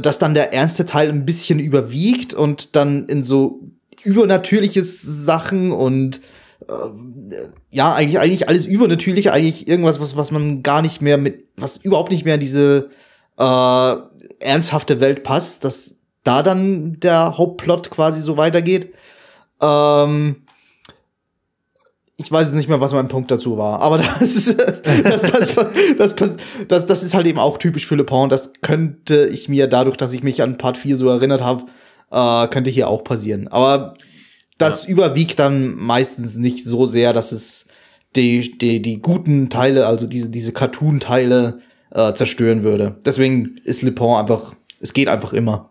dass 0.00 0.18
dann 0.18 0.34
der 0.34 0.52
ernste 0.52 0.86
Teil 0.86 1.08
ein 1.08 1.24
bisschen 1.24 1.58
überwiegt 1.58 2.34
und 2.34 2.76
dann 2.76 3.06
in 3.06 3.24
so 3.24 3.60
übernatürliches 4.02 5.02
Sachen 5.02 5.72
und 5.72 6.20
äh, 6.68 6.72
ja, 7.70 7.94
eigentlich, 7.94 8.18
eigentlich 8.18 8.48
alles 8.48 8.66
Übernatürliche, 8.66 9.32
eigentlich 9.32 9.66
irgendwas, 9.66 10.00
was, 10.00 10.16
was 10.16 10.30
man 10.30 10.62
gar 10.62 10.82
nicht 10.82 11.02
mehr 11.02 11.18
mit, 11.18 11.48
was 11.56 11.78
überhaupt 11.78 12.12
nicht 12.12 12.24
mehr 12.24 12.34
in 12.34 12.40
diese 12.40 12.90
äh, 13.38 13.94
ernsthafte 14.40 15.00
Welt 15.00 15.24
passt, 15.24 15.64
dass 15.64 15.96
da 16.22 16.42
dann 16.42 17.00
der 17.00 17.36
Hauptplot 17.36 17.90
quasi 17.90 18.20
so 18.20 18.36
weitergeht. 18.36 18.94
Ähm, 19.60 20.43
ich 22.16 22.30
weiß 22.30 22.46
jetzt 22.46 22.54
nicht 22.54 22.68
mehr, 22.68 22.80
was 22.80 22.92
mein 22.92 23.08
Punkt 23.08 23.30
dazu 23.30 23.58
war, 23.58 23.80
aber 23.80 23.98
das 24.20 24.36
ist, 24.36 24.58
das, 24.58 25.22
das, 25.22 25.54
das, 25.98 26.36
das, 26.68 26.86
das, 26.86 27.02
ist 27.02 27.14
halt 27.14 27.26
eben 27.26 27.38
auch 27.38 27.58
typisch 27.58 27.86
für 27.86 27.96
Le 27.96 28.04
Pen. 28.04 28.28
Das 28.28 28.52
könnte 28.60 29.26
ich 29.26 29.48
mir 29.48 29.66
dadurch, 29.66 29.96
dass 29.96 30.12
ich 30.12 30.22
mich 30.22 30.42
an 30.42 30.58
Part 30.58 30.76
4 30.76 30.96
so 30.96 31.08
erinnert 31.08 31.42
habe, 31.42 31.64
äh, 32.10 32.48
könnte 32.48 32.70
hier 32.70 32.88
auch 32.88 33.02
passieren. 33.02 33.48
Aber 33.48 33.94
das 34.58 34.84
überwiegt 34.84 35.38
dann 35.40 35.74
meistens 35.74 36.36
nicht 36.36 36.64
so 36.64 36.86
sehr, 36.86 37.12
dass 37.12 37.32
es 37.32 37.66
die, 38.14 38.56
die, 38.58 38.80
die 38.80 39.00
guten 39.02 39.50
Teile, 39.50 39.86
also 39.86 40.06
diese, 40.06 40.30
diese 40.30 40.52
Cartoon-Teile, 40.52 41.58
äh, 41.90 42.12
zerstören 42.14 42.62
würde. 42.62 42.96
Deswegen 43.04 43.56
ist 43.64 43.82
Le 43.82 43.92
Pen 43.92 44.10
einfach, 44.10 44.54
es 44.80 44.92
geht 44.92 45.08
einfach 45.08 45.32
immer. 45.32 45.70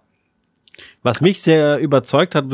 Was 1.04 1.22
mich 1.22 1.42
sehr 1.42 1.80
überzeugt 1.80 2.34
hat, 2.34 2.46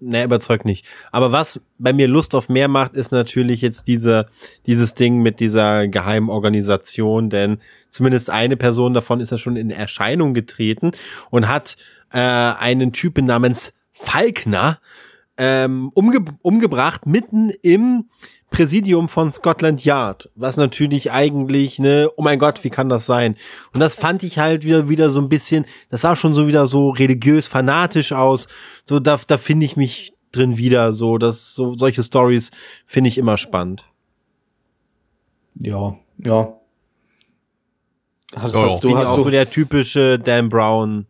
ne, 0.00 0.24
überzeugt 0.24 0.64
nicht. 0.64 0.86
Aber 1.12 1.32
was 1.32 1.60
bei 1.78 1.92
mir 1.92 2.08
Lust 2.08 2.34
auf 2.34 2.48
mehr 2.48 2.68
macht, 2.68 2.96
ist 2.96 3.12
natürlich 3.12 3.62
jetzt 3.62 3.86
diese, 3.86 4.26
dieses 4.66 4.94
Ding 4.94 5.22
mit 5.22 5.40
dieser 5.40 5.88
geheimen 5.88 6.28
Organisation, 6.28 7.30
denn 7.30 7.58
zumindest 7.90 8.30
eine 8.30 8.56
Person 8.56 8.94
davon 8.94 9.20
ist 9.20 9.30
ja 9.30 9.38
schon 9.38 9.56
in 9.56 9.70
Erscheinung 9.70 10.34
getreten 10.34 10.90
und 11.30 11.48
hat 11.48 11.76
äh, 12.12 12.18
einen 12.18 12.92
Typen 12.92 13.26
namens 13.26 13.74
Falkner 13.92 14.80
ähm, 15.36 15.90
umge 15.94 16.24
umgebracht 16.42 17.06
mitten 17.06 17.50
im 17.62 18.08
Präsidium 18.54 19.08
von 19.08 19.32
Scotland 19.32 19.84
Yard, 19.84 20.30
was 20.36 20.56
natürlich 20.56 21.10
eigentlich, 21.10 21.80
ne, 21.80 22.08
oh 22.16 22.22
mein 22.22 22.38
Gott, 22.38 22.62
wie 22.62 22.70
kann 22.70 22.88
das 22.88 23.04
sein? 23.04 23.34
Und 23.72 23.80
das 23.80 23.94
fand 23.94 24.22
ich 24.22 24.38
halt 24.38 24.62
wieder, 24.62 24.88
wieder 24.88 25.10
so 25.10 25.20
ein 25.20 25.28
bisschen, 25.28 25.64
das 25.90 26.02
sah 26.02 26.14
schon 26.14 26.36
so 26.36 26.46
wieder 26.46 26.68
so 26.68 26.90
religiös, 26.90 27.48
fanatisch 27.48 28.12
aus. 28.12 28.46
So, 28.88 29.00
da, 29.00 29.18
da 29.26 29.38
finde 29.38 29.66
ich 29.66 29.76
mich 29.76 30.14
drin 30.30 30.56
wieder, 30.56 30.92
so, 30.92 31.18
dass 31.18 31.56
so, 31.56 31.76
solche 31.76 32.04
Stories 32.04 32.52
finde 32.86 33.08
ich 33.08 33.18
immer 33.18 33.38
spannend. 33.38 33.86
Ja, 35.56 35.96
ja. 36.24 36.54
Hast, 38.36 38.54
Ja, 38.54 38.62
hast 38.62 38.84
du, 38.84 38.96
hast 38.96 39.06
auch 39.08 39.16
du, 39.16 39.22
so 39.24 39.30
der 39.30 39.50
typische 39.50 40.20
Dan 40.20 40.48
Brown 40.48 41.06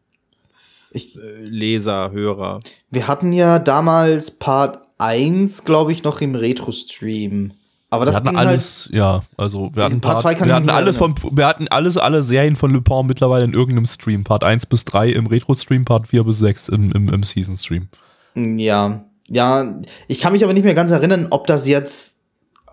ich, 0.93 1.15
äh, 1.17 1.43
Leser, 1.43 2.11
Hörer. 2.11 2.61
Wir 2.91 3.07
hatten 3.07 3.33
ja 3.33 3.59
damals 3.59 4.31
Part 4.31 4.84
1, 4.99 5.65
glaube 5.65 5.93
ich, 5.93 6.05
noch 6.05 6.21
im 6.21 6.35
Retro-Stream 6.35 7.53
Aber 7.91 8.03
Wir 8.03 8.07
das 8.07 8.17
hatten 8.17 8.29
ging 8.29 8.37
halt, 8.37 8.49
alles, 8.49 8.89
ja, 8.93 9.23
also 9.37 9.71
wir 9.75 9.85
hatten, 9.85 10.01
Part 10.01 10.23
Part, 10.23 10.45
wir 10.45 10.55
hatten 10.55 10.71
alles 10.71 10.97
von, 10.97 11.15
wir 11.31 11.47
hatten 11.47 11.69
alles, 11.69 11.97
alle 11.97 12.23
Serien 12.23 12.57
von 12.57 12.73
Lupin 12.73 13.07
mittlerweile 13.07 13.45
in 13.45 13.53
irgendeinem 13.53 13.87
Stream. 13.87 14.25
Part 14.25 14.45
1 14.45 14.67
bis 14.67 14.85
3 14.85 15.11
im 15.11 15.27
Retro-Stream, 15.27 15.85
Part 15.85 16.09
4 16.09 16.25
bis 16.25 16.39
6 16.39 16.69
im, 16.71 16.93
im, 16.93 17.09
im 17.09 17.23
Season-Stream. 17.23 17.89
Ja, 18.35 19.05
ja, 19.31 19.81
ich 20.09 20.21
kann 20.21 20.33
mich 20.33 20.45
aber 20.45 20.53
nicht 20.53 20.65
mehr 20.65 20.75
ganz 20.75 20.91
erinnern, 20.91 21.29
ob 21.31 21.47
das 21.47 21.67
jetzt, 21.67 22.21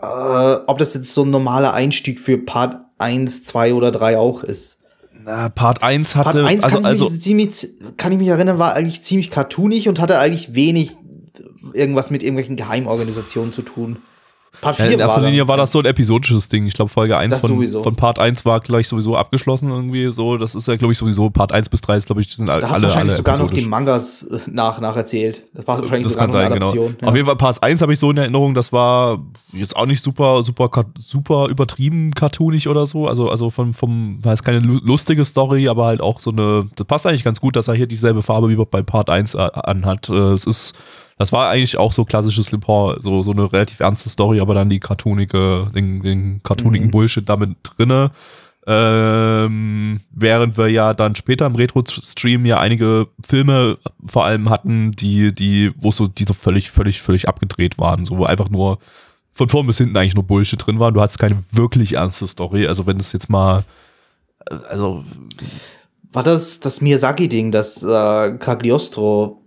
äh, 0.01 0.05
ob 0.05 0.77
das 0.77 0.93
jetzt 0.93 1.13
so 1.13 1.23
ein 1.23 1.29
normaler 1.29 1.73
Einstieg 1.73 2.19
für 2.19 2.37
Part 2.37 2.81
1, 2.97 3.45
2 3.45 3.73
oder 3.73 3.91
3 3.91 4.17
auch 4.17 4.43
ist. 4.43 4.79
Na, 5.23 5.49
Part 5.49 5.83
1 5.83 6.15
hatte, 6.15 6.41
Part 6.41 6.45
1 6.45 6.63
also, 6.63 6.75
kann, 6.75 6.83
ich 6.83 6.87
also, 6.87 7.09
mich 7.09 7.21
ziemlich, 7.21 7.67
kann 7.97 8.11
ich 8.11 8.17
mich 8.17 8.27
erinnern, 8.27 8.59
war 8.59 8.73
eigentlich 8.73 9.03
ziemlich 9.03 9.29
cartoonig 9.29 9.87
und 9.87 9.99
hatte 9.99 10.17
eigentlich 10.17 10.55
wenig 10.55 10.91
irgendwas 11.73 12.11
mit 12.11 12.23
irgendwelchen 12.23 12.55
Geheimorganisationen 12.55 13.53
zu 13.53 13.61
tun. 13.61 13.97
Part 14.59 14.75
4 14.75 14.85
Ja, 14.87 14.91
in 14.91 14.99
erster 14.99 15.13
war 15.15 15.21
dann- 15.21 15.29
Linie 15.31 15.47
war 15.47 15.55
das 15.55 15.71
so 15.71 15.79
ein 15.79 15.85
episodisches 15.85 16.49
Ding. 16.49 16.65
Ich 16.67 16.73
glaube, 16.73 16.89
Folge 16.91 17.15
1 17.17 17.31
Das 17.33 17.39
von, 17.39 17.51
sowieso. 17.51 17.81
von 17.83 17.95
Part 17.95 18.19
1 18.19 18.43
war 18.43 18.59
gleich 18.59 18.85
sowieso 18.85 19.15
abgeschlossen 19.15 19.69
irgendwie 19.69 20.11
so. 20.11 20.37
Das 20.37 20.55
ist 20.55 20.67
ja, 20.67 20.75
glaube 20.75 20.91
ich, 20.91 20.97
sowieso 20.99 21.29
Part 21.29 21.53
1 21.53 21.69
bis 21.69 21.79
3 21.79 21.95
ist, 21.95 22.05
glaube 22.07 22.19
ich, 22.21 22.35
sind 22.35 22.47
Da 22.47 22.55
hat 22.55 22.63
alle, 22.65 22.83
wahrscheinlich 22.83 23.13
alle 23.13 23.17
sogar 23.17 23.39
noch 23.39 23.49
die 23.51 23.61
Mangas 23.65 24.23
äh, 24.23 24.39
nach, 24.51 24.81
nacherzählt. 24.81 25.43
Das 25.53 25.65
war 25.65 25.79
wahrscheinlich 25.79 26.03
Das 26.03 26.13
sogar 26.13 26.27
kann 26.27 26.33
noch 26.35 26.41
eine 26.41 26.49
sein, 26.49 26.59
genau. 26.59 26.71
Adaption. 26.83 26.97
Ja. 27.01 27.07
Auf 27.07 27.15
jeden 27.15 27.25
Fall 27.27 27.37
Part 27.37 27.63
1 27.63 27.81
habe 27.81 27.93
ich 27.93 27.99
so 27.99 28.11
in 28.11 28.17
Erinnerung, 28.17 28.53
das 28.53 28.73
war 28.73 29.19
jetzt 29.53 29.73
auch 29.77 29.85
nicht 29.85 30.03
super, 30.03 30.43
super, 30.43 30.69
super 30.99 31.47
übertrieben 31.47 32.11
cartoonig 32.13 32.67
oder 32.67 32.85
so. 32.85 33.07
Also, 33.07 33.29
also 33.29 33.51
von, 33.51 33.73
vom, 33.73 34.19
war 34.21 34.33
jetzt 34.33 34.43
keine 34.43 34.59
lu- 34.59 34.81
lustige 34.83 35.23
Story, 35.23 35.69
aber 35.69 35.85
halt 35.85 36.01
auch 36.01 36.19
so 36.19 36.29
eine, 36.31 36.67
das 36.75 36.85
passt 36.85 37.07
eigentlich 37.07 37.23
ganz 37.23 37.39
gut, 37.39 37.55
dass 37.55 37.69
er 37.69 37.73
hier 37.75 37.87
dieselbe 37.87 38.21
Farbe 38.21 38.49
wie 38.49 38.57
bei 38.57 38.81
Part 38.81 39.09
1 39.09 39.33
äh, 39.35 39.37
anhat. 39.37 40.09
Äh, 40.09 40.13
Es 40.33 40.43
ist, 40.45 40.73
das 41.17 41.31
war 41.31 41.49
eigentlich 41.49 41.77
auch 41.77 41.93
so 41.93 42.05
klassisches 42.05 42.51
Lupin, 42.51 42.95
so, 42.99 43.21
so 43.21 43.31
eine 43.31 43.51
relativ 43.51 43.79
ernste 43.79 44.09
Story, 44.09 44.39
aber 44.39 44.53
dann 44.53 44.69
die 44.69 44.79
cartoonige, 44.79 45.69
den, 45.75 46.01
den 46.01 46.41
cartoonigen 46.43 46.87
Mhm. 46.87 46.91
Bullshit 46.91 47.27
damit 47.27 47.55
drinne. 47.63 48.11
Ähm, 48.67 50.01
während 50.11 50.57
wir 50.57 50.67
ja 50.69 50.93
dann 50.93 51.15
später 51.15 51.47
im 51.47 51.55
Retro-Stream 51.55 52.45
ja 52.45 52.59
einige 52.59 53.07
Filme 53.25 53.79
vor 54.05 54.25
allem 54.25 54.49
hatten, 54.51 54.91
die, 54.91 55.33
die, 55.33 55.71
wo 55.77 55.91
so, 55.91 56.07
die 56.07 56.25
so 56.25 56.33
völlig, 56.33 56.69
völlig, 56.69 57.01
völlig 57.01 57.27
abgedreht 57.27 57.79
waren, 57.79 58.03
so 58.05 58.17
wo 58.17 58.25
einfach 58.25 58.49
nur 58.49 58.77
von 59.33 59.49
vorn 59.49 59.65
bis 59.65 59.79
hinten 59.79 59.97
eigentlich 59.97 60.13
nur 60.15 60.25
Bullshit 60.25 60.63
drin 60.63 60.77
war. 60.79 60.89
und 60.89 60.93
Du 60.93 61.01
hattest 61.01 61.17
keine 61.17 61.43
wirklich 61.51 61.93
ernste 61.93 62.27
Story. 62.27 62.67
Also 62.67 62.85
wenn 62.85 62.99
es 62.99 63.13
jetzt 63.13 63.29
mal, 63.29 63.63
also 64.69 65.03
War 66.13 66.23
das 66.23 66.59
das 66.59 66.81
Miyazaki-Ding, 66.81 67.51
das 67.51 67.81
äh, 67.81 68.37
Cagliostro, 68.37 69.40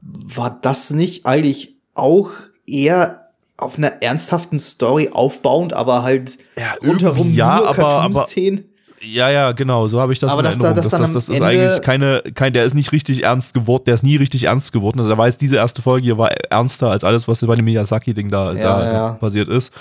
war 0.00 0.58
das 0.62 0.90
nicht 0.90 1.26
eigentlich 1.26 1.74
auch 1.94 2.30
eher 2.66 3.28
auf 3.56 3.76
einer 3.76 4.02
ernsthaften 4.02 4.58
Story 4.58 5.10
aufbauend, 5.12 5.72
aber 5.72 6.02
halt 6.02 6.38
Ja, 6.56 6.74
rundherum 6.86 7.32
ja, 7.32 7.58
nur 7.58 7.72
Cartoon-Szenen? 7.72 8.64
Ja, 9.00 9.30
ja, 9.30 9.52
genau, 9.52 9.86
so 9.86 10.00
habe 10.00 10.12
ich 10.12 10.18
das 10.18 10.30
Aber 10.30 10.40
in 10.40 10.44
dass 10.44 10.58
da- 10.58 10.64
Erinnerung. 10.64 10.76
dass 10.82 10.90
das, 10.90 11.00
das, 11.00 11.08
am 11.10 11.14
das 11.14 11.28
ist 11.28 11.42
eigentlich 11.42 11.82
keine, 11.82 12.22
kein, 12.34 12.52
der 12.52 12.64
ist 12.64 12.74
nicht 12.74 12.90
richtig 12.92 13.22
ernst 13.22 13.54
geworden, 13.54 13.84
der 13.86 13.94
ist 13.94 14.02
nie 14.02 14.16
richtig 14.16 14.44
ernst 14.44 14.72
geworden. 14.72 14.98
Also 14.98 15.12
er 15.12 15.18
weiß, 15.18 15.36
diese 15.36 15.56
erste 15.56 15.82
Folge 15.82 16.04
hier 16.04 16.18
war 16.18 16.30
ernster 16.32 16.90
als 16.90 17.04
alles, 17.04 17.28
was 17.28 17.40
bei 17.44 17.54
dem 17.54 17.64
Miyazaki-Ding 17.64 18.28
da, 18.28 18.52
Ja, 18.54 18.58
da 18.62 18.92
ja. 18.92 19.12
passiert 19.14 19.48
ist. 19.48 19.72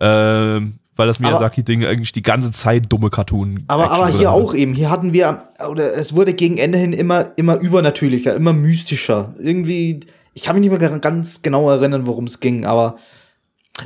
Ähm, 0.00 0.78
weil 0.96 1.06
das 1.06 1.20
Miyazaki-Ding 1.20 1.84
eigentlich 1.84 2.12
die 2.12 2.22
ganze 2.22 2.52
Zeit 2.52 2.92
dumme 2.92 3.10
Cartoon 3.10 3.64
Aber, 3.66 3.90
aber 3.90 4.08
hier 4.08 4.32
auch 4.32 4.54
eben, 4.54 4.74
hier 4.74 4.90
hatten 4.90 5.12
wir, 5.12 5.48
oder 5.68 5.94
es 5.94 6.14
wurde 6.14 6.34
gegen 6.34 6.58
Ende 6.58 6.78
hin 6.78 6.92
immer, 6.92 7.36
immer 7.36 7.58
übernatürlicher, 7.58 8.34
immer 8.34 8.52
mystischer. 8.52 9.34
Irgendwie, 9.38 10.00
ich 10.34 10.42
kann 10.42 10.56
mich 10.56 10.68
nicht 10.68 10.78
mehr 10.78 10.98
ganz 10.98 11.42
genau 11.42 11.70
erinnern, 11.70 12.06
worum 12.06 12.24
es 12.24 12.40
ging, 12.40 12.64
aber. 12.64 12.96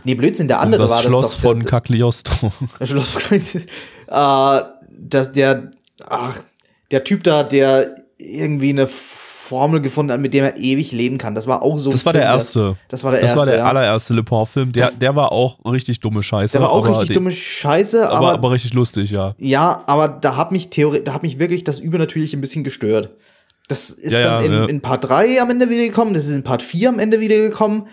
Nee, 0.05 0.15
Blödsinn, 0.15 0.49
der 0.49 0.61
andere 0.61 0.83
das 0.83 0.91
war 0.91 1.03
Schloss 1.03 1.27
das 1.31 1.35
doch. 1.37 1.51
von 1.51 1.65
Cagliostro. 1.65 2.53
der 2.79 2.87
Schloss 2.87 3.13
von 3.13 3.39
äh, 3.39 4.63
dass 4.91 5.33
der, 5.33 5.71
ach, 6.07 6.41
der 6.91 7.05
Typ 7.05 7.25
da, 7.25 7.43
der 7.43 7.95
irgendwie 8.19 8.71
eine 8.71 8.87
Formel 9.49 9.81
gefunden 9.81 10.13
hat, 10.13 10.21
mit 10.21 10.35
dem 10.35 10.45
er 10.45 10.57
ewig 10.57 10.93
leben 10.93 11.19
kann. 11.19 11.35
Das 11.35 11.47
war 11.47 11.63
auch 11.63 11.79
so. 11.79 11.91
Das 11.91 12.05
war 12.07 12.13
der 12.13 12.23
Film, 12.23 12.35
erste. 12.35 12.61
Das, 12.61 12.77
das 13.01 13.05
war 13.05 13.11
der 13.13 13.21
Das 13.21 13.29
erste. 13.31 13.39
war 13.39 13.47
der 13.47 13.57
ja. 13.57 13.65
allererste 13.65 14.15
Le 14.15 14.23
Pen-Film. 14.23 14.73
Der, 14.73 14.87
Das- 14.87 14.99
der 14.99 15.17
war 15.17 15.33
auch 15.33 15.59
richtig 15.65 16.01
dumme 16.01 16.23
Scheiße. 16.23 16.53
Der 16.53 16.63
war 16.63 16.71
auch 16.71 16.89
richtig 16.89 17.09
die- 17.09 17.15
dumme 17.15 17.33
Scheiße, 17.33 18.07
Aber, 18.09 18.17
aber, 18.19 18.33
aber 18.35 18.51
richtig 18.53 18.75
lustig, 18.75 19.11
ja. 19.11 19.35
Ja, 19.39 19.83
aber 19.87 20.09
da 20.09 20.37
hat 20.37 20.53
mich 20.53 20.69
Theorie, 20.71 21.03
da 21.05 21.13
hat 21.15 21.23
mich 21.23 21.39
wirklich 21.39 21.65
das 21.65 21.79
Übernatürliche 21.81 22.37
ein 22.37 22.41
bisschen 22.41 22.65
gestört. 22.65 23.11
Das 23.69 23.91
ist 23.91 24.13
Ja, 24.13 24.39
dann 24.41 24.45
in, 24.45 24.53
ja. 24.53 24.65
in 24.67 24.81
Part 24.81 25.09
3 25.09 25.41
am 25.43 25.51
Ende 25.51 25.69
wiedergekommen, 25.69 26.15
das 26.15 26.27
ist 26.27 26.35
in 26.35 26.43
Part 26.45 26.63
4 26.63 26.89
am 26.89 26.99
Ende 26.99 27.21
wiedergekommen. 27.21 27.87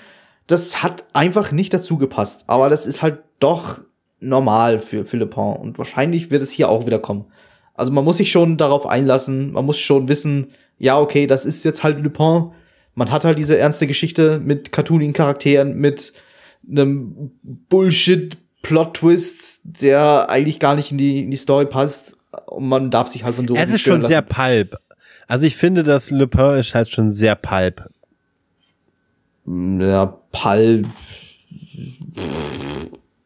Das 0.48 0.84
hat 0.84 1.04
einfach 1.14 1.52
nicht 1.52 1.74
dazu 1.74 1.98
gepasst. 1.98 2.44
Aber 2.48 2.70
das 2.70 2.86
ist 2.88 3.02
halt 3.02 3.20
doch 3.40 3.80
normal 4.20 4.80
für 4.80 5.06
Philippin. 5.06 5.54
Und 5.60 5.78
wahrscheinlich 5.78 6.32
wird 6.32 6.42
es 6.42 6.52
hier 6.52 6.70
auch 6.70 6.86
wieder 6.86 7.00
kommen. 7.00 7.26
Also 7.74 7.92
man 7.92 8.06
muss 8.06 8.18
sich 8.18 8.32
schon 8.32 8.56
darauf 8.58 8.88
einlassen, 8.88 9.52
man 9.52 9.66
muss 9.66 9.78
schon 9.78 10.08
wissen, 10.08 10.48
ja, 10.78 11.00
okay, 11.00 11.28
das 11.28 11.46
ist 11.46 11.64
jetzt 11.64 11.84
halt 11.84 12.02
Lupin. 12.02 12.52
Man 12.94 13.12
hat 13.12 13.24
halt 13.26 13.38
diese 13.38 13.58
ernste 13.58 13.88
Geschichte 13.88 14.40
mit 14.40 14.72
cartoonigen 14.72 15.14
Charakteren, 15.14 15.76
mit 15.78 16.14
einem 16.70 17.32
Bullshit-Plot-Twist, 17.70 19.60
der 19.64 20.30
eigentlich 20.30 20.60
gar 20.60 20.76
nicht 20.76 20.92
in 20.92 20.98
die, 20.98 21.24
in 21.24 21.32
die 21.32 21.38
Story 21.38 21.66
passt. 21.66 22.16
Und 22.48 22.68
man 22.68 22.92
darf 22.92 23.08
sich 23.08 23.24
halt 23.24 23.36
von 23.36 23.48
so 23.48 23.56
Es 23.56 23.70
ist 23.72 23.82
schon 23.82 24.04
sehr 24.04 24.22
lassen. 24.22 24.34
pulp. 24.34 24.78
Also 25.28 25.46
ich 25.48 25.56
finde, 25.56 25.84
dass 25.84 26.12
Le 26.12 26.28
Pen 26.28 26.60
ist 26.60 26.76
halt 26.76 26.90
schon 26.90 27.12
sehr 27.12 27.36
pulp. 27.36 27.90
Ja, 29.46 30.06
Pulp. 30.32 30.88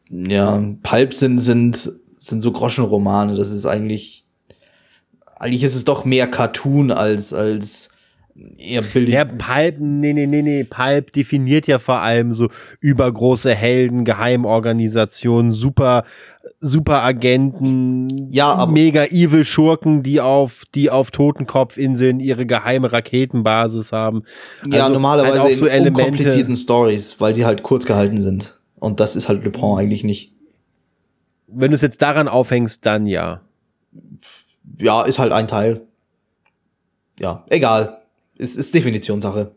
Ja, 0.08 0.62
Pulp 0.82 1.14
sind, 1.14 1.38
sind, 1.38 1.92
sind 2.18 2.42
so 2.42 2.52
Groschenromane. 2.52 3.36
Das 3.36 3.50
ist 3.50 3.66
eigentlich, 3.66 4.24
eigentlich 5.40 5.64
ist 5.64 5.74
es 5.74 5.84
doch 5.84 6.04
mehr 6.04 6.26
Cartoon 6.28 6.90
als, 6.92 7.32
als 7.32 7.88
eher 8.58 8.82
billig. 8.82 9.14
Ja, 9.14 9.24
Pulp, 9.24 9.76
nee, 9.78 10.12
nee, 10.12 10.26
nee, 10.26 10.42
nee, 10.42 10.64
Pulp 10.64 11.12
definiert 11.12 11.66
ja 11.66 11.78
vor 11.78 11.96
allem 12.00 12.32
so 12.32 12.48
übergroße 12.80 13.54
Helden, 13.54 14.04
Geheimorganisationen, 14.04 15.52
super, 15.52 16.04
super 16.60 17.02
Agenten, 17.02 18.08
Ja, 18.30 18.66
mega 18.66 19.06
evil 19.06 19.44
Schurken, 19.44 20.02
die 20.02 20.20
auf, 20.20 20.62
die 20.74 20.90
auf 20.90 21.10
Totenkopfinseln 21.10 22.20
ihre 22.20 22.46
geheime 22.46 22.92
Raketenbasis 22.92 23.92
haben. 23.92 24.22
ja, 24.70 24.80
Also 24.80 24.92
normalerweise 24.92 25.42
halt 25.42 25.52
auch 25.52 25.56
so 25.58 25.66
in 25.66 25.72
Elemente. 25.72 26.04
unkomplizierten 26.04 26.56
Stories, 26.56 27.16
weil 27.18 27.34
sie 27.34 27.44
halt 27.46 27.62
kurz 27.62 27.86
gehalten 27.86 28.20
sind. 28.20 28.58
Und 28.78 29.00
das 29.00 29.16
ist 29.16 29.28
halt 29.28 29.42
Le 29.44 29.50
Pen 29.50 29.74
eigentlich 29.76 30.04
nicht. 30.04 30.32
Wenn 31.46 31.70
du 31.70 31.74
es 31.74 31.82
jetzt 31.82 32.00
daran 32.02 32.28
aufhängst, 32.28 32.86
dann 32.86 33.06
ja. 33.06 33.40
Ja, 34.78 35.02
ist 35.02 35.18
halt 35.18 35.32
ein 35.32 35.48
Teil. 35.48 35.82
Ja, 37.18 37.44
egal. 37.48 38.00
Es 38.38 38.56
ist 38.56 38.74
Definitionssache. 38.74 39.52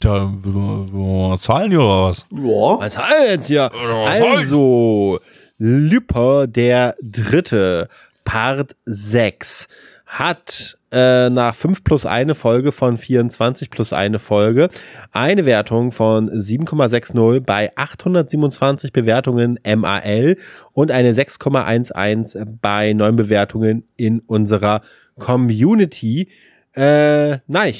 Wir- 0.00 0.86
wir 0.92 1.38
zahlen 1.38 1.70
hier 1.70 1.80
oder 1.80 2.04
was? 2.10 2.26
Ja. 2.30 2.78
Was 2.78 2.98
halt 2.98 3.30
jetzt 3.30 3.46
hier? 3.46 3.70
Also, 4.06 5.18
Lüpper, 5.58 6.46
der 6.46 6.94
dritte, 7.02 7.88
Part 8.24 8.76
6, 8.84 9.66
hat 10.08 10.78
äh, 10.90 11.28
nach 11.28 11.54
5 11.54 11.84
plus 11.84 12.06
eine 12.06 12.34
Folge 12.34 12.72
von 12.72 12.96
24 12.96 13.68
plus 13.68 13.92
eine 13.92 14.18
Folge 14.18 14.70
eine 15.12 15.44
Wertung 15.44 15.92
von 15.92 16.30
7,60 16.30 17.40
bei 17.40 17.70
827 17.76 18.92
Bewertungen 18.92 19.60
MAL 19.64 20.36
und 20.72 20.90
eine 20.90 21.12
6,11 21.12 22.46
bei 22.62 22.94
9 22.94 23.16
Bewertungen 23.16 23.84
in 23.96 24.20
unserer 24.20 24.80
Community. 25.18 26.28
Äh, 26.74 27.38
nein. 27.46 27.74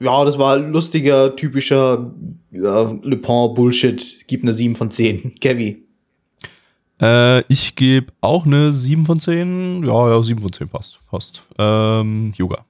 Ja, 0.00 0.24
das 0.24 0.38
war 0.38 0.58
lustiger, 0.58 1.34
typischer 1.34 2.14
ja, 2.50 2.94
Le 3.02 3.16
Pen 3.16 3.54
Bullshit. 3.54 4.26
Gib 4.26 4.42
eine 4.42 4.52
7 4.52 4.76
von 4.76 4.90
10. 4.90 5.34
Kevin. 5.40 5.87
Äh, 7.00 7.40
ich 7.52 7.76
gebe 7.76 8.12
auch 8.20 8.46
eine 8.46 8.72
7 8.72 9.06
von 9.06 9.20
10. 9.20 9.84
Ja, 9.84 10.10
ja, 10.10 10.22
7 10.22 10.40
von 10.40 10.52
10 10.52 10.68
passt. 10.68 11.00
Passt. 11.10 11.42
Ähm, 11.58 12.32
Yoga. 12.36 12.64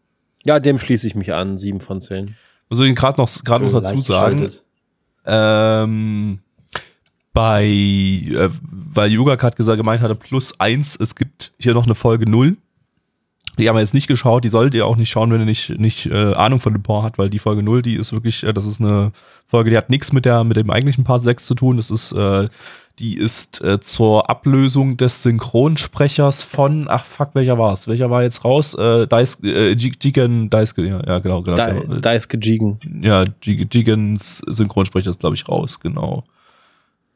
Ja, 0.44 0.60
dem 0.60 0.78
schließe 0.78 1.06
ich 1.06 1.14
mich 1.14 1.32
an. 1.32 1.58
7 1.58 1.80
von 1.80 2.00
10. 2.00 2.34
Also 2.70 2.84
gerade 2.84 3.20
noch, 3.20 3.44
gerade 3.44 3.64
noch 3.64 3.80
dazu 3.80 4.00
sagen, 4.00 4.50
ähm, 5.24 6.40
bei, 7.32 7.64
äh, 7.66 8.50
weil 8.60 9.10
Yoga 9.10 9.36
gerade 9.36 9.56
gesagt 9.56 9.78
gemeint 9.78 10.02
hatte, 10.02 10.14
plus 10.14 10.58
eins, 10.60 10.96
es 11.00 11.14
gibt 11.14 11.52
hier 11.58 11.72
noch 11.72 11.84
eine 11.84 11.94
Folge 11.94 12.28
null. 12.28 12.56
Die 13.58 13.68
haben 13.68 13.76
wir 13.76 13.80
jetzt 13.80 13.94
nicht 13.94 14.06
geschaut, 14.06 14.44
die 14.44 14.48
solltet 14.48 14.74
ihr 14.74 14.86
auch 14.86 14.96
nicht 14.96 15.10
schauen, 15.10 15.32
wenn 15.32 15.40
ihr 15.40 15.46
nicht, 15.46 15.78
nicht 15.78 16.06
äh, 16.06 16.34
Ahnung 16.34 16.60
von 16.60 16.72
dem 16.72 16.82
Part 16.82 17.04
hat, 17.04 17.18
weil 17.18 17.28
die 17.28 17.40
Folge 17.40 17.62
0, 17.62 17.82
die 17.82 17.94
ist 17.94 18.12
wirklich, 18.12 18.44
äh, 18.44 18.52
das 18.52 18.66
ist 18.66 18.80
eine 18.80 19.12
Folge, 19.46 19.70
die 19.70 19.76
hat 19.76 19.90
nichts 19.90 20.12
mit 20.12 20.24
der 20.24 20.44
mit 20.44 20.56
dem 20.56 20.70
eigentlichen 20.70 21.04
Part 21.04 21.24
6 21.24 21.44
zu 21.44 21.54
tun. 21.54 21.76
Das 21.76 21.90
ist, 21.90 22.12
äh, 22.12 22.48
die 22.98 23.16
ist 23.16 23.60
äh, 23.62 23.80
zur 23.80 24.28
Ablösung 24.28 24.96
des 24.96 25.22
Synchronsprechers 25.22 26.42
von, 26.42 26.86
ach 26.88 27.04
fuck, 27.04 27.30
welcher 27.34 27.56
war 27.58 27.72
es? 27.72 27.86
Welcher 27.86 28.10
war 28.10 28.22
jetzt 28.22 28.44
raus? 28.44 28.74
Äh, 28.74 29.06
Dice, 29.06 29.38
äh, 29.44 29.70
Jigen 29.72 30.50
Daisuke, 30.50 30.86
ja, 30.86 31.00
ja, 31.06 31.18
genau, 31.20 31.42
genau. 31.42 31.56
Da, 31.56 31.70
genau. 31.72 31.96
Daisuke 32.00 32.38
Jigen. 32.42 32.78
Ja, 33.02 33.24
Jig- 33.42 33.72
Jigens 33.72 34.38
Synchronsprecher 34.46 35.10
ist, 35.10 35.20
glaube 35.20 35.36
ich, 35.36 35.48
raus, 35.48 35.78
genau. 35.80 36.24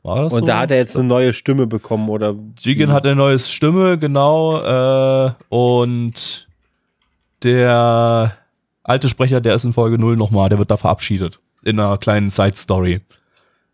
War 0.05 0.25
das 0.25 0.33
Und 0.35 0.41
so? 0.41 0.47
da 0.47 0.61
hat 0.61 0.71
er 0.71 0.79
jetzt 0.79 0.97
eine 0.97 1.07
neue 1.07 1.33
Stimme 1.33 1.67
bekommen, 1.67 2.09
oder? 2.09 2.35
Jigen 2.61 2.93
hat 2.93 3.05
eine 3.05 3.15
neue 3.17 3.39
Stimme, 3.39 3.99
genau. 3.99 4.61
Äh, 5.29 5.33
und 5.49 6.49
der 7.43 8.37
alte 8.85 9.09
Sprecher, 9.09 9.41
der 9.41 9.55
ist 9.55 9.65
in 9.65 9.73
Folge 9.73 9.99
0 9.99 10.17
nochmal, 10.17 10.49
der 10.49 10.59
wird 10.59 10.71
da 10.71 10.77
verabschiedet. 10.77 11.39
In 11.65 11.79
einer 11.79 11.99
kleinen 11.99 12.31
Side-Story. 12.31 13.01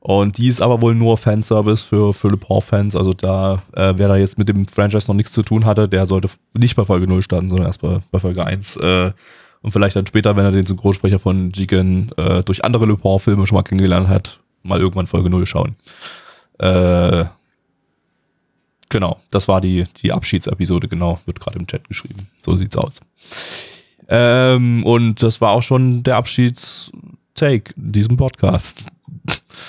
Und 0.00 0.38
die 0.38 0.48
ist 0.48 0.60
aber 0.60 0.80
wohl 0.80 0.94
nur 0.94 1.18
Fanservice 1.18 1.82
für, 1.82 2.14
für 2.14 2.28
Le 2.28 2.36
Pen-Fans. 2.36 2.94
Also 2.94 3.12
da, 3.14 3.62
äh, 3.74 3.94
wer 3.96 4.08
da 4.08 4.16
jetzt 4.16 4.38
mit 4.38 4.48
dem 4.48 4.66
Franchise 4.66 5.10
noch 5.10 5.16
nichts 5.16 5.32
zu 5.32 5.42
tun 5.42 5.64
hatte, 5.64 5.88
der 5.88 6.06
sollte 6.06 6.30
nicht 6.54 6.76
bei 6.76 6.84
Folge 6.84 7.08
0 7.08 7.22
starten, 7.22 7.48
sondern 7.48 7.66
erst 7.66 7.82
bei, 7.82 7.98
bei 8.10 8.20
Folge 8.20 8.44
1. 8.44 8.76
Äh, 8.76 9.12
und 9.60 9.72
vielleicht 9.72 9.96
dann 9.96 10.06
später, 10.06 10.36
wenn 10.36 10.44
er 10.44 10.52
den 10.52 10.66
Synchronsprecher 10.66 11.18
von 11.18 11.50
Jigen 11.50 12.12
äh, 12.16 12.44
durch 12.44 12.64
andere 12.64 12.86
Le 12.86 12.96
Pen-Filme 12.96 13.46
schon 13.46 13.56
mal 13.56 13.64
kennengelernt 13.64 14.08
hat, 14.08 14.38
mal 14.62 14.80
irgendwann 14.80 15.08
Folge 15.08 15.30
0 15.30 15.46
schauen. 15.46 15.74
Äh, 16.58 17.24
Genau, 18.90 19.20
das 19.30 19.48
war 19.48 19.60
die, 19.60 19.84
die 20.02 20.12
Abschiedsepisode, 20.12 20.88
genau, 20.88 21.20
wird 21.26 21.40
gerade 21.40 21.58
im 21.58 21.66
Chat 21.66 21.88
geschrieben. 21.88 22.28
So 22.38 22.56
sieht's 22.56 22.76
aus. 22.76 23.00
Ähm, 24.08 24.82
und 24.84 25.22
das 25.22 25.40
war 25.40 25.50
auch 25.50 25.62
schon 25.62 26.02
der 26.02 26.16
Abschiedstake 26.16 27.74
in 27.76 27.92
diesem 27.92 28.16
Podcast. 28.16 28.84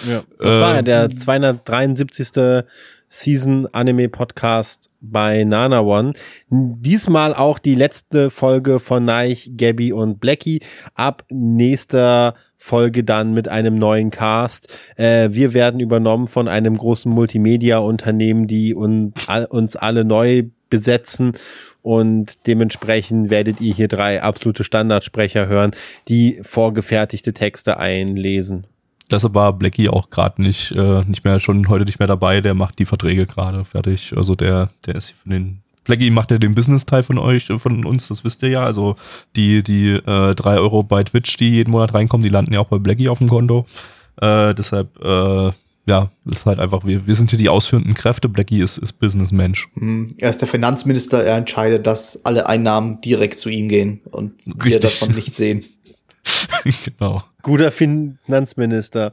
Ja. 0.08 0.24
Das 0.40 0.62
war 0.62 0.74
ja 0.74 0.80
Ähm, 0.80 0.86
der 0.86 1.16
273. 1.16 2.66
Season 3.12 3.68
Anime 3.72 4.08
Podcast 4.08 4.92
bei 5.02 5.44
Nana 5.44 5.82
One. 5.82 6.14
Diesmal 6.50 7.34
auch 7.34 7.58
die 7.58 7.74
letzte 7.74 8.30
Folge 8.30 8.80
von 8.80 9.04
Neich, 9.04 9.52
Gabby 9.58 9.92
und 9.92 10.20
Blackie. 10.20 10.62
Ab 10.94 11.26
nächster 11.32 12.36
Folge 12.56 13.04
dann 13.04 13.34
mit 13.34 13.48
einem 13.48 13.80
neuen 13.80 14.12
Cast. 14.12 14.72
Äh, 14.96 15.30
wir 15.32 15.56
werden 15.56 15.80
übernommen 15.80 16.28
von 16.28 16.48
einem 16.48 16.78
großen 16.78 17.12
Multimedia-Unternehmen, 17.12 18.46
die 18.46 18.76
un 18.76 19.14
all, 19.26 19.46
uns 19.46 19.76
alle 19.76 20.06
neu 20.06 20.44
besetzen 20.70 21.34
und 21.82 22.46
dementsprechend 22.46 23.32
werdet 23.32 23.62
ihr 23.62 23.74
hier 23.74 23.88
drei 23.88 24.22
absolute 24.22 24.64
Standardsprecher 24.64 25.48
hören, 25.48 25.72
die 26.08 26.40
vorgefertigte 26.44 27.34
Texte 27.34 27.78
einlesen. 27.78 28.68
Deshalb 29.12 29.34
war 29.34 29.54
Blackie 29.54 29.90
auch 29.90 30.10
gerade 30.10 30.42
nicht, 30.42 30.72
äh, 30.72 31.04
nicht 31.06 31.24
mehr, 31.24 31.40
schon 31.40 31.68
heute 31.68 31.86
nicht 31.86 32.00
mehr 32.00 32.08
dabei, 32.08 32.42
der 32.42 32.54
macht 32.54 32.78
die 32.80 32.86
Verträge 32.86 33.26
gerade 33.26 33.66
fertig. 33.66 34.14
Also 34.16 34.36
der, 34.36 34.70
der 34.86 34.96
ist 34.96 35.12
von 35.12 35.32
den. 35.32 35.60
Blackie 35.86 36.12
macht 36.12 36.30
ja 36.30 36.38
den 36.38 36.54
Business-Teil 36.54 37.02
von 37.02 37.18
euch, 37.18 37.48
von 37.58 37.84
uns, 37.86 38.10
das 38.10 38.24
wisst 38.24 38.44
ihr 38.44 38.50
ja. 38.50 38.64
Also 38.64 38.96
die, 39.36 39.64
die 39.64 39.90
äh, 39.94 40.36
3 40.36 40.58
Euro 40.60 40.84
bei 40.84 41.04
Twitch, 41.04 41.36
die 41.38 41.50
jeden 41.50 41.72
Monat 41.72 41.96
reinkommen, 41.96 42.24
die 42.24 42.30
landen 42.30 42.54
ja 42.54 42.60
auch 42.60 42.68
bei 42.68 42.78
Blackie 42.78 43.10
auf 43.10 43.18
dem 43.18 43.28
Konto. 43.28 43.66
Äh, 44.22 44.54
deshalb, 44.54 44.90
äh, 45.04 45.52
ja, 45.88 46.12
das 46.26 46.40
ist 46.40 46.46
halt 46.46 46.60
einfach, 46.60 46.86
wir, 46.86 47.08
wir 47.08 47.16
sind 47.16 47.32
hier 47.32 47.40
die 47.40 47.50
ausführenden 47.50 47.96
Kräfte. 47.96 48.30
Blackie 48.30 48.62
ist, 48.62 48.78
ist 48.78 48.94
Businessmensch. 49.00 49.68
Hm, 49.74 50.14
Er 50.20 50.30
ist 50.30 50.40
der 50.40 50.48
Finanzminister, 50.48 51.24
er 51.24 51.38
entscheidet, 51.38 51.88
dass 51.88 52.24
alle 52.24 52.46
Einnahmen 52.48 53.02
direkt 53.02 53.40
zu 53.40 53.50
ihm 53.50 53.70
gehen 53.70 54.02
und 54.12 54.34
wir 54.46 54.66
Richtig. 54.76 55.00
davon 55.00 55.16
nicht 55.16 55.36
sehen. 55.36 55.64
genau. 56.86 57.24
Guter 57.42 57.72
Finanzminister. 57.72 59.12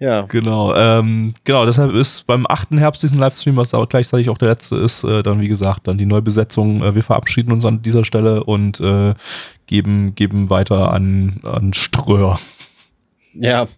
Ja. 0.00 0.22
Genau, 0.22 0.74
ähm, 0.74 1.30
genau, 1.44 1.66
deshalb 1.66 1.92
ist 1.92 2.26
beim 2.26 2.46
achten 2.48 2.78
Herbst 2.78 3.02
diesen 3.02 3.18
Livestream, 3.18 3.56
was 3.56 3.74
aber 3.74 3.86
gleichzeitig 3.86 4.30
auch 4.30 4.38
der 4.38 4.48
letzte 4.48 4.76
ist, 4.76 5.04
äh, 5.04 5.22
dann 5.22 5.42
wie 5.42 5.48
gesagt, 5.48 5.86
dann 5.86 5.98
die 5.98 6.06
Neubesetzung. 6.06 6.82
Äh, 6.82 6.94
wir 6.94 7.02
verabschieden 7.02 7.52
uns 7.52 7.66
an 7.66 7.82
dieser 7.82 8.06
Stelle 8.06 8.44
und 8.44 8.80
äh, 8.80 9.12
geben, 9.66 10.14
geben 10.14 10.48
weiter 10.48 10.90
an, 10.90 11.40
an 11.42 11.74
Ströer. 11.74 12.40
Ja. 13.34 13.68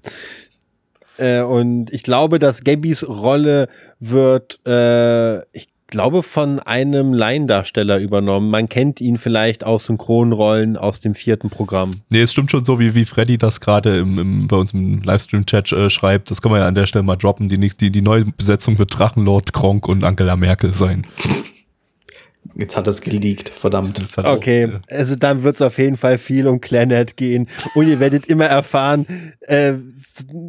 Äh, 1.19 1.41
und 1.43 1.93
ich 1.93 2.05
glaube, 2.05 2.39
dass 2.39 2.63
Gabbys 2.63 3.07
Rolle 3.07 3.69
wird, 3.99 4.61
äh, 4.65 5.41
ich 5.51 5.72
glaube, 5.93 6.23
von 6.23 6.59
einem 6.59 7.13
Laiendarsteller 7.13 7.99
übernommen. 7.99 8.51
Man 8.51 8.69
kennt 8.69 9.01
ihn 9.03 9.19
vielleicht 9.19 9.63
aus 9.63 9.85
Synchronrollen 9.85 10.79
aus 10.79 11.01
dem 11.01 11.15
vierten 11.15 11.51
Programm. 11.51 11.93
Nee, 12.09 12.23
es 12.23 12.33
stimmt 12.33 12.51
schon 12.51 12.65
so, 12.65 12.81
wie, 12.81 12.95
wie 12.95 13.05
Freddy 13.05 13.37
das 13.37 13.61
gerade 13.61 13.99
im, 13.99 14.19
im, 14.19 14.49
bei 14.49 14.57
uns 14.57 14.73
im 14.73 15.03
Livestream-Chat 15.03 15.71
äh, 15.73 15.91
schreibt. 15.91 16.31
Das 16.31 16.41
kann 16.41 16.51
man 16.51 16.63
ja 16.63 16.67
an 16.67 16.75
der 16.75 16.87
Stelle 16.87 17.03
mal 17.03 17.17
droppen. 17.17 17.51
Die, 17.51 17.59
die, 17.59 17.91
die 17.91 18.03
neue 18.03 18.25
Besetzung 18.25 18.79
wird 18.79 18.99
Drachenlord, 18.99 19.53
Kronk 19.53 19.87
und 19.87 20.03
Angela 20.03 20.35
Merkel 20.35 20.73
sein. 20.73 21.07
Jetzt 22.55 22.77
hat 22.77 22.87
das 22.87 23.03
geleakt, 23.03 23.51
verdammt. 23.51 23.99
Das 23.99 24.17
hat 24.17 24.25
auch, 24.25 24.37
Okay, 24.37 24.65
äh, 24.89 24.95
also 24.95 25.15
dann 25.15 25.43
wird 25.43 25.57
es 25.57 25.63
auf 25.63 25.77
jeden 25.77 25.99
Fall 25.99 26.17
viel 26.17 26.49
um 26.49 26.61
Clanet 26.61 27.19
gehen. 27.19 27.49
Und 27.75 27.87
ihr 27.87 28.01
werdet 28.01 28.27
immer 28.27 28.47
erfahren, 28.47 29.07
äh, 29.43 29.75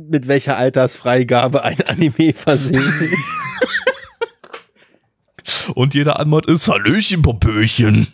mit 0.09 0.27
welcher 0.29 0.55
Altersfreigabe 0.55 1.63
ein 1.63 1.81
Anime 1.81 2.31
versehen 2.33 2.79
ist. 2.79 3.52
Und 5.75 5.93
jeder 5.93 6.19
Antwort 6.19 6.45
ist 6.45 6.67
Hallöchen, 6.67 7.21
Popöchen. 7.21 8.07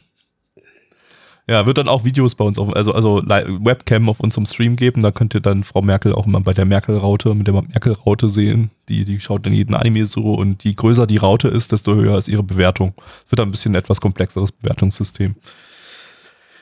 Ja, 1.49 1.65
wird 1.65 1.79
dann 1.79 1.87
auch 1.87 2.03
Videos 2.03 2.35
bei 2.35 2.45
uns 2.45 2.59
auf, 2.59 2.75
also, 2.75 2.93
also 2.93 3.23
Webcam 3.25 4.07
auf 4.07 4.19
unserem 4.19 4.45
Stream 4.45 4.75
geben. 4.75 5.01
Da 5.01 5.09
könnt 5.09 5.33
ihr 5.33 5.41
dann 5.41 5.63
Frau 5.63 5.81
Merkel 5.81 6.13
auch 6.13 6.27
immer 6.27 6.41
bei 6.41 6.53
der 6.53 6.65
Merkel-Raute, 6.65 7.33
mit 7.33 7.47
der 7.47 7.55
Merkel-Raute 7.55 8.29
sehen. 8.29 8.69
Die, 8.87 9.03
die 9.03 9.19
schaut 9.19 9.47
dann 9.47 9.53
jeden 9.53 9.73
Anime 9.73 10.05
so 10.05 10.35
und 10.35 10.63
je 10.63 10.73
größer 10.73 11.07
die 11.07 11.17
Raute 11.17 11.47
ist, 11.47 11.71
desto 11.71 11.95
höher 11.95 12.19
ist 12.19 12.27
ihre 12.27 12.43
Bewertung. 12.43 12.93
Es 13.25 13.31
wird 13.31 13.39
dann 13.39 13.47
ein 13.47 13.51
bisschen 13.51 13.71
ein 13.71 13.79
etwas 13.79 13.99
komplexeres 13.99 14.51
Bewertungssystem. 14.51 15.35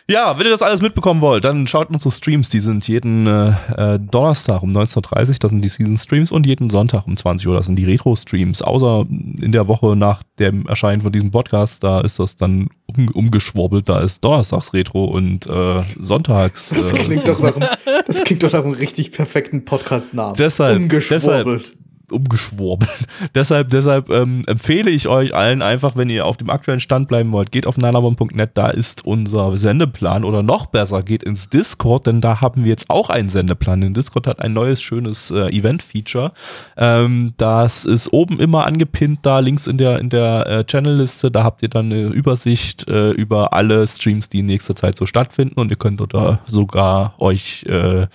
Ja, 0.10 0.40
wenn 0.40 0.46
ihr 0.46 0.52
das 0.52 0.62
alles 0.62 0.82
mitbekommen 0.82 1.20
wollt, 1.20 1.44
dann 1.44 1.68
schaut 1.68 1.90
unsere 1.90 2.12
Streams. 2.12 2.48
Die 2.48 2.62
sind 2.62 2.88
jeden 2.88 3.28
äh, 3.28 3.50
äh, 3.76 4.00
Donnerstag 4.00 4.64
um 4.64 4.72
19.30 4.72 5.30
Uhr, 5.30 5.36
das 5.38 5.52
sind 5.52 5.62
die 5.62 5.68
Season-Streams, 5.68 6.32
und 6.32 6.46
jeden 6.46 6.70
Sonntag 6.70 7.06
um 7.08 7.18
20 7.18 7.46
Uhr, 7.46 7.56
das 7.56 7.66
sind 7.66 7.76
die 7.76 7.84
Retro-Streams. 7.84 8.62
Außer 8.62 9.06
in 9.10 9.52
der 9.52 9.68
Woche 9.68 9.98
nach 9.98 10.24
dem 10.40 10.66
Erscheinen 10.66 11.02
von 11.02 11.12
diesem 11.12 11.32
Podcast, 11.32 11.84
da 11.84 12.00
ist 12.00 12.20
das 12.20 12.38
dann 12.38 12.70
um, 12.86 13.10
umgeschworbelt. 13.10 13.90
Da 13.90 14.00
ist 14.00 14.24
Donnerstags-Retro 14.24 15.04
und 15.04 15.46
äh, 15.46 15.82
Sonntags. 16.00 16.70
Das 16.70 16.94
äh, 16.94 16.96
klingt, 16.96 17.28
doch 17.28 17.42
nach 17.42 17.58
einem, 17.58 17.68
das 18.06 18.24
klingt 18.24 18.44
doch 18.44 18.54
nach 18.54 18.64
einem 18.64 18.74
richtig 18.74 19.12
perfekten 19.12 19.66
Podcast-Namen. 19.66 20.36
Deshalb, 20.38 20.78
Umgeschwurbelt. 20.78 21.77
Umgeschworbelt. 22.12 22.90
deshalb 23.36 23.70
deshalb 23.70 24.10
ähm, 24.10 24.44
empfehle 24.48 24.90
ich 24.90 25.08
euch 25.08 25.36
allen 25.36 25.62
einfach, 25.62 25.96
wenn 25.96 26.10
ihr 26.10 26.26
auf 26.26 26.38
dem 26.38 26.50
aktuellen 26.50 26.80
Stand 26.80 27.08
bleiben 27.08 27.32
wollt, 27.32 27.52
geht 27.52 27.68
auf 27.68 27.78
nanabon.net, 27.78 28.52
da 28.54 28.70
ist 28.70 29.06
unser 29.06 29.58
Sendeplan 29.58 30.24
oder 30.24 30.44
noch 30.44 30.68
besser, 30.68 31.04
geht 31.04 31.24
ins 31.24 31.50
Discord, 31.50 32.08
denn 32.08 32.22
da 32.22 32.42
haben 32.42 32.64
wir 32.64 32.70
jetzt 32.70 32.90
auch 32.90 33.10
einen 33.10 33.30
Sendeplan. 33.30 33.82
Denn 33.82 33.94
Discord 33.94 34.28
hat 34.28 34.40
ein 34.40 34.54
neues, 34.54 34.82
schönes 34.82 35.32
äh, 35.32 35.50
Event-Feature. 35.50 36.32
Ähm, 36.78 37.34
das 37.38 37.86
ist 37.86 38.12
oben 38.14 38.40
immer 38.40 38.66
angepinnt, 38.66 39.20
da 39.24 39.40
links 39.40 39.68
in 39.68 39.78
der, 39.78 40.00
in 40.00 40.10
der 40.10 40.48
äh, 40.48 40.64
Channel-Liste, 40.64 41.32
da 41.32 41.44
habt 41.44 41.62
ihr 41.64 41.70
dann 41.70 41.92
eine 41.92 42.08
Übersicht 42.08 42.88
äh, 42.88 43.12
über 43.12 43.54
alle 43.54 43.88
Streams, 43.88 44.30
die 44.30 44.40
in 44.40 44.46
nächster 44.46 44.76
Zeit 44.76 44.98
so 44.98 45.06
stattfinden 45.06 45.60
und 45.60 45.70
ihr 45.72 45.78
könnt 45.78 46.02
da 46.14 46.40
sogar 46.46 47.16
euch 47.20 47.66
äh, 47.68 48.08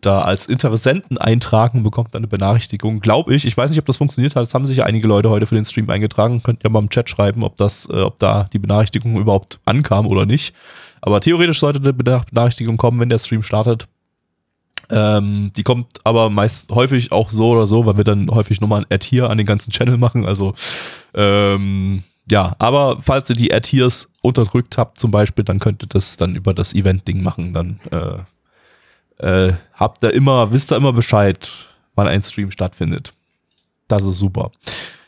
da 0.00 0.22
als 0.22 0.46
Interessenten 0.46 1.18
eintragen, 1.18 1.82
bekommt 1.82 2.14
dann 2.14 2.20
eine 2.20 2.28
Benachrichtigung. 2.28 3.00
Glaube 3.00 3.34
ich. 3.34 3.44
Ich 3.44 3.56
weiß 3.56 3.70
nicht, 3.70 3.80
ob 3.80 3.86
das 3.86 3.96
funktioniert 3.96 4.36
hat. 4.36 4.46
Es 4.46 4.54
haben 4.54 4.66
sich 4.66 4.76
ja 4.76 4.84
einige 4.84 5.08
Leute 5.08 5.30
heute 5.30 5.46
für 5.46 5.56
den 5.56 5.64
Stream 5.64 5.90
eingetragen. 5.90 6.42
Könnt 6.42 6.64
ihr 6.64 6.70
mal 6.70 6.78
im 6.78 6.90
Chat 6.90 7.08
schreiben, 7.10 7.42
ob 7.42 7.56
das, 7.56 7.88
äh, 7.90 8.00
ob 8.00 8.18
da 8.18 8.48
die 8.52 8.58
Benachrichtigung 8.58 9.18
überhaupt 9.18 9.58
ankam 9.64 10.06
oder 10.06 10.24
nicht. 10.26 10.54
Aber 11.00 11.20
theoretisch 11.20 11.60
sollte 11.60 11.80
eine 11.80 11.92
Benach- 11.92 12.26
Benachrichtigung 12.26 12.76
kommen, 12.76 13.00
wenn 13.00 13.08
der 13.08 13.18
Stream 13.18 13.42
startet. 13.42 13.88
Ähm, 14.90 15.52
die 15.54 15.64
kommt 15.64 16.00
aber 16.04 16.30
meist 16.30 16.70
häufig 16.72 17.12
auch 17.12 17.30
so 17.30 17.50
oder 17.50 17.66
so, 17.66 17.84
weil 17.84 17.96
wir 17.96 18.04
dann 18.04 18.30
häufig 18.30 18.60
nochmal 18.60 18.80
ein 18.80 18.86
Add 18.94 19.06
hier 19.06 19.28
an 19.28 19.36
den 19.36 19.46
ganzen 19.46 19.70
Channel 19.70 19.98
machen. 19.98 20.24
Also 20.24 20.54
ähm, 21.14 22.04
ja, 22.30 22.54
aber 22.58 22.98
falls 23.02 23.28
ihr 23.30 23.36
die 23.36 23.52
Add 23.52 23.68
Heres 23.68 24.10
unterdrückt 24.22 24.78
habt 24.78 24.98
zum 24.98 25.10
Beispiel, 25.10 25.44
dann 25.44 25.58
könnt 25.58 25.82
ihr 25.82 25.88
das 25.88 26.16
dann 26.16 26.36
über 26.36 26.54
das 26.54 26.74
Event-Ding 26.74 27.22
machen. 27.22 27.52
Dann 27.52 27.80
äh, 27.90 28.18
äh, 29.18 29.52
habt 29.74 30.02
ihr 30.02 30.12
immer, 30.12 30.52
wisst 30.52 30.72
ihr 30.72 30.76
immer 30.76 30.92
Bescheid, 30.92 31.50
wann 31.94 32.08
ein 32.08 32.22
Stream 32.22 32.50
stattfindet. 32.50 33.12
Das 33.88 34.04
ist 34.04 34.18
super. 34.18 34.50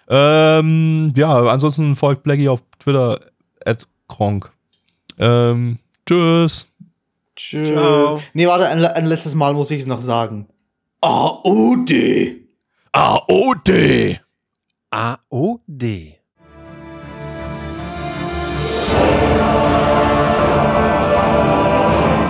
Ähm, 0.09 1.13
ja, 1.17 1.39
ansonsten 1.47 1.95
folgt 1.97 2.23
Blackie 2.25 2.49
auf 2.49 2.63
Twitter 2.79 3.21
at 3.65 3.87
Kronk. 4.09 4.51
Ähm, 5.19 5.79
tschüss. 6.07 6.67
Ciao. 7.37 8.21
Nee, 8.35 8.47
warte, 8.47 8.69
ein, 8.69 8.85
ein 8.85 9.07
letztes 9.07 9.35
Mal 9.35 9.55
muss 9.55 9.71
ich 9.71 9.81
es 9.81 9.87
noch 9.87 10.03
sagen. 10.03 10.49
AOD. 11.01 11.93
AOD. 12.93 14.21
AOD. 14.91 16.20